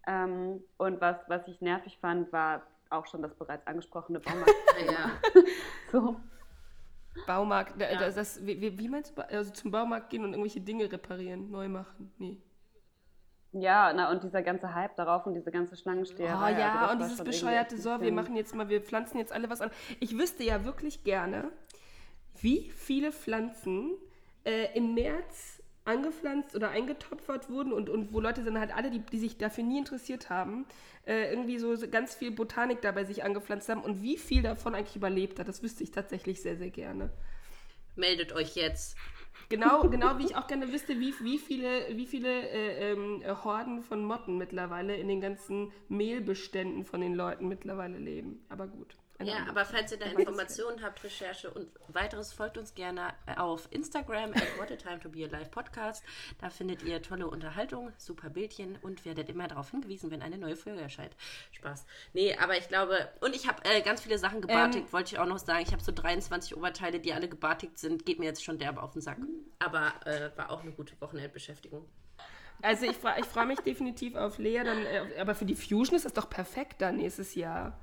Ähm, 0.06 0.62
und 0.78 1.00
was, 1.00 1.16
was 1.28 1.46
ich 1.48 1.60
nervig 1.60 1.98
fand, 2.00 2.32
war 2.32 2.62
auch 2.90 3.06
schon 3.06 3.22
das 3.22 3.34
bereits 3.34 3.66
angesprochene 3.66 4.20
Baumarkt. 4.20 4.54
ja. 4.86 5.42
so. 5.92 6.16
Baumarkt, 7.26 7.80
ja. 7.80 7.98
das, 7.98 8.14
das, 8.14 8.46
wie, 8.46 8.78
wie, 8.78 8.88
meinst 8.88 9.16
du, 9.16 9.22
also 9.22 9.50
zum 9.52 9.70
Baumarkt 9.70 10.10
gehen 10.10 10.24
und 10.24 10.30
irgendwelche 10.30 10.60
Dinge 10.60 10.90
reparieren, 10.90 11.50
neu 11.50 11.68
machen? 11.68 12.12
Nee. 12.18 12.38
Ja, 13.52 13.92
na 13.94 14.10
und 14.10 14.22
dieser 14.22 14.42
ganze 14.42 14.74
Hype 14.74 14.96
darauf 14.96 15.26
und 15.26 15.34
diese 15.34 15.50
ganze 15.50 15.76
Schlangensteherei. 15.76 16.54
Oh 16.54 16.58
ja, 16.58 16.80
also 16.80 16.92
und 16.92 17.02
dieses 17.02 17.24
bescheuerte, 17.24 17.78
so, 17.78 18.00
wir 18.00 18.12
machen 18.12 18.36
jetzt 18.36 18.54
mal, 18.54 18.68
wir 18.68 18.82
pflanzen 18.82 19.18
jetzt 19.18 19.32
alle 19.32 19.48
was 19.48 19.60
an. 19.60 19.70
Ich 20.00 20.18
wüsste 20.18 20.44
ja 20.44 20.64
wirklich 20.64 21.04
gerne, 21.04 21.50
wie 22.40 22.70
viele 22.70 23.12
Pflanzen 23.12 23.92
äh, 24.44 24.76
im 24.76 24.94
März 24.94 25.62
angepflanzt 25.86 26.54
oder 26.54 26.70
eingetopfert 26.70 27.48
wurden 27.48 27.72
und, 27.72 27.88
und 27.88 28.12
wo 28.12 28.20
Leute 28.20 28.42
dann 28.42 28.58
halt 28.58 28.74
alle, 28.74 28.90
die, 28.90 29.00
die 29.00 29.18
sich 29.18 29.38
dafür 29.38 29.64
nie 29.64 29.78
interessiert 29.78 30.30
haben, 30.30 30.66
äh, 31.06 31.30
irgendwie 31.30 31.58
so 31.58 31.74
ganz 31.90 32.14
viel 32.14 32.30
Botanik 32.30 32.82
dabei 32.82 33.04
sich 33.04 33.24
angepflanzt 33.24 33.68
haben 33.68 33.82
und 33.82 34.02
wie 34.02 34.18
viel 34.18 34.42
davon 34.42 34.74
eigentlich 34.74 34.96
überlebt 34.96 35.38
hat, 35.38 35.48
das 35.48 35.62
wüsste 35.62 35.84
ich 35.84 35.90
tatsächlich 35.90 36.42
sehr, 36.42 36.56
sehr 36.56 36.70
gerne. 36.70 37.10
Meldet 37.94 38.32
euch 38.32 38.56
jetzt. 38.56 38.96
Genau, 39.48 39.88
genau 39.88 40.18
wie 40.18 40.24
ich 40.24 40.36
auch 40.36 40.48
gerne 40.48 40.72
wüsste, 40.72 40.98
wie, 40.98 41.14
wie 41.20 41.38
viele, 41.38 41.96
wie 41.96 42.06
viele 42.06 42.48
äh, 42.48 42.92
ähm, 42.92 43.22
Horden 43.44 43.82
von 43.82 44.04
Motten 44.04 44.38
mittlerweile 44.38 44.96
in 44.96 45.08
den 45.08 45.20
ganzen 45.20 45.72
Mehlbeständen 45.88 46.84
von 46.84 47.00
den 47.00 47.14
Leuten 47.14 47.46
mittlerweile 47.46 47.98
leben. 47.98 48.44
Aber 48.48 48.66
gut. 48.66 48.96
Ja, 49.22 49.46
aber 49.48 49.64
falls 49.64 49.92
ihr 49.92 49.98
da 49.98 50.06
Informationen 50.06 50.82
habt, 50.82 51.02
Recherche 51.02 51.50
und 51.50 51.68
weiteres, 51.88 52.32
folgt 52.32 52.58
uns 52.58 52.74
gerne 52.74 53.14
auf 53.36 53.68
Instagram 53.70 54.32
at 54.32 54.58
What 54.58 54.70
a 54.70 54.76
Time 54.76 55.00
to 55.00 55.08
Be 55.08 55.24
Alive 55.24 55.50
Podcast. 55.50 56.04
Da 56.40 56.50
findet 56.50 56.82
ihr 56.82 57.00
tolle 57.02 57.26
Unterhaltung, 57.26 57.92
super 57.96 58.28
Bildchen 58.28 58.76
und 58.82 59.04
werdet 59.04 59.28
immer 59.28 59.48
darauf 59.48 59.70
hingewiesen, 59.70 60.10
wenn 60.10 60.22
eine 60.22 60.38
neue 60.38 60.56
Folge 60.56 60.80
erscheint. 60.80 61.16
Spaß. 61.52 61.86
Nee, 62.12 62.36
aber 62.36 62.58
ich 62.58 62.68
glaube, 62.68 63.08
und 63.20 63.34
ich 63.34 63.48
habe 63.48 63.64
äh, 63.64 63.80
ganz 63.80 64.02
viele 64.02 64.18
Sachen 64.18 64.40
gebartigt, 64.40 64.86
ähm, 64.86 64.92
wollte 64.92 65.14
ich 65.14 65.18
auch 65.18 65.26
noch 65.26 65.38
sagen. 65.38 65.62
Ich 65.66 65.72
habe 65.72 65.82
so 65.82 65.92
23 65.92 66.56
Oberteile, 66.56 67.00
die 67.00 67.12
alle 67.12 67.28
gebartigt 67.28 67.78
sind. 67.78 68.04
Geht 68.04 68.18
mir 68.18 68.26
jetzt 68.26 68.44
schon 68.44 68.58
derbe 68.58 68.82
auf 68.82 68.92
den 68.92 69.00
Sack. 69.00 69.18
Aber 69.58 69.92
äh, 70.04 70.30
war 70.36 70.50
auch 70.50 70.62
eine 70.62 70.72
gute 70.72 71.00
Wochenendbeschäftigung. 71.00 71.88
Also 72.62 72.86
ich, 72.86 72.96
ich 73.18 73.26
freue 73.26 73.46
mich 73.46 73.60
definitiv 73.60 74.14
auf 74.14 74.38
Lea, 74.38 74.62
dann, 74.64 74.78
äh, 74.86 75.20
aber 75.20 75.34
für 75.34 75.44
die 75.44 75.54
Fusion 75.54 75.96
ist 75.96 76.04
das 76.04 76.14
doch 76.14 76.30
perfekt 76.30 76.80
dann 76.80 76.96
nächstes 76.96 77.34
Jahr. 77.34 77.78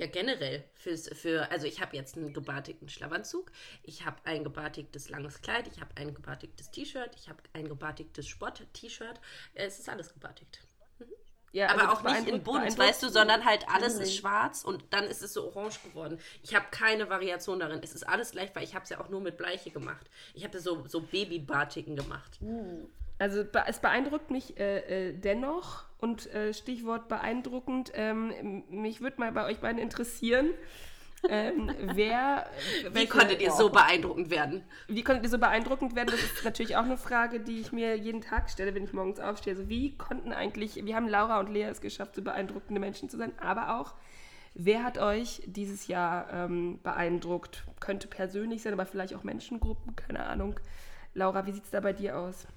Ja, 0.00 0.06
generell. 0.06 0.64
Fürs, 0.72 1.10
für, 1.12 1.50
also 1.50 1.66
ich 1.66 1.82
habe 1.82 1.94
jetzt 1.94 2.16
einen 2.16 2.32
gebartigten 2.32 2.88
Schlafanzug, 2.88 3.52
ich 3.82 4.06
habe 4.06 4.16
ein 4.24 4.44
gebartigtes 4.44 5.10
langes 5.10 5.42
Kleid, 5.42 5.68
ich 5.70 5.78
habe 5.78 5.90
ein 5.96 6.14
gebartigtes 6.14 6.70
T-Shirt, 6.70 7.10
ich 7.16 7.28
habe 7.28 7.38
ein 7.52 7.68
gebartigtes 7.68 8.26
Sport-T-Shirt. 8.26 9.20
Es 9.52 9.78
ist 9.78 9.90
alles 9.90 10.14
gebartigt. 10.14 10.60
Mhm. 11.00 11.04
Ja, 11.52 11.68
aber 11.68 11.90
also 11.90 12.08
auch 12.08 12.14
nicht 12.14 12.28
in 12.28 12.42
bunt, 12.42 12.78
weißt 12.78 13.02
du, 13.02 13.10
sondern 13.10 13.44
halt 13.44 13.68
alles 13.68 13.98
ist 13.98 14.16
schwarz 14.16 14.64
und 14.64 14.84
dann 14.88 15.04
ist 15.04 15.22
es 15.22 15.34
so 15.34 15.48
orange 15.48 15.82
geworden. 15.82 16.18
Ich 16.42 16.54
habe 16.54 16.64
keine 16.70 17.10
Variation 17.10 17.60
darin. 17.60 17.80
Es 17.82 17.94
ist 17.94 18.08
alles 18.08 18.30
gleich, 18.30 18.54
weil 18.54 18.64
ich 18.64 18.74
habe 18.74 18.84
es 18.84 18.88
ja 18.88 19.00
auch 19.02 19.10
nur 19.10 19.20
mit 19.20 19.36
Bleiche 19.36 19.70
gemacht. 19.70 20.08
Ich 20.32 20.44
habe 20.44 20.58
so, 20.60 20.86
so 20.86 21.02
Babybartigen 21.02 21.94
gemacht. 21.94 22.40
Mhm. 22.40 22.88
Also 23.18 23.44
es 23.66 23.80
beeindruckt 23.80 24.30
mich 24.30 24.58
äh, 24.58 25.08
äh, 25.08 25.12
dennoch 25.12 25.89
und 26.00 26.32
äh, 26.32 26.52
Stichwort 26.54 27.08
beeindruckend, 27.08 27.92
ähm, 27.94 28.64
mich 28.70 29.00
würde 29.00 29.20
mal 29.20 29.32
bei 29.32 29.46
euch 29.46 29.58
beiden 29.58 29.80
interessieren, 29.80 30.50
ähm, 31.28 31.70
wer... 31.94 32.46
Wie 32.88 32.94
welche, 32.94 33.08
konntet 33.08 33.40
ihr 33.42 33.50
so 33.50 33.70
beeindruckend 33.70 34.30
werden? 34.30 34.62
Wie 34.88 35.02
konntet 35.02 35.24
ihr 35.24 35.30
so 35.30 35.38
beeindruckend 35.38 35.94
werden? 35.94 36.10
Das 36.10 36.22
ist 36.22 36.44
natürlich 36.44 36.76
auch 36.76 36.84
eine 36.84 36.96
Frage, 36.96 37.40
die 37.40 37.60
ich 37.60 37.72
mir 37.72 37.96
jeden 37.96 38.20
Tag 38.20 38.50
stelle, 38.50 38.74
wenn 38.74 38.84
ich 38.84 38.92
morgens 38.92 39.20
aufstehe. 39.20 39.54
Also 39.54 39.68
wie 39.68 39.96
konnten 39.96 40.32
eigentlich, 40.32 40.84
wie 40.84 40.94
haben 40.94 41.08
Laura 41.08 41.40
und 41.40 41.50
Lea 41.50 41.64
es 41.64 41.80
geschafft, 41.80 42.14
so 42.14 42.22
beeindruckende 42.22 42.80
Menschen 42.80 43.08
zu 43.08 43.16
sein, 43.16 43.32
aber 43.38 43.78
auch... 43.80 43.94
Wer 44.54 44.82
hat 44.82 44.98
euch 44.98 45.42
dieses 45.46 45.86
Jahr 45.86 46.28
ähm, 46.32 46.80
beeindruckt? 46.82 47.64
Könnte 47.78 48.08
persönlich 48.08 48.62
sein, 48.62 48.72
aber 48.72 48.84
vielleicht 48.84 49.14
auch 49.14 49.22
Menschengruppen, 49.22 49.94
keine 49.94 50.26
Ahnung. 50.26 50.58
Laura, 51.14 51.46
wie 51.46 51.52
sieht 51.52 51.64
es 51.64 51.70
da 51.70 51.80
bei 51.80 51.92
dir 51.92 52.18
aus? 52.18 52.48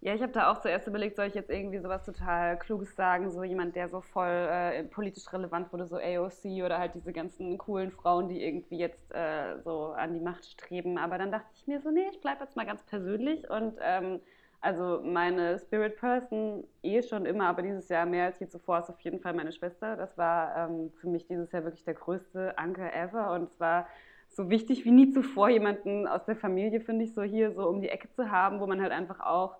Ja, 0.00 0.14
ich 0.14 0.22
habe 0.22 0.30
da 0.32 0.52
auch 0.52 0.60
zuerst 0.60 0.86
überlegt, 0.86 1.16
soll 1.16 1.26
ich 1.26 1.34
jetzt 1.34 1.50
irgendwie 1.50 1.78
sowas 1.80 2.04
total 2.04 2.56
Kluges 2.58 2.94
sagen, 2.94 3.32
so 3.32 3.42
jemand, 3.42 3.74
der 3.74 3.88
so 3.88 4.00
voll 4.00 4.28
äh, 4.28 4.84
politisch 4.84 5.32
relevant 5.32 5.72
wurde, 5.72 5.86
so 5.88 5.96
AOC 5.96 6.62
oder 6.64 6.78
halt 6.78 6.94
diese 6.94 7.12
ganzen 7.12 7.58
coolen 7.58 7.90
Frauen, 7.90 8.28
die 8.28 8.40
irgendwie 8.44 8.78
jetzt 8.78 9.12
äh, 9.12 9.58
so 9.64 9.86
an 9.86 10.14
die 10.14 10.20
Macht 10.20 10.44
streben. 10.46 10.98
Aber 10.98 11.18
dann 11.18 11.32
dachte 11.32 11.48
ich 11.56 11.66
mir 11.66 11.80
so, 11.80 11.90
nee, 11.90 12.06
ich 12.12 12.20
bleibe 12.20 12.44
jetzt 12.44 12.54
mal 12.54 12.64
ganz 12.64 12.84
persönlich 12.84 13.50
und 13.50 13.74
ähm, 13.80 14.20
also 14.60 15.00
meine 15.02 15.58
Spirit 15.58 15.96
Person 15.96 16.64
eh 16.82 17.02
schon 17.02 17.26
immer, 17.26 17.48
aber 17.48 17.62
dieses 17.62 17.88
Jahr 17.88 18.06
mehr 18.06 18.26
als 18.26 18.38
je 18.38 18.48
zuvor 18.48 18.78
ist 18.78 18.90
auf 18.90 19.00
jeden 19.00 19.18
Fall 19.20 19.34
meine 19.34 19.52
Schwester. 19.52 19.96
Das 19.96 20.16
war 20.16 20.68
ähm, 20.68 20.92
für 21.00 21.08
mich 21.08 21.26
dieses 21.26 21.50
Jahr 21.50 21.64
wirklich 21.64 21.84
der 21.84 21.94
größte 21.94 22.56
Anker 22.56 22.94
ever 22.94 23.32
und 23.32 23.44
es 23.44 23.58
war 23.58 23.88
so 24.28 24.48
wichtig 24.48 24.84
wie 24.84 24.92
nie 24.92 25.10
zuvor, 25.10 25.48
jemanden 25.48 26.06
aus 26.06 26.24
der 26.24 26.36
Familie, 26.36 26.80
finde 26.80 27.04
ich, 27.04 27.14
so 27.14 27.22
hier 27.22 27.52
so 27.52 27.68
um 27.68 27.80
die 27.80 27.88
Ecke 27.88 28.08
zu 28.10 28.30
haben, 28.30 28.60
wo 28.60 28.66
man 28.68 28.80
halt 28.80 28.92
einfach 28.92 29.18
auch 29.20 29.56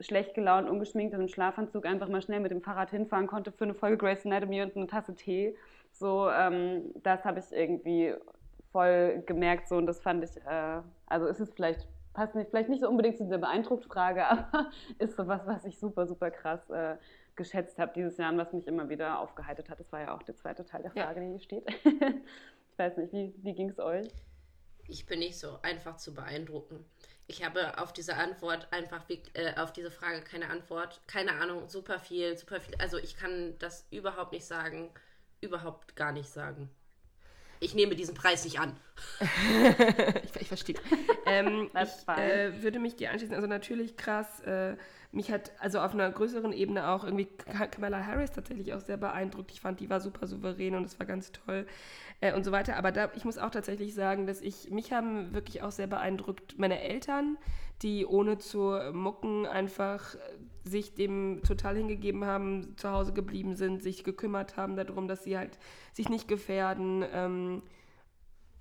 schlecht 0.00 0.34
gelaunt, 0.34 0.68
ungeschminkt 0.68 1.14
und 1.14 1.22
im 1.22 1.28
Schlafanzug 1.28 1.86
einfach 1.86 2.08
mal 2.08 2.22
schnell 2.22 2.40
mit 2.40 2.50
dem 2.50 2.62
Fahrrad 2.62 2.90
hinfahren 2.90 3.26
konnte 3.26 3.52
für 3.52 3.64
eine 3.64 3.74
Folge 3.74 3.96
Grace 3.96 4.26
Anatomy 4.26 4.62
und 4.62 4.76
eine 4.76 4.86
Tasse 4.86 5.14
Tee. 5.14 5.56
So, 5.92 6.28
ähm, 6.30 6.92
das 7.02 7.24
habe 7.24 7.38
ich 7.38 7.46
irgendwie 7.52 8.14
voll 8.72 9.22
gemerkt 9.26 9.68
so 9.68 9.76
und 9.76 9.86
das 9.86 10.00
fand 10.00 10.22
ich, 10.22 10.36
äh, 10.46 10.80
also 11.06 11.26
ist 11.26 11.40
es 11.40 11.50
vielleicht, 11.54 11.88
passt 12.12 12.34
nicht, 12.34 12.50
vielleicht 12.50 12.68
nicht 12.68 12.82
so 12.82 12.88
unbedingt 12.88 13.16
zu 13.16 13.24
dieser 13.24 13.38
beeindruckt 13.38 13.86
Frage, 13.86 14.26
aber 14.28 14.70
ist 14.98 15.16
so 15.16 15.26
was, 15.26 15.46
was 15.46 15.64
ich 15.64 15.78
super, 15.78 16.06
super 16.06 16.30
krass 16.30 16.68
äh, 16.68 16.96
geschätzt 17.36 17.78
habe 17.78 17.92
dieses 17.94 18.18
Jahr 18.18 18.32
und 18.32 18.38
was 18.38 18.52
mich 18.52 18.66
immer 18.66 18.88
wieder 18.88 19.20
aufgeheitert 19.20 19.70
hat. 19.70 19.80
Das 19.80 19.90
war 19.92 20.00
ja 20.00 20.14
auch 20.14 20.22
der 20.22 20.36
zweite 20.36 20.64
Teil 20.64 20.82
der 20.82 20.90
Frage, 20.90 21.20
ja. 21.20 21.26
die 21.26 21.30
hier 21.32 21.40
steht. 21.40 21.66
ich 21.84 22.78
weiß 22.78 22.96
nicht, 22.98 23.12
wie, 23.12 23.34
wie 23.42 23.54
ging 23.54 23.70
es 23.70 23.78
euch? 23.78 24.08
Ich 24.88 25.06
bin 25.06 25.18
nicht 25.18 25.38
so 25.38 25.58
einfach 25.62 25.96
zu 25.96 26.14
beeindrucken. 26.14 26.84
Ich 27.28 27.44
habe 27.44 27.78
auf 27.78 27.92
diese 27.92 28.16
Antwort 28.16 28.68
einfach, 28.72 29.02
äh, 29.08 29.54
auf 29.56 29.72
diese 29.72 29.90
Frage 29.90 30.22
keine 30.22 30.48
Antwort. 30.48 31.00
Keine 31.06 31.32
Ahnung, 31.40 31.68
super 31.68 31.98
viel, 31.98 32.36
super 32.38 32.60
viel. 32.60 32.74
Also 32.76 32.98
ich 32.98 33.16
kann 33.16 33.58
das 33.58 33.86
überhaupt 33.90 34.32
nicht 34.32 34.46
sagen, 34.46 34.90
überhaupt 35.40 35.96
gar 35.96 36.12
nicht 36.12 36.28
sagen. 36.28 36.70
Ich 37.60 37.74
nehme 37.74 37.94
diesen 37.94 38.14
Preis 38.14 38.44
nicht 38.44 38.60
an. 38.60 38.76
ich, 40.24 40.40
ich 40.40 40.48
verstehe. 40.48 40.76
ähm, 41.26 41.70
ich 41.74 42.08
äh, 42.08 42.62
würde 42.62 42.78
mich 42.78 42.96
dir 42.96 43.10
anschließen. 43.10 43.34
Also 43.34 43.46
natürlich 43.46 43.96
krass. 43.96 44.40
Äh, 44.40 44.76
mich 45.12 45.30
hat 45.30 45.52
also 45.60 45.80
auf 45.80 45.94
einer 45.94 46.10
größeren 46.10 46.52
Ebene 46.52 46.88
auch 46.88 47.04
irgendwie 47.04 47.28
Kamala 47.70 48.04
Harris 48.04 48.32
tatsächlich 48.32 48.74
auch 48.74 48.80
sehr 48.80 48.96
beeindruckt. 48.96 49.50
Ich 49.52 49.60
fand, 49.60 49.80
die 49.80 49.88
war 49.88 50.00
super 50.00 50.26
souverän 50.26 50.74
und 50.74 50.84
es 50.84 50.98
war 50.98 51.06
ganz 51.06 51.32
toll 51.32 51.66
äh, 52.20 52.34
und 52.34 52.44
so 52.44 52.52
weiter. 52.52 52.76
Aber 52.76 52.92
da, 52.92 53.10
ich 53.14 53.24
muss 53.24 53.38
auch 53.38 53.50
tatsächlich 53.50 53.94
sagen, 53.94 54.26
dass 54.26 54.40
ich, 54.40 54.70
mich 54.70 54.92
haben 54.92 55.32
wirklich 55.32 55.62
auch 55.62 55.72
sehr 55.72 55.86
beeindruckt 55.86 56.58
meine 56.58 56.80
Eltern, 56.82 57.38
die 57.82 58.06
ohne 58.06 58.38
zu 58.38 58.78
mucken 58.92 59.46
einfach 59.46 60.14
äh, 60.14 60.18
sich 60.68 60.94
dem 60.94 61.42
total 61.46 61.76
hingegeben 61.76 62.24
haben, 62.24 62.76
zu 62.76 62.90
Hause 62.90 63.12
geblieben 63.12 63.54
sind, 63.54 63.82
sich 63.82 64.04
gekümmert 64.04 64.56
haben 64.56 64.76
darum, 64.76 65.08
dass 65.08 65.24
sie 65.24 65.38
halt 65.38 65.58
sich 65.92 66.08
nicht 66.08 66.28
gefährden. 66.28 67.04
Ähm, 67.12 67.62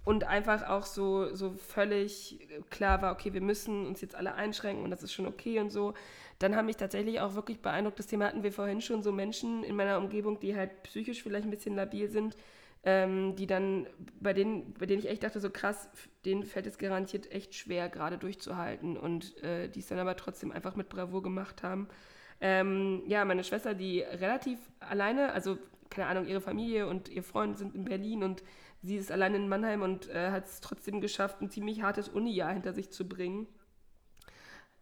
und 0.06 0.24
einfach 0.26 0.70
auch 0.70 0.86
so, 0.86 1.34
so 1.34 1.52
völlig 1.52 2.48
klar 2.70 3.02
war, 3.02 3.12
okay, 3.12 3.34
wir 3.34 3.42
müssen 3.42 3.88
uns 3.88 4.02
jetzt 4.02 4.16
alle 4.16 4.36
einschränken 4.36 4.84
und 4.84 4.92
das 4.92 5.02
ist 5.02 5.12
schon 5.12 5.26
okay 5.26 5.60
und 5.60 5.72
so. 5.72 5.96
Dann 6.38 6.56
haben 6.56 6.68
mich 6.68 6.78
tatsächlich 6.78 7.20
auch 7.20 7.34
wirklich 7.34 7.60
beeindruckt, 7.62 7.98
das 7.98 8.06
Thema 8.06 8.26
hatten 8.26 8.44
wir 8.44 8.52
vorhin 8.52 8.82
schon, 8.82 9.02
so 9.02 9.12
Menschen 9.12 9.64
in 9.64 9.76
meiner 9.76 9.98
Umgebung, 9.98 10.40
die 10.40 10.56
halt 10.56 10.84
psychisch 10.84 11.24
vielleicht 11.24 11.46
ein 11.46 11.52
bisschen 11.52 11.76
labil 11.76 12.08
sind, 12.08 12.38
ähm, 12.86 13.36
die 13.36 13.48
dann, 13.48 13.88
bei 14.22 14.34
denen, 14.34 14.74
bei 14.76 14.86
denen 14.86 15.00
ich 15.00 15.10
echt 15.10 15.24
dachte, 15.24 15.40
so 15.40 15.50
krass, 15.50 15.90
denen 16.24 16.44
fällt 16.44 16.68
es 16.68 16.78
garantiert 16.78 17.32
echt 17.32 17.56
schwer, 17.56 17.90
gerade 17.90 18.20
durchzuhalten 18.20 18.96
und 18.96 19.42
äh, 19.44 19.68
die 19.68 19.80
es 19.80 19.88
dann 19.88 19.98
aber 19.98 20.16
trotzdem 20.16 20.52
einfach 20.52 20.76
mit 20.76 20.88
Bravour 20.88 21.24
gemacht 21.24 21.64
haben. 21.64 21.88
Ähm, 22.42 23.02
ja, 23.08 23.26
meine 23.26 23.44
Schwester, 23.44 23.74
die 23.74 24.02
relativ 24.02 24.60
alleine, 24.80 25.34
also 25.34 25.58
keine 25.90 26.08
Ahnung, 26.08 26.28
ihre 26.28 26.42
Familie 26.42 26.88
und 26.88 27.10
ihr 27.10 27.24
Freund 27.24 27.58
sind 27.58 27.74
in 27.74 27.86
Berlin 27.86 28.24
und 28.24 28.44
sie 28.84 28.98
ist 28.98 29.12
allein 29.12 29.34
in 29.34 29.50
Mannheim 29.50 29.82
und 29.82 30.08
äh, 30.10 30.30
hat 30.30 30.46
es 30.46 30.62
trotzdem 30.62 31.02
geschafft, 31.02 31.42
ein 31.42 31.50
ziemlich 31.50 31.82
hartes 31.82 32.08
Uni-Jahr 32.08 32.54
hinter 32.54 32.74
sich 32.74 32.92
zu 32.92 33.08
bringen. 33.08 33.48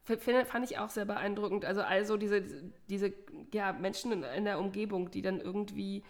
F 0.06 0.30
fand 0.48 0.70
ich 0.70 0.78
auch 0.78 0.90
sehr 0.90 1.06
beeindruckend. 1.06 1.64
Also 1.64 1.82
also 1.82 2.18
diese, 2.18 2.44
diese 2.90 3.14
ja, 3.54 3.72
Menschen 3.72 4.12
in, 4.12 4.24
in, 4.24 4.44
der 4.44 4.60
Umgebung, 4.60 5.12
die 5.12 5.22
dann 5.22 5.40
irgendwie 5.40 6.04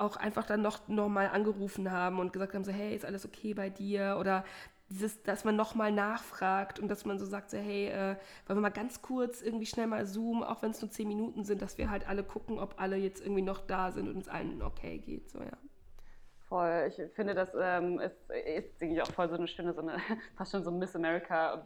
auch 0.00 0.16
einfach 0.16 0.46
dann 0.46 0.62
noch, 0.62 0.88
noch 0.88 1.08
mal 1.08 1.28
angerufen 1.28 1.90
haben 1.90 2.18
und 2.18 2.32
gesagt 2.32 2.54
haben, 2.54 2.64
so 2.64 2.72
hey, 2.72 2.94
ist 2.94 3.04
alles 3.04 3.24
okay 3.24 3.54
bei 3.54 3.70
dir? 3.70 4.16
Oder 4.18 4.44
dieses, 4.90 5.22
dass 5.22 5.44
man 5.44 5.56
nochmal 5.56 5.92
nachfragt 5.92 6.78
und 6.78 6.88
dass 6.88 7.04
man 7.04 7.18
so 7.18 7.26
sagt, 7.26 7.50
so 7.50 7.58
hey, 7.58 7.88
äh, 7.88 8.16
wollen 8.46 8.58
wir 8.58 8.62
mal 8.62 8.70
ganz 8.70 9.02
kurz 9.02 9.42
irgendwie 9.42 9.66
schnell 9.66 9.86
mal 9.86 10.06
zoomen, 10.06 10.42
auch 10.42 10.62
wenn 10.62 10.70
es 10.70 10.80
nur 10.80 10.90
zehn 10.90 11.08
Minuten 11.08 11.44
sind, 11.44 11.60
dass 11.60 11.78
wir 11.78 11.90
halt 11.90 12.08
alle 12.08 12.24
gucken, 12.24 12.58
ob 12.58 12.80
alle 12.80 12.96
jetzt 12.96 13.20
irgendwie 13.20 13.42
noch 13.42 13.60
da 13.60 13.90
sind 13.90 14.08
und 14.08 14.16
uns 14.16 14.28
allen 14.28 14.62
okay 14.62 14.98
geht. 14.98 15.30
So, 15.30 15.40
ja. 15.40 15.58
Voll. 16.48 16.88
Ich 16.88 17.14
finde, 17.14 17.34
das 17.34 17.50
ähm, 17.60 18.00
ist, 18.00 18.16
ist 18.80 19.02
auch 19.02 19.12
voll 19.12 19.28
so 19.28 19.36
eine 19.36 19.46
schöne, 19.46 19.74
so 19.74 19.82
eine, 19.82 19.98
fast 20.36 20.52
schon 20.52 20.64
so 20.64 20.70
Miss 20.70 20.96
America 20.96 21.56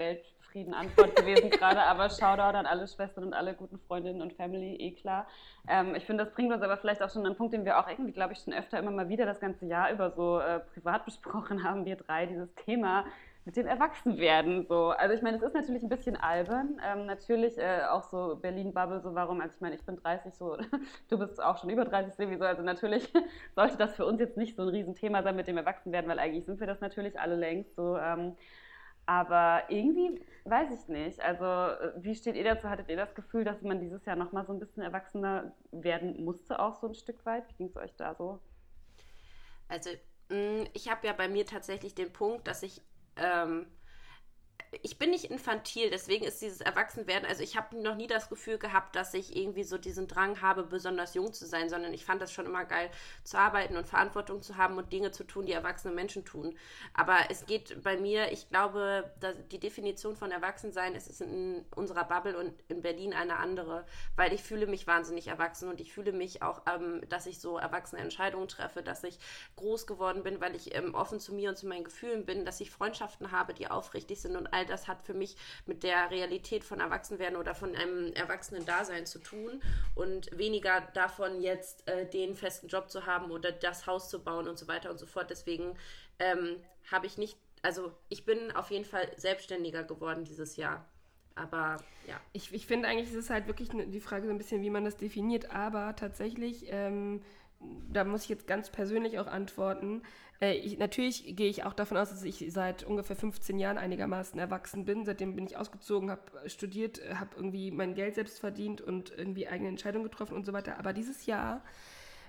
Weltfrieden 0.52 0.74
Antwort 0.74 1.16
gewesen 1.16 1.50
gerade, 1.50 1.82
aber 1.82 2.10
Shoutout 2.10 2.56
an 2.56 2.66
alle 2.66 2.86
Schwestern 2.86 3.24
und 3.24 3.34
alle 3.34 3.54
guten 3.54 3.78
Freundinnen 3.78 4.20
und 4.20 4.34
Family, 4.34 4.76
eh 4.76 4.92
klar. 4.92 5.26
Ähm, 5.66 5.94
ich 5.94 6.04
finde, 6.04 6.24
das 6.24 6.34
bringt 6.34 6.52
uns 6.52 6.62
aber 6.62 6.76
vielleicht 6.76 7.02
auch 7.02 7.10
schon 7.10 7.24
einen 7.24 7.36
Punkt, 7.36 7.54
den 7.54 7.64
wir 7.64 7.78
auch 7.78 7.88
irgendwie, 7.88 8.12
glaube 8.12 8.34
ich, 8.34 8.40
schon 8.40 8.52
öfter 8.52 8.78
immer 8.78 8.90
mal 8.90 9.08
wieder 9.08 9.24
das 9.24 9.40
ganze 9.40 9.66
Jahr 9.66 9.90
über 9.92 10.10
so 10.10 10.40
äh, 10.40 10.60
privat 10.60 11.04
besprochen 11.04 11.64
haben, 11.64 11.84
wir 11.86 11.96
drei, 11.96 12.26
dieses 12.26 12.54
Thema 12.54 13.04
mit 13.44 13.56
dem 13.56 13.66
Erwachsenwerden. 13.66 14.66
So. 14.68 14.90
Also 14.90 15.14
ich 15.14 15.22
meine, 15.22 15.38
es 15.38 15.42
ist 15.42 15.54
natürlich 15.54 15.82
ein 15.82 15.88
bisschen 15.88 16.16
albern. 16.16 16.80
Ähm, 16.86 17.06
natürlich 17.06 17.58
äh, 17.58 17.80
auch 17.90 18.04
so 18.04 18.36
Berlin-Bubble, 18.40 19.00
so 19.00 19.14
warum, 19.14 19.40
also 19.40 19.54
ich 19.54 19.60
meine, 19.60 19.74
ich 19.74 19.82
bin 19.82 19.96
30, 19.96 20.34
so 20.34 20.58
du 21.08 21.18
bist 21.18 21.42
auch 21.42 21.58
schon 21.58 21.70
über 21.70 21.84
30 21.84 22.14
sowieso. 22.14 22.44
Also 22.44 22.62
natürlich 22.62 23.10
sollte 23.56 23.78
das 23.78 23.96
für 23.96 24.04
uns 24.04 24.20
jetzt 24.20 24.36
nicht 24.36 24.54
so 24.54 24.62
ein 24.62 24.68
Riesenthema 24.68 25.22
sein 25.22 25.34
mit 25.34 25.48
dem 25.48 25.56
Erwachsenwerden, 25.56 26.10
weil 26.10 26.18
eigentlich 26.18 26.44
sind 26.44 26.60
wir 26.60 26.66
das 26.66 26.80
natürlich 26.80 27.18
alle 27.18 27.36
längst 27.36 27.74
so. 27.74 27.96
Ähm, 27.96 28.36
aber 29.06 29.64
irgendwie 29.68 30.24
weiß 30.44 30.70
ich 30.70 30.88
nicht. 30.88 31.20
Also, 31.20 31.44
äh, 31.44 31.92
wie 31.96 32.14
steht 32.14 32.36
ihr 32.36 32.44
dazu? 32.44 32.68
Hattet 32.68 32.88
ihr 32.88 32.96
das 32.96 33.14
Gefühl, 33.14 33.44
dass 33.44 33.62
man 33.62 33.80
dieses 33.80 34.04
Jahr 34.04 34.16
nochmal 34.16 34.46
so 34.46 34.52
ein 34.52 34.58
bisschen 34.58 34.82
erwachsener 34.82 35.52
werden 35.70 36.24
musste, 36.24 36.58
auch 36.58 36.74
so 36.74 36.88
ein 36.88 36.94
Stück 36.94 37.24
weit? 37.26 37.48
Wie 37.48 37.54
ging 37.54 37.68
es 37.68 37.76
euch 37.76 37.94
da 37.96 38.14
so? 38.14 38.40
Also, 39.68 39.90
mm, 40.28 40.64
ich 40.72 40.90
habe 40.90 41.06
ja 41.06 41.12
bei 41.12 41.28
mir 41.28 41.46
tatsächlich 41.46 41.94
den 41.94 42.12
Punkt, 42.12 42.46
dass 42.46 42.62
ich 42.62 42.80
ähm, 43.16 43.66
ich 44.80 44.98
bin 44.98 45.10
nicht 45.10 45.26
infantil, 45.26 45.90
deswegen 45.90 46.24
ist 46.24 46.40
dieses 46.40 46.62
Erwachsenwerden, 46.62 47.28
also 47.28 47.42
ich 47.42 47.56
habe 47.58 47.76
noch 47.76 47.94
nie 47.94 48.06
das 48.06 48.30
Gefühl 48.30 48.56
gehabt, 48.56 48.96
dass 48.96 49.12
ich 49.12 49.36
irgendwie 49.36 49.64
so 49.64 49.76
diesen 49.76 50.08
Drang 50.08 50.40
habe, 50.40 50.62
besonders 50.62 51.12
jung 51.12 51.32
zu 51.34 51.44
sein, 51.44 51.68
sondern 51.68 51.92
ich 51.92 52.06
fand 52.06 52.22
das 52.22 52.32
schon 52.32 52.46
immer 52.46 52.64
geil, 52.64 52.90
zu 53.22 53.36
arbeiten 53.36 53.76
und 53.76 53.86
Verantwortung 53.86 54.40
zu 54.40 54.56
haben 54.56 54.78
und 54.78 54.90
Dinge 54.90 55.10
zu 55.10 55.24
tun, 55.24 55.44
die 55.44 55.52
erwachsene 55.52 55.94
Menschen 55.94 56.24
tun. 56.24 56.56
Aber 56.94 57.18
es 57.28 57.44
geht 57.44 57.82
bei 57.82 57.98
mir, 57.98 58.32
ich 58.32 58.48
glaube, 58.48 59.12
die 59.50 59.60
Definition 59.60 60.16
von 60.16 60.30
Erwachsensein 60.30 60.94
ist, 60.94 61.06
ist 61.06 61.20
in 61.20 61.66
unserer 61.76 62.04
Bubble 62.04 62.38
und 62.38 62.54
in 62.68 62.80
Berlin 62.80 63.12
eine 63.12 63.36
andere, 63.36 63.84
weil 64.16 64.32
ich 64.32 64.42
fühle 64.42 64.66
mich 64.66 64.86
wahnsinnig 64.86 65.28
erwachsen 65.28 65.68
und 65.68 65.80
ich 65.80 65.92
fühle 65.92 66.12
mich 66.12 66.40
auch, 66.40 66.62
ähm, 66.72 67.02
dass 67.10 67.26
ich 67.26 67.40
so 67.40 67.58
erwachsene 67.58 68.00
Entscheidungen 68.00 68.48
treffe, 68.48 68.82
dass 68.82 69.04
ich 69.04 69.18
groß 69.56 69.86
geworden 69.86 70.22
bin, 70.22 70.40
weil 70.40 70.54
ich 70.54 70.74
ähm, 70.74 70.94
offen 70.94 71.20
zu 71.20 71.34
mir 71.34 71.50
und 71.50 71.56
zu 71.56 71.66
meinen 71.66 71.84
Gefühlen 71.84 72.24
bin, 72.24 72.46
dass 72.46 72.60
ich 72.60 72.70
Freundschaften 72.70 73.32
habe, 73.32 73.52
die 73.52 73.70
aufrichtig 73.70 74.20
sind 74.20 74.34
und 74.36 74.46
all 74.46 74.61
all 74.62 74.66
das 74.66 74.88
hat 74.88 75.02
für 75.02 75.14
mich 75.14 75.36
mit 75.66 75.82
der 75.82 76.10
Realität 76.10 76.64
von 76.64 76.80
Erwachsenwerden 76.80 77.36
oder 77.36 77.54
von 77.54 77.74
einem 77.74 78.12
Erwachsenen-Dasein 78.12 79.06
zu 79.06 79.18
tun 79.18 79.60
und 79.94 80.36
weniger 80.36 80.80
davon 80.94 81.40
jetzt 81.40 81.88
äh, 81.88 82.08
den 82.08 82.34
festen 82.34 82.68
Job 82.68 82.90
zu 82.90 83.06
haben 83.06 83.30
oder 83.30 83.52
das 83.52 83.86
Haus 83.86 84.08
zu 84.08 84.22
bauen 84.22 84.48
und 84.48 84.58
so 84.58 84.68
weiter 84.68 84.90
und 84.90 84.98
so 84.98 85.06
fort. 85.06 85.30
Deswegen 85.30 85.76
ähm, 86.18 86.56
habe 86.90 87.06
ich 87.06 87.18
nicht, 87.18 87.36
also 87.62 87.92
ich 88.08 88.24
bin 88.24 88.52
auf 88.52 88.70
jeden 88.70 88.84
Fall 88.84 89.10
selbstständiger 89.16 89.84
geworden 89.84 90.24
dieses 90.24 90.56
Jahr. 90.56 90.86
Aber 91.34 91.78
ja. 92.06 92.20
Ich, 92.32 92.52
ich 92.52 92.66
finde 92.66 92.88
eigentlich, 92.88 93.08
ist 93.08 93.16
es 93.16 93.30
halt 93.30 93.46
wirklich 93.46 93.70
die 93.70 94.00
Frage 94.00 94.26
so 94.26 94.32
ein 94.32 94.38
bisschen, 94.38 94.62
wie 94.62 94.70
man 94.70 94.84
das 94.84 94.96
definiert. 94.96 95.50
Aber 95.50 95.96
tatsächlich, 95.96 96.66
ähm, 96.68 97.22
da 97.90 98.04
muss 98.04 98.24
ich 98.24 98.28
jetzt 98.28 98.46
ganz 98.46 98.70
persönlich 98.70 99.18
auch 99.18 99.26
antworten. 99.26 100.02
Äh, 100.42 100.54
ich, 100.54 100.76
natürlich 100.76 101.36
gehe 101.36 101.48
ich 101.48 101.64
auch 101.64 101.72
davon 101.72 101.96
aus, 101.96 102.10
dass 102.10 102.22
ich 102.24 102.44
seit 102.50 102.84
ungefähr 102.84 103.16
15 103.16 103.58
Jahren 103.58 103.78
einigermaßen 103.78 104.38
erwachsen 104.38 104.84
bin. 104.84 105.04
Seitdem 105.06 105.36
bin 105.36 105.46
ich 105.46 105.56
ausgezogen, 105.56 106.10
habe 106.10 106.50
studiert, 106.50 107.00
habe 107.14 107.30
irgendwie 107.36 107.70
mein 107.70 107.94
Geld 107.94 108.16
selbst 108.16 108.40
verdient 108.40 108.80
und 108.80 109.10
irgendwie 109.16 109.48
eigene 109.48 109.68
Entscheidungen 109.68 110.04
getroffen 110.04 110.34
und 110.34 110.44
so 110.44 110.52
weiter. 110.52 110.78
Aber 110.78 110.92
dieses 110.92 111.24
Jahr 111.26 111.62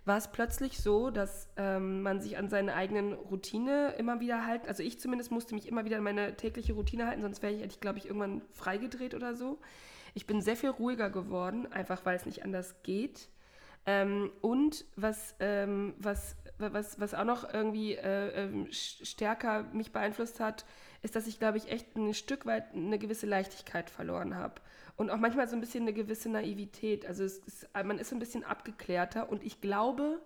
war 0.05 0.18
es 0.18 0.32
plötzlich 0.32 0.80
so, 0.80 1.09
dass 1.09 1.49
ähm, 1.55 2.01
man 2.01 2.22
sich 2.22 2.38
an 2.38 2.49
seine 2.49 2.76
eigenen 2.76 3.14
Routine 3.14 3.95
immer 3.97 4.20
wieder 4.20 4.45
halten. 4.45 4.68
Also 4.68 4.84
ich 4.84 4.99
zumindest 4.99 5.32
musste 5.32 5.55
mich 5.55 5.68
immer 5.68 5.86
wieder 5.86 5.97
an 5.97 6.03
meine 6.03 6.36
tägliche 6.36 6.74
Routine 6.74 7.07
halten, 7.07 7.22
sonst 7.22 7.41
wäre 7.41 7.53
ich, 7.53 7.64
ich 7.64 7.80
glaube 7.80 7.99
ich, 7.99 8.05
irgendwann 8.05 8.41
freigedreht 8.51 9.16
oder 9.16 9.34
so. 9.34 9.59
Ich 10.14 10.28
bin 10.28 10.41
sehr 10.41 10.57
viel 10.57 10.70
ruhiger 10.70 11.09
geworden, 11.09 11.72
einfach 11.72 12.05
weil 12.05 12.18
es 12.18 12.26
nicht 12.26 12.43
anders 12.43 12.76
geht. 12.84 13.30
Ähm, 13.86 14.32
und 14.41 14.86
was, 14.95 15.36
ähm, 15.39 15.93
was, 15.97 16.36
was, 16.72 16.99
was 16.99 17.14
auch 17.14 17.26
noch 17.26 17.51
irgendwie 17.53 17.95
äh, 17.95 18.45
äh, 18.45 18.72
stärker 18.72 19.64
mich 19.74 19.91
beeinflusst 19.91 20.39
hat, 20.39 20.66
ist, 21.01 21.16
dass 21.16 21.28
ich, 21.28 21.39
glaube 21.39 21.57
ich, 21.57 21.70
echt 21.70 21.95
ein 21.97 22.14
Stück 22.14 22.45
weit 22.45 22.74
eine 22.74 22.97
gewisse 22.97 23.26
Leichtigkeit 23.26 23.89
verloren 23.89 24.36
habe. 24.36 24.61
Und 24.95 25.09
auch 25.09 25.18
manchmal 25.18 25.47
so 25.47 25.55
ein 25.55 25.59
bisschen 25.59 25.82
eine 25.82 25.93
gewisse 25.93 26.30
Naivität. 26.30 27.05
Also 27.05 27.24
ist, 27.24 27.68
man 27.74 27.97
ist 27.97 28.14
ein 28.14 28.20
bisschen 28.20 28.43
abgeklärter 28.43 29.30
und 29.30 29.43
ich 29.43 29.59
glaube, 29.59 30.22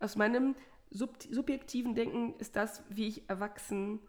aus 0.00 0.16
meinem 0.16 0.54
sub 0.90 1.22
subjektiven 1.30 1.94
Denken 1.94 2.34
ist 2.38 2.56
das, 2.56 2.82
wie 2.88 3.08
ich 3.08 3.28
erwachsen 3.28 4.00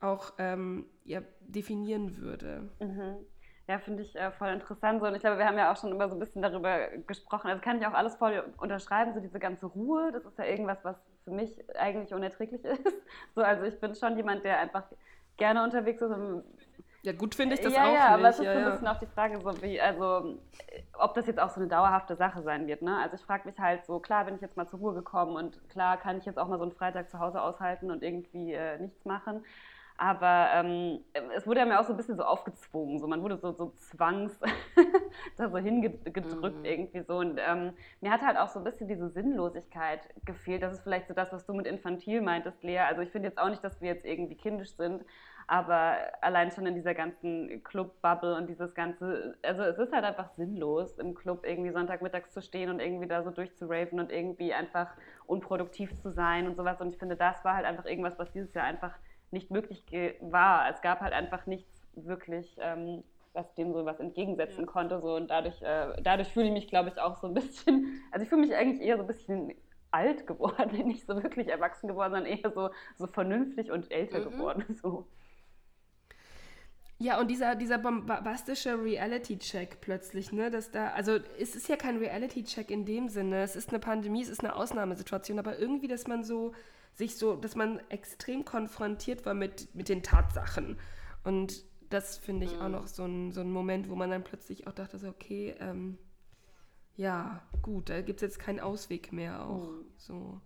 auch 0.00 0.34
ähm, 0.38 0.86
ja, 1.04 1.22
definieren 1.40 2.18
würde. 2.18 2.68
Mhm. 2.80 3.16
Ja, 3.66 3.78
finde 3.78 4.02
ich 4.02 4.14
äh, 4.14 4.30
voll 4.32 4.48
interessant. 4.48 5.00
So, 5.00 5.06
und 5.06 5.14
ich 5.14 5.20
glaube, 5.20 5.38
wir 5.38 5.46
haben 5.46 5.56
ja 5.56 5.72
auch 5.72 5.76
schon 5.76 5.90
immer 5.90 6.08
so 6.08 6.14
ein 6.14 6.18
bisschen 6.18 6.42
darüber 6.42 6.88
gesprochen. 7.06 7.48
Also 7.48 7.62
kann 7.62 7.80
ich 7.80 7.86
auch 7.86 7.94
alles 7.94 8.14
voll 8.16 8.44
unterschreiben, 8.58 9.14
so 9.14 9.20
diese 9.20 9.38
ganze 9.38 9.66
Ruhe, 9.66 10.12
das 10.12 10.24
ist 10.26 10.38
ja 10.38 10.44
irgendwas, 10.44 10.78
was 10.82 10.96
für 11.24 11.30
mich 11.30 11.64
eigentlich 11.78 12.12
unerträglich 12.12 12.62
ist. 12.64 12.82
So, 13.34 13.42
also 13.42 13.64
ich 13.64 13.80
bin 13.80 13.94
schon 13.94 14.16
jemand, 14.16 14.44
der 14.44 14.58
einfach 14.58 14.84
gerne 15.38 15.64
unterwegs 15.64 16.02
ist. 16.02 16.12
ja, 17.02 17.12
gut 17.12 17.34
finde 17.34 17.54
ich 17.54 17.62
das 17.62 17.72
ja, 17.72 17.84
auch. 17.84 17.86
Ja, 17.86 17.92
nicht. 17.92 18.18
aber 18.18 18.28
es 18.28 18.38
ist 18.38 18.44
ja, 18.44 18.52
so 18.52 18.58
ein 18.58 18.70
bisschen 18.70 18.86
auch 18.86 18.98
die 18.98 19.06
Frage, 19.06 19.40
so 19.40 19.62
wie, 19.62 19.80
also, 19.80 20.38
ob 20.98 21.14
das 21.14 21.26
jetzt 21.26 21.40
auch 21.40 21.48
so 21.48 21.60
eine 21.60 21.68
dauerhafte 21.68 22.16
Sache 22.16 22.42
sein 22.42 22.66
wird. 22.66 22.82
Ne? 22.82 22.98
Also 22.98 23.16
ich 23.16 23.22
frage 23.22 23.48
mich 23.48 23.58
halt 23.58 23.86
so, 23.86 23.98
klar 23.98 24.26
bin 24.26 24.34
ich 24.34 24.42
jetzt 24.42 24.58
mal 24.58 24.68
zur 24.68 24.80
Ruhe 24.80 24.92
gekommen 24.92 25.36
und 25.36 25.70
klar 25.70 25.96
kann 25.96 26.18
ich 26.18 26.26
jetzt 26.26 26.38
auch 26.38 26.48
mal 26.48 26.58
so 26.58 26.64
einen 26.64 26.72
Freitag 26.72 27.10
zu 27.10 27.18
Hause 27.18 27.40
aushalten 27.40 27.90
und 27.90 28.02
irgendwie 28.02 28.52
äh, 28.52 28.78
nichts 28.78 29.06
machen. 29.06 29.42
Aber 29.96 30.48
ähm, 30.54 31.04
es 31.36 31.46
wurde 31.46 31.60
ja 31.60 31.66
mir 31.66 31.78
auch 31.78 31.84
so 31.84 31.92
ein 31.92 31.96
bisschen 31.96 32.16
so 32.16 32.24
aufgezwungen. 32.24 32.98
So, 32.98 33.06
man 33.06 33.22
wurde 33.22 33.36
so, 33.36 33.52
so 33.52 33.72
zwangs 33.76 34.36
da 35.36 35.48
so 35.48 35.58
hingedrückt 35.58 36.58
mhm. 36.58 36.64
irgendwie 36.64 37.02
so. 37.02 37.18
Und 37.18 37.38
ähm, 37.38 37.74
mir 38.00 38.10
hat 38.10 38.22
halt 38.22 38.36
auch 38.36 38.48
so 38.48 38.58
ein 38.58 38.64
bisschen 38.64 38.88
diese 38.88 39.08
Sinnlosigkeit 39.10 40.00
gefehlt. 40.24 40.62
Das 40.62 40.72
ist 40.72 40.82
vielleicht 40.82 41.06
so 41.06 41.14
das, 41.14 41.32
was 41.32 41.46
du 41.46 41.54
mit 41.54 41.66
infantil 41.66 42.22
meintest, 42.22 42.62
Lea. 42.64 42.80
Also 42.80 43.02
ich 43.02 43.10
finde 43.10 43.28
jetzt 43.28 43.38
auch 43.38 43.48
nicht, 43.48 43.62
dass 43.62 43.80
wir 43.80 43.88
jetzt 43.88 44.04
irgendwie 44.04 44.34
kindisch 44.34 44.72
sind. 44.72 45.04
Aber 45.46 45.96
allein 46.22 46.50
schon 46.50 46.66
in 46.66 46.74
dieser 46.74 46.94
ganzen 46.94 47.62
Club-Bubble 47.62 48.34
und 48.34 48.48
dieses 48.48 48.74
ganze, 48.74 49.36
also 49.42 49.62
es 49.62 49.78
ist 49.78 49.92
halt 49.92 50.04
einfach 50.04 50.30
sinnlos, 50.36 50.98
im 50.98 51.14
Club 51.14 51.44
irgendwie 51.46 51.70
Sonntagmittags 51.70 52.32
zu 52.32 52.40
stehen 52.40 52.70
und 52.70 52.80
irgendwie 52.80 53.06
da 53.06 53.22
so 53.22 53.30
durchzuraven 53.30 54.00
und 54.00 54.10
irgendwie 54.10 54.54
einfach 54.54 54.88
unproduktiv 55.26 55.94
zu 56.00 56.10
sein 56.10 56.46
und 56.46 56.56
sowas. 56.56 56.80
Und 56.80 56.88
ich 56.88 56.98
finde, 56.98 57.16
das 57.16 57.44
war 57.44 57.56
halt 57.56 57.66
einfach 57.66 57.84
irgendwas, 57.84 58.18
was 58.18 58.32
dieses 58.32 58.54
Jahr 58.54 58.64
einfach 58.64 58.94
nicht 59.34 59.50
möglich 59.50 59.84
war. 60.20 60.70
Es 60.70 60.80
gab 60.80 61.00
halt 61.00 61.12
einfach 61.12 61.44
nichts 61.46 61.86
wirklich, 61.94 62.56
ähm, 62.60 63.04
was 63.34 63.52
dem 63.54 63.72
so 63.72 63.84
was 63.84 64.00
entgegensetzen 64.00 64.64
ja. 64.64 64.66
konnte. 64.66 65.00
So. 65.00 65.16
Und 65.16 65.28
dadurch, 65.28 65.60
äh, 65.60 66.00
dadurch 66.02 66.28
fühle 66.28 66.46
ich 66.46 66.52
mich, 66.52 66.68
glaube 66.68 66.88
ich, 66.88 66.98
auch 66.98 67.18
so 67.18 67.26
ein 67.26 67.34
bisschen, 67.34 68.00
also 68.10 68.22
ich 68.22 68.28
fühle 68.30 68.40
mich 68.40 68.54
eigentlich 68.54 68.80
eher 68.80 68.96
so 68.96 69.02
ein 69.02 69.08
bisschen 69.08 69.52
alt 69.90 70.26
geworden, 70.26 70.70
nicht 70.86 71.06
so 71.06 71.22
wirklich 71.22 71.48
erwachsen 71.48 71.88
geworden, 71.88 72.12
sondern 72.14 72.32
eher 72.32 72.50
so, 72.50 72.70
so 72.96 73.06
vernünftig 73.06 73.70
und 73.70 73.90
älter 73.90 74.20
mhm. 74.20 74.30
geworden. 74.30 74.64
So. 74.82 75.06
Ja, 76.98 77.18
und 77.18 77.28
dieser, 77.28 77.56
dieser 77.56 77.78
bombastische 77.78 78.82
Reality-Check 78.82 79.80
plötzlich, 79.80 80.32
ne, 80.32 80.50
dass 80.50 80.70
da, 80.70 80.90
also 80.90 81.18
es 81.40 81.56
ist 81.56 81.68
ja 81.68 81.76
kein 81.76 81.98
Reality-Check 81.98 82.70
in 82.70 82.84
dem 82.84 83.08
Sinne, 83.08 83.42
es 83.42 83.56
ist 83.56 83.70
eine 83.70 83.80
Pandemie, 83.80 84.22
es 84.22 84.28
ist 84.28 84.44
eine 84.44 84.54
Ausnahmesituation, 84.54 85.40
aber 85.40 85.58
irgendwie, 85.58 85.88
dass 85.88 86.06
man 86.06 86.22
so, 86.22 86.52
sich 86.94 87.16
so, 87.16 87.36
dass 87.36 87.56
man 87.56 87.80
extrem 87.90 88.44
konfrontiert 88.44 89.26
war 89.26 89.34
mit, 89.34 89.74
mit 89.74 89.88
den 89.88 90.02
Tatsachen. 90.02 90.78
Und 91.24 91.64
das 91.90 92.16
finde 92.16 92.46
ich 92.46 92.54
mhm. 92.54 92.60
auch 92.60 92.68
noch 92.68 92.86
so 92.86 93.04
ein, 93.04 93.32
so 93.32 93.40
ein 93.40 93.50
Moment, 93.50 93.88
wo 93.88 93.94
man 93.94 94.10
dann 94.10 94.24
plötzlich 94.24 94.66
auch 94.66 94.72
dachte, 94.72 94.98
so, 94.98 95.08
okay, 95.08 95.54
ähm, 95.58 95.98
ja, 96.96 97.42
gut, 97.62 97.90
da 97.90 98.00
gibt 98.02 98.22
es 98.22 98.22
jetzt 98.22 98.38
keinen 98.38 98.60
Ausweg 98.60 99.12
mehr 99.12 99.44
auch. 99.44 99.68
Mhm. 99.68 99.86
So. 99.96 100.40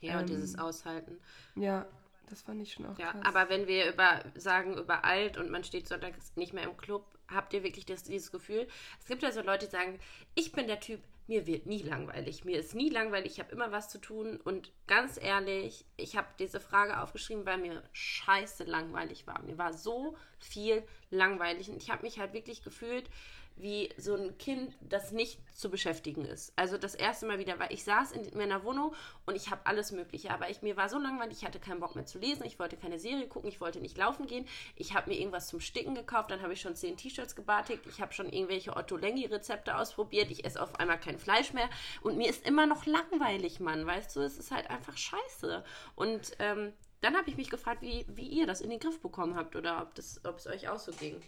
Ja, 0.00 0.14
ähm, 0.14 0.20
und 0.20 0.28
dieses 0.30 0.58
Aushalten. 0.58 1.18
Ja, 1.54 1.86
das 2.28 2.42
fand 2.42 2.62
ich 2.62 2.72
schon 2.72 2.86
auch 2.86 2.98
ja, 2.98 3.12
krass. 3.12 3.22
Aber 3.24 3.48
wenn 3.50 3.66
wir 3.66 3.92
über 3.92 4.24
sagen, 4.34 4.78
über 4.78 5.04
alt 5.04 5.36
und 5.36 5.50
man 5.50 5.64
steht 5.64 5.88
sonntags 5.88 6.34
nicht 6.36 6.54
mehr 6.54 6.64
im 6.64 6.76
Club, 6.76 7.06
habt 7.28 7.52
ihr 7.52 7.62
wirklich 7.62 7.86
das, 7.86 8.02
dieses 8.02 8.32
Gefühl? 8.32 8.66
Es 9.00 9.06
gibt 9.06 9.22
ja 9.22 9.32
so 9.32 9.42
Leute, 9.42 9.66
die 9.66 9.72
sagen, 9.72 9.98
ich 10.34 10.52
bin 10.52 10.66
der 10.66 10.80
Typ, 10.80 11.00
mir 11.26 11.46
wird 11.46 11.66
nie 11.66 11.82
langweilig. 11.82 12.44
Mir 12.44 12.58
ist 12.58 12.74
nie 12.74 12.90
langweilig, 12.90 13.32
ich 13.32 13.40
habe 13.40 13.52
immer 13.52 13.72
was 13.72 13.88
zu 13.88 13.98
tun. 13.98 14.38
Und 14.44 14.72
ganz 14.86 15.18
ehrlich, 15.20 15.84
ich 15.96 16.16
habe 16.16 16.28
diese 16.38 16.60
Frage 16.60 17.00
aufgeschrieben, 17.00 17.46
weil 17.46 17.58
mir 17.58 17.82
scheiße 17.92 18.64
langweilig 18.64 19.26
war. 19.26 19.42
Mir 19.42 19.56
war 19.56 19.72
so 19.72 20.16
viel 20.38 20.82
langweilig. 21.10 21.70
Und 21.70 21.82
ich 21.82 21.90
habe 21.90 22.02
mich 22.02 22.18
halt 22.18 22.34
wirklich 22.34 22.62
gefühlt, 22.62 23.08
wie 23.56 23.90
so 23.96 24.14
ein 24.14 24.36
Kind, 24.38 24.76
das 24.80 25.12
nicht 25.12 25.38
zu 25.54 25.70
beschäftigen 25.70 26.24
ist. 26.24 26.52
Also 26.56 26.76
das 26.76 26.94
erste 26.94 27.26
Mal 27.26 27.38
wieder, 27.38 27.58
weil 27.58 27.72
ich 27.72 27.84
saß 27.84 28.12
in 28.12 28.36
meiner 28.36 28.64
Wohnung 28.64 28.94
und 29.26 29.36
ich 29.36 29.50
habe 29.50 29.64
alles 29.64 29.92
Mögliche, 29.92 30.30
aber 30.32 30.50
ich, 30.50 30.62
mir 30.62 30.76
war 30.76 30.88
so 30.88 30.98
langweilig, 30.98 31.38
ich 31.38 31.44
hatte 31.44 31.60
keinen 31.60 31.80
Bock 31.80 31.94
mehr 31.94 32.06
zu 32.06 32.18
lesen, 32.18 32.44
ich 32.44 32.58
wollte 32.58 32.76
keine 32.76 32.98
Serie 32.98 33.28
gucken, 33.28 33.48
ich 33.48 33.60
wollte 33.60 33.80
nicht 33.80 33.96
laufen 33.96 34.26
gehen, 34.26 34.46
ich 34.74 34.94
habe 34.94 35.10
mir 35.10 35.18
irgendwas 35.18 35.48
zum 35.48 35.60
Sticken 35.60 35.94
gekauft, 35.94 36.30
dann 36.30 36.42
habe 36.42 36.52
ich 36.52 36.60
schon 36.60 36.74
zehn 36.74 36.96
T-Shirts 36.96 37.36
gebartigt, 37.36 37.84
ich 37.88 38.00
habe 38.00 38.12
schon 38.12 38.28
irgendwelche 38.28 38.76
Otto 38.76 38.96
Lengi-Rezepte 38.96 39.76
ausprobiert, 39.76 40.30
ich 40.30 40.44
esse 40.44 40.60
auf 40.60 40.74
einmal 40.80 40.98
kein 40.98 41.18
Fleisch 41.18 41.52
mehr 41.52 41.70
und 42.02 42.16
mir 42.16 42.28
ist 42.28 42.44
immer 42.46 42.66
noch 42.66 42.86
langweilig, 42.86 43.60
Mann, 43.60 43.86
weißt 43.86 44.16
du, 44.16 44.20
es 44.20 44.38
ist 44.38 44.50
halt 44.50 44.68
einfach 44.70 44.96
scheiße. 44.96 45.64
Und 45.94 46.32
ähm, 46.40 46.72
dann 47.00 47.16
habe 47.16 47.28
ich 47.28 47.36
mich 47.36 47.50
gefragt, 47.50 47.82
wie, 47.82 48.06
wie 48.08 48.26
ihr 48.26 48.46
das 48.46 48.60
in 48.60 48.70
den 48.70 48.80
Griff 48.80 49.00
bekommen 49.00 49.36
habt 49.36 49.56
oder 49.56 49.82
ob, 49.82 49.92
ob 50.26 50.38
es 50.38 50.46
euch 50.46 50.68
auch 50.68 50.78
so 50.78 50.90
ging. 50.92 51.22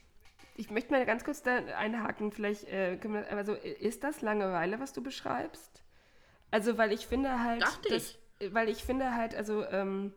Ich 0.57 0.71
möchte 0.71 0.93
mal 0.93 1.05
ganz 1.05 1.25
kurz 1.25 1.43
da 1.43 1.57
einhaken. 1.57 2.33
Vielleicht, 2.33 2.65
äh, 2.65 2.99
wir, 3.03 3.29
also 3.31 3.53
ist 3.55 4.05
das 4.05 4.23
Langeweile, 4.23 4.81
was 4.81 4.93
du 4.93 5.03
beschreibst? 5.03 5.83
Also, 6.51 6.79
weil 6.79 6.93
ich 6.93 7.07
finde 7.07 7.43
halt. 7.43 7.63
Dachte 7.63 7.89
dass, 7.91 8.17
ich. 8.41 8.55
Weil 8.55 8.69
ich 8.69 8.85
finde 8.85 9.15
halt, 9.15 9.35
also 9.35 9.65
ähm, 9.65 10.13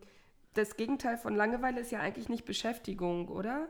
das 0.53 0.75
Gegenteil 0.75 1.17
von 1.17 1.35
Langeweile 1.35 1.79
ist 1.79 1.91
ja 1.91 1.99
eigentlich 1.99 2.29
nicht 2.29 2.45
Beschäftigung, 2.45 3.29
oder? 3.29 3.67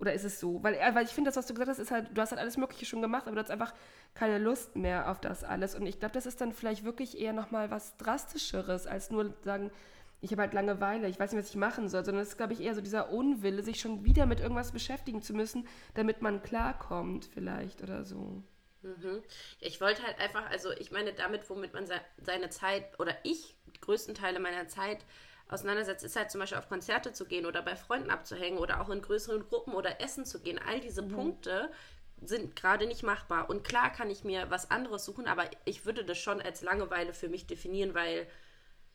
Oder 0.00 0.12
ist 0.12 0.24
es 0.24 0.40
so? 0.40 0.62
Weil, 0.62 0.74
äh, 0.74 0.94
weil 0.94 1.04
ich 1.04 1.12
finde, 1.12 1.28
das, 1.28 1.36
was 1.36 1.46
du 1.46 1.54
gesagt 1.54 1.70
hast, 1.70 1.78
ist 1.78 1.90
halt, 1.90 2.08
du 2.12 2.20
hast 2.20 2.30
halt 2.30 2.40
alles 2.40 2.56
Mögliche 2.56 2.86
schon 2.86 3.02
gemacht, 3.02 3.26
aber 3.26 3.36
du 3.36 3.42
hast 3.42 3.50
einfach 3.50 3.72
keine 4.14 4.38
Lust 4.38 4.76
mehr 4.76 5.10
auf 5.10 5.20
das 5.20 5.44
alles. 5.44 5.74
Und 5.74 5.86
ich 5.86 6.00
glaube, 6.00 6.12
das 6.14 6.26
ist 6.26 6.40
dann 6.40 6.52
vielleicht 6.52 6.84
wirklich 6.84 7.18
eher 7.18 7.32
nochmal 7.32 7.70
was 7.70 7.96
Drastischeres, 7.96 8.86
als 8.86 9.10
nur 9.10 9.34
sagen, 9.44 9.70
ich 10.24 10.32
habe 10.32 10.42
halt 10.42 10.54
Langeweile, 10.54 11.06
ich 11.06 11.20
weiß 11.20 11.32
nicht, 11.32 11.42
was 11.42 11.50
ich 11.50 11.56
machen 11.56 11.88
soll, 11.88 12.02
sondern 12.02 12.22
es 12.22 12.30
ist, 12.30 12.38
glaube 12.38 12.54
ich, 12.54 12.60
eher 12.60 12.74
so 12.74 12.80
dieser 12.80 13.10
Unwille, 13.10 13.62
sich 13.62 13.78
schon 13.78 14.04
wieder 14.04 14.24
mit 14.24 14.40
irgendwas 14.40 14.72
beschäftigen 14.72 15.20
zu 15.20 15.34
müssen, 15.34 15.68
damit 15.92 16.22
man 16.22 16.42
klarkommt 16.42 17.26
vielleicht 17.26 17.82
oder 17.82 18.04
so. 18.04 18.42
Mhm. 18.80 19.22
Ich 19.60 19.82
wollte 19.82 20.02
halt 20.02 20.18
einfach, 20.18 20.48
also 20.50 20.72
ich 20.72 20.90
meine 20.90 21.12
damit, 21.12 21.48
womit 21.50 21.74
man 21.74 21.86
seine 22.22 22.48
Zeit 22.48 22.98
oder 22.98 23.14
ich 23.22 23.54
größten 23.82 24.14
Teile 24.14 24.40
meiner 24.40 24.66
Zeit 24.66 25.04
auseinandersetzt, 25.48 26.04
ist 26.04 26.16
halt 26.16 26.30
zum 26.30 26.40
Beispiel 26.40 26.58
auf 26.58 26.70
Konzerte 26.70 27.12
zu 27.12 27.26
gehen 27.26 27.44
oder 27.44 27.60
bei 27.60 27.76
Freunden 27.76 28.10
abzuhängen 28.10 28.58
oder 28.58 28.80
auch 28.80 28.88
in 28.88 29.02
größeren 29.02 29.46
Gruppen 29.46 29.74
oder 29.74 30.00
essen 30.00 30.24
zu 30.24 30.40
gehen. 30.40 30.58
All 30.58 30.80
diese 30.80 31.02
mhm. 31.02 31.12
Punkte 31.12 31.70
sind 32.22 32.56
gerade 32.56 32.86
nicht 32.86 33.02
machbar. 33.02 33.50
Und 33.50 33.62
klar 33.62 33.92
kann 33.92 34.08
ich 34.08 34.24
mir 34.24 34.50
was 34.50 34.70
anderes 34.70 35.04
suchen, 35.04 35.26
aber 35.26 35.44
ich 35.66 35.84
würde 35.84 36.02
das 36.02 36.16
schon 36.16 36.40
als 36.40 36.62
Langeweile 36.62 37.12
für 37.12 37.28
mich 37.28 37.46
definieren, 37.46 37.94
weil 37.94 38.26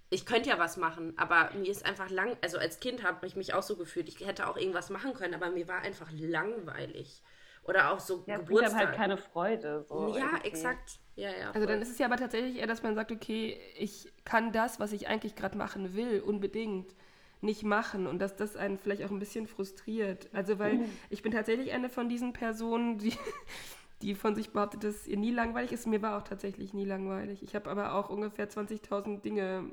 ich 0.10 0.26
könnte 0.26 0.50
ja 0.50 0.58
was 0.58 0.78
machen, 0.78 1.14
aber 1.18 1.52
mir 1.54 1.70
ist 1.70 1.86
einfach 1.86 2.10
lang, 2.10 2.36
also 2.42 2.58
als 2.58 2.80
Kind 2.80 3.04
habe 3.04 3.26
ich 3.28 3.36
mich 3.36 3.54
auch 3.54 3.64
so 3.64 3.76
gefühlt, 3.76 4.08
ich 4.08 4.26
hätte 4.26 4.48
auch 4.48 4.58
irgendwas 4.58 4.90
machen 4.90 5.14
können, 5.14 5.36
aber 5.36 5.52
mir 5.52 5.68
war 5.68 5.82
einfach 5.82 6.10
langweilig. 6.12 7.22
Oder 7.64 7.92
auch 7.92 8.00
so 8.00 8.24
ja, 8.26 8.38
Geburtstag. 8.38 8.88
halt 8.88 8.96
keine 8.96 9.18
Freude. 9.18 9.86
So 9.88 10.16
ja, 10.16 10.26
irgendwie. 10.26 10.48
exakt. 10.48 11.00
Ja, 11.16 11.30
ja, 11.30 11.52
also 11.52 11.68
dann 11.68 11.82
ist 11.82 11.92
es 11.92 12.00
ja 12.00 12.08
aber 12.08 12.16
tatsächlich 12.16 12.58
eher, 12.58 12.66
dass 12.66 12.82
man 12.82 12.96
sagt, 12.96 13.12
okay, 13.12 13.60
ich 13.78 14.12
kann 14.26 14.52
das, 14.52 14.80
was 14.80 14.92
ich 14.92 15.08
eigentlich 15.08 15.36
gerade 15.36 15.58
machen 15.58 15.94
will, 15.94 16.22
unbedingt 16.22 16.96
nicht 17.42 17.64
machen 17.64 18.08
und 18.08 18.20
dass 18.20 18.36
das 18.36 18.56
einen 18.56 18.80
vielleicht 18.80 19.04
auch 19.04 19.12
ein 19.12 19.20
bisschen 19.20 19.46
frustriert. 19.46 20.30
Also 20.34 20.58
weil 20.58 20.76
mhm. 20.76 20.86
ich 21.10 21.22
bin 21.22 21.32
tatsächlich 21.32 21.72
eine 21.72 21.90
von 21.90 22.10
diesen 22.10 22.34
Personen, 22.34 22.98
die 22.98 23.14
die 24.02 24.16
von 24.16 24.34
sich 24.34 24.52
behauptet, 24.52 24.84
dass 24.84 25.08
ihr 25.08 25.18
nie 25.18 25.32
langweilig 25.32 25.74
ist. 25.74 25.86
Mir 25.86 26.02
war 26.02 26.18
auch 26.18 26.24
tatsächlich 26.24 26.74
nie 26.74 26.86
langweilig. 26.86 27.44
Ich 27.44 27.54
habe 27.54 27.70
aber 27.70 27.94
auch 27.94 28.10
ungefähr 28.10 28.50
20.000 28.50 29.22
Dinge 29.22 29.70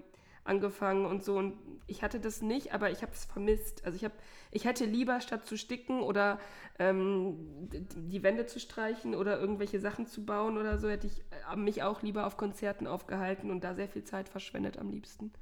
angefangen 0.47 1.07
und 1.07 1.25
so. 1.25 1.37
Und 1.39 1.59
ich 1.87 2.03
hatte 2.03 2.21
das 2.21 2.43
nicht, 2.43 2.73
aber 2.75 2.91
ich 2.91 3.03
habe 3.03 3.13
es 3.13 3.25
vermisst. 3.25 3.85
Also 3.85 3.97
ich 3.97 4.05
habe, 4.05 4.15
ich 4.51 4.65
hätte 4.65 4.85
lieber 4.85 5.21
statt 5.21 5.47
zu 5.47 5.57
sticken 5.57 6.01
oder 6.01 6.39
ähm, 6.79 7.69
die 7.71 8.23
Wände 8.23 8.47
zu 8.47 8.61
streichen 8.61 9.15
oder 9.15 9.39
irgendwelche 9.39 9.81
Sachen 9.81 10.07
zu 10.07 10.25
bauen 10.25 10.59
oder 10.59 10.79
so, 10.79 10.89
hätte 10.89 11.07
ich 11.07 11.25
äh, 11.53 11.57
mich 11.57 11.83
auch 11.83 12.03
lieber 12.03 12.27
auf 12.27 12.37
Konzerten 12.37 12.87
aufgehalten 12.87 13.51
und 13.51 13.65
da 13.65 13.75
sehr 13.75 13.89
viel 13.89 14.05
Zeit 14.05 14.29
verschwendet 14.29 14.79
am 14.79 14.91
liebsten. 14.91 15.33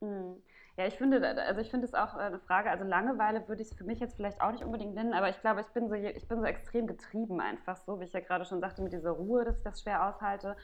Mhm. 0.00 0.42
Ja, 0.76 0.86
ich 0.86 0.94
finde, 0.98 1.26
also 1.46 1.60
ich 1.60 1.70
finde 1.70 1.86
es 1.86 1.94
auch 1.94 2.14
eine 2.14 2.38
Frage, 2.38 2.70
also 2.70 2.84
Langeweile 2.84 3.48
würde 3.48 3.62
ich 3.62 3.70
es 3.70 3.74
für 3.76 3.84
mich 3.84 3.98
jetzt 3.98 4.16
vielleicht 4.16 4.40
auch 4.42 4.52
nicht 4.52 4.62
unbedingt 4.64 4.94
nennen, 4.94 5.14
aber 5.14 5.30
ich 5.30 5.40
glaube, 5.40 5.62
ich 5.62 5.68
bin 5.68 5.88
so, 5.88 5.94
ich 5.94 6.28
bin 6.28 6.38
so 6.40 6.44
extrem 6.44 6.86
getrieben 6.86 7.40
einfach 7.40 7.78
so, 7.78 7.98
wie 7.98 8.04
ich 8.04 8.12
ja 8.12 8.20
gerade 8.20 8.44
schon 8.44 8.60
sagte, 8.60 8.82
mit 8.82 8.92
dieser 8.92 9.12
Ruhe, 9.12 9.44
dass 9.44 9.56
ich 9.58 9.64
das 9.64 9.80
schwer 9.80 10.06
aushalte. 10.06 10.56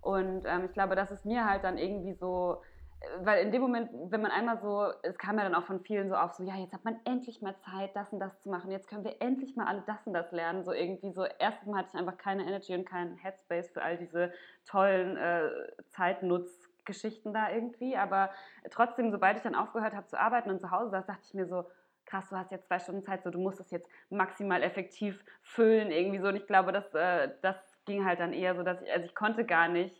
Und 0.00 0.44
ähm, 0.46 0.64
ich 0.64 0.72
glaube, 0.72 0.94
das 0.94 1.10
ist 1.10 1.24
mir 1.24 1.44
halt 1.44 1.64
dann 1.64 1.78
irgendwie 1.78 2.14
so, 2.14 2.62
äh, 3.00 3.06
weil 3.20 3.44
in 3.44 3.52
dem 3.52 3.62
Moment, 3.62 3.90
wenn 4.10 4.20
man 4.20 4.30
einmal 4.30 4.58
so, 4.60 4.92
es 5.02 5.18
kam 5.18 5.38
ja 5.38 5.44
dann 5.44 5.54
auch 5.54 5.64
von 5.64 5.80
vielen 5.80 6.08
so 6.08 6.14
auf, 6.14 6.32
so, 6.32 6.44
ja, 6.44 6.56
jetzt 6.56 6.72
hat 6.72 6.84
man 6.84 7.00
endlich 7.04 7.42
mal 7.42 7.56
Zeit, 7.58 7.94
das 7.94 8.12
und 8.12 8.20
das 8.20 8.40
zu 8.40 8.48
machen, 8.48 8.70
jetzt 8.70 8.88
können 8.88 9.04
wir 9.04 9.20
endlich 9.20 9.56
mal 9.56 9.66
alle 9.66 9.82
das 9.86 10.06
und 10.06 10.14
das 10.14 10.30
lernen. 10.32 10.64
So 10.64 10.72
irgendwie 10.72 11.12
so, 11.12 11.24
erstens 11.38 11.76
hatte 11.76 11.88
ich 11.92 11.98
einfach 11.98 12.16
keine 12.16 12.44
Energy 12.44 12.74
und 12.74 12.84
keinen 12.84 13.16
Headspace 13.16 13.70
für 13.70 13.82
all 13.82 13.96
diese 13.98 14.32
tollen 14.66 15.16
äh, 15.16 15.50
Zeitnutzgeschichten 15.88 17.34
da 17.34 17.50
irgendwie. 17.50 17.96
Aber 17.96 18.30
trotzdem, 18.70 19.10
sobald 19.10 19.36
ich 19.36 19.42
dann 19.42 19.54
aufgehört 19.54 19.94
habe 19.94 20.06
zu 20.06 20.18
arbeiten 20.18 20.50
und 20.50 20.60
zu 20.60 20.70
Hause 20.70 20.90
saß, 20.90 21.06
dachte 21.06 21.22
ich 21.24 21.34
mir 21.34 21.46
so, 21.46 21.64
krass, 22.08 22.28
du 22.30 22.36
hast 22.36 22.50
jetzt 22.50 22.66
zwei 22.66 22.78
Stunden 22.78 23.02
Zeit, 23.02 23.22
so 23.22 23.30
du 23.30 23.38
musst 23.38 23.60
das 23.60 23.70
jetzt 23.70 23.88
maximal 24.10 24.62
effektiv 24.62 25.22
füllen 25.42 25.90
irgendwie 25.90 26.18
so. 26.18 26.28
Und 26.28 26.36
ich 26.36 26.46
glaube, 26.46 26.72
dass 26.72 26.92
äh, 26.94 27.30
das 27.42 27.56
ging 27.88 28.04
halt 28.04 28.20
dann 28.20 28.32
eher 28.32 28.54
so, 28.54 28.62
dass 28.62 28.80
ich, 28.80 28.92
also 28.92 29.04
ich 29.04 29.14
konnte 29.16 29.44
gar 29.44 29.66
nicht 29.68 29.96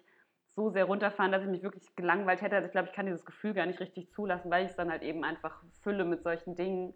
so 0.54 0.70
sehr 0.70 0.84
runterfahren, 0.84 1.32
dass 1.32 1.42
ich 1.42 1.48
mich 1.48 1.62
wirklich 1.62 1.94
gelangweilt 1.96 2.42
hätte. 2.42 2.56
Also 2.56 2.66
ich 2.66 2.72
glaube, 2.72 2.88
ich 2.88 2.94
kann 2.94 3.06
dieses 3.06 3.24
Gefühl 3.24 3.54
gar 3.54 3.66
nicht 3.66 3.80
richtig 3.80 4.12
zulassen, 4.12 4.50
weil 4.50 4.64
ich 4.64 4.70
es 4.70 4.76
dann 4.76 4.90
halt 4.90 5.02
eben 5.02 5.24
einfach 5.24 5.62
fülle 5.82 6.04
mit 6.04 6.22
solchen 6.22 6.54
Dingen. 6.54 6.94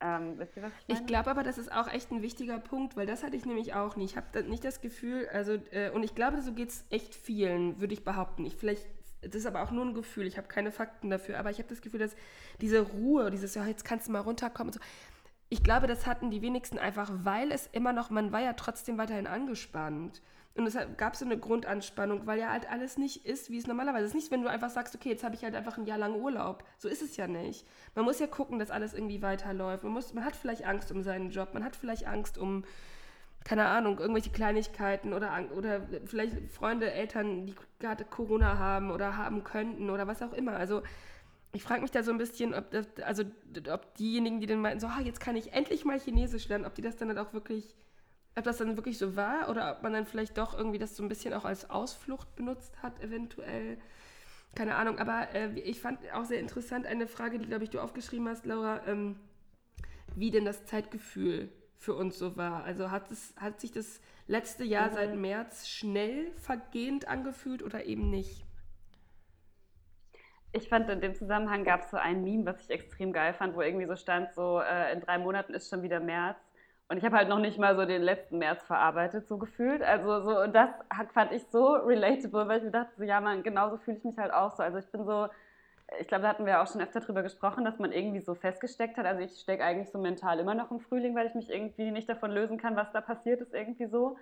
Ähm, 0.00 0.38
wisst 0.38 0.56
ihr, 0.56 0.62
was 0.62 0.72
ich 0.80 0.88
meine? 0.88 1.00
Ich 1.00 1.06
glaube 1.06 1.30
aber, 1.30 1.42
das 1.42 1.56
ist 1.56 1.72
auch 1.72 1.90
echt 1.90 2.10
ein 2.10 2.22
wichtiger 2.22 2.58
Punkt, 2.58 2.96
weil 2.96 3.06
das 3.06 3.22
hatte 3.22 3.36
ich 3.36 3.46
nämlich 3.46 3.74
auch 3.74 3.96
nicht. 3.96 4.12
Ich 4.12 4.16
habe 4.16 4.42
nicht 4.44 4.64
das 4.64 4.80
Gefühl, 4.80 5.28
also, 5.32 5.54
äh, 5.70 5.90
und 5.90 6.02
ich 6.02 6.14
glaube, 6.14 6.40
so 6.42 6.52
geht 6.52 6.70
es 6.70 6.86
echt 6.90 7.14
vielen, 7.14 7.80
würde 7.80 7.94
ich 7.94 8.04
behaupten. 8.04 8.44
Ich 8.44 8.56
vielleicht 8.56 8.86
das 9.28 9.36
ist 9.36 9.46
aber 9.46 9.62
auch 9.62 9.70
nur 9.70 9.84
ein 9.84 9.94
Gefühl, 9.94 10.26
ich 10.26 10.36
habe 10.36 10.48
keine 10.48 10.70
Fakten 10.70 11.10
dafür, 11.10 11.38
aber 11.38 11.50
ich 11.50 11.58
habe 11.58 11.68
das 11.68 11.80
Gefühl, 11.80 12.00
dass 12.00 12.16
diese 12.60 12.80
Ruhe, 12.80 13.30
dieses, 13.30 13.54
ja, 13.54 13.64
jetzt 13.66 13.84
kannst 13.84 14.08
du 14.08 14.12
mal 14.12 14.20
runterkommen 14.20 14.72
und 14.72 14.74
so, 14.74 14.80
ich 15.54 15.62
glaube, 15.62 15.86
das 15.86 16.04
hatten 16.04 16.32
die 16.32 16.42
wenigsten 16.42 16.80
einfach, 16.80 17.08
weil 17.22 17.52
es 17.52 17.68
immer 17.68 17.92
noch, 17.92 18.10
man 18.10 18.32
war 18.32 18.40
ja 18.40 18.54
trotzdem 18.54 18.98
weiterhin 18.98 19.28
angespannt. 19.28 20.20
Und 20.56 20.66
es 20.66 20.76
gab 20.96 21.14
so 21.14 21.24
eine 21.24 21.38
Grundanspannung, 21.38 22.26
weil 22.26 22.40
ja 22.40 22.50
halt 22.50 22.68
alles 22.68 22.98
nicht 22.98 23.24
ist, 23.24 23.50
wie 23.50 23.58
es 23.58 23.68
normalerweise 23.68 24.06
ist. 24.06 24.14
Nicht, 24.16 24.32
wenn 24.32 24.42
du 24.42 24.50
einfach 24.50 24.70
sagst, 24.70 24.96
okay, 24.96 25.10
jetzt 25.10 25.22
habe 25.22 25.36
ich 25.36 25.44
halt 25.44 25.54
einfach 25.54 25.78
ein 25.78 25.86
Jahr 25.86 25.98
lang 25.98 26.16
Urlaub. 26.16 26.64
So 26.76 26.88
ist 26.88 27.02
es 27.02 27.16
ja 27.16 27.28
nicht. 27.28 27.68
Man 27.94 28.04
muss 28.04 28.18
ja 28.18 28.26
gucken, 28.26 28.58
dass 28.58 28.72
alles 28.72 28.94
irgendwie 28.94 29.22
weiterläuft. 29.22 29.84
Man, 29.84 29.92
muss, 29.92 30.12
man 30.12 30.24
hat 30.24 30.34
vielleicht 30.34 30.66
Angst 30.66 30.90
um 30.90 31.04
seinen 31.04 31.30
Job, 31.30 31.54
man 31.54 31.62
hat 31.62 31.76
vielleicht 31.76 32.08
Angst 32.08 32.36
um, 32.36 32.64
keine 33.44 33.66
Ahnung, 33.66 34.00
irgendwelche 34.00 34.30
Kleinigkeiten 34.30 35.12
oder, 35.12 35.30
oder 35.56 35.82
vielleicht 36.04 36.50
Freunde, 36.50 36.90
Eltern, 36.90 37.46
die 37.46 37.54
gerade 37.78 38.04
Corona 38.04 38.58
haben 38.58 38.90
oder 38.90 39.16
haben 39.16 39.44
könnten 39.44 39.88
oder 39.88 40.08
was 40.08 40.20
auch 40.20 40.32
immer. 40.32 40.56
Also 40.56 40.82
ich 41.54 41.62
frage 41.62 41.82
mich 41.82 41.92
da 41.92 42.02
so 42.02 42.10
ein 42.10 42.18
bisschen, 42.18 42.52
ob 42.52 42.70
das, 42.72 42.86
also 43.04 43.22
ob 43.70 43.94
diejenigen, 43.94 44.40
die 44.40 44.46
dann 44.46 44.60
meinten, 44.60 44.80
so, 44.80 44.88
ah, 44.88 45.00
jetzt 45.00 45.20
kann 45.20 45.36
ich 45.36 45.52
endlich 45.52 45.84
mal 45.84 45.98
Chinesisch 46.00 46.48
lernen, 46.48 46.64
ob 46.64 46.74
die 46.74 46.82
das 46.82 46.96
dann 46.96 47.08
halt 47.08 47.18
auch 47.18 47.32
wirklich, 47.32 47.76
ob 48.36 48.42
das 48.42 48.58
dann 48.58 48.76
wirklich 48.76 48.98
so 48.98 49.14
war 49.14 49.48
oder 49.48 49.72
ob 49.72 49.82
man 49.82 49.92
dann 49.92 50.04
vielleicht 50.04 50.36
doch 50.36 50.58
irgendwie 50.58 50.78
das 50.78 50.96
so 50.96 51.04
ein 51.04 51.08
bisschen 51.08 51.32
auch 51.32 51.44
als 51.44 51.70
Ausflucht 51.70 52.34
benutzt 52.34 52.82
hat, 52.82 53.00
eventuell. 53.00 53.78
Keine 54.56 54.74
Ahnung, 54.74 54.98
aber 54.98 55.32
äh, 55.32 55.58
ich 55.60 55.80
fand 55.80 56.00
auch 56.12 56.24
sehr 56.24 56.40
interessant 56.40 56.86
eine 56.86 57.06
Frage, 57.06 57.38
die, 57.38 57.46
glaube 57.46 57.64
ich, 57.64 57.70
du 57.70 57.80
aufgeschrieben 57.80 58.28
hast, 58.28 58.46
Laura, 58.46 58.80
ähm, 58.86 59.16
wie 60.16 60.32
denn 60.32 60.44
das 60.44 60.66
Zeitgefühl 60.66 61.50
für 61.78 61.94
uns 61.94 62.18
so 62.18 62.36
war. 62.36 62.64
Also 62.64 62.90
hat, 62.90 63.10
es, 63.12 63.32
hat 63.36 63.60
sich 63.60 63.70
das 63.70 64.00
letzte 64.26 64.64
Jahr 64.64 64.90
mhm. 64.90 64.94
seit 64.94 65.16
März 65.16 65.68
schnell 65.68 66.32
vergehend 66.32 67.06
angefühlt 67.06 67.62
oder 67.62 67.84
eben 67.84 68.10
nicht? 68.10 68.44
Ich 70.56 70.68
fand, 70.68 70.88
in 70.88 71.00
dem 71.00 71.16
Zusammenhang 71.16 71.64
gab 71.64 71.80
es 71.80 71.90
so 71.90 71.96
ein 71.96 72.22
Meme, 72.22 72.46
was 72.46 72.60
ich 72.60 72.70
extrem 72.70 73.12
geil 73.12 73.34
fand, 73.34 73.56
wo 73.56 73.60
irgendwie 73.60 73.86
so 73.86 73.96
stand, 73.96 74.32
so 74.34 74.60
äh, 74.60 74.92
in 74.92 75.00
drei 75.00 75.18
Monaten 75.18 75.52
ist 75.52 75.68
schon 75.68 75.82
wieder 75.82 75.98
März. 75.98 76.38
Und 76.88 76.98
ich 76.98 77.04
habe 77.04 77.16
halt 77.16 77.28
noch 77.28 77.40
nicht 77.40 77.58
mal 77.58 77.74
so 77.74 77.84
den 77.84 78.02
letzten 78.02 78.38
März 78.38 78.62
verarbeitet, 78.64 79.26
so 79.26 79.36
gefühlt. 79.36 79.82
Also 79.82 80.20
so, 80.20 80.40
und 80.42 80.54
das 80.54 80.70
fand 81.12 81.32
ich 81.32 81.44
so 81.50 81.72
relatable, 81.72 82.46
weil 82.46 82.58
ich 82.58 82.64
mir 82.64 82.70
dachte, 82.70 82.92
so, 82.96 83.02
ja 83.02 83.20
man, 83.20 83.42
genauso 83.42 83.78
fühle 83.78 83.96
ich 83.96 84.04
mich 84.04 84.16
halt 84.16 84.32
auch 84.32 84.54
so. 84.54 84.62
Also 84.62 84.78
ich 84.78 84.86
bin 84.92 85.04
so, 85.04 85.28
ich 85.98 86.06
glaube, 86.06 86.22
da 86.22 86.28
hatten 86.28 86.46
wir 86.46 86.62
auch 86.62 86.70
schon 86.70 86.80
öfter 86.80 87.00
drüber 87.00 87.24
gesprochen, 87.24 87.64
dass 87.64 87.80
man 87.80 87.90
irgendwie 87.90 88.20
so 88.20 88.36
festgesteckt 88.36 88.96
hat. 88.96 89.06
Also 89.06 89.22
ich 89.22 89.40
stecke 89.40 89.64
eigentlich 89.64 89.90
so 89.90 89.98
mental 89.98 90.38
immer 90.38 90.54
noch 90.54 90.70
im 90.70 90.78
Frühling, 90.78 91.16
weil 91.16 91.26
ich 91.26 91.34
mich 91.34 91.50
irgendwie 91.50 91.90
nicht 91.90 92.08
davon 92.08 92.30
lösen 92.30 92.58
kann, 92.58 92.76
was 92.76 92.92
da 92.92 93.00
passiert 93.00 93.40
ist, 93.40 93.54
irgendwie 93.54 93.86
so. 93.86 94.18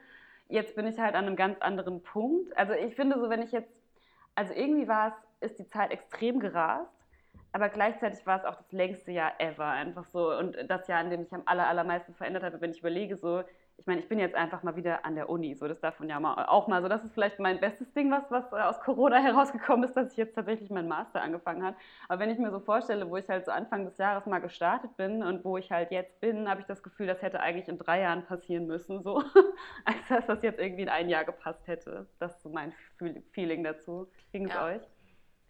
Jetzt 0.48 0.76
bin 0.76 0.86
ich 0.86 0.98
halt 0.98 1.14
an 1.14 1.26
einem 1.26 1.36
ganz 1.36 1.60
anderen 1.60 2.02
Punkt. 2.02 2.56
Also 2.56 2.72
ich 2.72 2.94
finde 2.94 3.18
so, 3.20 3.28
wenn 3.28 3.42
ich 3.42 3.52
jetzt, 3.52 3.70
also 4.34 4.54
irgendwie 4.54 4.88
war 4.88 5.08
es, 5.08 5.14
ist 5.42 5.58
die 5.58 5.68
Zeit 5.68 5.90
extrem 5.90 6.40
gerast 6.40 7.02
aber 7.52 7.68
gleichzeitig 7.68 8.26
war 8.26 8.38
es 8.38 8.44
auch 8.44 8.56
das 8.56 8.72
längste 8.72 9.12
Jahr 9.12 9.32
ever. 9.38 9.66
Einfach 9.66 10.06
so. 10.06 10.34
Und 10.34 10.56
das 10.68 10.88
Jahr, 10.88 11.02
in 11.02 11.10
dem 11.10 11.22
ich 11.22 11.32
am 11.32 11.42
aller, 11.44 11.68
allermeisten 11.68 12.14
verändert 12.14 12.44
habe, 12.44 12.60
wenn 12.62 12.70
ich 12.70 12.78
überlege, 12.78 13.16
so, 13.16 13.44
ich 13.76 13.86
meine, 13.86 14.00
ich 14.00 14.08
bin 14.08 14.18
jetzt 14.18 14.34
einfach 14.34 14.62
mal 14.62 14.74
wieder 14.74 15.04
an 15.04 15.16
der 15.16 15.28
Uni. 15.28 15.54
So, 15.54 15.68
das 15.68 15.78
darf 15.80 16.00
man 16.00 16.08
ja 16.08 16.18
auch 16.48 16.66
mal. 16.66 16.80
So, 16.80 16.88
das 16.88 17.04
ist 17.04 17.12
vielleicht 17.12 17.38
mein 17.40 17.60
bestes 17.60 17.92
Ding, 17.92 18.10
was, 18.10 18.30
was 18.30 18.50
aus 18.54 18.80
Corona 18.80 19.16
herausgekommen 19.22 19.84
ist, 19.84 19.94
dass 19.94 20.12
ich 20.12 20.16
jetzt 20.16 20.34
tatsächlich 20.34 20.70
meinen 20.70 20.88
Master 20.88 21.20
angefangen 21.20 21.62
habe. 21.62 21.76
Aber 22.08 22.20
wenn 22.20 22.30
ich 22.30 22.38
mir 22.38 22.50
so 22.50 22.60
vorstelle, 22.60 23.10
wo 23.10 23.18
ich 23.18 23.28
halt 23.28 23.44
so 23.44 23.50
Anfang 23.52 23.84
des 23.84 23.98
Jahres 23.98 24.24
mal 24.24 24.38
gestartet 24.38 24.96
bin 24.96 25.22
und 25.22 25.44
wo 25.44 25.58
ich 25.58 25.70
halt 25.70 25.90
jetzt 25.90 26.20
bin, 26.20 26.48
habe 26.48 26.62
ich 26.62 26.66
das 26.66 26.82
Gefühl, 26.82 27.06
das 27.06 27.20
hätte 27.20 27.40
eigentlich 27.40 27.68
in 27.68 27.76
drei 27.76 28.00
Jahren 28.00 28.24
passieren 28.24 28.66
müssen. 28.66 29.02
So, 29.02 29.18
als 29.84 30.08
dass 30.08 30.26
das 30.26 30.42
jetzt 30.42 30.58
irgendwie 30.58 30.82
in 30.82 30.88
ein 30.88 31.10
Jahr 31.10 31.24
gepasst 31.24 31.66
hätte. 31.66 32.06
Das 32.18 32.36
ist 32.36 32.42
so 32.42 32.48
mein 32.48 32.72
Feeling 33.32 33.62
dazu. 33.62 34.08
Ging 34.32 34.46
es 34.46 34.54
ja. 34.54 34.64
euch? 34.64 34.82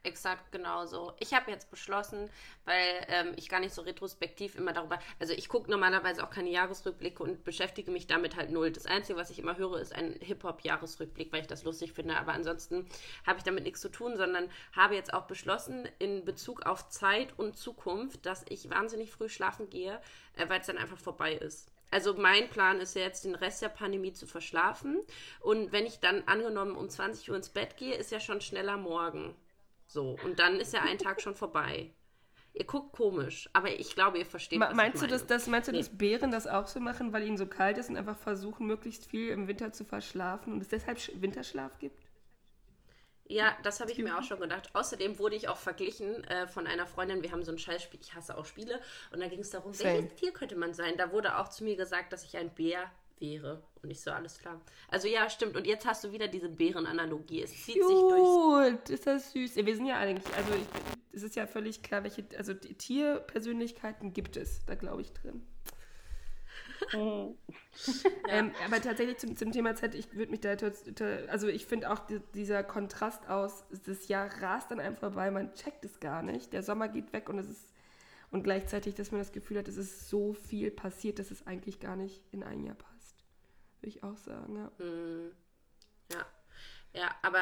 Exakt 0.05 0.51
genauso. 0.51 1.13
Ich 1.21 1.33
habe 1.33 1.53
jetzt 1.53 1.71
beschlossen, 1.71 2.29
weil 2.65 3.07
ähm, 3.07 3.35
ich 3.37 3.49
gar 3.49 3.61
nicht 3.61 3.73
so 3.73 3.83
retrospektiv 3.83 4.57
immer 4.57 4.73
darüber, 4.73 4.99
also 5.21 5.33
ich 5.33 5.49
gucke 5.49 5.71
normalerweise 5.71 6.25
auch 6.25 6.31
keine 6.31 6.51
Jahresrückblicke 6.51 7.23
und 7.23 7.45
beschäftige 7.45 7.93
mich 7.93 8.09
damit 8.09 8.35
halt 8.35 8.51
null. 8.51 8.73
Das 8.73 8.87
Einzige, 8.87 9.17
was 9.17 9.31
ich 9.31 9.39
immer 9.39 9.59
höre, 9.59 9.79
ist 9.79 9.95
ein 9.95 10.17
Hip-Hop-Jahresrückblick, 10.21 11.33
weil 11.33 11.43
ich 11.43 11.47
das 11.47 11.63
lustig 11.63 11.93
finde. 11.93 12.17
Aber 12.17 12.33
ansonsten 12.33 12.89
habe 13.25 13.39
ich 13.39 13.45
damit 13.45 13.63
nichts 13.63 13.81
zu 13.81 13.91
tun, 13.91 14.17
sondern 14.17 14.51
habe 14.75 14.97
jetzt 14.97 15.15
auch 15.15 15.29
beschlossen, 15.29 15.89
in 16.01 16.25
Bezug 16.25 16.67
auf 16.67 16.89
Zeit 16.89 17.39
und 17.39 17.57
Zukunft, 17.57 18.27
dass 18.27 18.45
ich 18.49 18.69
wahnsinnig 18.71 19.13
früh 19.13 19.29
schlafen 19.29 19.71
gehe, 19.71 20.01
äh, 20.35 20.49
weil 20.49 20.61
es 20.61 20.67
dann 20.67 20.79
einfach 20.79 20.99
vorbei 20.99 21.35
ist. 21.35 21.71
Also 21.93 22.15
mein 22.15 22.49
Plan 22.49 22.81
ist 22.81 22.97
ja 22.97 23.03
jetzt, 23.03 23.25
den 23.25 23.35
Rest 23.37 23.63
der 23.63 23.69
Pandemie 23.69 24.15
zu 24.15 24.27
verschlafen. 24.27 25.01
Und 25.41 25.71
wenn 25.71 25.87
ich 25.87 26.01
dann 26.01 26.23
angenommen 26.27 26.75
um 26.75 26.89
20 26.89 27.31
Uhr 27.31 27.37
ins 27.37 27.51
Bett 27.51 27.77
gehe, 27.77 27.95
ist 27.95 28.11
ja 28.11 28.19
schon 28.19 28.41
schneller 28.41 28.79
morgen. 28.79 29.37
So, 29.93 30.17
und 30.25 30.39
dann 30.39 30.59
ist 30.59 30.73
ja 30.73 30.81
ein 30.81 30.97
Tag 30.97 31.21
schon 31.21 31.35
vorbei. 31.35 31.91
Ihr 32.55 32.65
guckt 32.65 32.93
komisch, 32.93 33.49
aber 33.53 33.71
ich 33.71 33.95
glaube, 33.95 34.19
ihr 34.19 34.25
versteht, 34.25 34.59
was 34.59 34.75
meinst. 34.75 35.03
Du, 35.03 35.07
dass, 35.07 35.27
das, 35.27 35.47
meinst 35.49 35.69
du, 35.69 35.73
nee. 35.73 35.79
dass 35.79 35.91
Bären 35.91 36.31
das 36.31 36.47
auch 36.47 36.67
so 36.67 36.81
machen, 36.81 37.13
weil 37.13 37.25
ihnen 37.25 37.37
so 37.37 37.47
kalt 37.47 37.77
ist 37.77 37.91
und 37.91 37.97
einfach 37.97 38.17
versuchen, 38.17 38.67
möglichst 38.67 39.05
viel 39.07 39.29
im 39.29 39.49
Winter 39.49 39.73
zu 39.73 39.85
verschlafen 39.85 40.55
und 40.55 40.63
es 40.63 40.69
deshalb 40.69 40.99
Winterschlaf 41.21 41.79
gibt? 41.79 41.99
Ja, 43.27 43.55
das 43.63 43.81
habe 43.81 43.93
ich 43.93 43.99
mir 43.99 44.19
auch 44.19 44.23
schon 44.23 44.41
gedacht. 44.41 44.71
Außerdem 44.75 45.19
wurde 45.19 45.37
ich 45.37 45.49
auch 45.49 45.57
verglichen 45.57 46.25
äh, 46.25 46.47
von 46.47 46.67
einer 46.67 46.87
Freundin. 46.87 47.23
Wir 47.23 47.33
haben 47.33 47.45
so 47.45 47.53
ein 47.53 47.59
Scheißspiel, 47.59 48.01
ich 48.01 48.15
hasse 48.15 48.37
auch 48.37 48.47
Spiele. 48.47 48.81
Und 49.13 49.21
da 49.21 49.29
ging 49.29 49.41
es 49.41 49.51
darum, 49.51 49.73
Same. 49.73 49.95
welches 49.95 50.15
Tier 50.15 50.33
könnte 50.33 50.57
man 50.57 50.73
sein. 50.75 50.97
Da 50.97 51.13
wurde 51.13 51.39
auch 51.39 51.49
zu 51.49 51.65
mir 51.65 51.77
gesagt, 51.77 52.13
dass 52.13 52.25
ich 52.25 52.37
ein 52.37 52.55
Bär 52.55 52.91
wäre. 53.23 53.63
Und 53.83 53.91
ich 53.91 54.01
so, 54.01 54.11
alles 54.11 54.39
klar. 54.39 54.61
Also 54.89 55.09
ja, 55.09 55.31
stimmt. 55.31 55.57
Und 55.57 55.67
jetzt 55.67 55.87
hast 55.87 56.05
du 56.05 56.13
wieder 56.13 56.29
diese 56.29 56.49
Bärenanalogie. 56.49 57.43
Es 57.43 57.51
zieht 57.65 57.81
Cute. 57.81 57.89
sich 57.89 57.97
durch. 57.97 58.91
ist 58.91 59.07
das 59.07 59.33
süß. 59.33 59.57
Wir 59.57 59.77
sind 59.77 59.87
ja 59.87 59.99
eigentlich, 59.99 60.35
also 60.35 60.53
ich, 60.55 60.67
es 61.13 61.23
ist 61.23 61.37
ja 61.37 61.47
völlig 61.47 61.83
klar, 61.83 62.03
welche, 62.03 62.25
also 62.37 62.53
Tierpersönlichkeiten 62.53 64.13
gibt 64.13 64.37
es, 64.37 64.65
da 64.67 64.75
glaube 64.75 65.01
ich 65.01 65.13
drin. 65.13 65.47
Mhm. 66.93 67.37
ähm, 68.29 68.51
aber 68.67 68.83
tatsächlich 68.83 69.17
zum, 69.17 69.37
zum 69.37 69.53
Thema 69.53 69.77
Zeit, 69.77 69.95
ich 69.95 70.15
würde 70.15 70.33
mich 70.33 70.41
da, 70.41 70.57
also 71.29 71.47
ich 71.47 71.65
finde 71.65 71.93
auch 71.93 72.01
die, 72.01 72.21
dieser 72.35 72.65
Kontrast 72.65 73.29
aus, 73.29 73.65
das 73.87 74.09
Jahr 74.09 74.29
rast 74.43 74.73
an 74.73 74.81
einem 74.81 74.97
vorbei, 74.97 75.31
man 75.31 75.55
checkt 75.55 75.85
es 75.85 76.01
gar 76.01 76.25
nicht. 76.25 76.53
Der 76.53 76.65
Sommer 76.65 76.89
geht 76.89 77.13
weg 77.13 77.29
und 77.29 77.39
es 77.39 77.49
ist 77.49 77.73
und 78.33 78.43
gleichzeitig, 78.43 78.95
dass 78.95 79.13
man 79.13 79.21
das 79.21 79.31
Gefühl 79.31 79.59
hat, 79.59 79.69
es 79.69 79.77
ist 79.77 80.09
so 80.09 80.33
viel 80.33 80.71
passiert, 80.71 81.19
dass 81.19 81.31
es 81.31 81.47
eigentlich 81.47 81.81
gar 81.81 81.97
nicht 81.97 82.23
in 82.33 82.43
ein 82.43 82.65
Jahr 82.65 82.75
passt. 82.75 82.92
Würde 83.83 83.97
ich 83.97 84.05
auch 84.05 84.17
sagen, 84.17 84.57
ja. 84.57 84.85
Mhm. 84.85 85.33
Ja. 86.13 86.25
Ja, 86.95 87.15
aber 87.23 87.41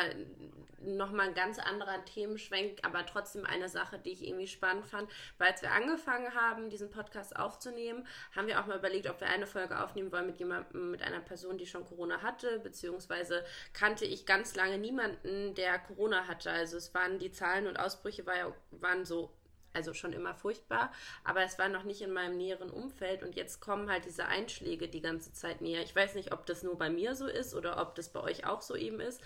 nochmal 0.81 1.29
ein 1.29 1.35
ganz 1.35 1.59
anderer 1.59 2.05
Themenschwenk, 2.05 2.79
aber 2.83 3.05
trotzdem 3.05 3.45
eine 3.45 3.69
Sache, 3.69 3.99
die 3.99 4.13
ich 4.13 4.25
irgendwie 4.25 4.47
spannend 4.47 4.87
fand. 4.87 5.11
Weil 5.39 5.49
als 5.51 5.63
wir 5.63 5.73
angefangen 5.73 6.33
haben, 6.35 6.71
diesen 6.71 6.89
Podcast 6.89 7.37
aufzunehmen, 7.37 8.07
haben 8.35 8.47
wir 8.47 8.61
auch 8.61 8.67
mal 8.67 8.79
überlegt, 8.79 9.09
ob 9.11 9.21
wir 9.21 9.27
eine 9.27 9.49
Folge 9.49 9.83
aufnehmen 9.83 10.13
wollen 10.13 10.27
mit 10.27 10.39
jemandem, 10.39 10.93
mit 10.93 11.03
einer 11.03 11.19
Person, 11.19 11.59
die 11.59 11.67
schon 11.67 11.85
Corona 11.85 12.23
hatte, 12.23 12.61
beziehungsweise 12.61 13.45
kannte 13.73 14.05
ich 14.05 14.25
ganz 14.25 14.55
lange 14.55 14.79
niemanden, 14.79 15.55
der 15.57 15.81
Corona 15.81 16.29
hatte. 16.29 16.53
Also 16.53 16.77
es 16.77 16.95
waren 16.95 17.19
die 17.19 17.33
Zahlen 17.33 17.67
und 17.67 17.77
Ausbrüche 17.77 18.25
war, 18.27 18.55
waren 18.71 19.05
so 19.05 19.37
also 19.73 19.95
schon 19.95 20.13
immer 20.13 20.35
furchtbar, 20.35 20.93
aber 21.25 21.43
es 21.43 21.59
war 21.59 21.69
noch 21.69 21.85
nicht 21.85 22.03
in 22.03 22.13
meinem 22.13 22.37
näheren 22.37 22.71
Umfeld 22.71 23.23
und 23.23 23.37
jetzt 23.37 23.61
kommen 23.61 23.91
halt 23.91 24.05
diese 24.05 24.27
Einschläge 24.27 24.89
die 24.89 25.01
ganze 25.01 25.33
Zeit 25.33 25.61
näher. 25.61 25.83
Ich 25.83 25.95
weiß 25.95 26.15
nicht, 26.15 26.33
ob 26.33 26.47
das 26.47 26.63
nur 26.63 26.77
bei 26.77 26.91
mir 26.91 27.15
so 27.15 27.27
ist 27.27 27.55
oder 27.55 27.81
ob 27.81 27.95
das 27.95 28.09
bei 28.09 28.21
euch 28.21 28.47
auch 28.47 28.63
so 28.63 28.75
eben 28.77 29.01
ist. 29.01 29.21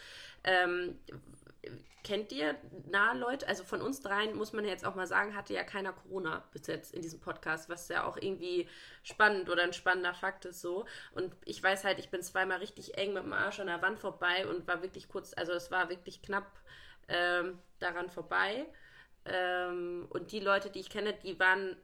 Ähm, 0.45 0.99
kennt 2.05 2.33
ihr 2.33 2.55
nahe 2.91 3.17
Leute? 3.17 3.49
Also 3.49 3.65
von 3.65 3.81
uns 3.81 4.01
dreien 4.01 4.37
muss 4.37 4.53
man 4.53 4.65
jetzt 4.65 4.85
auch 4.85 4.95
mal 4.95 5.07
sagen, 5.07 5.35
hatte 5.35 5.55
ja 5.55 5.65
keiner 5.65 5.93
Corona 5.93 6.45
bis 6.53 6.67
jetzt 6.67 6.95
in 6.95 7.03
diesem 7.03 7.21
Podcast, 7.21 7.69
was 7.69 7.89
ja 7.89 8.05
auch 8.05 8.17
irgendwie 8.19 8.69
spannend 9.03 9.49
oder 9.49 9.63
ein 9.63 9.73
spannender 9.73 10.15
Fakt 10.15 10.45
ist 10.45 10.61
so. 10.61 10.85
Und 11.15 11.35
ich 11.45 11.63
weiß 11.63 11.85
halt, 11.85 11.99
ich 11.99 12.11
bin 12.11 12.23
zweimal 12.23 12.59
richtig 12.59 12.99
eng 12.99 13.15
mit 13.15 13.25
dem 13.25 13.33
Arsch 13.33 13.59
an 13.59 13.67
der 13.67 13.83
Wand 13.83 13.99
vorbei 13.99 14.47
und 14.47 14.69
war 14.69 14.83
wirklich 14.83 15.09
kurz, 15.09 15.33
also 15.35 15.53
es 15.53 15.71
war 15.71 15.89
wirklich 15.89 16.23
knapp 16.23 16.47
ähm, 17.09 17.59
daran 17.79 18.11
vorbei. 18.11 18.67
Ähm, 19.25 20.07
und 20.11 20.33
die 20.33 20.41
Leute, 20.41 20.71
die 20.71 20.81
ich 20.81 20.91
kenne, 20.91 21.15
die 21.23 21.39
waren 21.39 21.77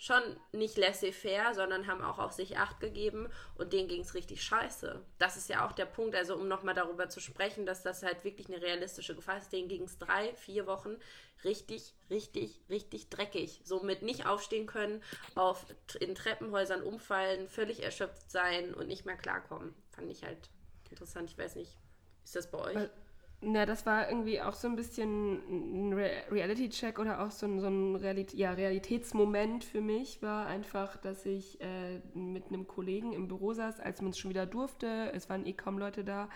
schon 0.00 0.22
nicht 0.52 0.78
laissez-faire, 0.78 1.52
sondern 1.52 1.86
haben 1.86 2.00
auch 2.02 2.18
auf 2.18 2.32
sich 2.32 2.56
Acht 2.56 2.80
gegeben 2.80 3.28
und 3.56 3.74
denen 3.74 3.86
ging 3.86 4.00
es 4.00 4.14
richtig 4.14 4.42
scheiße. 4.42 4.98
Das 5.18 5.36
ist 5.36 5.50
ja 5.50 5.66
auch 5.66 5.72
der 5.72 5.84
Punkt, 5.84 6.16
also 6.16 6.36
um 6.36 6.48
nochmal 6.48 6.74
darüber 6.74 7.10
zu 7.10 7.20
sprechen, 7.20 7.66
dass 7.66 7.82
das 7.82 8.02
halt 8.02 8.24
wirklich 8.24 8.48
eine 8.48 8.62
realistische 8.62 9.14
Gefahr 9.14 9.36
ist, 9.36 9.52
denen 9.52 9.68
ging 9.68 9.82
es 9.82 9.98
drei, 9.98 10.34
vier 10.36 10.66
Wochen 10.66 10.96
richtig, 11.44 11.94
richtig, 12.08 12.62
richtig 12.70 13.10
dreckig. 13.10 13.60
Somit 13.62 14.00
nicht 14.00 14.24
aufstehen 14.24 14.66
können, 14.66 15.02
auf, 15.34 15.66
in 16.00 16.14
Treppenhäusern 16.14 16.82
umfallen, 16.82 17.46
völlig 17.46 17.82
erschöpft 17.82 18.30
sein 18.30 18.72
und 18.72 18.86
nicht 18.86 19.04
mehr 19.04 19.16
klarkommen. 19.16 19.74
Fand 19.90 20.10
ich 20.10 20.24
halt 20.24 20.48
interessant. 20.88 21.30
Ich 21.30 21.36
weiß 21.36 21.56
nicht, 21.56 21.76
ist 22.24 22.36
das 22.36 22.50
bei 22.50 22.58
euch? 22.58 22.74
Weil 22.74 22.90
na, 23.42 23.64
das 23.64 23.86
war 23.86 24.08
irgendwie 24.10 24.42
auch 24.42 24.52
so 24.52 24.68
ein 24.68 24.76
bisschen 24.76 25.88
ein 25.88 25.92
Re 25.94 26.10
Reality-Check 26.30 26.98
oder 26.98 27.22
auch 27.22 27.30
so 27.30 27.46
ein, 27.46 27.58
so 27.58 27.68
ein 27.68 27.96
Realit 27.96 28.34
ja, 28.34 28.52
Realitätsmoment 28.52 29.64
für 29.64 29.80
mich 29.80 30.20
war 30.20 30.46
einfach, 30.46 30.98
dass 30.98 31.24
ich 31.24 31.58
äh, 31.62 32.00
mit 32.12 32.48
einem 32.48 32.66
Kollegen 32.66 33.14
im 33.14 33.28
Büro 33.28 33.54
saß, 33.54 33.80
als 33.80 34.02
man 34.02 34.10
es 34.10 34.18
schon 34.18 34.28
wieder 34.28 34.44
durfte. 34.44 35.10
Es 35.14 35.30
waren 35.30 35.46
eh 35.46 35.54
kaum 35.54 35.78
Leute 35.78 36.04
da. 36.04 36.28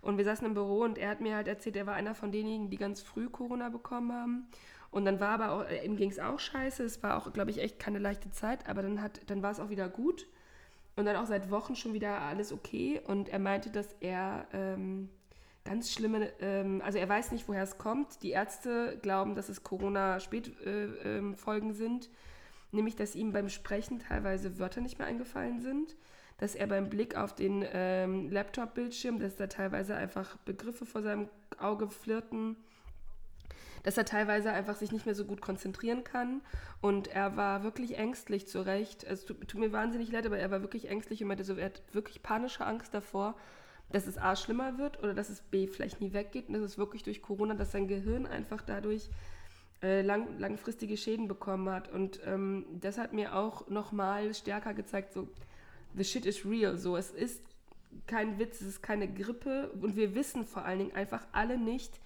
Und 0.00 0.16
wir 0.16 0.24
saßen 0.24 0.46
im 0.46 0.54
Büro 0.54 0.82
und 0.82 0.96
er 0.96 1.10
hat 1.10 1.20
mir 1.20 1.36
halt 1.36 1.46
erzählt, 1.46 1.76
er 1.76 1.86
war 1.86 1.94
einer 1.94 2.14
von 2.14 2.32
denjenigen, 2.32 2.70
die 2.70 2.78
ganz 2.78 3.02
früh 3.02 3.28
Corona 3.28 3.68
bekommen 3.68 4.12
haben. 4.12 4.48
Und 4.90 5.04
dann 5.04 5.20
war 5.20 5.38
aber 5.38 5.52
auch, 5.52 5.68
äh, 5.68 5.84
ihm 5.84 5.96
ging 5.96 6.10
es 6.10 6.18
auch 6.18 6.38
scheiße. 6.38 6.84
Es 6.84 7.02
war 7.02 7.18
auch, 7.18 7.34
glaube 7.34 7.50
ich, 7.50 7.58
echt 7.58 7.78
keine 7.78 7.98
leichte 7.98 8.30
Zeit, 8.30 8.66
aber 8.66 8.80
dann, 8.80 8.98
dann 9.26 9.42
war 9.42 9.50
es 9.50 9.60
auch 9.60 9.68
wieder 9.68 9.90
gut. 9.90 10.26
Und 10.96 11.04
dann 11.04 11.16
auch 11.16 11.26
seit 11.26 11.50
Wochen 11.50 11.76
schon 11.76 11.92
wieder 11.92 12.22
alles 12.22 12.50
okay. 12.50 13.02
Und 13.06 13.28
er 13.28 13.40
meinte, 13.40 13.68
dass 13.70 13.94
er. 14.00 14.46
Ähm, 14.54 15.10
ganz 15.66 15.92
schlimme, 15.92 16.32
ähm, 16.40 16.80
also 16.84 16.98
er 16.98 17.08
weiß 17.08 17.32
nicht, 17.32 17.48
woher 17.48 17.62
es 17.62 17.76
kommt. 17.76 18.22
Die 18.22 18.30
Ärzte 18.30 18.98
glauben, 19.02 19.34
dass 19.34 19.48
es 19.48 19.62
Corona-Spätfolgen 19.62 20.64
äh, 20.64 21.18
ähm, 21.18 21.74
sind, 21.74 22.08
nämlich 22.72 22.96
dass 22.96 23.14
ihm 23.14 23.32
beim 23.32 23.48
Sprechen 23.48 23.98
teilweise 23.98 24.58
Wörter 24.58 24.80
nicht 24.80 24.98
mehr 24.98 25.08
eingefallen 25.08 25.60
sind, 25.60 25.96
dass 26.38 26.54
er 26.54 26.66
beim 26.66 26.88
Blick 26.88 27.16
auf 27.16 27.34
den 27.34 27.64
ähm, 27.72 28.30
Laptop-Bildschirm, 28.30 29.18
dass 29.18 29.36
da 29.36 29.48
teilweise 29.48 29.96
einfach 29.96 30.36
Begriffe 30.38 30.86
vor 30.86 31.02
seinem 31.02 31.28
Auge 31.58 31.88
flirten, 31.88 32.56
dass 33.82 33.96
er 33.96 34.04
teilweise 34.04 34.52
einfach 34.52 34.76
sich 34.76 34.92
nicht 34.92 35.06
mehr 35.06 35.14
so 35.14 35.24
gut 35.24 35.40
konzentrieren 35.40 36.04
kann 36.04 36.42
und 36.80 37.08
er 37.08 37.36
war 37.36 37.62
wirklich 37.62 37.98
ängstlich 37.98 38.46
zu 38.46 38.60
Recht. 38.60 39.04
Es 39.04 39.24
tut, 39.24 39.48
tut 39.48 39.60
mir 39.60 39.72
wahnsinnig 39.72 40.10
leid, 40.10 40.26
aber 40.26 40.38
er 40.38 40.50
war 40.50 40.60
wirklich 40.60 40.88
ängstlich 40.88 41.22
und 41.22 41.28
meinte 41.28 41.44
so, 41.44 41.54
er 41.54 41.66
hat 41.66 41.82
wirklich 41.92 42.22
panische 42.22 42.66
Angst 42.66 42.94
davor, 42.94 43.36
dass 43.90 44.06
es 44.06 44.18
A 44.18 44.36
schlimmer 44.36 44.78
wird 44.78 45.02
oder 45.02 45.14
dass 45.14 45.28
es 45.28 45.40
B 45.40 45.66
vielleicht 45.66 46.00
nie 46.00 46.12
weggeht 46.12 46.48
und 46.48 46.54
dass 46.54 46.62
es 46.62 46.78
wirklich 46.78 47.02
durch 47.02 47.22
Corona, 47.22 47.54
dass 47.54 47.72
sein 47.72 47.88
Gehirn 47.88 48.26
einfach 48.26 48.62
dadurch 48.62 49.08
äh, 49.82 50.02
lang, 50.02 50.38
langfristige 50.38 50.96
Schäden 50.96 51.28
bekommen 51.28 51.68
hat. 51.70 51.90
Und 51.92 52.20
ähm, 52.26 52.66
das 52.80 52.98
hat 52.98 53.12
mir 53.12 53.36
auch 53.36 53.68
nochmal 53.68 54.34
stärker 54.34 54.74
gezeigt, 54.74 55.12
so, 55.12 55.28
the 55.94 56.04
shit 56.04 56.26
is 56.26 56.44
real. 56.44 56.76
So, 56.76 56.96
es 56.96 57.10
ist 57.10 57.42
kein 58.06 58.38
Witz, 58.38 58.60
es 58.60 58.66
ist 58.66 58.82
keine 58.82 59.12
Grippe 59.12 59.70
und 59.80 59.96
wir 59.96 60.14
wissen 60.14 60.44
vor 60.44 60.64
allen 60.64 60.80
Dingen 60.80 60.94
einfach 60.94 61.26
alle 61.32 61.58
nicht, 61.58 62.00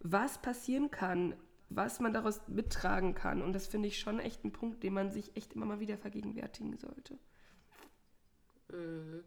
was 0.00 0.38
passieren 0.38 0.90
kann 0.90 1.34
was 1.70 2.00
man 2.00 2.12
daraus 2.12 2.40
mittragen 2.48 3.14
kann. 3.14 3.40
Und 3.40 3.52
das 3.52 3.68
finde 3.68 3.88
ich 3.88 3.98
schon 3.98 4.18
echt 4.18 4.44
ein 4.44 4.52
Punkt, 4.52 4.82
den 4.82 4.92
man 4.92 5.10
sich 5.10 5.36
echt 5.36 5.54
immer 5.54 5.66
mal 5.66 5.80
wieder 5.80 5.96
vergegenwärtigen 5.96 6.76
sollte. 6.76 7.18
Mhm. 8.70 9.24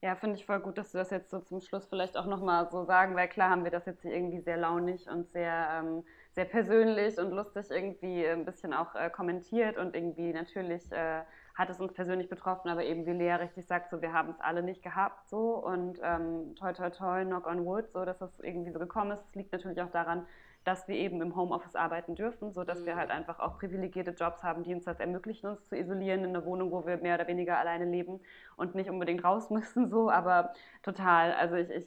Ja, 0.00 0.14
finde 0.14 0.36
ich 0.36 0.46
voll 0.46 0.60
gut, 0.60 0.78
dass 0.78 0.92
du 0.92 0.98
das 0.98 1.10
jetzt 1.10 1.28
so 1.30 1.40
zum 1.40 1.60
Schluss 1.60 1.86
vielleicht 1.88 2.16
auch 2.16 2.26
nochmal 2.26 2.70
so 2.70 2.84
sagen, 2.84 3.16
weil 3.16 3.26
klar 3.28 3.50
haben 3.50 3.64
wir 3.64 3.72
das 3.72 3.84
jetzt 3.86 4.04
irgendwie 4.04 4.40
sehr 4.40 4.56
launig 4.56 5.08
und 5.10 5.28
sehr, 5.32 5.68
ähm, 5.72 6.04
sehr 6.34 6.44
persönlich 6.44 7.18
und 7.18 7.32
lustig 7.32 7.66
irgendwie 7.70 8.24
ein 8.24 8.44
bisschen 8.44 8.72
auch 8.72 8.94
äh, 8.94 9.10
kommentiert 9.10 9.76
und 9.76 9.96
irgendwie 9.96 10.32
natürlich 10.32 10.92
äh, 10.92 11.22
hat 11.56 11.68
es 11.70 11.80
uns 11.80 11.92
persönlich 11.94 12.28
betroffen, 12.28 12.68
aber 12.70 12.84
eben 12.84 13.06
wie 13.06 13.10
Lea 13.12 13.32
richtig 13.32 13.66
sagt, 13.66 13.90
so 13.90 14.00
wir 14.00 14.12
haben 14.12 14.30
es 14.30 14.40
alle 14.40 14.62
nicht 14.62 14.84
gehabt 14.84 15.28
so 15.28 15.56
und 15.56 15.98
ähm, 16.00 16.54
toi 16.54 16.72
toi 16.72 16.90
toi, 16.90 17.24
knock 17.24 17.48
on 17.48 17.64
wood, 17.64 17.90
so 17.90 18.04
dass 18.04 18.20
es 18.20 18.38
irgendwie 18.38 18.70
so 18.70 18.78
gekommen 18.78 19.10
ist. 19.10 19.24
Es 19.26 19.34
liegt 19.34 19.50
natürlich 19.52 19.82
auch 19.82 19.90
daran, 19.90 20.26
dass 20.64 20.86
wir 20.88 20.96
eben 20.96 21.22
im 21.22 21.34
Homeoffice 21.34 21.76
arbeiten 21.76 22.14
dürfen, 22.14 22.52
sodass 22.52 22.80
mhm. 22.80 22.86
wir 22.86 22.96
halt 22.96 23.10
einfach 23.10 23.38
auch 23.40 23.58
privilegierte 23.58 24.10
Jobs 24.10 24.42
haben, 24.42 24.64
die 24.64 24.74
uns 24.74 24.84
das 24.84 25.00
ermöglichen, 25.00 25.48
uns 25.48 25.64
zu 25.64 25.76
isolieren 25.76 26.24
in 26.24 26.30
einer 26.30 26.44
Wohnung, 26.44 26.70
wo 26.70 26.86
wir 26.86 26.98
mehr 26.98 27.14
oder 27.14 27.26
weniger 27.26 27.58
alleine 27.58 27.84
leben 27.84 28.20
und 28.56 28.74
nicht 28.74 28.90
unbedingt 28.90 29.24
raus 29.24 29.50
müssen, 29.50 29.88
so, 29.88 30.10
aber 30.10 30.52
total. 30.82 31.32
Also 31.32 31.56
ich, 31.56 31.70
ich 31.70 31.86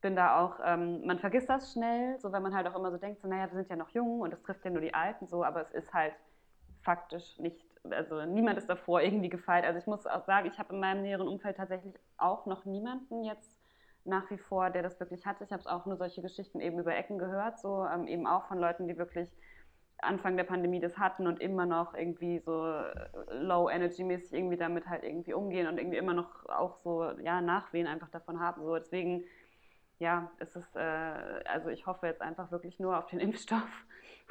bin 0.00 0.16
da 0.16 0.40
auch, 0.40 0.60
ähm, 0.64 1.04
man 1.06 1.18
vergisst 1.18 1.48
das 1.48 1.72
schnell, 1.72 2.18
so 2.20 2.32
wenn 2.32 2.42
man 2.42 2.54
halt 2.54 2.66
auch 2.66 2.76
immer 2.76 2.90
so 2.90 2.98
denkt, 2.98 3.20
so 3.20 3.28
naja, 3.28 3.50
wir 3.50 3.56
sind 3.56 3.68
ja 3.68 3.76
noch 3.76 3.90
jung 3.90 4.20
und 4.20 4.32
es 4.32 4.42
trifft 4.42 4.64
ja 4.64 4.70
nur 4.70 4.80
die 4.80 4.94
Alten, 4.94 5.26
so, 5.26 5.44
aber 5.44 5.62
es 5.62 5.70
ist 5.72 5.92
halt 5.92 6.14
faktisch 6.82 7.38
nicht, 7.38 7.66
also 7.90 8.24
niemand 8.24 8.58
ist 8.58 8.68
davor 8.68 9.00
irgendwie 9.02 9.28
gefeit. 9.28 9.64
Also 9.64 9.78
ich 9.78 9.86
muss 9.86 10.06
auch 10.06 10.24
sagen, 10.24 10.46
ich 10.46 10.58
habe 10.58 10.74
in 10.74 10.80
meinem 10.80 11.02
näheren 11.02 11.28
Umfeld 11.28 11.56
tatsächlich 11.56 11.94
auch 12.16 12.46
noch 12.46 12.64
niemanden 12.64 13.24
jetzt 13.24 13.59
nach 14.04 14.30
wie 14.30 14.38
vor, 14.38 14.70
der 14.70 14.82
das 14.82 14.98
wirklich 14.98 15.26
hatte. 15.26 15.44
Ich 15.44 15.52
habe 15.52 15.70
auch 15.70 15.86
nur 15.86 15.96
solche 15.96 16.22
Geschichten 16.22 16.60
eben 16.60 16.78
über 16.78 16.94
Ecken 16.94 17.18
gehört, 17.18 17.58
so 17.58 17.86
ähm, 17.86 18.06
eben 18.06 18.26
auch 18.26 18.46
von 18.46 18.58
Leuten, 18.58 18.88
die 18.88 18.96
wirklich 18.96 19.28
Anfang 20.02 20.36
der 20.36 20.44
Pandemie 20.44 20.80
das 20.80 20.98
hatten 20.98 21.26
und 21.26 21.40
immer 21.40 21.66
noch 21.66 21.94
irgendwie 21.94 22.38
so 22.38 22.66
äh, 22.66 23.08
low-energy-mäßig 23.30 24.32
irgendwie 24.32 24.56
damit 24.56 24.88
halt 24.88 25.04
irgendwie 25.04 25.34
umgehen 25.34 25.66
und 25.66 25.78
irgendwie 25.78 25.98
immer 25.98 26.14
noch 26.14 26.46
auch 26.48 26.78
so, 26.82 27.10
ja, 27.22 27.40
Nachwehen 27.40 27.86
einfach 27.86 28.08
davon 28.10 28.40
haben. 28.40 28.62
So, 28.64 28.76
deswegen, 28.76 29.24
ja, 29.98 30.30
es 30.38 30.56
ist, 30.56 30.74
äh, 30.76 30.80
also 31.44 31.68
ich 31.68 31.86
hoffe 31.86 32.06
jetzt 32.06 32.22
einfach 32.22 32.50
wirklich 32.50 32.78
nur 32.80 32.98
auf 32.98 33.06
den 33.06 33.20
Impfstoff, 33.20 33.68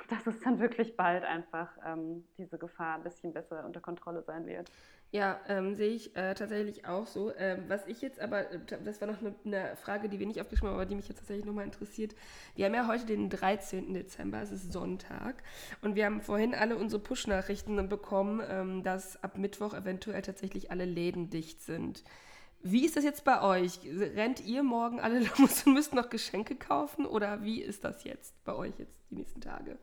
dass 0.10 0.26
es 0.26 0.40
dann 0.40 0.60
wirklich 0.60 0.98
bald 0.98 1.24
einfach 1.24 1.70
ähm, 1.86 2.26
diese 2.38 2.58
Gefahr 2.58 2.96
ein 2.96 3.04
bisschen 3.04 3.34
besser 3.34 3.66
unter 3.66 3.82
Kontrolle 3.82 4.24
sein 4.24 4.48
wird. 4.48 4.72
Ja, 5.12 5.40
ähm, 5.48 5.74
sehe 5.74 5.90
ich 5.90 6.16
äh, 6.16 6.36
tatsächlich 6.36 6.86
auch 6.86 7.08
so. 7.08 7.34
Ähm, 7.36 7.64
was 7.68 7.88
ich 7.88 8.00
jetzt 8.02 8.20
aber, 8.20 8.52
äh, 8.52 8.60
das 8.84 9.02
war 9.02 9.08
noch 9.08 9.20
eine, 9.20 9.34
eine, 9.44 9.76
Frage, 9.76 10.08
die 10.08 10.20
wir 10.20 10.28
nicht 10.28 10.40
aufgeschrieben 10.40 10.70
haben, 10.70 10.76
aber 10.76 10.86
die 10.86 10.94
mich 10.94 11.08
jetzt 11.08 11.18
tatsächlich 11.18 11.48
nochmal 11.48 11.66
interessiert. 11.66 12.14
Wir 12.56 12.66
haben 12.66 12.76
ja 12.76 12.88
heute 12.88 13.08
den 13.08 13.32
13. 13.32 13.92
Dezember, 13.96 14.40
es 14.40 14.52
ist 14.52 14.72
Sonntag. 14.72 15.42
Und 15.82 15.96
wir 15.96 16.06
haben 16.06 16.22
vorhin 16.22 16.54
alle 16.54 16.78
unsere 16.78 17.02
Push-Nachrichten 17.02 17.90
bekommen, 17.90 18.40
ähm, 18.48 18.84
dass 18.84 19.24
ab 19.24 19.40
Mittwoch 19.40 19.74
eventuell 19.74 20.22
tatsächlich 20.22 20.70
alle 20.70 20.86
Läden 20.86 21.32
dicht 21.32 21.64
sind. 21.64 22.04
Wie 22.62 22.86
ist 22.86 22.96
das 22.96 23.04
jetzt 23.04 23.24
bei 23.24 23.42
euch? 23.42 23.80
Rennt 23.86 24.46
ihr 24.46 24.62
morgen 24.62 25.00
alle 25.00 25.20
los 25.40 25.66
und 25.66 25.74
müsst 25.74 25.94
noch 25.96 26.10
Geschenke 26.12 26.56
kaufen? 26.56 27.08
Oder 27.08 27.42
wie 27.42 27.64
ist 27.64 27.84
das 27.84 28.04
jetzt 28.04 28.44
bei 28.44 28.54
euch 28.54 28.78
jetzt 28.78 29.00
die 29.10 29.16
nächsten 29.16 29.42
Tage? 29.42 29.80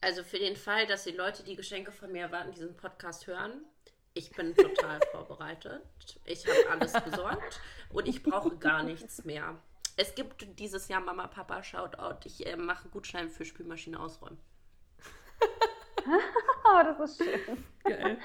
Also 0.00 0.22
für 0.22 0.38
den 0.38 0.56
Fall, 0.56 0.86
dass 0.86 1.04
die 1.04 1.12
Leute, 1.12 1.42
die 1.42 1.56
Geschenke 1.56 1.90
von 1.90 2.12
mir 2.12 2.22
erwarten, 2.22 2.52
diesen 2.52 2.76
Podcast 2.76 3.26
hören, 3.26 3.64
ich 4.14 4.30
bin 4.30 4.54
total 4.54 5.00
vorbereitet. 5.12 5.82
Ich 6.24 6.46
habe 6.46 6.70
alles 6.70 6.92
besorgt 6.92 7.60
und 7.90 8.06
ich 8.06 8.22
brauche 8.22 8.56
gar 8.56 8.82
nichts 8.82 9.24
mehr. 9.24 9.60
Es 9.96 10.14
gibt 10.14 10.58
dieses 10.60 10.88
Jahr 10.88 11.00
Mama, 11.00 11.26
Papa, 11.26 11.62
Shoutout. 11.62 12.20
Ich 12.24 12.46
äh, 12.46 12.56
mache 12.56 12.88
Gutschein 12.88 13.28
für 13.30 13.44
Spülmaschine 13.44 13.98
ausräumen. 13.98 14.38
oh, 16.06 16.82
das 16.84 17.10
ist 17.10 17.24
schön. 17.24 17.64
Geil. 17.82 18.18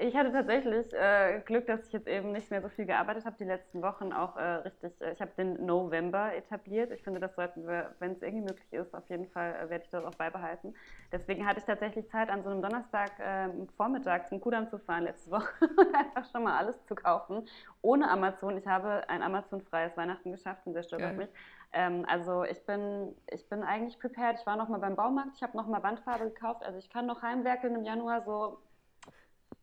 Ich 0.00 0.16
hatte 0.16 0.32
tatsächlich 0.32 0.92
äh, 0.92 1.40
Glück, 1.44 1.66
dass 1.66 1.86
ich 1.86 1.92
jetzt 1.92 2.08
eben 2.08 2.32
nicht 2.32 2.50
mehr 2.50 2.60
so 2.60 2.68
viel 2.68 2.84
gearbeitet 2.84 3.24
habe, 3.26 3.36
die 3.38 3.44
letzten 3.44 3.80
Wochen 3.82 4.12
auch 4.12 4.36
äh, 4.36 4.42
richtig. 4.42 5.00
Äh, 5.00 5.12
ich 5.12 5.20
habe 5.20 5.30
den 5.36 5.64
November 5.64 6.34
etabliert. 6.34 6.90
Ich 6.90 7.02
finde, 7.02 7.20
das 7.20 7.34
sollten 7.36 7.66
wir, 7.66 7.94
wenn 8.00 8.12
es 8.12 8.22
irgendwie 8.22 8.46
möglich 8.46 8.72
ist, 8.72 8.94
auf 8.94 9.08
jeden 9.08 9.28
Fall 9.28 9.54
äh, 9.54 9.70
werde 9.70 9.84
ich 9.84 9.90
das 9.90 10.04
auch 10.04 10.14
beibehalten. 10.14 10.74
Deswegen 11.12 11.46
hatte 11.46 11.60
ich 11.60 11.64
tatsächlich 11.64 12.08
Zeit, 12.08 12.28
an 12.28 12.42
so 12.42 12.50
einem 12.50 12.60
Donnerstag 12.60 13.12
ähm, 13.20 13.68
Vormittag 13.76 14.26
zum 14.28 14.40
Kudamm 14.40 14.68
zu 14.68 14.78
fahren 14.78 15.04
letzte 15.04 15.30
Woche 15.30 15.52
und 15.60 15.94
einfach 15.94 16.28
schon 16.32 16.42
mal 16.42 16.58
alles 16.58 16.84
zu 16.86 16.96
kaufen, 16.96 17.46
ohne 17.80 18.10
Amazon. 18.10 18.56
Ich 18.56 18.66
habe 18.66 19.08
ein 19.08 19.22
Amazon-freies 19.22 19.96
Weihnachten 19.96 20.32
geschafft 20.32 20.66
und 20.66 20.72
sehr 20.72 20.82
stolz 20.82 21.04
auf 21.04 21.16
mich. 21.16 21.30
Ähm, 21.72 22.04
also 22.08 22.42
ich 22.42 22.64
bin, 22.66 23.14
ich 23.30 23.48
bin 23.48 23.62
eigentlich 23.62 23.98
prepared. 24.00 24.38
Ich 24.40 24.46
war 24.46 24.56
noch 24.56 24.68
mal 24.68 24.78
beim 24.78 24.96
Baumarkt, 24.96 25.36
ich 25.36 25.42
habe 25.42 25.56
noch 25.56 25.68
mal 25.68 25.82
Wandfarbe 25.82 26.24
gekauft. 26.30 26.64
Also 26.64 26.78
ich 26.78 26.90
kann 26.90 27.06
noch 27.06 27.22
heimwerkeln 27.22 27.76
im 27.76 27.84
Januar 27.84 28.22
so 28.22 28.58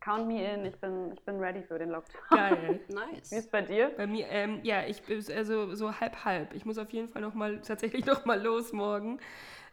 Count 0.02 0.28
me 0.28 0.44
in, 0.44 0.66
ich 0.66 0.76
bin, 0.78 1.14
ich 1.14 1.22
bin 1.22 1.40
ready 1.40 1.62
für 1.62 1.78
den 1.78 1.90
Lockdown. 1.90 2.20
Geil. 2.32 2.80
nice. 2.90 3.32
Wie 3.32 3.36
ist 3.36 3.52
bei 3.52 3.62
dir? 3.62 3.92
Bei 3.96 4.08
mir, 4.08 4.28
ähm, 4.30 4.60
ja, 4.64 4.84
ich 4.84 5.04
bin 5.04 5.24
also 5.34 5.76
so 5.76 6.00
halb 6.00 6.26
halb. 6.26 6.54
Ich 6.56 6.66
muss 6.66 6.80
auf 6.80 6.90
jeden 6.90 7.08
Fall 7.08 7.22
noch 7.22 7.36
mal, 7.36 7.62
tatsächlich 7.62 8.06
noch 8.08 8.26
mal 8.26 8.42
los 8.42 8.74
morgen. 8.74 9.20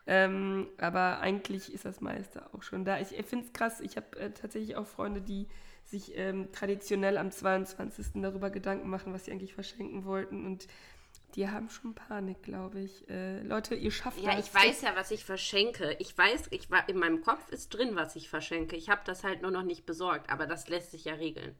Ähm, 0.06 0.68
aber 0.78 1.20
eigentlich 1.20 1.72
ist 1.72 1.86
das 1.86 2.00
meiste 2.00 2.42
auch 2.52 2.62
schon 2.62 2.84
da. 2.84 3.00
Ich, 3.00 3.18
ich 3.18 3.26
finde 3.26 3.46
es 3.46 3.52
krass, 3.54 3.80
ich 3.80 3.96
habe 3.96 4.18
äh, 4.18 4.30
tatsächlich 4.30 4.76
auch 4.76 4.86
Freunde, 4.86 5.22
die 5.22 5.48
sich 5.84 6.16
ähm, 6.16 6.52
traditionell 6.52 7.16
am 7.16 7.30
22. 7.30 8.22
darüber 8.22 8.50
Gedanken 8.50 8.90
machen, 8.90 9.14
was 9.14 9.24
sie 9.24 9.32
eigentlich 9.32 9.54
verschenken 9.54 10.04
wollten. 10.04 10.44
Und 10.44 10.66
die 11.34 11.48
haben 11.48 11.68
schon 11.68 11.94
Panik, 11.94 12.42
glaube 12.42 12.80
ich. 12.80 13.08
Äh, 13.08 13.42
Leute, 13.42 13.74
ihr 13.74 13.90
schafft 13.90 14.18
ja, 14.18 14.34
das. 14.34 14.52
Ja, 14.52 14.60
ich 14.60 14.66
weiß 14.66 14.82
ja, 14.82 14.96
was 14.96 15.10
ich 15.10 15.24
verschenke. 15.24 15.96
Ich 15.98 16.16
weiß, 16.16 16.48
ich 16.50 16.70
war 16.70 16.88
in 16.88 16.98
meinem 16.98 17.22
Kopf 17.22 17.50
ist 17.50 17.70
drin, 17.70 17.96
was 17.96 18.16
ich 18.16 18.28
verschenke. 18.28 18.76
Ich 18.76 18.88
habe 18.88 19.02
das 19.04 19.24
halt 19.24 19.42
nur 19.42 19.50
noch 19.50 19.62
nicht 19.62 19.86
besorgt, 19.86 20.30
aber 20.30 20.46
das 20.46 20.68
lässt 20.68 20.90
sich 20.90 21.04
ja 21.04 21.14
regeln. 21.14 21.54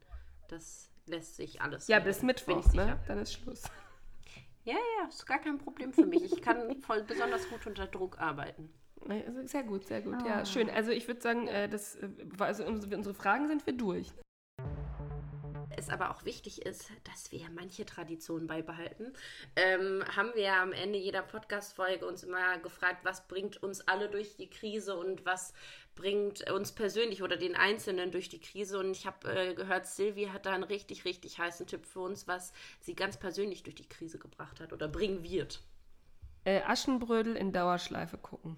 Das 0.49 0.91
lässt 1.07 1.37
sich 1.37 1.61
alles. 1.61 1.89
Ja, 1.89 2.01
bis 2.01 2.23
Mittwoch, 2.23 2.73
ne? 2.73 2.99
Dann 3.07 3.19
ist 3.19 3.35
Schluss. 3.35 3.63
Ja, 4.65 4.75
ja, 4.75 5.09
ist 5.09 5.27
gar 5.27 5.39
kein 5.39 5.59
Problem 5.59 5.93
für 5.93 6.07
mich. 6.07 6.25
Ich 6.25 6.43
kann 6.43 6.81
voll 6.83 7.03
besonders 7.03 7.49
gut 7.49 7.67
unter 7.67 7.87
Druck 7.87 8.19
arbeiten. 8.19 8.71
Also 9.09 9.47
sehr 9.47 9.63
gut, 9.63 9.87
sehr 9.87 10.03
gut. 10.03 10.21
Ja, 10.27 10.41
ah. 10.41 10.45
schön. 10.45 10.69
Also 10.69 10.91
ich 10.91 11.07
würde 11.07 11.21
sagen, 11.21 11.47
äh, 11.47 11.69
das, 11.69 11.97
äh, 11.97 12.09
also 12.39 12.67
unsere 12.67 13.15
Fragen 13.15 13.49
sind 13.49 13.65
wir 13.65 13.73
durch 13.73 14.13
es 15.79 15.89
aber 15.89 16.11
auch 16.11 16.25
wichtig 16.25 16.63
ist, 16.63 16.91
dass 17.05 17.33
wir 17.33 17.49
manche 17.55 17.87
Traditionen 17.87 18.47
beibehalten, 18.47 19.13
ähm, 19.57 20.05
haben 20.15 20.33
wir 20.35 20.53
am 20.55 20.73
Ende 20.73 20.99
jeder 20.99 21.23
Podcast-Folge 21.23 22.07
uns 22.07 22.23
immer 22.23 22.59
gefragt, 22.59 23.05
was 23.05 23.27
bringt 23.29 23.63
uns 23.63 23.87
alle 23.87 24.09
durch 24.09 24.37
die 24.37 24.51
Krise 24.51 24.97
und 24.97 25.25
was 25.25 25.53
bringt 25.95 26.51
uns 26.51 26.73
persönlich 26.73 27.23
oder 27.23 27.37
den 27.37 27.57
Einzelnen 27.57 28.11
durch 28.11 28.29
die 28.29 28.41
Krise. 28.41 28.79
Und 28.79 28.93
ich 28.93 29.07
habe 29.07 29.33
äh, 29.33 29.55
gehört, 29.55 29.87
Silvi 29.87 30.27
hat 30.27 30.47
da 30.47 30.53
einen 30.53 30.65
richtig, 30.65 31.05
richtig 31.05 31.39
heißen 31.39 31.67
Tipp 31.67 31.87
für 31.87 32.01
uns, 32.01 32.29
was 32.29 32.53
sie 32.81 32.95
ganz 32.95 33.19
persönlich 33.19 33.63
durch 33.63 33.75
die 33.75 33.89
Krise 33.89 34.19
gebracht 34.19 34.61
hat 34.61 34.73
oder 34.73 34.89
bringen 34.89 35.23
wird. 35.23 35.61
Äh, 36.45 36.63
Aschenbrödel 36.63 37.37
in 37.37 37.53
Dauerschleife 37.53 38.17
gucken 38.19 38.57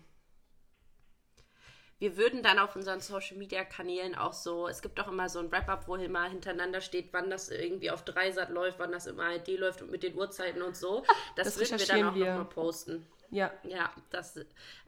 wir 2.01 2.17
würden 2.17 2.43
dann 2.43 2.59
auf 2.59 2.75
unseren 2.77 3.01
Social 3.01 3.37
Media 3.37 3.63
Kanälen 3.63 4.15
auch 4.15 4.33
so, 4.33 4.67
es 4.67 4.81
gibt 4.81 4.99
auch 4.99 5.09
immer 5.09 5.29
so 5.29 5.39
ein 5.39 5.53
Wrap-up, 5.53 5.87
wo 5.87 5.97
immer 5.97 6.25
hintereinander 6.25 6.81
steht, 6.81 7.13
wann 7.13 7.29
das 7.29 7.51
irgendwie 7.51 7.91
auf 7.91 8.03
Dreisat 8.05 8.49
läuft, 8.49 8.79
wann 8.79 8.91
das 8.91 9.07
im 9.07 9.21
ARD 9.21 9.49
läuft 9.59 9.83
und 9.83 9.91
mit 9.91 10.03
den 10.03 10.17
Uhrzeiten 10.17 10.63
und 10.63 10.77
so. 10.77 11.05
Das, 11.37 11.55
das 11.55 11.59
würden 11.59 11.79
wir 11.79 11.87
dann 11.87 12.05
auch 12.05 12.15
nochmal 12.15 12.45
posten. 12.47 13.07
Ja. 13.31 13.53
Ja, 13.63 13.93
das, 14.11 14.39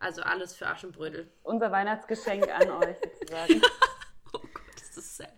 also 0.01 0.23
alles 0.23 0.57
für 0.57 0.67
Aschenbrödel. 0.67 1.29
Unser 1.43 1.71
Weihnachtsgeschenk 1.71 2.49
an 2.49 2.71
euch 2.83 2.97
sozusagen. 3.21 3.63
oh 4.33 4.39
Gott, 4.39 4.73
das 4.75 4.97
ist 4.97 5.17
sad. 5.19 5.29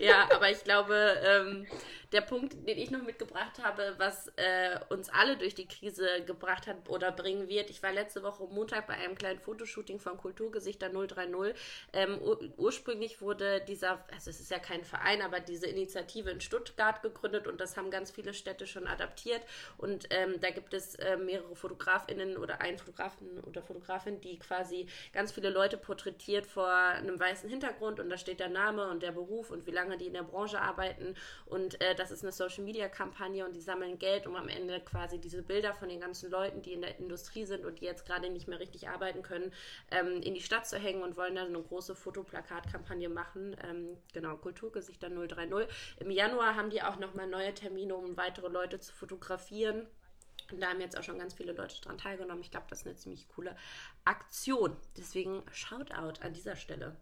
Ja, 0.00 0.28
aber 0.34 0.50
ich 0.50 0.62
glaube, 0.64 1.16
ähm, 1.24 1.66
der 2.12 2.22
Punkt, 2.22 2.54
den 2.66 2.78
ich 2.78 2.90
noch 2.90 3.02
mitgebracht 3.02 3.62
habe, 3.62 3.94
was 3.98 4.28
äh, 4.36 4.78
uns 4.88 5.10
alle 5.10 5.36
durch 5.36 5.54
die 5.54 5.66
Krise 5.66 6.06
gebracht 6.26 6.66
hat 6.66 6.88
oder 6.88 7.12
bringen 7.12 7.48
wird. 7.48 7.68
Ich 7.68 7.82
war 7.82 7.92
letzte 7.92 8.22
Woche 8.22 8.44
Montag 8.44 8.86
bei 8.86 8.94
einem 8.94 9.14
kleinen 9.14 9.38
Fotoshooting 9.38 9.98
von 9.98 10.16
Kulturgesichter 10.16 10.88
030. 10.88 11.54
Ähm, 11.92 12.18
ur 12.22 12.38
ursprünglich 12.56 13.20
wurde 13.20 13.60
dieser, 13.60 14.04
also 14.12 14.30
es 14.30 14.40
ist 14.40 14.50
ja 14.50 14.58
kein 14.58 14.84
Verein, 14.84 15.20
aber 15.20 15.40
diese 15.40 15.66
Initiative 15.66 16.30
in 16.30 16.40
Stuttgart 16.40 17.02
gegründet 17.02 17.46
und 17.46 17.60
das 17.60 17.76
haben 17.76 17.90
ganz 17.90 18.10
viele 18.10 18.32
Städte 18.32 18.66
schon 18.66 18.86
adaptiert. 18.86 19.42
Und 19.76 20.06
ähm, 20.10 20.40
da 20.40 20.50
gibt 20.50 20.72
es 20.72 20.94
äh, 20.94 21.16
mehrere 21.18 21.54
FotografInnen 21.56 22.38
oder 22.38 22.62
einen 22.62 22.78
Fotografen 22.78 23.40
oder 23.44 23.62
Fotografin, 23.62 24.20
die 24.20 24.38
quasi 24.38 24.86
ganz 25.12 25.32
viele 25.32 25.50
Leute 25.50 25.76
porträtiert 25.76 26.46
vor 26.46 26.70
einem 26.70 27.20
weißen 27.20 27.50
Hintergrund 27.50 28.00
und 28.00 28.08
da 28.08 28.16
steht 28.16 28.40
der 28.40 28.48
Name 28.48 28.88
und 28.88 29.02
der 29.02 29.12
Beruf 29.12 29.50
und 29.50 29.66
wie 29.66 29.72
lange 29.72 29.98
die 29.98 30.06
in 30.06 30.14
der 30.14 30.22
Branche 30.22 30.60
arbeiten. 30.60 31.14
Und 31.44 31.80
äh, 31.82 31.97
das 31.98 32.10
ist 32.10 32.22
eine 32.22 32.32
Social 32.32 32.64
Media 32.64 32.88
Kampagne 32.88 33.44
und 33.44 33.54
die 33.54 33.60
sammeln 33.60 33.98
Geld, 33.98 34.26
um 34.26 34.36
am 34.36 34.48
Ende 34.48 34.80
quasi 34.80 35.18
diese 35.18 35.42
Bilder 35.42 35.74
von 35.74 35.88
den 35.88 36.00
ganzen 36.00 36.30
Leuten, 36.30 36.62
die 36.62 36.72
in 36.72 36.80
der 36.80 36.98
Industrie 36.98 37.44
sind 37.44 37.64
und 37.64 37.80
die 37.80 37.84
jetzt 37.84 38.06
gerade 38.06 38.30
nicht 38.30 38.46
mehr 38.46 38.60
richtig 38.60 38.88
arbeiten 38.88 39.22
können, 39.22 39.52
ähm, 39.90 40.22
in 40.22 40.34
die 40.34 40.40
Stadt 40.40 40.66
zu 40.66 40.78
hängen 40.78 41.02
und 41.02 41.16
wollen 41.16 41.34
dann 41.34 41.48
eine 41.48 41.62
große 41.62 41.94
Fotoplakatkampagne 41.94 43.08
machen. 43.08 43.56
Ähm, 43.68 43.96
genau, 44.12 44.36
Kulturgesichter 44.36 45.10
030. 45.10 45.68
Im 45.98 46.10
Januar 46.10 46.54
haben 46.54 46.70
die 46.70 46.82
auch 46.82 46.98
nochmal 46.98 47.26
neue 47.26 47.54
Termine, 47.54 47.96
um 47.96 48.16
weitere 48.16 48.48
Leute 48.48 48.78
zu 48.78 48.92
fotografieren. 48.92 49.86
Und 50.52 50.62
da 50.62 50.68
haben 50.68 50.80
jetzt 50.80 50.98
auch 50.98 51.02
schon 51.02 51.18
ganz 51.18 51.34
viele 51.34 51.52
Leute 51.52 51.80
dran 51.80 51.98
teilgenommen. 51.98 52.40
Ich 52.40 52.50
glaube, 52.50 52.66
das 52.70 52.80
ist 52.80 52.86
eine 52.86 52.96
ziemlich 52.96 53.28
coole 53.28 53.54
Aktion. 54.04 54.76
Deswegen 54.96 55.42
Shoutout 55.52 56.22
an 56.22 56.32
dieser 56.32 56.56
Stelle. 56.56 56.96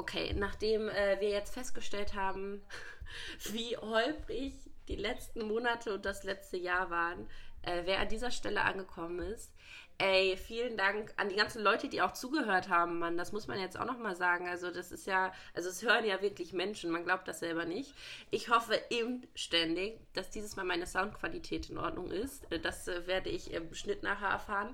Okay, 0.00 0.32
nachdem 0.34 0.88
äh, 0.88 1.20
wir 1.20 1.28
jetzt 1.28 1.52
festgestellt 1.52 2.14
haben, 2.14 2.62
wie 3.52 3.76
holprig 3.76 4.54
die 4.88 4.96
letzten 4.96 5.46
Monate 5.46 5.92
und 5.92 6.06
das 6.06 6.24
letzte 6.24 6.56
Jahr 6.56 6.88
waren, 6.88 7.28
äh, 7.60 7.82
wer 7.84 8.00
an 8.00 8.08
dieser 8.08 8.30
Stelle 8.30 8.62
angekommen 8.62 9.18
ist, 9.18 9.52
Ey, 9.98 10.38
vielen 10.38 10.78
Dank 10.78 11.12
an 11.18 11.28
die 11.28 11.36
ganzen 11.36 11.62
Leute, 11.62 11.86
die 11.90 12.00
auch 12.00 12.14
zugehört 12.14 12.70
haben, 12.70 12.98
Mann. 12.98 13.18
Das 13.18 13.32
muss 13.32 13.48
man 13.48 13.60
jetzt 13.60 13.78
auch 13.78 13.84
nochmal 13.84 14.16
sagen. 14.16 14.48
Also, 14.48 14.70
das 14.70 14.92
ist 14.92 15.06
ja, 15.06 15.30
also 15.52 15.68
es 15.68 15.82
hören 15.82 16.06
ja 16.06 16.22
wirklich 16.22 16.54
Menschen. 16.54 16.90
Man 16.90 17.04
glaubt 17.04 17.28
das 17.28 17.40
selber 17.40 17.66
nicht. 17.66 17.94
Ich 18.30 18.48
hoffe 18.48 18.80
inständig, 18.88 20.00
dass 20.14 20.30
dieses 20.30 20.56
Mal 20.56 20.64
meine 20.64 20.86
Soundqualität 20.86 21.68
in 21.68 21.76
Ordnung 21.76 22.10
ist. 22.10 22.46
Das 22.62 22.88
äh, 22.88 23.06
werde 23.06 23.28
ich 23.28 23.52
im 23.52 23.74
Schnitt 23.74 24.02
nachher 24.02 24.30
erfahren. 24.30 24.72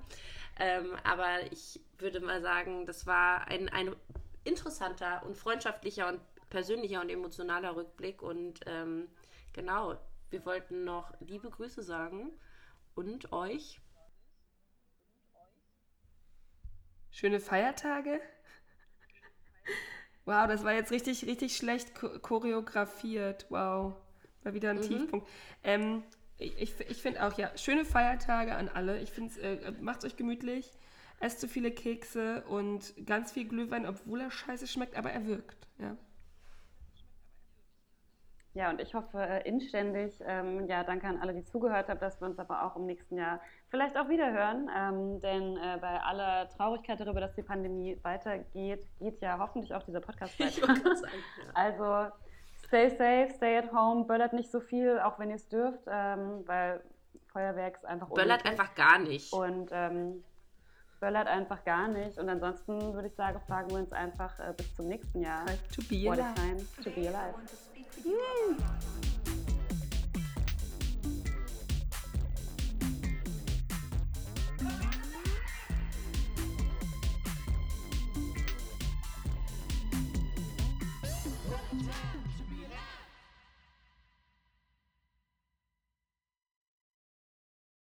Ähm, 0.61 0.95
aber 1.03 1.51
ich 1.51 1.81
würde 1.99 2.21
mal 2.21 2.41
sagen, 2.41 2.87
das 2.87 3.05
war 3.05 3.49
ein, 3.49 3.69
ein 3.69 3.97
interessanter 4.47 5.23
und 5.27 5.37
freundschaftlicher 5.37 6.09
und 6.09 6.21
persönlicher 6.51 7.01
und 7.01 7.11
emotionaler 7.11 7.77
Rückblick. 7.77 8.23
Und 8.23 8.61
ähm, 8.67 9.09
genau, 9.53 9.97
wir 10.31 10.45
wollten 10.47 10.85
noch 10.85 11.13
liebe 11.21 11.51
Grüße 11.51 11.83
sagen 11.83 12.31
und 12.95 13.33
euch 13.33 13.81
Schöne 17.17 17.41
Feiertage. 17.41 18.21
Wow, 20.27 20.47
das 20.49 20.65
war 20.65 20.75
jetzt 20.75 20.91
richtig, 20.91 21.25
richtig 21.25 21.57
schlecht 21.57 21.95
choreografiert. 21.95 23.47
Wow. 23.49 23.95
War 24.43 24.53
wieder 24.53 24.69
ein 24.69 24.77
mhm. 24.77 24.83
Tiefpunkt. 24.83 25.29
Ähm, 25.65 26.03
ich 26.37 26.79
ich, 26.79 27.01
finde 27.01 27.25
auch, 27.25 27.39
ja, 27.39 27.57
schöne 27.57 27.87
Feiertage 27.87 28.55
an 28.55 28.69
alle. 28.69 29.01
Ich 29.01 29.13
finde, 29.13 29.41
äh, 29.41 29.71
macht 29.81 30.05
euch 30.05 30.17
gemütlich, 30.17 30.71
esst 31.21 31.41
zu 31.41 31.49
viele 31.49 31.71
Kekse 31.71 32.45
und 32.49 32.95
ganz 33.07 33.33
viel 33.33 33.49
Glühwein, 33.49 33.87
obwohl 33.87 34.21
er 34.21 34.31
scheiße 34.31 34.67
schmeckt, 34.67 34.97
aber 34.97 35.11
er 35.11 35.27
wirkt. 35.27 35.69
Ja. 35.79 35.97
Ja, 38.57 38.71
und 38.71 38.81
ich 38.81 38.95
hoffe 38.95 39.19
äh, 39.19 39.47
inständig, 39.47 40.19
ähm, 40.25 40.67
ja, 40.67 40.83
danke 40.83 41.07
an 41.07 41.19
alle, 41.21 41.35
die 41.35 41.45
zugehört 41.45 41.91
haben, 41.91 42.01
dass 42.01 42.19
wir 42.23 42.27
uns 42.27 42.39
aber 42.39 42.65
auch 42.65 42.75
im 42.77 42.87
nächsten 42.87 43.19
Jahr 43.19 43.39
vielleicht 43.69 43.99
auch 43.99 44.09
wieder 44.09 44.33
hören. 44.33 44.71
Ähm, 44.75 45.21
denn 45.21 45.59
äh, 45.59 45.77
bei 45.79 46.01
aller 46.01 46.49
Traurigkeit 46.49 46.99
darüber, 46.99 47.21
dass 47.21 47.35
die 47.35 47.43
Pandemie 47.43 47.99
weitergeht, 48.03 48.87
geht 48.99 49.21
ja 49.21 49.39
hoffentlich 49.39 49.75
auch 49.75 49.83
dieser 49.83 50.01
Podcast 50.01 50.41
weiter. 50.41 50.75
Sagen, 50.97 51.13
ja. 51.45 51.51
Also 51.53 52.11
stay 52.65 52.89
safe, 52.89 53.29
stay 53.37 53.59
at 53.59 53.71
home, 53.75 54.05
böllert 54.07 54.33
nicht 54.33 54.51
so 54.51 54.61
viel, 54.61 55.01
auch 55.01 55.19
wenn 55.19 55.29
ihr 55.29 55.37
es 55.37 55.49
dürft, 55.51 55.83
ähm, 55.87 56.43
weil 56.47 56.81
Feuerwerk 57.35 57.77
ist 57.77 57.85
einfach 57.85 58.09
Böllert 58.09 58.41
unnötig. 58.41 58.47
einfach 58.59 58.75
gar 58.75 58.99
nicht. 58.99 59.35
Und 59.35 59.69
böllert 61.01 61.27
einfach 61.27 61.65
gar 61.65 61.89
nicht. 61.89 62.19
Und 62.19 62.29
ansonsten 62.29 62.95
würde 62.95 63.09
ich 63.09 63.15
sagen, 63.15 63.41
fragen 63.47 63.71
wir 63.71 63.79
uns 63.79 63.93
einfach 63.93 64.39
äh, 64.39 64.53
bis 64.57 64.75
zum 64.75 64.89
nächsten 64.89 65.21
Jahr. 65.21 65.45
To 65.75 65.83
be 65.89 66.11
alive. 66.11 66.65
To 66.83 66.91
be 66.91 67.09
alive. 67.09 67.35